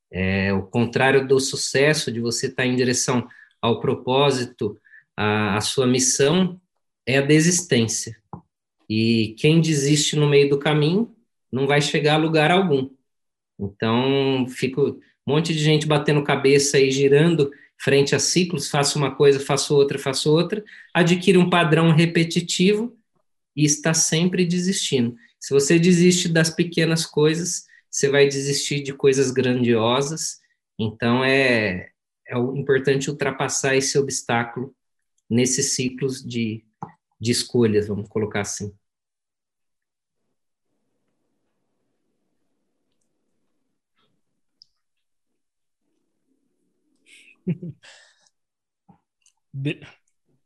É 0.10 0.54
o 0.54 0.64
contrário 0.64 1.28
do 1.28 1.38
sucesso, 1.42 2.10
de 2.10 2.22
você 2.22 2.48
estar 2.48 2.66
em 2.66 2.78
direção 2.78 3.28
ao 3.62 3.82
propósito, 3.82 4.80
a, 5.18 5.58
a 5.58 5.62
sua 5.62 5.86
missão 5.86 6.58
é 7.06 7.18
a 7.18 7.22
desistência. 7.22 8.16
E 8.90 9.36
quem 9.38 9.60
desiste 9.60 10.16
no 10.16 10.30
meio 10.30 10.50
do 10.50 10.58
caminho 10.58 11.14
não 11.52 11.68
vai 11.68 11.82
chegar 11.82 12.14
a 12.14 12.18
lugar 12.18 12.50
algum. 12.50 12.90
Então, 13.60 14.48
fico 14.48 15.00
um 15.26 15.34
monte 15.34 15.54
de 15.54 15.60
gente 15.60 15.88
batendo 15.88 16.24
cabeça 16.24 16.80
e 16.80 16.92
girando 16.92 17.52
frente 17.78 18.16
a 18.16 18.20
ciclos, 18.20 18.70
faço 18.70 18.98
uma 18.98 19.14
coisa, 19.14 19.40
faço 19.40 19.76
outra, 19.76 20.00
faço 20.00 20.32
outra, 20.32 20.64
adquire 20.94 21.38
um 21.38 21.50
padrão 21.50 21.92
repetitivo 21.92 22.96
e 23.56 23.66
está 23.66 23.94
sempre 23.94 24.46
desistindo. 24.46 25.16
Se 25.40 25.54
você 25.54 25.78
desiste 25.78 26.30
das 26.30 26.50
pequenas 26.50 27.06
coisas, 27.06 27.66
você 27.90 28.10
vai 28.10 28.28
desistir 28.28 28.82
de 28.82 28.94
coisas 28.94 29.32
grandiosas. 29.32 30.40
Então, 30.80 31.24
é, 31.24 31.90
é 32.28 32.38
importante 32.38 33.10
ultrapassar 33.10 33.76
esse 33.76 33.98
obstáculo 33.98 34.74
nesses 35.30 35.76
ciclos 35.76 36.24
de, 36.24 36.64
de 37.20 37.32
escolhas, 37.32 37.88
vamos 37.88 38.08
colocar 38.08 38.42
assim. 38.42 38.74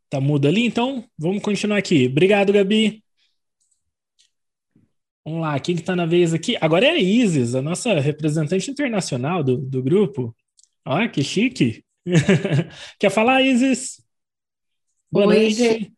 Tá 0.10 0.22
mudo 0.22 0.48
ali, 0.48 0.66
então 0.66 1.04
vamos 1.18 1.42
continuar 1.42 1.78
aqui. 1.78 2.08
Obrigado, 2.08 2.54
Gabi. 2.54 3.04
Vamos 5.26 5.42
lá, 5.42 5.60
quem 5.60 5.76
que 5.76 5.84
tá 5.84 5.94
na 5.96 6.06
vez 6.06 6.34
aqui? 6.34 6.56
Agora 6.62 6.86
é 6.86 6.92
a 6.92 6.98
Isis, 6.98 7.54
a 7.54 7.62
nossa 7.62 8.00
representante 8.00 8.72
internacional 8.72 9.44
do, 9.44 9.58
do 9.58 9.84
grupo. 9.84 10.34
Olha 10.86 11.10
que 11.10 11.22
chique. 11.22 11.84
Quer 12.98 13.10
falar, 13.10 13.42
Isis? 13.42 14.02
Boa 15.12 15.28
Oi, 15.28 15.36
noite. 15.36 15.56
Gente. 15.56 15.94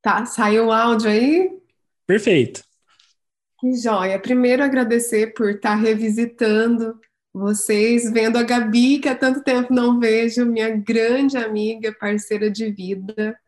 Tá, 0.00 0.24
saiu 0.24 0.66
o 0.66 0.72
áudio 0.72 1.10
aí? 1.10 1.50
Perfeito. 2.06 2.62
Que 3.58 3.74
joia. 3.74 4.20
Primeiro, 4.20 4.62
agradecer 4.62 5.34
por 5.34 5.50
estar 5.50 5.74
revisitando 5.74 6.98
vocês, 7.32 8.10
vendo 8.10 8.36
a 8.36 8.42
Gabi, 8.42 8.98
que 8.98 9.08
há 9.08 9.14
tanto 9.14 9.42
tempo 9.42 9.72
não 9.72 10.00
vejo, 10.00 10.44
minha 10.44 10.70
grande 10.70 11.36
amiga, 11.36 11.94
parceira 11.98 12.50
de 12.50 12.70
vida. 12.70 13.38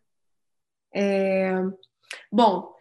É... 0.94 1.54
Bom, 2.30 2.72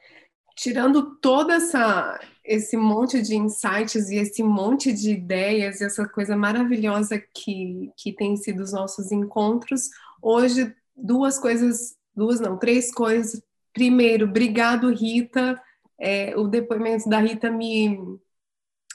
tirando 0.56 1.16
toda 1.20 1.56
essa 1.56 2.20
esse 2.44 2.76
monte 2.76 3.22
de 3.22 3.36
insights 3.36 4.10
e 4.10 4.16
esse 4.16 4.42
monte 4.44 4.92
de 4.92 5.12
ideias, 5.12 5.80
essa 5.80 6.08
coisa 6.08 6.36
maravilhosa 6.36 7.22
que, 7.34 7.92
que 7.96 8.12
tem 8.12 8.36
sido 8.36 8.64
os 8.64 8.74
nossos 8.74 9.12
encontros. 9.12 9.90
Hoje, 10.22 10.76
duas 10.96 11.40
coisas, 11.40 11.96
duas 12.16 12.40
não, 12.40 12.58
três 12.58 12.92
coisas. 12.94 13.42
Primeiro, 13.74 14.26
obrigado, 14.26 14.94
Rita. 14.94 15.62
É, 16.00 16.36
o 16.36 16.48
depoimento 16.48 17.08
da 17.08 17.20
Rita 17.20 17.52
me, 17.52 18.20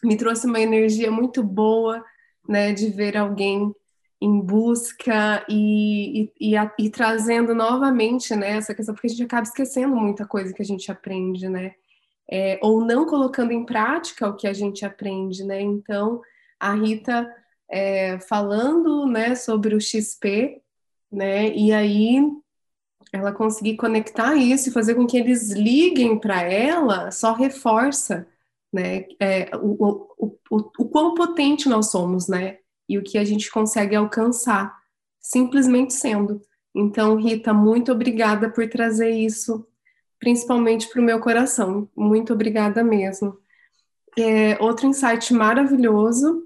me 0.05 0.17
trouxe 0.17 0.47
uma 0.47 0.61
energia 0.61 1.11
muito 1.11 1.43
boa, 1.43 2.05
né, 2.49 2.73
de 2.73 2.89
ver 2.91 3.17
alguém 3.17 3.75
em 4.21 4.41
busca 4.41 5.45
e, 5.49 6.31
e, 6.41 6.51
e, 6.51 6.57
a, 6.57 6.73
e 6.79 6.89
trazendo 6.91 7.55
novamente, 7.55 8.35
né, 8.35 8.53
essa 8.53 8.75
questão, 8.75 8.95
porque 8.95 9.09
a 9.09 9.11
gente 9.11 9.23
acaba 9.25 9.43
esquecendo 9.43 9.95
muita 9.95 10.27
coisa 10.27 10.53
que 10.55 10.63
a 10.63 10.65
gente 10.65 10.91
aprende, 10.91 11.49
né, 11.49 11.75
é, 12.31 12.59
ou 12.63 12.85
não 12.85 13.07
colocando 13.07 13.53
em 13.53 13.65
prática 13.65 14.29
o 14.29 14.37
que 14.37 14.47
a 14.47 14.53
gente 14.53 14.85
aprende, 14.85 15.45
né? 15.45 15.61
Então, 15.61 16.21
a 16.59 16.75
Rita 16.75 17.33
é, 17.71 18.19
falando, 18.21 19.07
né, 19.07 19.35
sobre 19.35 19.75
o 19.75 19.81
XP, 19.81 20.61
né? 21.11 21.49
E 21.55 21.73
aí 21.73 22.19
ela 23.13 23.33
conseguir 23.33 23.77
conectar 23.77 24.35
isso 24.35 24.69
e 24.69 24.73
fazer 24.73 24.95
com 24.95 25.07
que 25.07 25.17
eles 25.17 25.53
liguem 25.53 26.19
para 26.19 26.43
ela, 26.43 27.11
só 27.11 27.33
reforça, 27.33 28.27
né? 28.73 29.07
É, 29.21 29.51
o, 29.57 30.09
o, 30.19 30.39
o, 30.51 30.57
o 30.79 30.89
quão 30.89 31.15
potente 31.15 31.69
nós 31.69 31.91
somos, 31.91 32.29
né? 32.29 32.59
E 32.89 32.99
o 32.99 33.03
que 33.03 33.19
a 33.19 33.25
gente 33.25 33.51
consegue 33.51 33.97
alcançar, 33.97 34.77
simplesmente 35.21 35.95
sendo. 35.95 36.41
Então, 36.75 37.17
Rita, 37.17 37.55
muito 37.55 37.91
obrigada 37.91 38.51
por 38.51 38.69
trazer 38.69 39.11
isso, 39.11 39.67
principalmente 40.19 40.89
para 40.89 41.01
o 41.01 41.05
meu 41.05 41.19
coração. 41.21 41.89
Muito 41.97 42.33
obrigada 42.33 42.85
mesmo. 42.85 43.39
É, 44.19 44.63
outro 44.63 44.87
insight 44.87 45.33
maravilhoso, 45.33 46.45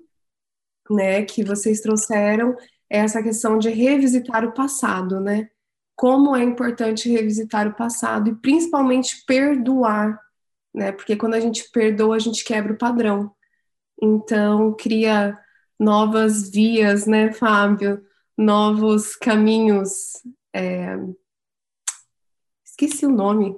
né, 0.88 1.22
que 1.22 1.44
vocês 1.44 1.80
trouxeram 1.80 2.56
é 2.88 2.98
essa 2.98 3.22
questão 3.22 3.58
de 3.58 3.70
revisitar 3.70 4.44
o 4.44 4.52
passado, 4.52 5.20
né? 5.20 5.48
Como 5.94 6.34
é 6.34 6.42
importante 6.42 7.08
revisitar 7.08 7.68
o 7.68 7.74
passado 7.74 8.30
e 8.30 8.34
principalmente 8.34 9.24
perdoar, 9.24 10.18
né? 10.74 10.92
Porque 10.92 11.16
quando 11.16 11.34
a 11.34 11.40
gente 11.40 11.70
perdoa, 11.70 12.16
a 12.16 12.18
gente 12.18 12.44
quebra 12.44 12.72
o 12.72 12.78
padrão. 12.78 13.34
Então, 14.00 14.74
cria 14.74 15.38
novas 15.78 16.50
vias, 16.50 17.06
né, 17.06 17.32
Fábio? 17.32 18.04
Novos 18.36 19.16
caminhos. 19.16 20.12
É... 20.54 20.96
Esqueci 22.64 23.04
o 23.04 23.10
nome. 23.10 23.56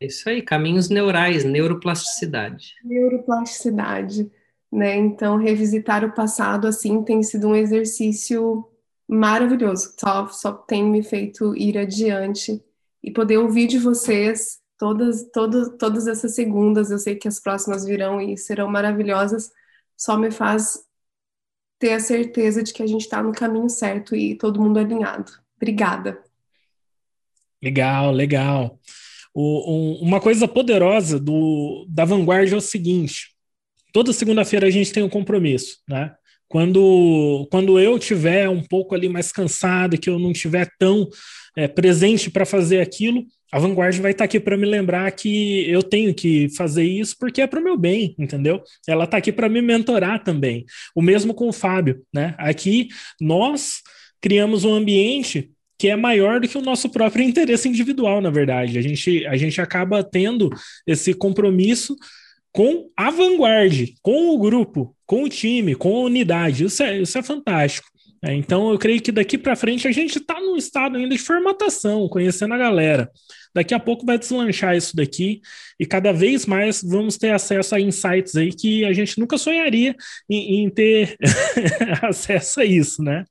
Isso 0.00 0.28
aí, 0.28 0.40
caminhos 0.40 0.88
neurais, 0.88 1.44
neuroplasticidade. 1.44 2.74
Neuroplasticidade, 2.82 4.32
né? 4.72 4.96
Então, 4.96 5.36
revisitar 5.36 6.04
o 6.04 6.14
passado, 6.14 6.66
assim, 6.66 7.04
tem 7.04 7.22
sido 7.22 7.48
um 7.48 7.54
exercício 7.54 8.66
maravilhoso. 9.06 9.94
Só, 9.98 10.26
só 10.28 10.52
tem 10.52 10.84
me 10.84 11.02
feito 11.02 11.54
ir 11.54 11.76
adiante 11.76 12.64
e 13.02 13.10
poder 13.10 13.38
ouvir 13.38 13.66
de 13.66 13.78
vocês 13.78 14.59
todas, 14.80 15.30
todas, 15.30 15.76
todas 15.78 16.06
essas 16.06 16.34
segundas. 16.34 16.90
Eu 16.90 16.98
sei 16.98 17.14
que 17.14 17.28
as 17.28 17.38
próximas 17.38 17.84
virão 17.84 18.18
e 18.18 18.38
serão 18.38 18.66
maravilhosas. 18.66 19.52
Só 19.94 20.16
me 20.16 20.30
faz 20.30 20.78
ter 21.78 21.92
a 21.92 22.00
certeza 22.00 22.62
de 22.62 22.72
que 22.72 22.82
a 22.82 22.86
gente 22.86 23.02
está 23.02 23.22
no 23.22 23.32
caminho 23.32 23.68
certo 23.68 24.16
e 24.16 24.34
todo 24.34 24.60
mundo 24.60 24.78
alinhado. 24.78 25.30
Obrigada. 25.56 26.22
Legal, 27.62 28.10
legal. 28.10 28.80
O, 29.34 29.70
um, 29.70 30.08
uma 30.08 30.18
coisa 30.18 30.48
poderosa 30.48 31.20
do, 31.20 31.86
da 31.86 32.06
vanguarda 32.06 32.54
é 32.54 32.56
o 32.56 32.60
seguinte: 32.60 33.34
toda 33.92 34.14
segunda-feira 34.14 34.66
a 34.66 34.70
gente 34.70 34.92
tem 34.92 35.02
um 35.02 35.10
compromisso, 35.10 35.78
né? 35.86 36.14
Quando, 36.48 37.46
quando 37.50 37.78
eu 37.78 37.98
tiver 37.98 38.48
um 38.48 38.62
pouco 38.62 38.94
ali 38.94 39.08
mais 39.08 39.30
cansado, 39.30 39.98
que 39.98 40.10
eu 40.10 40.18
não 40.18 40.32
tiver 40.32 40.68
tão 40.78 41.08
é, 41.54 41.68
presente 41.68 42.28
para 42.28 42.44
fazer 42.44 42.80
aquilo, 42.80 43.24
a 43.52 43.58
vanguarda 43.58 44.00
vai 44.00 44.12
estar 44.12 44.22
tá 44.22 44.26
aqui 44.26 44.38
para 44.38 44.56
me 44.56 44.66
lembrar 44.66 45.10
que 45.12 45.68
eu 45.68 45.82
tenho 45.82 46.14
que 46.14 46.48
fazer 46.56 46.84
isso 46.84 47.16
porque 47.18 47.42
é 47.42 47.46
para 47.46 47.60
o 47.60 47.64
meu 47.64 47.76
bem, 47.76 48.14
entendeu? 48.18 48.62
Ela 48.86 49.04
está 49.04 49.16
aqui 49.16 49.32
para 49.32 49.48
me 49.48 49.60
mentorar 49.60 50.22
também. 50.22 50.64
O 50.94 51.02
mesmo 51.02 51.34
com 51.34 51.48
o 51.48 51.52
Fábio, 51.52 52.02
né? 52.12 52.34
Aqui 52.38 52.88
nós 53.20 53.82
criamos 54.20 54.64
um 54.64 54.74
ambiente 54.74 55.50
que 55.78 55.88
é 55.88 55.96
maior 55.96 56.40
do 56.40 56.46
que 56.46 56.58
o 56.58 56.62
nosso 56.62 56.90
próprio 56.90 57.24
interesse 57.24 57.66
individual, 57.68 58.20
na 58.20 58.30
verdade. 58.30 58.78
A 58.78 58.82
gente, 58.82 59.26
a 59.26 59.36
gente 59.36 59.60
acaba 59.60 60.04
tendo 60.04 60.50
esse 60.86 61.14
compromisso 61.14 61.96
com 62.52 62.90
a 62.96 63.10
vanguarda, 63.10 63.86
com 64.02 64.34
o 64.34 64.38
grupo, 64.38 64.94
com 65.06 65.24
o 65.24 65.28
time, 65.28 65.74
com 65.74 65.96
a 65.96 66.00
unidade. 66.00 66.64
Isso 66.64 66.82
é, 66.82 66.98
isso 66.98 67.16
é 67.16 67.22
fantástico. 67.22 67.88
É, 68.22 68.34
então, 68.34 68.70
eu 68.70 68.78
creio 68.78 69.00
que 69.00 69.10
daqui 69.10 69.38
para 69.38 69.56
frente 69.56 69.88
a 69.88 69.92
gente 69.92 70.18
está 70.18 70.38
num 70.38 70.56
estado 70.56 70.98
ainda 70.98 71.08
de 71.08 71.18
formatação, 71.18 72.06
conhecendo 72.08 72.52
a 72.52 72.58
galera. 72.58 73.10
Daqui 73.54 73.74
a 73.74 73.80
pouco 73.80 74.06
vai 74.06 74.18
deslanchar 74.18 74.76
isso 74.76 74.94
daqui 74.94 75.40
e 75.78 75.84
cada 75.84 76.12
vez 76.12 76.46
mais 76.46 76.82
vamos 76.82 77.16
ter 77.16 77.32
acesso 77.32 77.74
a 77.74 77.80
insights 77.80 78.36
aí 78.36 78.52
que 78.52 78.84
a 78.84 78.92
gente 78.92 79.18
nunca 79.18 79.36
sonharia 79.36 79.94
em, 80.28 80.64
em 80.64 80.70
ter 80.70 81.16
acesso 82.02 82.60
a 82.60 82.64
isso, 82.64 83.02
né? 83.02 83.24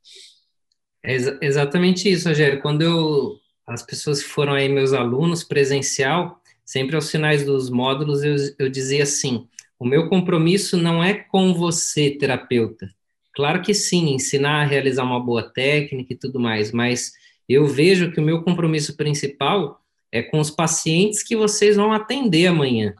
É 1.03 1.13
ex 1.13 1.37
exatamente 1.41 2.09
isso, 2.09 2.27
Rogério. 2.27 2.61
Quando 2.61 2.81
eu, 2.81 3.37
as 3.65 3.81
pessoas 3.81 4.21
que 4.21 4.29
foram 4.29 4.53
aí 4.53 4.67
meus 4.67 4.91
alunos 4.91 5.43
presencial, 5.43 6.41
sempre 6.65 6.95
aos 6.95 7.09
finais 7.09 7.45
dos 7.45 7.69
módulos 7.69 8.23
eu, 8.23 8.35
eu 8.59 8.69
dizia 8.69 9.03
assim: 9.03 9.47
o 9.79 9.85
meu 9.85 10.09
compromisso 10.09 10.75
não 10.75 11.01
é 11.01 11.13
com 11.13 11.53
você, 11.53 12.11
terapeuta. 12.11 12.89
Claro 13.33 13.61
que 13.61 13.73
sim, 13.73 14.13
ensinar 14.13 14.61
a 14.61 14.65
realizar 14.65 15.03
uma 15.03 15.23
boa 15.23 15.43
técnica 15.43 16.11
e 16.11 16.17
tudo 16.17 16.39
mais, 16.39 16.73
mas 16.73 17.13
eu 17.47 17.65
vejo 17.65 18.11
que 18.11 18.19
o 18.19 18.23
meu 18.23 18.43
compromisso 18.43 18.97
principal 18.97 19.81
é 20.11 20.21
com 20.21 20.39
os 20.39 20.49
pacientes 20.49 21.23
que 21.23 21.35
vocês 21.35 21.75
vão 21.75 21.91
atender 21.91 22.47
amanhã. 22.47 22.93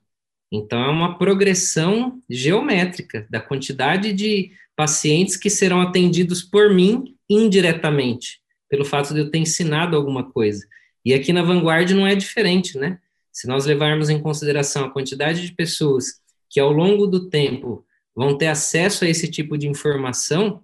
Então, 0.52 0.84
é 0.84 0.90
uma 0.90 1.18
progressão 1.18 2.22
geométrica 2.30 3.27
da 3.30 3.40
quantidade 3.40 4.14
de 4.14 4.52
pacientes 4.76 5.38
que 5.38 5.49
serão 5.49 5.81
atendidos 5.81 6.41
por 6.41 6.73
mim 6.73 7.15
indiretamente, 7.30 8.41
pelo 8.69 8.84
fato 8.84 9.14
de 9.14 9.19
eu 9.19 9.30
ter 9.30 9.40
ensinado 9.40 9.95
alguma 9.95 10.31
coisa. 10.31 10.65
E 11.06 11.14
aqui 11.14 11.31
na 11.31 11.44
Vanguard 11.44 11.91
não 11.91 12.07
é 12.07 12.15
diferente, 12.15 12.77
né? 12.77 12.99
Se 13.31 13.48
nós 13.48 13.65
levarmos 13.65 14.10
em 14.10 14.22
consideração 14.22 14.86
a 14.86 14.90
quantidade 14.90 15.45
de 15.45 15.53
pessoas 15.53 16.19
que 16.49 16.60
ao 16.60 16.72
longo 16.72 17.06
do 17.06 17.30
tempo 17.30 17.86
vão 18.15 18.38
ter 18.38 18.48
acesso 18.48 19.06
a 19.06 19.07
esse 19.07 19.30
tipo 19.30 19.57
de 19.57 19.68
informação, 19.68 20.64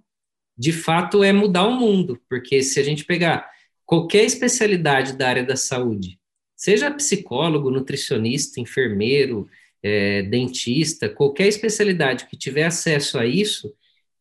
de 0.58 0.72
fato 0.72 1.24
é 1.24 1.32
mudar 1.32 1.68
o 1.68 1.76
mundo, 1.76 2.20
porque 2.28 2.64
se 2.64 2.80
a 2.80 2.84
gente 2.84 3.06
pegar 3.06 3.50
qualquer 3.86 4.24
especialidade 4.24 5.14
da 5.14 5.30
área 5.30 5.44
da 5.44 5.56
saúde, 5.56 6.20
seja 6.56 6.92
psicólogo, 6.92 7.70
nutricionista, 7.70 8.60
enfermeiro, 8.60 9.48
é, 9.84 10.24
dentista, 10.24 11.10
qualquer 11.10 11.48
especialidade 11.48 12.28
que 12.28 12.38
tiver 12.38 12.64
acesso 12.64 13.20
a 13.20 13.26
isso, 13.26 13.74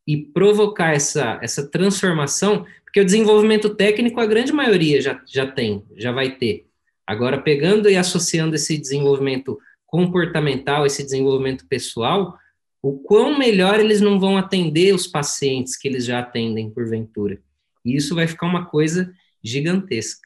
e 0.06 0.19
provocar 0.19 0.93
essa, 0.93 1.39
essa 1.43 1.66
transformação, 1.66 2.66
porque 2.85 3.01
o 3.01 3.05
desenvolvimento 3.05 3.74
técnico 3.74 4.20
a 4.20 4.27
grande 4.27 4.52
maioria 4.52 5.01
já, 5.01 5.20
já 5.27 5.47
tem, 5.47 5.82
já 5.97 6.12
vai 6.12 6.36
ter. 6.36 6.66
Agora, 7.06 7.40
pegando 7.40 7.89
e 7.89 7.97
associando 7.97 8.55
esse 8.55 8.77
desenvolvimento 8.77 9.59
comportamental, 9.86 10.85
esse 10.85 11.02
desenvolvimento 11.02 11.66
pessoal, 11.66 12.36
o 12.82 12.98
quão 12.98 13.39
melhor 13.39 13.81
eles 13.81 14.01
não 14.01 14.20
vão 14.20 14.36
atender 14.36 14.94
os 14.94 15.06
pacientes 15.06 15.77
que 15.77 15.89
eles 15.89 16.05
já 16.05 16.19
atendem, 16.19 16.70
porventura. 16.70 17.39
E 17.85 17.97
isso 17.97 18.15
vai 18.15 18.27
ficar 18.27 18.47
uma 18.47 18.66
coisa 18.66 19.12
gigantesca. 19.43 20.24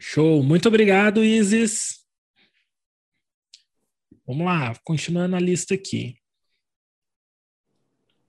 Show, 0.00 0.42
muito 0.42 0.68
obrigado, 0.68 1.24
Isis. 1.24 2.04
Vamos 4.26 4.46
lá, 4.46 4.74
continuando 4.84 5.34
a 5.34 5.40
lista 5.40 5.74
aqui. 5.74 6.16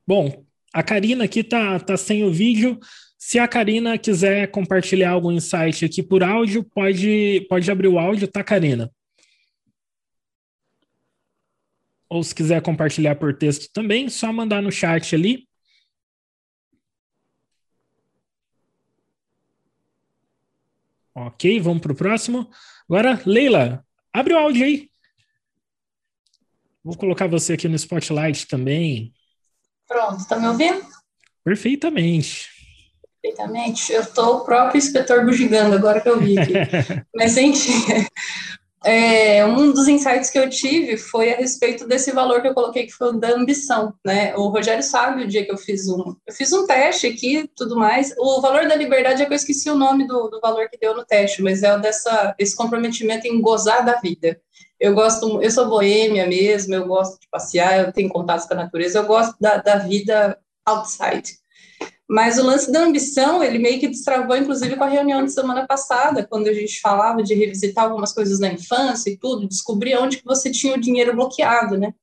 Bom, 0.08 0.46
a 0.74 0.82
Karina 0.82 1.26
aqui 1.26 1.44
tá, 1.44 1.80
tá 1.80 1.98
sem 1.98 2.24
o 2.24 2.32
vídeo. 2.32 2.80
Se 3.18 3.38
a 3.38 3.48
Karina 3.48 3.98
quiser 3.98 4.50
compartilhar 4.50 5.12
algum 5.12 5.32
insight 5.32 5.84
aqui 5.84 6.02
por 6.02 6.24
áudio, 6.24 6.64
pode, 6.64 7.46
pode 7.50 7.70
abrir 7.70 7.90
o 7.90 8.00
áudio, 8.00 8.28
tá, 8.28 8.44
Karina? 8.44 8.92
Ou 12.10 12.24
se 12.24 12.34
quiser 12.34 12.62
compartilhar 12.62 13.16
por 13.16 13.38
texto 13.38 13.70
também, 13.74 14.10
só 14.10 14.32
mandar 14.32 14.62
no 14.62 14.72
chat 14.72 15.14
ali. 15.14 15.49
Ok, 21.28 21.60
vamos 21.60 21.82
para 21.82 21.92
o 21.92 21.96
próximo. 21.96 22.50
Agora, 22.90 23.22
Leila, 23.26 23.86
abre 24.14 24.34
o 24.34 24.38
áudio 24.38 24.66
aí. 24.66 24.90
Vou 26.82 26.96
colocar 26.96 27.28
você 27.28 27.54
aqui 27.54 27.68
no 27.68 27.76
spotlight 27.76 28.48
também. 28.48 29.12
Pronto, 29.86 30.26
tá 30.26 30.40
me 30.40 30.48
ouvindo? 30.48 30.82
Perfeitamente. 31.44 32.48
Perfeitamente. 33.22 33.92
Eu 33.92 34.06
tô 34.14 34.38
o 34.38 34.46
próprio 34.46 34.78
inspetor 34.78 35.26
bugigando 35.26 35.76
agora 35.76 36.00
que 36.00 36.08
eu 36.08 36.22
vi 36.22 36.40
aqui. 36.40 36.54
Mas, 37.14 37.36
enfim, 37.36 37.74
é, 38.90 39.46
um 39.46 39.72
dos 39.72 39.88
insights 39.88 40.32
que 40.32 40.40
eu 40.40 40.50
tive 40.50 40.98
foi 40.98 41.32
a 41.32 41.38
respeito 41.38 41.88
desse 41.88 42.12
valor 42.12 42.42
que 42.42 42.48
eu 42.48 42.56
coloquei, 42.56 42.88
que 42.88 42.92
foi 42.92 43.10
o 43.10 43.20
da 43.20 43.30
ambição, 43.36 43.94
né? 44.04 44.36
O 44.36 44.48
Rogério 44.48 44.82
sabe 44.82 45.24
o 45.24 45.28
dia 45.28 45.46
que 45.46 45.52
eu 45.52 45.58
fiz 45.58 45.88
um, 45.88 46.16
eu 46.26 46.34
fiz 46.34 46.52
um 46.52 46.66
teste 46.66 47.06
aqui, 47.06 47.48
tudo 47.56 47.76
mais. 47.76 48.16
O 48.18 48.42
valor 48.42 48.68
da 48.68 48.76
liberdade 48.76 49.22
é 49.22 49.26
que 49.28 49.32
eu 49.32 49.36
esqueci 49.36 49.70
o 49.70 49.76
nome 49.76 50.08
do, 50.08 50.28
do 50.30 50.40
valor 50.40 50.68
que 50.70 50.78
deu 50.80 50.96
no 50.96 51.06
teste, 51.06 51.44
mas 51.44 51.62
é 51.62 51.76
o 51.76 51.80
dessa, 51.80 52.34
esse 52.40 52.56
comprometimento 52.56 53.28
em 53.28 53.40
gozar 53.40 53.86
da 53.86 54.00
vida. 54.00 54.42
Eu 54.80 54.96
gosto, 54.96 55.40
eu 55.42 55.52
sou 55.52 55.70
boêmia 55.70 56.26
mesmo, 56.26 56.74
eu 56.74 56.88
gosto 56.88 57.20
de 57.20 57.28
passear, 57.30 57.80
eu 57.80 57.94
tenho 57.94 58.10
contatos 58.10 58.48
com 58.48 58.56
a 58.56 58.58
natureza, 58.58 59.00
eu 59.00 59.06
gosto 59.06 59.36
da, 59.40 59.58
da 59.58 59.76
vida 59.78 60.36
outside. 60.66 61.38
Mas 62.10 62.40
o 62.40 62.44
lance 62.44 62.72
da 62.72 62.82
ambição, 62.82 63.44
ele 63.44 63.60
meio 63.60 63.80
que 63.80 63.88
destravou, 63.88 64.36
inclusive, 64.36 64.76
com 64.76 64.84
a 64.84 64.88
reunião 64.88 65.24
de 65.24 65.32
semana 65.32 65.68
passada, 65.68 66.26
quando 66.26 66.48
a 66.48 66.54
gente 66.54 66.82
falava 66.82 67.22
de 67.22 67.36
revisitar 67.36 67.86
algumas 67.86 68.12
coisas 68.12 68.40
na 68.40 68.52
infância 68.52 69.12
e 69.12 69.18
tudo, 69.18 69.48
descobrir 69.48 69.96
onde 69.96 70.18
que 70.18 70.26
você 70.26 70.50
tinha 70.50 70.76
o 70.76 70.80
dinheiro 70.80 71.16
bloqueado, 71.16 71.78
né? 71.78 71.94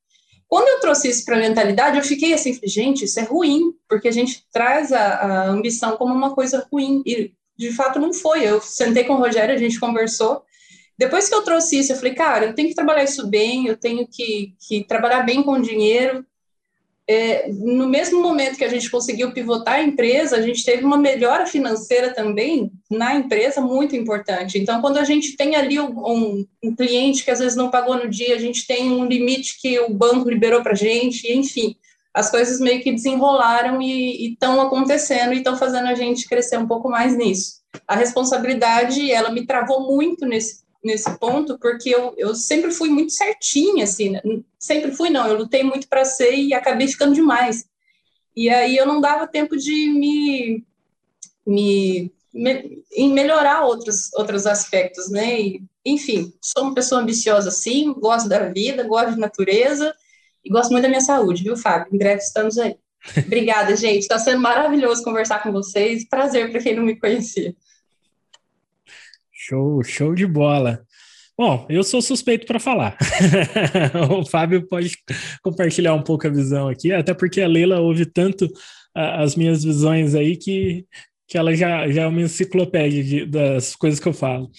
Quando 0.47 0.69
eu 0.69 0.79
trouxe 0.79 1.09
isso 1.09 1.25
para 1.25 1.35
a 1.35 1.39
mentalidade, 1.41 1.97
eu 1.97 2.03
fiquei 2.03 2.33
assim, 2.33 2.57
gente, 2.63 3.03
isso 3.03 3.19
é 3.19 3.23
ruim, 3.23 3.73
porque 3.89 4.07
a 4.07 4.11
gente 4.11 4.45
traz 4.49 4.93
a, 4.93 5.01
a 5.01 5.49
ambição 5.49 5.97
como 5.97 6.13
uma 6.13 6.33
coisa 6.33 6.65
ruim, 6.71 7.03
e 7.05 7.33
de 7.57 7.71
fato 7.73 7.99
não 7.99 8.13
foi. 8.13 8.47
Eu 8.47 8.61
sentei 8.61 9.03
com 9.03 9.15
o 9.15 9.17
Rogério, 9.17 9.53
a 9.53 9.57
gente 9.57 9.77
conversou, 9.77 10.41
Depois 10.97 11.29
que 11.29 11.35
eu 11.35 11.43
trouxe 11.43 11.79
isso, 11.79 11.91
eu 11.91 11.97
falei, 11.97 12.15
cara, 12.15 12.45
eu 12.47 12.55
tenho 12.55 12.69
que 12.69 12.75
trabalhar 12.75 13.03
isso 13.03 13.27
bem, 13.27 13.67
eu 13.67 13.77
tenho 13.77 14.07
que, 14.07 14.55
que 14.67 14.83
trabalhar 14.85 15.23
bem 15.23 15.43
com 15.43 15.51
o 15.51 15.61
dinheiro. 15.61 16.25
É, 17.09 17.49
no 17.49 17.87
mesmo 17.87 18.21
momento 18.21 18.57
que 18.57 18.65
a 18.65 18.69
gente 18.69 18.91
conseguiu 18.91 19.31
pivotar 19.31 19.75
a 19.75 19.81
empresa, 19.81 20.35
a 20.35 20.41
gente 20.41 20.65
teve 20.65 20.83
uma 20.83 20.97
melhora 20.97 21.45
financeira 21.45 22.13
também 22.13 22.69
na 22.91 23.15
empresa 23.15 23.61
muito 23.61 23.95
importante. 23.95 24.57
Então, 24.57 24.81
quando 24.81 24.97
a 24.97 25.05
gente 25.05 25.37
tem 25.37 25.55
ali 25.55 25.79
um, 25.79 26.45
um 26.61 26.75
cliente 26.75 27.23
que 27.23 27.31
às 27.31 27.39
vezes 27.39 27.55
não 27.55 27.71
pagou 27.71 27.95
no 27.95 28.09
dia, 28.09 28.35
a 28.35 28.39
gente 28.39 28.67
tem 28.67 28.91
um 28.91 29.05
limite 29.05 29.57
que 29.61 29.79
o 29.79 29.93
banco 29.93 30.29
liberou 30.29 30.61
para 30.61 30.73
a 30.73 30.75
gente, 30.75 31.31
enfim, 31.31 31.77
as 32.13 32.29
coisas 32.29 32.59
meio 32.59 32.81
que 32.81 32.91
desenrolaram 32.91 33.81
e 33.81 34.31
estão 34.33 34.59
acontecendo 34.59 35.33
e 35.33 35.37
estão 35.37 35.55
fazendo 35.55 35.87
a 35.87 35.95
gente 35.95 36.27
crescer 36.27 36.57
um 36.57 36.67
pouco 36.67 36.89
mais 36.89 37.15
nisso. 37.15 37.61
A 37.87 37.95
responsabilidade, 37.95 39.09
ela 39.11 39.31
me 39.31 39.45
travou 39.45 39.87
muito 39.87 40.25
nesse 40.25 40.66
nesse 40.87 41.17
ponto, 41.19 41.59
porque 41.59 41.89
eu, 41.89 42.13
eu 42.17 42.33
sempre 42.33 42.71
fui 42.71 42.89
muito 42.89 43.11
certinha, 43.11 43.83
assim, 43.83 44.09
né? 44.09 44.21
sempre 44.57 44.91
fui, 44.91 45.09
não, 45.09 45.27
eu 45.27 45.37
lutei 45.37 45.63
muito 45.63 45.87
para 45.87 46.05
ser 46.05 46.33
e 46.33 46.53
acabei 46.53 46.87
ficando 46.87 47.13
demais. 47.13 47.65
E 48.35 48.49
aí 48.49 48.75
eu 48.75 48.85
não 48.85 49.01
dava 49.01 49.27
tempo 49.27 49.57
de 49.57 49.89
me, 49.89 50.65
me, 51.45 52.11
me 52.33 52.83
em 52.91 53.11
melhorar 53.13 53.65
outros, 53.65 54.11
outros 54.13 54.47
aspectos, 54.47 55.09
né? 55.09 55.39
E, 55.39 55.63
enfim, 55.85 56.33
sou 56.41 56.63
uma 56.63 56.73
pessoa 56.73 57.01
ambiciosa, 57.01 57.51
sim, 57.51 57.93
gosto 57.93 58.29
da 58.29 58.49
vida, 58.49 58.83
gosto 58.83 59.13
de 59.13 59.19
natureza 59.19 59.93
e 60.43 60.49
gosto 60.49 60.71
muito 60.71 60.83
da 60.83 60.89
minha 60.89 61.01
saúde, 61.01 61.43
viu, 61.43 61.57
Fábio? 61.57 61.93
Em 61.93 61.97
breve 61.97 62.21
estamos 62.21 62.57
aí. 62.57 62.75
Obrigada, 63.25 63.75
gente. 63.75 64.01
Está 64.01 64.19
sendo 64.19 64.41
maravilhoso 64.41 65.03
conversar 65.03 65.41
com 65.41 65.51
vocês. 65.51 66.07
Prazer 66.07 66.51
para 66.51 66.61
quem 66.61 66.75
não 66.75 66.83
me 66.83 66.99
conhecia. 66.99 67.55
Show, 69.47 69.81
show 69.81 70.13
de 70.13 70.25
bola. 70.25 70.85
Bom, 71.37 71.65
eu 71.69 71.81
sou 71.81 72.01
suspeito 72.01 72.45
para 72.45 72.59
falar. 72.59 72.97
o 74.11 74.25
Fábio 74.25 74.67
pode 74.67 74.97
compartilhar 75.41 75.93
um 75.93 76.03
pouco 76.03 76.27
a 76.27 76.29
visão 76.29 76.67
aqui, 76.67 76.91
até 76.91 77.13
porque 77.13 77.39
a 77.39 77.47
Leila 77.47 77.79
ouve 77.79 78.05
tanto 78.05 78.45
as 78.93 79.37
minhas 79.37 79.63
visões 79.63 80.15
aí 80.15 80.35
que, 80.35 80.85
que 81.25 81.37
ela 81.37 81.55
já, 81.55 81.89
já 81.89 82.01
é 82.01 82.07
uma 82.07 82.19
enciclopédia 82.19 83.01
de, 83.01 83.25
das 83.25 83.73
coisas 83.73 84.01
que 84.01 84.07
eu 84.09 84.13
falo. 84.13 84.51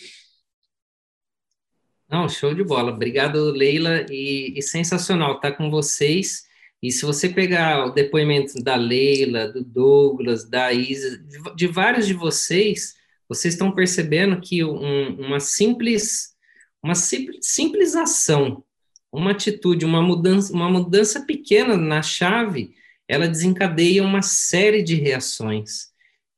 Não, 2.09 2.27
show 2.27 2.55
de 2.55 2.65
bola. 2.65 2.91
Obrigado, 2.91 3.51
Leila, 3.51 4.07
e, 4.09 4.55
e 4.57 4.63
sensacional 4.63 5.35
estar 5.35 5.53
com 5.53 5.71
vocês. 5.71 6.45
E 6.83 6.91
se 6.91 7.05
você 7.05 7.29
pegar 7.29 7.85
o 7.85 7.91
depoimento 7.91 8.55
da 8.63 8.77
Leila, 8.77 9.49
do 9.49 9.63
Douglas, 9.63 10.49
da 10.49 10.73
Isa, 10.73 11.19
de, 11.19 11.55
de 11.57 11.67
vários 11.67 12.07
de 12.07 12.15
vocês, 12.15 12.97
vocês 13.29 13.55
estão 13.55 13.71
percebendo 13.73 14.41
que 14.41 14.65
um, 14.65 15.21
uma 15.21 15.41
simples 15.41 16.37
uma 16.83 16.95
simples, 16.95 17.39
simples 17.43 17.97
ação, 17.97 18.65
uma 19.13 19.33
atitude, 19.33 19.85
uma 19.85 20.03
mudança, 20.03 20.53
uma 20.53 20.71
mudança 20.71 21.25
pequena 21.25 21.77
na 21.77 22.03
chave, 22.03 22.75
ela 23.07 23.29
desencadeia 23.29 24.03
uma 24.03 24.23
série 24.23 24.83
de 24.83 24.95
reações. 24.95 25.89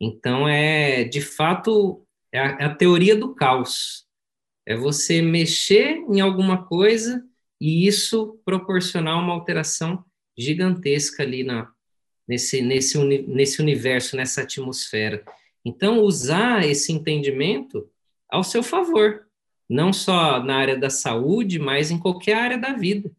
Então 0.00 0.48
é, 0.48 1.04
de 1.04 1.20
fato, 1.20 2.06
é 2.32 2.40
a, 2.40 2.56
é 2.60 2.64
a 2.64 2.74
teoria 2.74 3.14
do 3.14 3.34
caos. 3.34 4.06
É 4.66 4.76
você 4.76 5.20
mexer 5.20 6.04
em 6.08 6.20
alguma 6.20 6.64
coisa 6.64 7.24
e 7.60 7.86
isso 7.86 8.40
proporcionar 8.44 9.18
uma 9.18 9.32
alteração 9.32 10.04
gigantesca 10.38 11.22
ali 11.22 11.44
na, 11.44 11.70
nesse, 12.26 12.62
nesse, 12.62 12.98
nesse 13.26 13.60
universo, 13.60 14.16
nessa 14.16 14.42
atmosfera. 14.42 15.24
Então, 15.65 16.01
usar 16.03 16.66
esse 16.66 16.93
entendimento 16.93 17.89
ao 18.28 18.43
seu 18.43 18.62
favor, 18.62 19.27
não 19.69 19.93
só 19.93 20.43
na 20.43 20.57
área 20.57 20.77
da 20.77 20.91
saúde, 20.91 21.59
mas 21.59 21.91
em 21.91 21.99
qualquer 21.99 22.35
área 22.35 22.59
da 22.59 22.73
vida, 22.73 23.11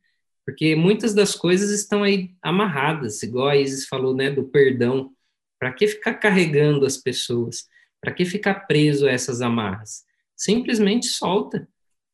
porque 0.45 0.75
muitas 0.75 1.13
das 1.13 1.35
coisas 1.35 1.69
estão 1.69 2.03
aí 2.03 2.31
amarradas, 2.41 3.21
igual 3.23 3.47
a 3.47 3.57
Isis 3.57 3.87
falou, 3.87 4.15
né, 4.15 4.29
do 4.29 4.43
perdão. 4.43 5.11
Para 5.59 5.71
que 5.71 5.87
ficar 5.87 6.15
carregando 6.15 6.85
as 6.85 6.97
pessoas? 6.97 7.67
Para 8.01 8.11
que 8.11 8.25
ficar 8.25 8.65
preso 8.67 9.07
a 9.07 9.11
essas 9.11 9.41
amarras? 9.41 10.03
Simplesmente 10.35 11.07
solta, 11.07 11.67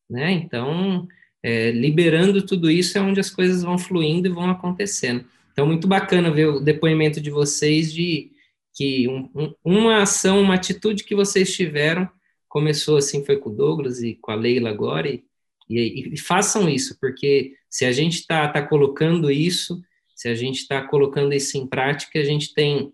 né? 0.08 0.30
Então, 0.32 1.08
é, 1.42 1.70
liberando 1.70 2.44
tudo 2.44 2.70
isso 2.70 2.98
é 2.98 3.00
onde 3.00 3.18
as 3.18 3.30
coisas 3.30 3.62
vão 3.62 3.78
fluindo 3.78 4.28
e 4.28 4.32
vão 4.32 4.50
acontecendo. 4.50 5.24
Então, 5.52 5.66
muito 5.66 5.88
bacana 5.88 6.30
ver 6.30 6.46
o 6.46 6.60
depoimento 6.60 7.20
de 7.20 7.30
vocês 7.30 7.92
de 7.92 8.30
que 8.78 9.08
um, 9.08 9.28
um, 9.34 9.54
uma 9.64 10.02
ação, 10.02 10.40
uma 10.40 10.54
atitude 10.54 11.02
que 11.02 11.16
vocês 11.16 11.52
tiveram 11.52 12.08
começou 12.48 12.96
assim, 12.96 13.24
foi 13.24 13.36
com 13.36 13.50
o 13.50 13.52
Douglas 13.52 14.00
e 14.00 14.14
com 14.14 14.30
a 14.30 14.36
Leila 14.36 14.70
agora, 14.70 15.08
e, 15.10 15.24
e, 15.68 16.14
e 16.14 16.16
façam 16.16 16.68
isso, 16.68 16.96
porque 17.00 17.54
se 17.68 17.84
a 17.84 17.90
gente 17.90 18.20
está 18.20 18.46
tá 18.46 18.62
colocando 18.64 19.32
isso, 19.32 19.82
se 20.14 20.28
a 20.28 20.34
gente 20.34 20.60
está 20.60 20.80
colocando 20.80 21.34
isso 21.34 21.58
em 21.58 21.66
prática, 21.66 22.20
a 22.20 22.24
gente 22.24 22.54
tem 22.54 22.92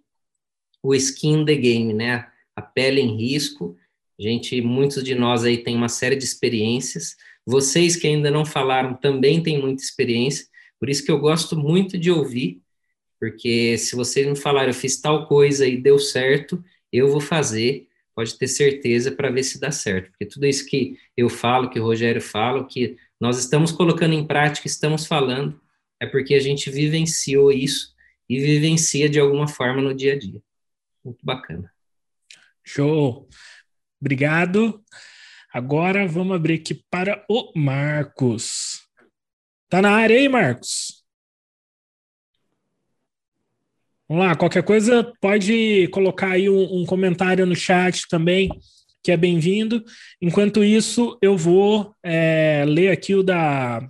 o 0.83 0.95
skin 0.95 1.45
the 1.45 1.55
game, 1.55 1.93
né? 1.93 2.27
A 2.57 2.63
pele 2.63 3.01
em 3.01 3.17
risco. 3.17 3.77
A 4.19 4.23
gente, 4.23 4.61
muitos 4.61 5.05
de 5.05 5.15
nós 5.15 5.45
aí 5.45 5.59
tem 5.59 5.77
uma 5.77 5.89
série 5.89 6.17
de 6.17 6.25
experiências. 6.25 7.15
Vocês 7.47 7.97
que 7.97 8.07
ainda 8.07 8.31
não 8.31 8.45
falaram 8.45 8.95
também 8.95 9.43
têm 9.43 9.61
muita 9.61 9.83
experiência. 9.83 10.47
Por 10.79 10.89
isso 10.89 11.05
que 11.05 11.11
eu 11.11 11.19
gosto 11.19 11.57
muito 11.57 11.97
de 11.97 12.11
ouvir 12.11 12.61
porque 13.25 13.79
se 13.79 13.97
você 13.97 14.27
não 14.27 14.37
falar, 14.37 14.69
eu 14.69 14.75
fiz 14.75 15.01
tal 15.01 15.27
coisa 15.27 15.67
e 15.67 15.81
deu 15.81 15.99
certo, 15.99 16.63
eu 16.93 17.09
vou 17.09 17.23
fazer, 17.23 17.89
pode 18.15 18.37
ter 18.37 18.47
certeza 18.47 19.11
para 19.11 19.31
ver 19.31 19.43
se 19.43 19.59
dá 19.59 19.71
certo. 19.71 20.11
Porque 20.11 20.27
tudo 20.27 20.45
isso 20.45 20.67
que 20.67 20.99
eu 21.17 21.31
falo, 21.31 21.71
que 21.71 21.81
o 21.81 21.83
Rogério 21.83 22.21
fala, 22.21 22.67
que 22.67 22.99
nós 23.19 23.39
estamos 23.39 23.73
colocando 23.73 24.13
em 24.13 24.27
prática, 24.27 24.67
estamos 24.67 25.07
falando, 25.07 25.59
é 25.99 26.05
porque 26.05 26.35
a 26.35 26.39
gente 26.39 26.69
vivenciou 26.69 27.51
isso 27.51 27.95
e 28.29 28.39
vivencia 28.39 29.09
de 29.09 29.19
alguma 29.19 29.49
forma 29.49 29.81
no 29.81 29.95
dia 29.95 30.13
a 30.13 30.19
dia. 30.19 30.43
Muito 31.03 31.25
bacana. 31.25 31.73
Show. 32.63 33.27
Obrigado. 33.99 34.85
Agora 35.51 36.07
vamos 36.07 36.37
abrir 36.37 36.61
aqui 36.61 36.75
para 36.91 37.25
o 37.27 37.59
Marcos. 37.59 38.87
Tá 39.71 39.81
na 39.81 39.93
área 39.93 40.15
aí, 40.15 40.29
Marcos? 40.29 41.04
Vamos 44.07 44.27
lá, 44.27 44.35
qualquer 44.37 44.63
coisa 44.63 45.11
pode 45.19 45.89
colocar 45.89 46.33
aí 46.33 46.51
um, 46.51 46.81
um 46.81 46.85
comentário 46.85 47.47
no 47.47 47.57
chat 47.57 48.07
também, 48.07 48.51
que 49.03 49.11
é 49.11 49.17
bem-vindo. 49.17 49.83
Enquanto 50.21 50.63
isso, 50.63 51.17
eu 51.23 51.39
vou 51.39 51.95
é, 52.03 52.65
ler 52.67 52.91
aqui 52.91 53.15
o 53.15 53.23
da, 53.23 53.81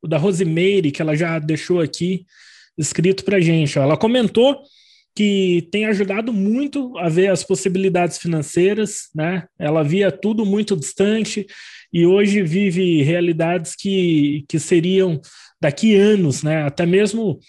o 0.00 0.06
da 0.06 0.16
Rosimeire, 0.16 0.92
que 0.92 1.02
ela 1.02 1.16
já 1.16 1.40
deixou 1.40 1.80
aqui 1.80 2.24
escrito 2.78 3.24
para 3.24 3.40
gente. 3.40 3.76
Ela 3.76 3.96
comentou 3.96 4.62
que 5.12 5.68
tem 5.72 5.86
ajudado 5.86 6.32
muito 6.32 6.96
a 6.98 7.08
ver 7.08 7.26
as 7.26 7.42
possibilidades 7.42 8.18
financeiras, 8.18 9.08
né? 9.12 9.48
Ela 9.58 9.82
via 9.82 10.12
tudo 10.12 10.46
muito 10.46 10.76
distante 10.76 11.48
e 11.92 12.06
hoje 12.06 12.42
vive 12.42 13.02
realidades 13.02 13.74
que, 13.74 14.44
que 14.48 14.60
seriam 14.60 15.20
daqui 15.60 15.96
anos, 15.96 16.44
né? 16.44 16.62
Até 16.62 16.86
mesmo 16.86 17.40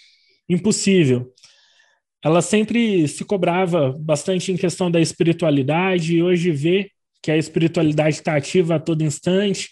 impossível 0.48 1.32
ela 2.24 2.40
sempre 2.40 3.06
se 3.06 3.22
cobrava 3.22 3.94
bastante 4.00 4.50
em 4.50 4.56
questão 4.56 4.90
da 4.90 4.98
espiritualidade 4.98 6.16
e 6.16 6.22
hoje 6.22 6.50
vê 6.50 6.90
que 7.22 7.30
a 7.30 7.36
espiritualidade 7.36 8.16
está 8.16 8.34
ativa 8.34 8.76
a 8.76 8.80
todo 8.80 9.04
instante. 9.04 9.68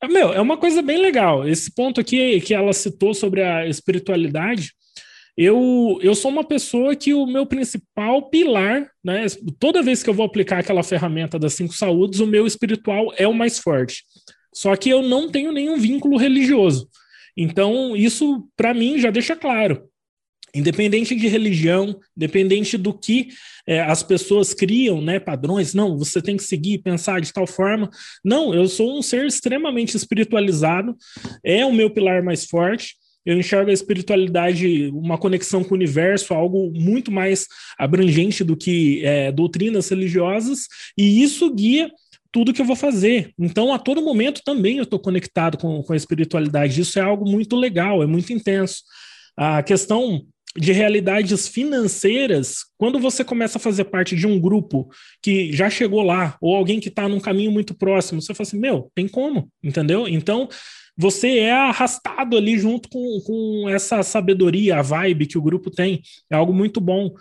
É, 0.00 0.06
meu, 0.06 0.32
é 0.32 0.40
uma 0.40 0.56
coisa 0.56 0.80
bem 0.82 0.98
legal. 0.98 1.46
Esse 1.48 1.74
ponto 1.74 2.00
aqui 2.00 2.40
que 2.42 2.54
ela 2.54 2.72
citou 2.72 3.12
sobre 3.12 3.42
a 3.42 3.66
espiritualidade, 3.66 4.70
eu, 5.36 5.98
eu 6.00 6.14
sou 6.14 6.30
uma 6.30 6.44
pessoa 6.44 6.94
que 6.94 7.12
o 7.12 7.26
meu 7.26 7.44
principal 7.44 8.30
pilar, 8.30 8.88
né, 9.02 9.26
toda 9.58 9.82
vez 9.82 10.00
que 10.00 10.10
eu 10.10 10.14
vou 10.14 10.26
aplicar 10.26 10.60
aquela 10.60 10.84
ferramenta 10.84 11.40
das 11.40 11.54
cinco 11.54 11.74
saúdes, 11.74 12.20
o 12.20 12.26
meu 12.26 12.46
espiritual 12.46 13.12
é 13.16 13.26
o 13.26 13.34
mais 13.34 13.58
forte. 13.58 14.04
Só 14.54 14.76
que 14.76 14.88
eu 14.88 15.02
não 15.02 15.28
tenho 15.28 15.50
nenhum 15.50 15.76
vínculo 15.76 16.16
religioso. 16.16 16.88
Então, 17.36 17.96
isso, 17.96 18.48
para 18.56 18.72
mim, 18.72 18.98
já 19.00 19.10
deixa 19.10 19.34
claro 19.34 19.89
independente 20.54 21.14
de 21.14 21.28
religião, 21.28 21.98
independente 22.16 22.76
do 22.76 22.92
que 22.92 23.28
é, 23.66 23.80
as 23.80 24.02
pessoas 24.02 24.52
criam, 24.52 25.00
né, 25.00 25.18
padrões, 25.18 25.74
não, 25.74 25.96
você 25.96 26.20
tem 26.20 26.36
que 26.36 26.42
seguir, 26.42 26.78
pensar 26.78 27.20
de 27.20 27.32
tal 27.32 27.46
forma. 27.46 27.90
Não, 28.24 28.54
eu 28.54 28.66
sou 28.66 28.98
um 28.98 29.02
ser 29.02 29.26
extremamente 29.26 29.96
espiritualizado, 29.96 30.96
é 31.44 31.64
o 31.64 31.72
meu 31.72 31.90
pilar 31.90 32.22
mais 32.22 32.46
forte. 32.46 32.94
Eu 33.24 33.38
enxergo 33.38 33.70
a 33.70 33.74
espiritualidade 33.74 34.90
uma 34.94 35.18
conexão 35.18 35.62
com 35.62 35.74
o 35.74 35.76
universo, 35.76 36.32
algo 36.32 36.72
muito 36.74 37.12
mais 37.12 37.46
abrangente 37.78 38.42
do 38.42 38.56
que 38.56 39.04
é, 39.04 39.30
doutrinas 39.30 39.88
religiosas, 39.90 40.66
e 40.96 41.22
isso 41.22 41.52
guia 41.54 41.90
tudo 42.32 42.52
que 42.52 42.60
eu 42.60 42.66
vou 42.66 42.76
fazer. 42.76 43.32
Então, 43.38 43.74
a 43.74 43.78
todo 43.78 44.02
momento 44.02 44.40
também 44.44 44.78
eu 44.78 44.84
estou 44.84 44.98
conectado 44.98 45.58
com, 45.58 45.82
com 45.82 45.92
a 45.92 45.96
espiritualidade. 45.96 46.80
Isso 46.80 46.98
é 46.98 47.02
algo 47.02 47.28
muito 47.28 47.56
legal, 47.56 48.02
é 48.02 48.06
muito 48.06 48.32
intenso. 48.32 48.82
A 49.36 49.62
questão 49.62 50.22
de 50.56 50.72
realidades 50.72 51.46
financeiras, 51.46 52.64
quando 52.76 52.98
você 52.98 53.22
começa 53.24 53.58
a 53.58 53.60
fazer 53.60 53.84
parte 53.84 54.16
de 54.16 54.26
um 54.26 54.40
grupo 54.40 54.90
que 55.22 55.52
já 55.52 55.70
chegou 55.70 56.02
lá, 56.02 56.36
ou 56.40 56.56
alguém 56.56 56.80
que 56.80 56.88
está 56.88 57.08
num 57.08 57.20
caminho 57.20 57.52
muito 57.52 57.72
próximo, 57.72 58.20
você 58.20 58.34
fala 58.34 58.46
assim, 58.46 58.58
meu, 58.58 58.90
tem 58.94 59.06
como, 59.06 59.48
entendeu? 59.62 60.08
Então, 60.08 60.48
você 60.96 61.38
é 61.38 61.52
arrastado 61.52 62.36
ali 62.36 62.58
junto 62.58 62.88
com, 62.88 63.20
com 63.24 63.68
essa 63.68 64.02
sabedoria, 64.02 64.78
a 64.78 64.82
vibe 64.82 65.26
que 65.26 65.38
o 65.38 65.42
grupo 65.42 65.70
tem. 65.70 66.02
É 66.28 66.34
algo 66.34 66.52
muito 66.52 66.80
bom. 66.80 67.14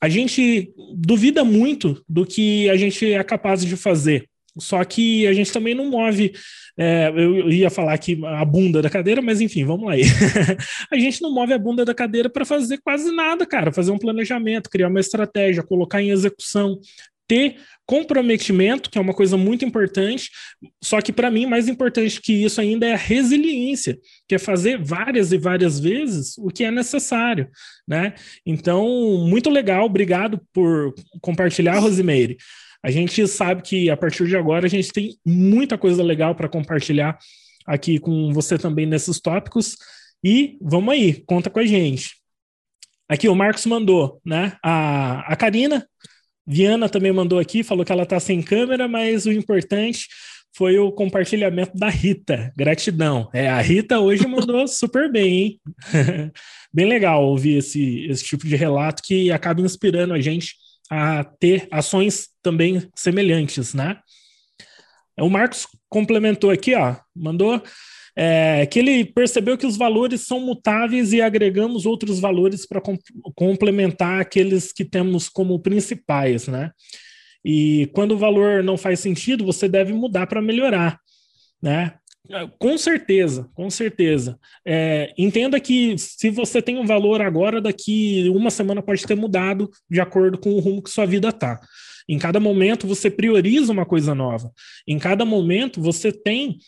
A 0.00 0.08
gente 0.08 0.72
duvida 0.94 1.44
muito 1.44 2.02
do 2.08 2.26
que 2.26 2.68
a 2.68 2.76
gente 2.76 3.10
é 3.12 3.22
capaz 3.22 3.64
de 3.64 3.76
fazer. 3.76 4.28
Só 4.58 4.82
que 4.84 5.26
a 5.26 5.32
gente 5.32 5.52
também 5.52 5.74
não 5.74 5.90
move. 5.90 6.32
É, 6.76 7.08
eu 7.08 7.50
ia 7.50 7.70
falar 7.70 7.94
aqui 7.94 8.20
a 8.24 8.44
bunda 8.44 8.82
da 8.82 8.90
cadeira, 8.90 9.22
mas 9.22 9.40
enfim, 9.40 9.64
vamos 9.64 9.86
lá 9.86 9.94
a 10.90 10.98
gente 10.98 11.22
não 11.22 11.32
move 11.32 11.52
a 11.52 11.58
bunda 11.58 11.84
da 11.84 11.94
cadeira 11.94 12.28
para 12.28 12.44
fazer 12.44 12.78
quase 12.78 13.10
nada, 13.14 13.46
cara. 13.46 13.72
Fazer 13.72 13.90
um 13.90 13.98
planejamento, 13.98 14.70
criar 14.70 14.88
uma 14.88 15.00
estratégia, 15.00 15.62
colocar 15.62 16.02
em 16.02 16.10
execução, 16.10 16.78
ter 17.26 17.56
comprometimento, 17.86 18.90
que 18.90 18.98
é 18.98 19.00
uma 19.00 19.14
coisa 19.14 19.36
muito 19.36 19.64
importante, 19.64 20.30
só 20.82 21.00
que 21.00 21.12
para 21.12 21.30
mim 21.30 21.46
mais 21.46 21.68
importante 21.68 22.20
que 22.20 22.32
isso 22.32 22.60
ainda 22.60 22.86
é 22.86 22.94
a 22.94 22.98
resiliência, 22.98 23.98
que 24.28 24.34
é 24.34 24.38
fazer 24.38 24.82
várias 24.82 25.32
e 25.32 25.38
várias 25.38 25.78
vezes 25.78 26.36
o 26.38 26.48
que 26.48 26.64
é 26.64 26.70
necessário, 26.70 27.48
né? 27.86 28.14
Então, 28.46 28.86
muito 29.26 29.50
legal, 29.50 29.84
obrigado 29.84 30.40
por 30.52 30.94
compartilhar, 31.20 31.78
Rosimeire. 31.78 32.36
A 32.84 32.90
gente 32.90 33.26
sabe 33.26 33.62
que 33.62 33.88
a 33.88 33.96
partir 33.96 34.26
de 34.28 34.36
agora 34.36 34.66
a 34.66 34.68
gente 34.68 34.92
tem 34.92 35.16
muita 35.24 35.78
coisa 35.78 36.02
legal 36.02 36.34
para 36.34 36.50
compartilhar 36.50 37.18
aqui 37.66 37.98
com 37.98 38.30
você 38.30 38.58
também 38.58 38.84
nesses 38.84 39.18
tópicos. 39.18 39.74
E 40.22 40.58
vamos 40.60 40.92
aí, 40.92 41.24
conta 41.26 41.48
com 41.48 41.60
a 41.60 41.64
gente. 41.64 42.16
Aqui 43.08 43.26
o 43.26 43.34
Marcos 43.34 43.64
mandou, 43.64 44.20
né? 44.22 44.58
A, 44.62 45.32
a 45.32 45.34
Karina 45.34 45.86
Viana 46.46 46.86
também 46.86 47.10
mandou 47.10 47.38
aqui, 47.38 47.62
falou 47.62 47.86
que 47.86 47.92
ela 47.92 48.02
está 48.02 48.20
sem 48.20 48.42
câmera, 48.42 48.86
mas 48.86 49.24
o 49.24 49.32
importante 49.32 50.06
foi 50.54 50.78
o 50.78 50.92
compartilhamento 50.92 51.72
da 51.74 51.88
Rita. 51.88 52.52
Gratidão. 52.54 53.30
É, 53.32 53.48
a 53.48 53.62
Rita 53.62 53.98
hoje 53.98 54.26
mandou 54.26 54.68
super 54.68 55.10
bem, 55.10 55.32
hein? 55.32 55.60
bem 56.70 56.86
legal 56.86 57.24
ouvir 57.24 57.56
esse, 57.56 58.04
esse 58.10 58.24
tipo 58.24 58.46
de 58.46 58.56
relato 58.56 59.02
que 59.02 59.32
acaba 59.32 59.62
inspirando 59.62 60.12
a 60.12 60.20
gente 60.20 60.54
a 60.90 61.24
ter 61.24 61.66
ações 61.70 62.28
também 62.42 62.88
semelhantes, 62.94 63.74
né? 63.74 63.98
O 65.18 65.30
Marcos 65.30 65.66
complementou 65.88 66.50
aqui, 66.50 66.74
ó, 66.74 66.96
mandou 67.14 67.62
é, 68.16 68.66
que 68.66 68.78
ele 68.78 69.04
percebeu 69.04 69.58
que 69.58 69.66
os 69.66 69.76
valores 69.76 70.22
são 70.22 70.40
mutáveis 70.40 71.12
e 71.12 71.20
agregamos 71.20 71.84
outros 71.86 72.20
valores 72.20 72.66
para 72.66 72.80
com, 72.80 72.96
complementar 73.34 74.20
aqueles 74.20 74.72
que 74.72 74.84
temos 74.84 75.28
como 75.28 75.58
principais, 75.60 76.46
né? 76.46 76.70
E 77.44 77.90
quando 77.92 78.12
o 78.12 78.18
valor 78.18 78.62
não 78.62 78.76
faz 78.76 79.00
sentido, 79.00 79.44
você 79.44 79.68
deve 79.68 79.92
mudar 79.92 80.26
para 80.26 80.40
melhorar, 80.40 80.98
né? 81.60 81.94
Com 82.58 82.78
certeza, 82.78 83.50
com 83.54 83.68
certeza. 83.68 84.38
É, 84.66 85.12
entenda 85.18 85.60
que 85.60 85.96
se 85.98 86.30
você 86.30 86.62
tem 86.62 86.78
um 86.78 86.86
valor 86.86 87.20
agora, 87.20 87.60
daqui 87.60 88.26
uma 88.30 88.50
semana 88.50 88.82
pode 88.82 89.06
ter 89.06 89.14
mudado 89.14 89.70
de 89.90 90.00
acordo 90.00 90.38
com 90.38 90.54
o 90.54 90.58
rumo 90.58 90.82
que 90.82 90.88
sua 90.88 91.04
vida 91.04 91.28
está. 91.28 91.60
Em 92.08 92.18
cada 92.18 92.40
momento 92.40 92.86
você 92.86 93.10
prioriza 93.10 93.70
uma 93.72 93.84
coisa 93.84 94.14
nova. 94.14 94.50
Em 94.88 94.98
cada 94.98 95.24
momento 95.24 95.82
você 95.82 96.10
tem 96.10 96.58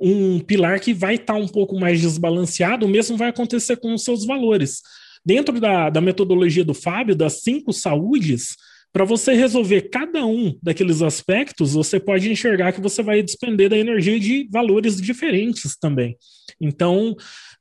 um 0.00 0.40
pilar 0.40 0.80
que 0.80 0.94
vai 0.94 1.14
estar 1.14 1.34
tá 1.34 1.38
um 1.38 1.46
pouco 1.46 1.78
mais 1.78 2.00
desbalanceado, 2.00 2.86
o 2.86 2.88
mesmo 2.88 3.16
vai 3.16 3.28
acontecer 3.28 3.76
com 3.76 3.94
os 3.94 4.02
seus 4.02 4.24
valores. 4.24 4.80
Dentro 5.24 5.60
da, 5.60 5.90
da 5.90 6.00
metodologia 6.00 6.64
do 6.64 6.74
Fábio, 6.74 7.14
das 7.14 7.42
cinco 7.42 7.72
saúdes, 7.72 8.56
para 8.92 9.04
você 9.04 9.32
resolver 9.32 9.88
cada 9.88 10.26
um 10.26 10.56
daqueles 10.62 11.00
aspectos, 11.00 11.72
você 11.72 11.98
pode 11.98 12.30
enxergar 12.30 12.72
que 12.72 12.80
você 12.80 13.02
vai 13.02 13.22
despender 13.22 13.70
da 13.70 13.78
energia 13.78 14.20
de 14.20 14.46
valores 14.50 15.00
diferentes 15.00 15.76
também. 15.76 16.16
Então, 16.60 17.16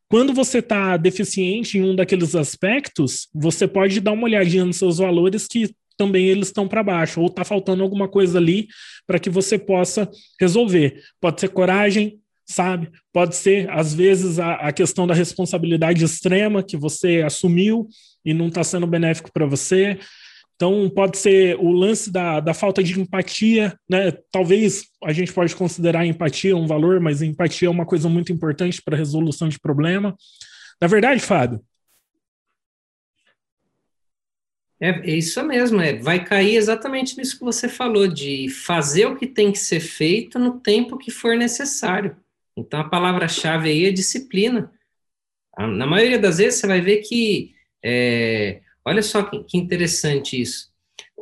quando 0.10 0.34
você 0.34 0.60
está 0.60 0.98
deficiente 0.98 1.78
em 1.78 1.84
um 1.84 1.95
daqueles 1.95 2.36
aspectos, 2.36 3.30
você 3.34 3.66
pode 3.66 4.02
dar 4.02 4.12
uma 4.12 4.26
olhadinha 4.26 4.66
nos 4.66 4.76
seus 4.76 4.98
valores 4.98 5.48
que 5.48 5.74
também 5.98 6.28
eles 6.28 6.48
estão 6.48 6.68
para 6.68 6.84
baixo, 6.84 7.22
ou 7.22 7.28
está 7.28 7.45
faltando 7.45 7.84
alguma 7.84 8.08
coisa 8.08 8.38
ali 8.38 8.68
para 9.08 9.20
que 9.20 9.30
você 9.30 9.58
possa 9.58 10.10
resolver. 10.40 11.02
Pode 11.22 11.40
ser 11.40 11.49
coragem, 11.49 12.20
sabe? 12.45 12.90
Pode 13.14 13.36
ser, 13.36 13.70
às 13.70 13.94
vezes, 13.94 14.40
a, 14.40 14.56
a 14.56 14.72
questão 14.74 15.08
da 15.08 15.14
responsabilidade 15.14 16.03
extrema 16.03 16.64
que 16.64 16.76
você 16.76 17.22
assumiu 17.22 17.88
e 18.26 18.34
não 18.34 18.48
está 18.48 18.64
sendo 18.64 18.88
benéfico 18.88 19.32
para 19.32 19.45
você. 19.45 19.98
Então, 20.62 20.88
pode 20.92 21.18
ser 21.18 21.58
o 21.58 21.72
lance 21.72 22.12
da, 22.12 22.40
da 22.40 22.54
falta 22.54 22.84
de 22.84 23.00
empatia, 23.00 23.76
né? 23.90 24.12
Talvez 24.32 24.84
a 25.04 25.12
gente 25.12 25.34
pode 25.34 25.56
considerar 25.56 26.06
empatia 26.06 26.56
um 26.56 26.68
valor, 26.68 27.00
mas 27.00 27.24
empatia 27.24 27.68
é 27.68 27.72
uma 27.72 27.84
coisa 27.84 28.08
muito 28.08 28.32
importante 28.32 28.80
para 28.80 28.96
a 28.96 28.98
resolução 29.00 29.50
de 29.50 29.60
problema. 29.60 30.16
Na 30.80 30.88
verdade, 30.88 31.20
Fábio? 31.20 31.66
É, 34.80 34.90
é 34.90 35.16
isso 35.16 35.44
mesmo, 35.44 35.82
é, 35.82 35.98
vai 35.98 36.24
cair 36.24 36.56
exatamente 36.58 37.18
nisso 37.18 37.40
que 37.40 37.44
você 37.44 37.68
falou, 37.68 38.08
de 38.08 38.48
fazer 38.48 39.08
o 39.08 39.16
que 39.16 39.26
tem 39.26 39.52
que 39.52 39.58
ser 39.58 39.80
feito 39.80 40.38
no 40.38 40.60
tempo 40.60 40.96
que 40.96 41.10
for 41.10 41.36
necessário. 41.36 42.16
Então, 42.56 42.82
a 42.82 42.88
palavra-chave 42.88 43.68
aí 43.68 43.86
é 43.86 43.92
disciplina. 43.92 44.72
Na 45.58 45.88
maioria 45.88 46.20
das 46.20 46.38
vezes, 46.38 46.60
você 46.60 46.68
vai 46.68 46.82
ver 46.82 46.98
que, 46.98 47.56
é, 47.84 48.62
olha 48.86 49.02
só 49.02 49.24
que, 49.24 49.44
que 49.44 49.58
interessante 49.58 50.40
isso. 50.40 50.72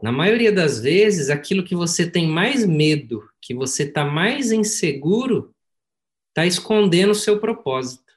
Na 0.02 0.12
maioria 0.12 0.52
das 0.52 0.80
vezes, 0.80 1.30
aquilo 1.30 1.64
que 1.64 1.76
você 1.76 2.10
tem 2.10 2.28
mais 2.28 2.66
medo, 2.66 3.28
que 3.42 3.54
você 3.54 3.84
está 3.84 4.06
mais 4.06 4.52
inseguro, 4.52 5.54
está 6.30 6.46
escondendo 6.46 7.12
o 7.12 7.16
seu 7.16 7.40
propósito. 7.40 8.10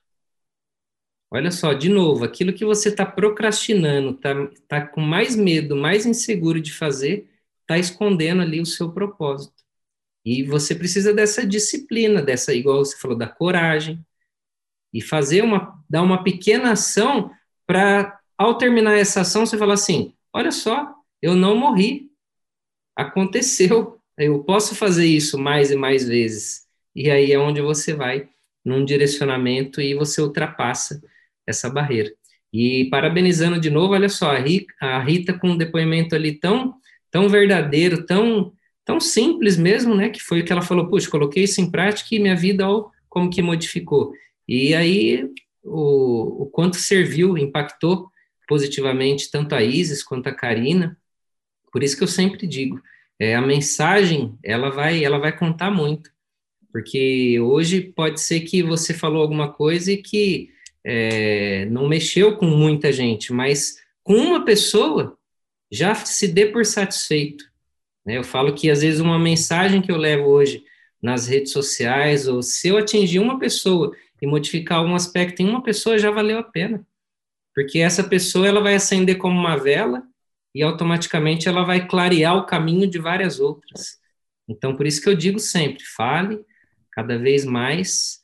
Olha 1.31 1.51
só, 1.51 1.73
de 1.73 1.89
novo, 1.89 2.25
aquilo 2.25 2.53
que 2.53 2.65
você 2.65 2.91
está 2.91 3.07
procrastinando, 3.07 4.11
está 4.11 4.35
tá 4.69 4.87
com 4.87 5.01
mais 5.01 5.35
medo, 5.35 5.75
mais 5.75 6.05
inseguro 6.05 6.61
de 6.61 6.73
fazer, 6.73 7.29
está 7.63 7.79
escondendo 7.79 8.43
ali 8.43 8.61
o 8.61 8.67
seu 8.67 8.93
propósito. 8.93 9.63
E 10.25 10.45
você 10.45 10.75
precisa 10.75 11.13
dessa 11.13 11.47
disciplina, 11.47 12.23
dessa, 12.23 12.53
igual 12.55 12.85
você 12.85 12.97
falou, 12.99 13.17
da 13.17 13.27
coragem, 13.27 14.05
e 14.93 15.01
fazer 15.01 15.43
uma, 15.43 15.83
dar 15.89 16.03
uma 16.03 16.23
pequena 16.23 16.73
ação 16.73 17.31
para, 17.67 18.21
ao 18.43 18.59
terminar 18.59 18.99
essa 18.99 19.21
ação, 19.21 19.47
você 19.47 19.57
falar 19.57 19.75
assim: 19.75 20.13
olha 20.33 20.51
só, 20.51 20.95
eu 21.21 21.35
não 21.35 21.57
morri, 21.57 22.11
aconteceu, 22.97 23.99
eu 24.19 24.43
posso 24.43 24.75
fazer 24.75 25.07
isso 25.07 25.39
mais 25.39 25.71
e 25.71 25.77
mais 25.77 26.07
vezes. 26.07 26.67
E 26.95 27.11
aí 27.11 27.33
é 27.33 27.39
onde 27.39 27.61
você 27.61 27.95
vai 27.95 28.29
num 28.65 28.85
direcionamento 28.85 29.81
e 29.81 29.95
você 29.95 30.21
ultrapassa 30.21 31.01
essa 31.47 31.71
barreira. 31.71 32.13
E 32.53 32.89
parabenizando 32.91 33.59
de 33.59 33.71
novo, 33.71 33.95
olha 33.95 34.09
só, 34.09 34.33
a 34.33 34.39
Rita, 34.39 34.75
a 34.81 35.03
Rita 35.03 35.39
com 35.39 35.51
um 35.51 35.57
depoimento 35.57 36.15
ali 36.15 36.39
tão, 36.39 36.75
tão 37.11 37.29
verdadeiro, 37.29 38.05
tão 38.05 38.53
tão 38.85 38.99
simples 39.01 39.57
mesmo, 39.57 39.95
né? 39.95 40.11
Que 40.11 40.21
foi 40.21 40.41
o 40.41 40.45
que 40.45 40.53
ela 40.53 40.63
falou, 40.63 40.89
puxa, 40.89 41.09
coloquei 41.09 41.45
isso 41.45 41.61
em 41.61 41.71
prática 41.71 42.15
e 42.15 42.19
minha 42.19 42.35
vida, 42.37 42.69
ó, 42.69 42.91
como 43.09 43.31
que 43.31 43.41
modificou. 43.41 44.13
E 44.49 44.75
aí, 44.75 45.25
o, 45.63 46.43
o 46.43 46.47
quanto 46.47 46.77
serviu, 46.77 47.39
impactou 47.39 48.11
positivamente 48.53 49.31
tanto 49.31 49.55
a 49.55 49.63
Isis 49.63 50.03
quanto 50.03 50.27
a 50.27 50.35
Karina. 50.35 50.95
Por 51.73 51.83
isso 51.83 51.97
que 51.97 52.03
eu 52.03 52.07
sempre 52.07 52.47
digo, 52.47 52.79
é, 53.19 53.35
a 53.35 53.41
mensagem, 53.41 54.39
ela 54.45 54.69
vai, 54.69 55.03
ela 55.03 55.19
vai 55.19 55.35
contar 55.35 55.71
muito. 55.71 56.11
Porque 56.71 57.41
hoje 57.41 57.81
pode 57.81 58.21
ser 58.21 58.41
que 58.41 58.63
você 58.63 58.93
falou 58.93 59.23
alguma 59.23 59.51
coisa 59.51 59.91
e 59.91 59.97
que 59.97 60.51
é, 60.85 61.65
não 61.71 61.89
mexeu 61.89 62.37
com 62.37 62.45
muita 62.45 62.93
gente, 62.93 63.33
mas 63.33 63.79
com 64.03 64.17
uma 64.17 64.45
pessoa 64.45 65.17
já 65.71 65.95
se 65.95 66.29
dê 66.29 66.45
por 66.45 66.67
satisfeito. 66.67 67.51
Né? 68.05 68.19
Eu 68.19 68.25
falo 68.25 68.53
que, 68.53 68.71
às 68.71 68.83
vezes, 68.83 69.01
uma 69.01 69.19
mensagem 69.19 69.81
que 69.81 69.91
eu 69.91 69.97
levo 69.97 70.25
hoje 70.25 70.63
nas 71.01 71.27
redes 71.27 71.53
sociais, 71.53 72.29
ou 72.29 72.43
se 72.43 72.69
eu 72.69 72.77
atingir 72.77 73.19
uma 73.19 73.39
pessoa 73.39 73.97
e 74.21 74.27
modificar 74.27 74.85
um 74.85 74.95
aspecto 74.95 75.41
em 75.41 75.49
uma 75.49 75.63
pessoa, 75.63 75.99
já 75.99 76.11
valeu 76.11 76.39
a 76.39 76.43
pena. 76.43 76.87
Porque 77.55 77.79
essa 77.79 78.05
pessoa 78.05 78.47
ela 78.47 78.61
vai 78.61 78.75
acender 78.75 79.19
como 79.19 79.39
uma 79.39 79.57
vela 79.57 80.03
e 80.55 80.63
automaticamente 80.63 81.49
ela 81.49 81.65
vai 81.65 81.87
clarear 81.87 82.37
o 82.37 82.47
caminho 82.47 82.87
de 82.87 82.99
várias 82.99 83.41
outras. 83.41 83.99
Então, 84.49 84.77
por 84.77 84.87
isso 84.87 85.01
que 85.01 85.09
eu 85.09 85.15
digo 85.15 85.39
sempre, 85.39 85.85
fale 85.85 86.41
cada 86.91 87.19
vez 87.19 87.45
mais, 87.45 88.21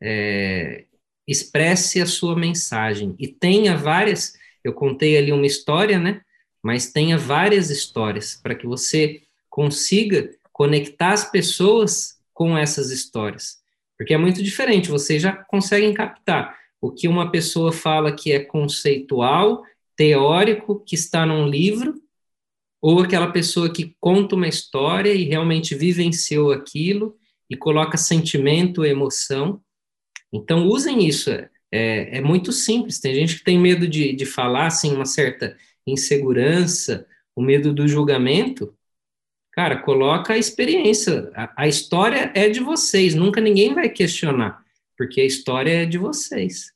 é, 0.00 0.84
expresse 1.26 2.00
a 2.00 2.06
sua 2.06 2.36
mensagem 2.36 3.14
e 3.18 3.26
tenha 3.26 3.76
várias. 3.76 4.34
Eu 4.62 4.72
contei 4.72 5.16
ali 5.16 5.32
uma 5.32 5.46
história, 5.46 5.98
né? 5.98 6.20
mas 6.64 6.90
tenha 6.90 7.18
várias 7.18 7.68
histórias 7.68 8.40
para 8.42 8.54
que 8.54 8.66
você 8.66 9.20
consiga 9.50 10.30
conectar 10.50 11.12
as 11.12 11.30
pessoas 11.30 12.18
com 12.32 12.56
essas 12.56 12.90
histórias. 12.90 13.58
Porque 13.98 14.14
é 14.14 14.16
muito 14.16 14.42
diferente, 14.42 14.88
vocês 14.90 15.20
já 15.20 15.32
conseguem 15.32 15.92
captar 15.92 16.58
o 16.84 16.92
que 16.92 17.08
uma 17.08 17.30
pessoa 17.30 17.72
fala 17.72 18.14
que 18.14 18.30
é 18.30 18.40
conceitual 18.40 19.64
teórico 19.96 20.78
que 20.84 20.94
está 20.94 21.24
num 21.24 21.48
livro, 21.48 21.94
ou 22.78 23.00
aquela 23.00 23.32
pessoa 23.32 23.72
que 23.72 23.96
conta 23.98 24.34
uma 24.34 24.46
história 24.46 25.10
e 25.14 25.24
realmente 25.24 25.74
vivenciou 25.74 26.52
aquilo 26.52 27.16
e 27.48 27.56
coloca 27.56 27.96
sentimento, 27.96 28.84
emoção. 28.84 29.62
Então, 30.30 30.66
usem 30.66 31.06
isso. 31.06 31.30
É, 31.30 32.18
é 32.18 32.20
muito 32.20 32.52
simples. 32.52 33.00
Tem 33.00 33.14
gente 33.14 33.38
que 33.38 33.44
tem 33.44 33.58
medo 33.58 33.88
de, 33.88 34.12
de 34.12 34.26
falar, 34.26 34.66
assim, 34.66 34.92
uma 34.92 35.06
certa 35.06 35.56
insegurança, 35.86 37.06
o 37.34 37.40
medo 37.40 37.72
do 37.72 37.88
julgamento. 37.88 38.76
Cara, 39.52 39.78
coloca 39.78 40.34
a 40.34 40.38
experiência. 40.38 41.32
A, 41.34 41.62
a 41.62 41.66
história 41.66 42.30
é 42.34 42.46
de 42.50 42.60
vocês, 42.60 43.14
nunca 43.14 43.40
ninguém 43.40 43.72
vai 43.72 43.88
questionar, 43.88 44.62
porque 44.98 45.22
a 45.22 45.26
história 45.26 45.70
é 45.70 45.86
de 45.86 45.96
vocês. 45.96 46.73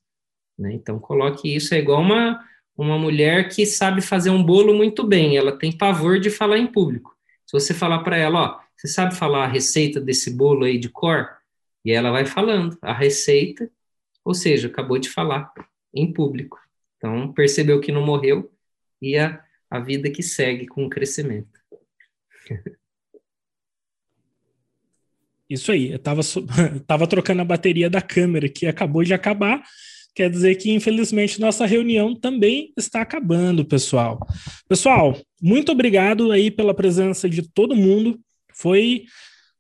Né? 0.59 0.72
Então, 0.74 0.98
coloque 0.98 1.55
isso. 1.55 1.74
É 1.74 1.78
igual 1.78 2.01
uma, 2.01 2.43
uma 2.76 2.98
mulher 2.98 3.48
que 3.48 3.64
sabe 3.64 4.01
fazer 4.01 4.30
um 4.30 4.43
bolo 4.43 4.74
muito 4.74 5.06
bem, 5.06 5.36
ela 5.36 5.56
tem 5.56 5.76
pavor 5.76 6.18
de 6.18 6.30
falar 6.30 6.59
em 6.59 6.66
público. 6.66 7.16
Se 7.47 7.52
você 7.52 7.72
falar 7.72 8.01
para 8.01 8.16
ela, 8.16 8.40
ó, 8.40 8.60
você 8.76 8.89
sabe 8.89 9.14
falar 9.14 9.44
a 9.44 9.48
receita 9.48 10.01
desse 10.01 10.36
bolo 10.36 10.64
aí 10.64 10.78
de 10.78 10.89
cor? 10.89 11.28
E 11.85 11.90
ela 11.90 12.10
vai 12.10 12.26
falando 12.26 12.76
a 12.82 12.93
receita, 12.93 13.70
ou 14.24 14.35
seja, 14.35 14.68
acabou 14.68 14.98
de 14.98 15.09
falar 15.09 15.51
em 15.94 16.12
público. 16.12 16.59
Então, 16.97 17.32
percebeu 17.32 17.80
que 17.80 17.93
não 17.93 18.05
morreu 18.05 18.52
e 19.01 19.16
a, 19.16 19.43
a 19.70 19.80
vida 19.80 20.10
que 20.10 20.22
segue 20.22 20.66
com 20.66 20.85
o 20.85 20.90
crescimento. 20.90 21.59
Isso 25.48 25.72
aí, 25.72 25.93
eu 25.93 25.98
tava, 25.98 26.20
tava 26.86 27.06
trocando 27.06 27.40
a 27.40 27.44
bateria 27.44 27.89
da 27.89 28.02
câmera 28.02 28.48
que 28.48 28.66
acabou 28.66 29.02
de 29.02 29.14
acabar. 29.14 29.62
Quer 30.19 30.28
dizer 30.28 30.57
que, 30.57 30.73
infelizmente, 30.73 31.40
nossa 31.40 31.65
reunião 31.65 32.12
também 32.12 32.73
está 32.77 33.03
acabando, 33.03 33.65
pessoal. 33.65 34.19
Pessoal, 34.69 35.16
muito 35.40 35.70
obrigado 35.70 36.32
aí 36.32 36.51
pela 36.51 36.74
presença 36.74 37.31
de 37.31 37.40
todo 37.40 37.77
mundo. 37.77 38.19
Foi 38.53 39.05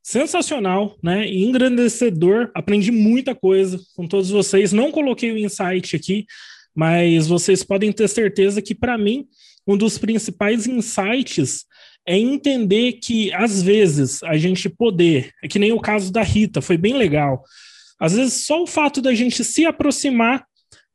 sensacional, 0.02 0.96
né? 1.00 1.32
Engrandecedor. 1.32 2.50
Aprendi 2.56 2.90
muita 2.90 3.36
coisa 3.36 3.78
com 3.94 4.04
todos 4.04 4.30
vocês. 4.30 4.72
Não 4.72 4.90
coloquei 4.90 5.30
o 5.30 5.38
insight 5.38 5.94
aqui, 5.94 6.26
mas 6.74 7.28
vocês 7.28 7.62
podem 7.62 7.92
ter 7.92 8.08
certeza 8.08 8.60
que, 8.60 8.74
para 8.74 8.98
mim, 8.98 9.28
um 9.64 9.76
dos 9.76 9.96
principais 9.96 10.66
insights 10.66 11.66
é 12.04 12.18
entender 12.18 12.94
que, 12.94 13.32
às 13.32 13.62
vezes, 13.62 14.24
a 14.24 14.36
gente 14.36 14.68
poder, 14.68 15.30
é 15.40 15.46
que 15.46 15.60
nem 15.60 15.70
o 15.70 15.78
caso 15.78 16.12
da 16.12 16.24
Rita, 16.24 16.60
foi 16.60 16.76
bem 16.76 16.94
legal. 16.94 17.44
Às 18.00 18.14
vezes, 18.14 18.44
só 18.44 18.60
o 18.60 18.66
fato 18.66 19.00
da 19.00 19.14
gente 19.14 19.44
se 19.44 19.64
aproximar 19.64 20.47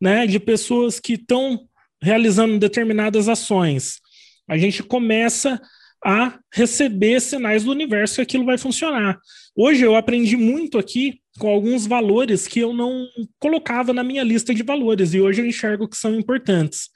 né, 0.04 0.28
de 0.28 0.38
pessoas 0.38 1.00
que 1.00 1.14
estão 1.14 1.62
realizando 2.02 2.60
determinadas 2.60 3.30
ações, 3.30 4.02
a 4.50 4.58
gente 4.58 4.84
começa 4.84 5.62
a 6.04 6.38
receber 6.54 7.22
sinais 7.22 7.64
do 7.64 7.72
universo 7.72 8.16
que 8.16 8.22
aquilo 8.22 8.44
vai 8.44 8.58
funcionar. 8.58 9.18
Hoje 9.56 9.84
eu 9.84 9.96
aprendi 9.96 10.36
muito 10.36 10.78
aqui 10.78 11.22
com 11.40 11.48
alguns 11.48 11.88
valores 11.88 12.50
que 12.50 12.60
eu 12.60 12.74
não 12.74 13.08
colocava 13.40 13.94
na 13.94 14.04
minha 14.04 14.24
lista 14.24 14.54
de 14.54 14.62
valores 14.62 15.14
e 15.14 15.22
hoje 15.22 15.42
eu 15.42 15.46
enxergo 15.46 15.88
que 15.88 15.96
são 15.96 16.14
importantes. 16.14 16.90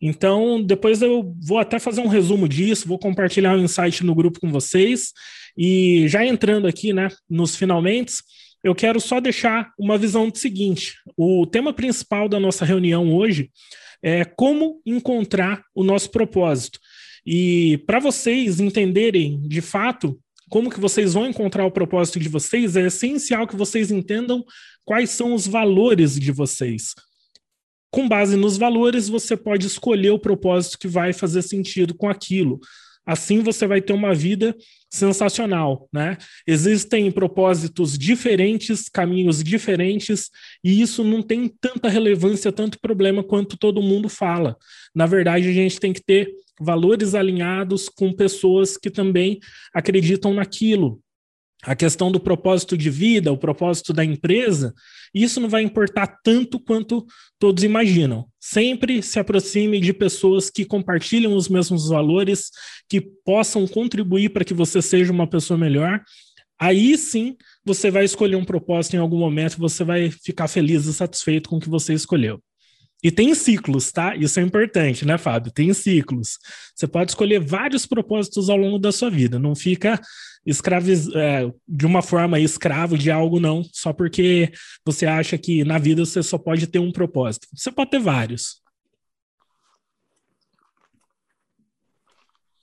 Então, 0.00 0.62
depois 0.62 1.02
eu 1.02 1.36
vou 1.46 1.58
até 1.58 1.78
fazer 1.78 2.00
um 2.00 2.08
resumo 2.08 2.48
disso, 2.48 2.88
vou 2.88 2.98
compartilhar 2.98 3.54
um 3.54 3.62
insight 3.62 4.02
no 4.02 4.14
grupo 4.14 4.40
com 4.40 4.50
vocês. 4.50 5.12
E 5.54 6.08
já 6.08 6.24
entrando 6.24 6.66
aqui, 6.66 6.94
né, 6.94 7.10
nos 7.28 7.54
finalmente, 7.56 8.14
eu 8.64 8.74
quero 8.74 8.98
só 8.98 9.20
deixar 9.20 9.72
uma 9.78 9.98
visão 9.98 10.30
do 10.30 10.38
seguinte: 10.38 10.94
o 11.16 11.46
tema 11.46 11.72
principal 11.72 12.28
da 12.28 12.40
nossa 12.40 12.64
reunião 12.64 13.14
hoje 13.14 13.50
é 14.02 14.24
como 14.24 14.80
encontrar 14.84 15.62
o 15.74 15.84
nosso 15.84 16.10
propósito. 16.10 16.80
E 17.26 17.78
para 17.86 18.00
vocês 18.00 18.60
entenderem 18.60 19.40
de 19.46 19.60
fato 19.60 20.18
como 20.50 20.70
que 20.70 20.80
vocês 20.80 21.14
vão 21.14 21.26
encontrar 21.26 21.64
o 21.66 21.70
propósito 21.70 22.18
de 22.18 22.28
vocês, 22.28 22.76
é 22.76 22.86
essencial 22.86 23.46
que 23.46 23.56
vocês 23.56 23.90
entendam 23.90 24.44
quais 24.84 25.10
são 25.10 25.34
os 25.34 25.46
valores 25.46 26.18
de 26.18 26.30
vocês. 26.30 26.94
Com 27.90 28.08
base 28.08 28.36
nos 28.36 28.56
valores, 28.56 29.08
você 29.08 29.36
pode 29.36 29.66
escolher 29.66 30.10
o 30.10 30.18
propósito 30.18 30.78
que 30.78 30.88
vai 30.88 31.12
fazer 31.12 31.42
sentido 31.42 31.94
com 31.94 32.08
aquilo. 32.08 32.60
Assim 33.06 33.40
você 33.42 33.66
vai 33.66 33.82
ter 33.82 33.92
uma 33.92 34.14
vida 34.14 34.56
sensacional, 34.90 35.88
né? 35.92 36.16
Existem 36.46 37.10
propósitos 37.10 37.98
diferentes, 37.98 38.88
caminhos 38.88 39.42
diferentes, 39.42 40.30
e 40.62 40.80
isso 40.80 41.02
não 41.04 41.20
tem 41.20 41.48
tanta 41.60 41.88
relevância, 41.88 42.52
tanto 42.52 42.78
problema 42.80 43.22
quanto 43.22 43.56
todo 43.56 43.82
mundo 43.82 44.08
fala. 44.08 44.56
Na 44.94 45.04
verdade, 45.04 45.48
a 45.48 45.52
gente 45.52 45.80
tem 45.80 45.92
que 45.92 46.02
ter 46.02 46.32
valores 46.60 47.14
alinhados 47.14 47.88
com 47.88 48.12
pessoas 48.12 48.76
que 48.76 48.90
também 48.90 49.40
acreditam 49.74 50.32
naquilo, 50.32 51.00
a 51.64 51.74
questão 51.74 52.10
do 52.12 52.20
propósito 52.20 52.76
de 52.76 52.90
vida, 52.90 53.32
o 53.32 53.38
propósito 53.38 53.92
da 53.92 54.04
empresa, 54.04 54.74
isso 55.14 55.40
não 55.40 55.48
vai 55.48 55.62
importar 55.62 56.18
tanto 56.22 56.60
quanto 56.60 57.06
todos 57.38 57.64
imaginam. 57.64 58.26
Sempre 58.40 59.02
se 59.02 59.18
aproxime 59.18 59.80
de 59.80 59.92
pessoas 59.92 60.50
que 60.50 60.64
compartilham 60.64 61.34
os 61.34 61.48
mesmos 61.48 61.88
valores, 61.88 62.50
que 62.88 63.00
possam 63.24 63.66
contribuir 63.66 64.30
para 64.30 64.44
que 64.44 64.52
você 64.52 64.82
seja 64.82 65.12
uma 65.12 65.26
pessoa 65.26 65.56
melhor. 65.56 66.02
Aí 66.58 66.96
sim 66.96 67.36
você 67.64 67.90
vai 67.90 68.04
escolher 68.04 68.36
um 68.36 68.44
propósito 68.44 68.96
em 68.96 68.98
algum 68.98 69.18
momento, 69.18 69.58
você 69.58 69.84
vai 69.84 70.10
ficar 70.10 70.48
feliz 70.48 70.84
e 70.86 70.92
satisfeito 70.92 71.48
com 71.48 71.56
o 71.56 71.60
que 71.60 71.68
você 71.68 71.94
escolheu. 71.94 72.40
E 73.02 73.10
tem 73.10 73.34
ciclos, 73.34 73.92
tá? 73.92 74.16
Isso 74.16 74.40
é 74.40 74.42
importante, 74.42 75.04
né, 75.04 75.18
Fábio? 75.18 75.52
Tem 75.52 75.72
ciclos. 75.74 76.38
Você 76.74 76.86
pode 76.86 77.10
escolher 77.10 77.38
vários 77.38 77.84
propósitos 77.84 78.48
ao 78.48 78.56
longo 78.56 78.78
da 78.78 78.90
sua 78.90 79.10
vida. 79.10 79.38
Não 79.38 79.54
fica 79.54 80.00
escraviz... 80.44 81.08
É, 81.14 81.50
de 81.66 81.86
uma 81.86 82.02
forma 82.02 82.40
escravo 82.40 82.96
de 82.96 83.10
algo, 83.10 83.40
não, 83.40 83.62
só 83.72 83.92
porque 83.92 84.52
você 84.84 85.06
acha 85.06 85.36
que 85.38 85.64
na 85.64 85.78
vida 85.78 86.04
você 86.04 86.22
só 86.22 86.38
pode 86.38 86.66
ter 86.66 86.78
um 86.78 86.92
propósito. 86.92 87.46
Você 87.54 87.70
pode 87.70 87.90
ter 87.90 88.00
vários. 88.00 88.62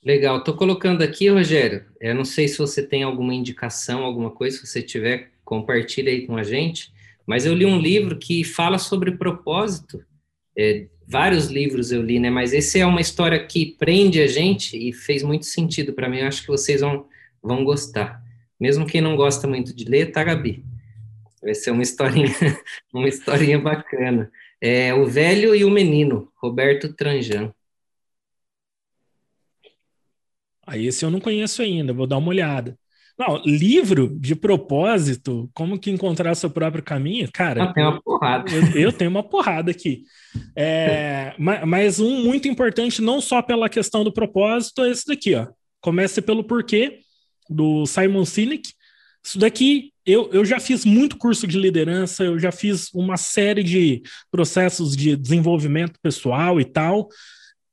Legal, 0.04 0.40
estou 0.40 0.56
colocando 0.56 1.04
aqui, 1.04 1.30
Rogério. 1.30 1.86
Eu 2.00 2.16
não 2.16 2.26
sei 2.26 2.48
se 2.48 2.58
você 2.58 2.82
tem 2.82 3.04
alguma 3.04 3.36
indicação, 3.36 4.04
alguma 4.04 4.32
coisa, 4.32 4.58
se 4.58 4.68
você 4.68 4.82
tiver, 4.82 5.32
compartilha 5.46 6.12
aí 6.12 6.26
com 6.26 6.38
a 6.38 6.44
gente. 6.44 6.92
Mas 7.26 7.46
eu 7.46 7.54
li 7.54 7.66
um 7.66 7.80
livro 7.80 8.18
que 8.18 8.44
fala 8.44 8.80
sobre 8.80 9.12
propósito 9.12 10.04
é, 10.58 10.88
vários 11.08 11.48
livros 11.48 11.92
eu 11.92 12.02
li, 12.02 12.20
né? 12.20 12.30
Mas 12.30 12.54
esse 12.54 12.80
é 12.80 12.86
uma 12.86 13.02
história 13.02 13.46
que 13.46 13.76
prende 13.78 14.22
a 14.22 14.28
gente 14.28 14.78
e 14.78 14.94
fez 14.94 15.24
muito 15.24 15.46
sentido 15.46 15.94
para 15.94 16.10
mim. 16.10 16.20
Eu 16.20 16.28
acho 16.28 16.42
que 16.42 16.48
vocês 16.48 16.82
vão, 16.82 17.06
vão 17.42 17.64
gostar. 17.64 18.22
Mesmo 18.60 18.86
quem 18.86 19.02
não 19.02 19.16
gosta 19.16 19.48
muito 19.48 19.76
de 19.76 19.86
ler, 19.86 20.12
tá, 20.12 20.24
Gabi? 20.24 20.64
Vai 21.42 21.56
ser 21.56 21.72
uma 21.72 21.82
historinha, 21.84 22.36
uma 22.94 23.08
historinha 23.08 23.60
bacana. 23.60 24.32
É 24.60 24.94
O 24.94 25.06
Velho 25.06 25.56
e 25.56 25.66
o 25.66 25.72
Menino, 25.72 26.32
Roberto 26.36 26.94
Tranjan. 26.94 27.52
Aí 30.66 30.86
esse 30.86 31.04
eu 31.04 31.10
não 31.10 31.20
conheço 31.20 31.62
ainda, 31.62 31.92
vou 31.92 32.06
dar 32.06 32.18
uma 32.18 32.30
olhada. 32.30 32.78
Não, 33.18 33.42
livro 33.46 34.18
de 34.20 34.36
propósito, 34.36 35.50
como 35.54 35.78
que 35.78 35.92
encontrar 35.92 36.34
seu 36.34 36.50
próprio 36.50 36.84
caminho, 36.84 37.30
cara. 37.32 37.66
Ah, 37.66 37.74
tem 37.74 37.84
uma 37.84 38.02
porrada. 38.02 38.52
Eu, 38.52 38.82
eu, 38.82 38.94
tenho 38.94 39.12
uma 39.12 39.22
porrada 39.22 39.70
aqui. 39.70 40.04
É, 40.56 41.36
mas 41.38 42.00
um 42.00 42.24
muito 42.24 42.48
importante, 42.48 43.02
não 43.02 43.22
só 43.22 43.42
pela 43.42 43.70
questão 43.70 44.04
do 44.04 44.14
propósito, 44.14 44.84
é 44.84 44.90
esse 44.90 45.06
daqui, 45.06 45.36
ó. 45.36 45.48
Comece 45.82 46.22
pelo 46.22 46.44
porquê, 46.44 47.00
do 47.52 47.86
Simon 47.86 48.26
Sinek. 48.26 48.74
Isso 49.24 49.38
daqui, 49.38 49.94
eu, 50.06 50.30
eu 50.32 50.44
já 50.44 50.60
fiz 50.60 50.84
muito 50.84 51.18
curso 51.18 51.46
de 51.46 51.60
liderança, 51.60 52.24
eu 52.24 52.40
já 52.40 52.52
fiz 52.52 52.92
uma 52.94 53.18
série 53.18 53.64
de 53.64 54.02
processos 54.32 54.96
de 54.96 55.16
desenvolvimento 55.16 56.00
pessoal 56.02 56.60
e 56.60 56.66
tal. 56.66 57.08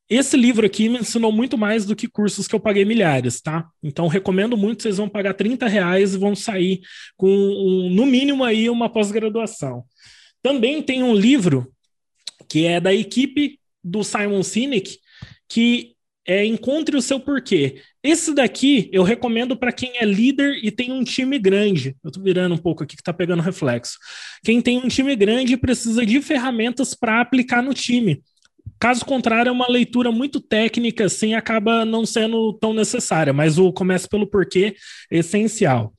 Esse 0.09 0.35
livro 0.35 0.65
aqui 0.65 0.89
me 0.89 0.99
ensinou 0.99 1.31
muito 1.31 1.57
mais 1.57 1.85
do 1.85 1.95
que 1.95 2.07
cursos 2.07 2.47
que 2.47 2.55
eu 2.55 2.59
paguei 2.59 2.83
milhares, 2.83 3.41
tá? 3.41 3.67
Então 3.81 4.07
recomendo 4.07 4.57
muito, 4.57 4.83
vocês 4.83 4.97
vão 4.97 5.07
pagar 5.07 5.35
30 5.35 5.67
reais 5.67 6.13
e 6.13 6.17
vão 6.17 6.35
sair 6.35 6.81
com, 7.15 7.27
um, 7.27 7.89
no 7.91 8.05
mínimo, 8.05 8.43
aí 8.43 8.69
uma 8.69 8.89
pós-graduação. 8.89 9.83
Também 10.41 10.81
tem 10.81 11.03
um 11.03 11.13
livro 11.13 11.71
que 12.47 12.65
é 12.65 12.79
da 12.79 12.93
equipe 12.93 13.59
do 13.83 14.03
Simon 14.03 14.41
Sinek, 14.41 14.97
que 15.47 15.95
é 16.29 16.45
Encontre 16.45 16.95
o 16.95 17.01
Seu 17.01 17.19
Porquê. 17.19 17.81
Esse 18.03 18.35
daqui 18.35 18.87
eu 18.93 19.01
recomendo 19.01 19.57
para 19.57 19.71
quem 19.71 19.97
é 19.97 20.05
líder 20.05 20.59
e 20.63 20.69
tem 20.69 20.91
um 20.91 21.03
time 21.03 21.39
grande. 21.39 21.95
Eu 22.03 22.09
estou 22.09 22.23
virando 22.23 22.53
um 22.53 22.57
pouco 22.57 22.83
aqui 22.83 22.95
que 22.95 23.01
está 23.01 23.11
pegando 23.11 23.41
reflexo. 23.41 23.97
Quem 24.43 24.61
tem 24.61 24.77
um 24.77 24.87
time 24.87 25.15
grande 25.15 25.57
precisa 25.57 26.05
de 26.05 26.21
ferramentas 26.21 26.93
para 26.93 27.19
aplicar 27.19 27.63
no 27.63 27.73
time. 27.73 28.21
Caso 28.79 29.03
contrário, 29.03 29.49
é 29.49 29.51
uma 29.51 29.67
leitura 29.67 30.11
muito 30.11 30.39
técnica, 30.39 31.05
assim, 31.05 31.33
acaba 31.33 31.83
não 31.83 32.05
sendo 32.05 32.53
tão 32.53 32.75
necessária, 32.75 33.33
mas 33.33 33.57
o 33.57 33.73
Comece 33.73 34.07
pelo 34.07 34.27
Porquê 34.27 34.75
é 35.11 35.17
essencial. 35.17 35.91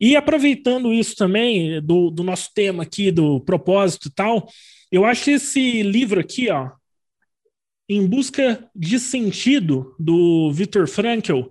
E 0.00 0.16
aproveitando 0.16 0.92
isso 0.92 1.14
também, 1.14 1.80
do, 1.80 2.10
do 2.10 2.24
nosso 2.24 2.48
tema 2.52 2.82
aqui, 2.82 3.12
do 3.12 3.40
propósito 3.40 4.08
e 4.08 4.12
tal, 4.12 4.48
eu 4.90 5.04
acho 5.04 5.30
esse 5.30 5.82
livro 5.82 6.18
aqui, 6.18 6.50
ó, 6.50 6.70
Em 7.92 8.06
Busca 8.06 8.70
de 8.72 9.00
Sentido, 9.00 9.96
do 9.98 10.52
Viktor 10.52 10.86
Frankl, 10.86 11.46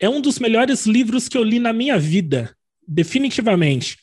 é 0.00 0.08
um 0.08 0.18
dos 0.18 0.38
melhores 0.38 0.86
livros 0.86 1.28
que 1.28 1.36
eu 1.36 1.44
li 1.44 1.58
na 1.58 1.74
minha 1.74 1.98
vida, 1.98 2.56
definitivamente. 2.86 3.98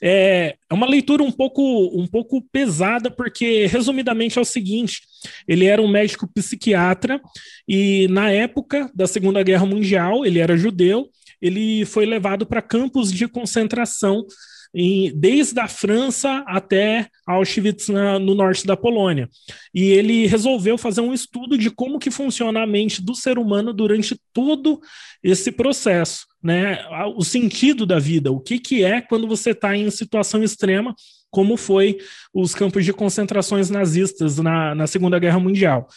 É, 0.00 0.56
é 0.70 0.74
uma 0.74 0.88
leitura 0.88 1.22
um 1.22 1.30
pouco, 1.30 1.62
um 1.94 2.06
pouco 2.06 2.40
pesada, 2.50 3.10
porque, 3.10 3.66
resumidamente, 3.66 4.38
é 4.38 4.40
o 4.40 4.44
seguinte: 4.46 5.02
ele 5.46 5.66
era 5.66 5.82
um 5.82 5.86
médico 5.86 6.26
psiquiatra 6.26 7.20
e, 7.68 8.08
na 8.08 8.30
época 8.30 8.90
da 8.94 9.06
Segunda 9.06 9.42
Guerra 9.42 9.66
Mundial, 9.66 10.24
ele 10.24 10.38
era 10.38 10.56
judeu, 10.56 11.10
ele 11.42 11.84
foi 11.84 12.06
levado 12.06 12.46
para 12.46 12.62
campos 12.62 13.12
de 13.12 13.28
concentração 13.28 14.24
em, 14.74 15.12
desde 15.14 15.60
a 15.60 15.68
França 15.68 16.42
até 16.46 17.08
Auschwitz 17.26 17.88
na, 17.88 18.18
no 18.18 18.34
norte 18.34 18.66
da 18.66 18.76
Polônia. 18.76 19.28
E 19.74 19.84
ele 19.90 20.26
resolveu 20.26 20.78
fazer 20.78 21.00
um 21.00 21.12
estudo 21.12 21.58
de 21.58 21.70
como 21.70 21.98
que 21.98 22.10
funciona 22.10 22.62
a 22.62 22.66
mente 22.66 23.02
do 23.02 23.14
ser 23.14 23.38
humano 23.38 23.72
durante 23.72 24.18
todo 24.32 24.80
esse 25.22 25.52
processo, 25.52 26.26
né? 26.42 26.84
O 27.16 27.22
sentido 27.22 27.84
da 27.86 27.98
vida, 27.98 28.32
o 28.32 28.40
que, 28.40 28.58
que 28.58 28.84
é 28.84 29.00
quando 29.00 29.26
você 29.26 29.50
está 29.50 29.76
em 29.76 29.90
situação 29.90 30.42
extrema, 30.42 30.94
como 31.30 31.56
foi 31.56 31.98
os 32.32 32.54
campos 32.54 32.84
de 32.84 32.92
concentrações 32.92 33.70
nazistas 33.70 34.38
na, 34.38 34.74
na 34.74 34.86
Segunda 34.86 35.18
Guerra 35.18 35.38
Mundial. 35.38 35.88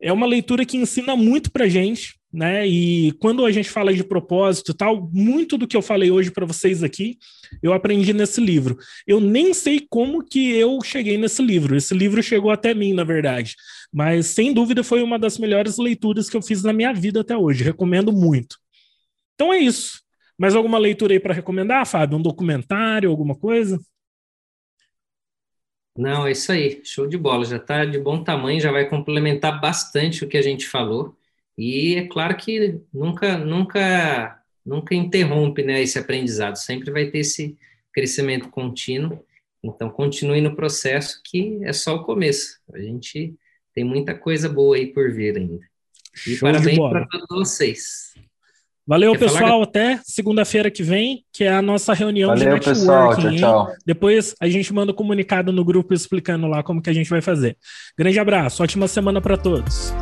É 0.00 0.12
uma 0.12 0.26
leitura 0.26 0.64
que 0.64 0.76
ensina 0.76 1.16
muito 1.16 1.50
para 1.50 1.68
gente, 1.68 2.15
né? 2.36 2.68
E 2.68 3.12
quando 3.12 3.46
a 3.46 3.50
gente 3.50 3.70
fala 3.70 3.94
de 3.94 4.04
propósito 4.04 4.74
tal, 4.74 5.08
muito 5.10 5.56
do 5.56 5.66
que 5.66 5.74
eu 5.74 5.80
falei 5.80 6.10
hoje 6.10 6.30
para 6.30 6.44
vocês 6.44 6.82
aqui, 6.82 7.16
eu 7.62 7.72
aprendi 7.72 8.12
nesse 8.12 8.42
livro. 8.42 8.76
Eu 9.06 9.20
nem 9.20 9.54
sei 9.54 9.86
como 9.88 10.22
que 10.22 10.54
eu 10.54 10.78
cheguei 10.84 11.16
nesse 11.16 11.42
livro. 11.42 11.74
Esse 11.74 11.94
livro 11.94 12.22
chegou 12.22 12.50
até 12.50 12.74
mim, 12.74 12.92
na 12.92 13.04
verdade. 13.04 13.56
Mas 13.90 14.26
sem 14.26 14.52
dúvida 14.52 14.84
foi 14.84 15.02
uma 15.02 15.18
das 15.18 15.38
melhores 15.38 15.78
leituras 15.78 16.28
que 16.28 16.36
eu 16.36 16.42
fiz 16.42 16.62
na 16.62 16.74
minha 16.74 16.92
vida 16.92 17.22
até 17.22 17.34
hoje. 17.34 17.64
Recomendo 17.64 18.12
muito. 18.12 18.58
Então 19.34 19.50
é 19.50 19.58
isso. 19.58 20.02
Mais 20.38 20.54
alguma 20.54 20.76
leitura 20.76 21.14
aí 21.14 21.20
para 21.20 21.32
recomendar, 21.32 21.86
Fábio? 21.86 22.18
Um 22.18 22.22
documentário, 22.22 23.08
alguma 23.08 23.34
coisa? 23.34 23.80
Não, 25.96 26.26
é 26.26 26.32
isso 26.32 26.52
aí. 26.52 26.82
Show 26.84 27.06
de 27.06 27.16
bola. 27.16 27.46
Já 27.46 27.56
está 27.56 27.86
de 27.86 27.98
bom 27.98 28.22
tamanho, 28.22 28.60
já 28.60 28.70
vai 28.70 28.86
complementar 28.86 29.58
bastante 29.58 30.22
o 30.22 30.28
que 30.28 30.36
a 30.36 30.42
gente 30.42 30.68
falou. 30.68 31.16
E 31.56 31.96
é 31.96 32.06
claro 32.06 32.36
que 32.36 32.80
nunca, 32.92 33.38
nunca, 33.38 34.40
nunca 34.64 34.94
interrompe 34.94 35.62
né, 35.62 35.82
esse 35.82 35.98
aprendizado, 35.98 36.56
sempre 36.56 36.90
vai 36.90 37.06
ter 37.06 37.18
esse 37.18 37.56
crescimento 37.92 38.48
contínuo. 38.50 39.24
Então, 39.64 39.88
continue 39.88 40.40
no 40.40 40.54
processo, 40.54 41.20
que 41.24 41.60
é 41.64 41.72
só 41.72 41.96
o 41.96 42.04
começo. 42.04 42.58
A 42.72 42.78
gente 42.78 43.34
tem 43.74 43.84
muita 43.84 44.14
coisa 44.14 44.48
boa 44.48 44.76
aí 44.76 44.86
por 44.86 45.12
vir 45.12 45.36
ainda. 45.36 45.64
E 46.26 46.36
Show 46.36 46.48
parabéns 46.48 46.78
para 46.78 47.06
todos 47.06 47.48
vocês. 47.48 48.14
Valeu, 48.86 49.12
Quer 49.12 49.18
pessoal. 49.18 49.40
Falar? 49.40 49.64
Até 49.64 50.00
segunda-feira 50.04 50.70
que 50.70 50.82
vem, 50.82 51.24
que 51.32 51.42
é 51.42 51.52
a 51.52 51.60
nossa 51.60 51.92
reunião 51.92 52.28
Valeu, 52.28 52.44
de 52.44 52.68
networking. 52.68 52.80
Pessoal. 52.80 53.16
Tchau, 53.16 53.36
tchau. 53.36 53.76
Depois 53.84 54.34
a 54.40 54.48
gente 54.48 54.72
manda 54.72 54.92
um 54.92 54.94
comunicado 54.94 55.52
no 55.52 55.64
grupo 55.64 55.92
explicando 55.92 56.46
lá 56.46 56.62
como 56.62 56.80
que 56.80 56.88
a 56.88 56.94
gente 56.94 57.10
vai 57.10 57.20
fazer. 57.20 57.56
Grande 57.98 58.20
abraço, 58.20 58.62
ótima 58.62 58.86
semana 58.86 59.20
para 59.20 59.36
todos. 59.36 59.92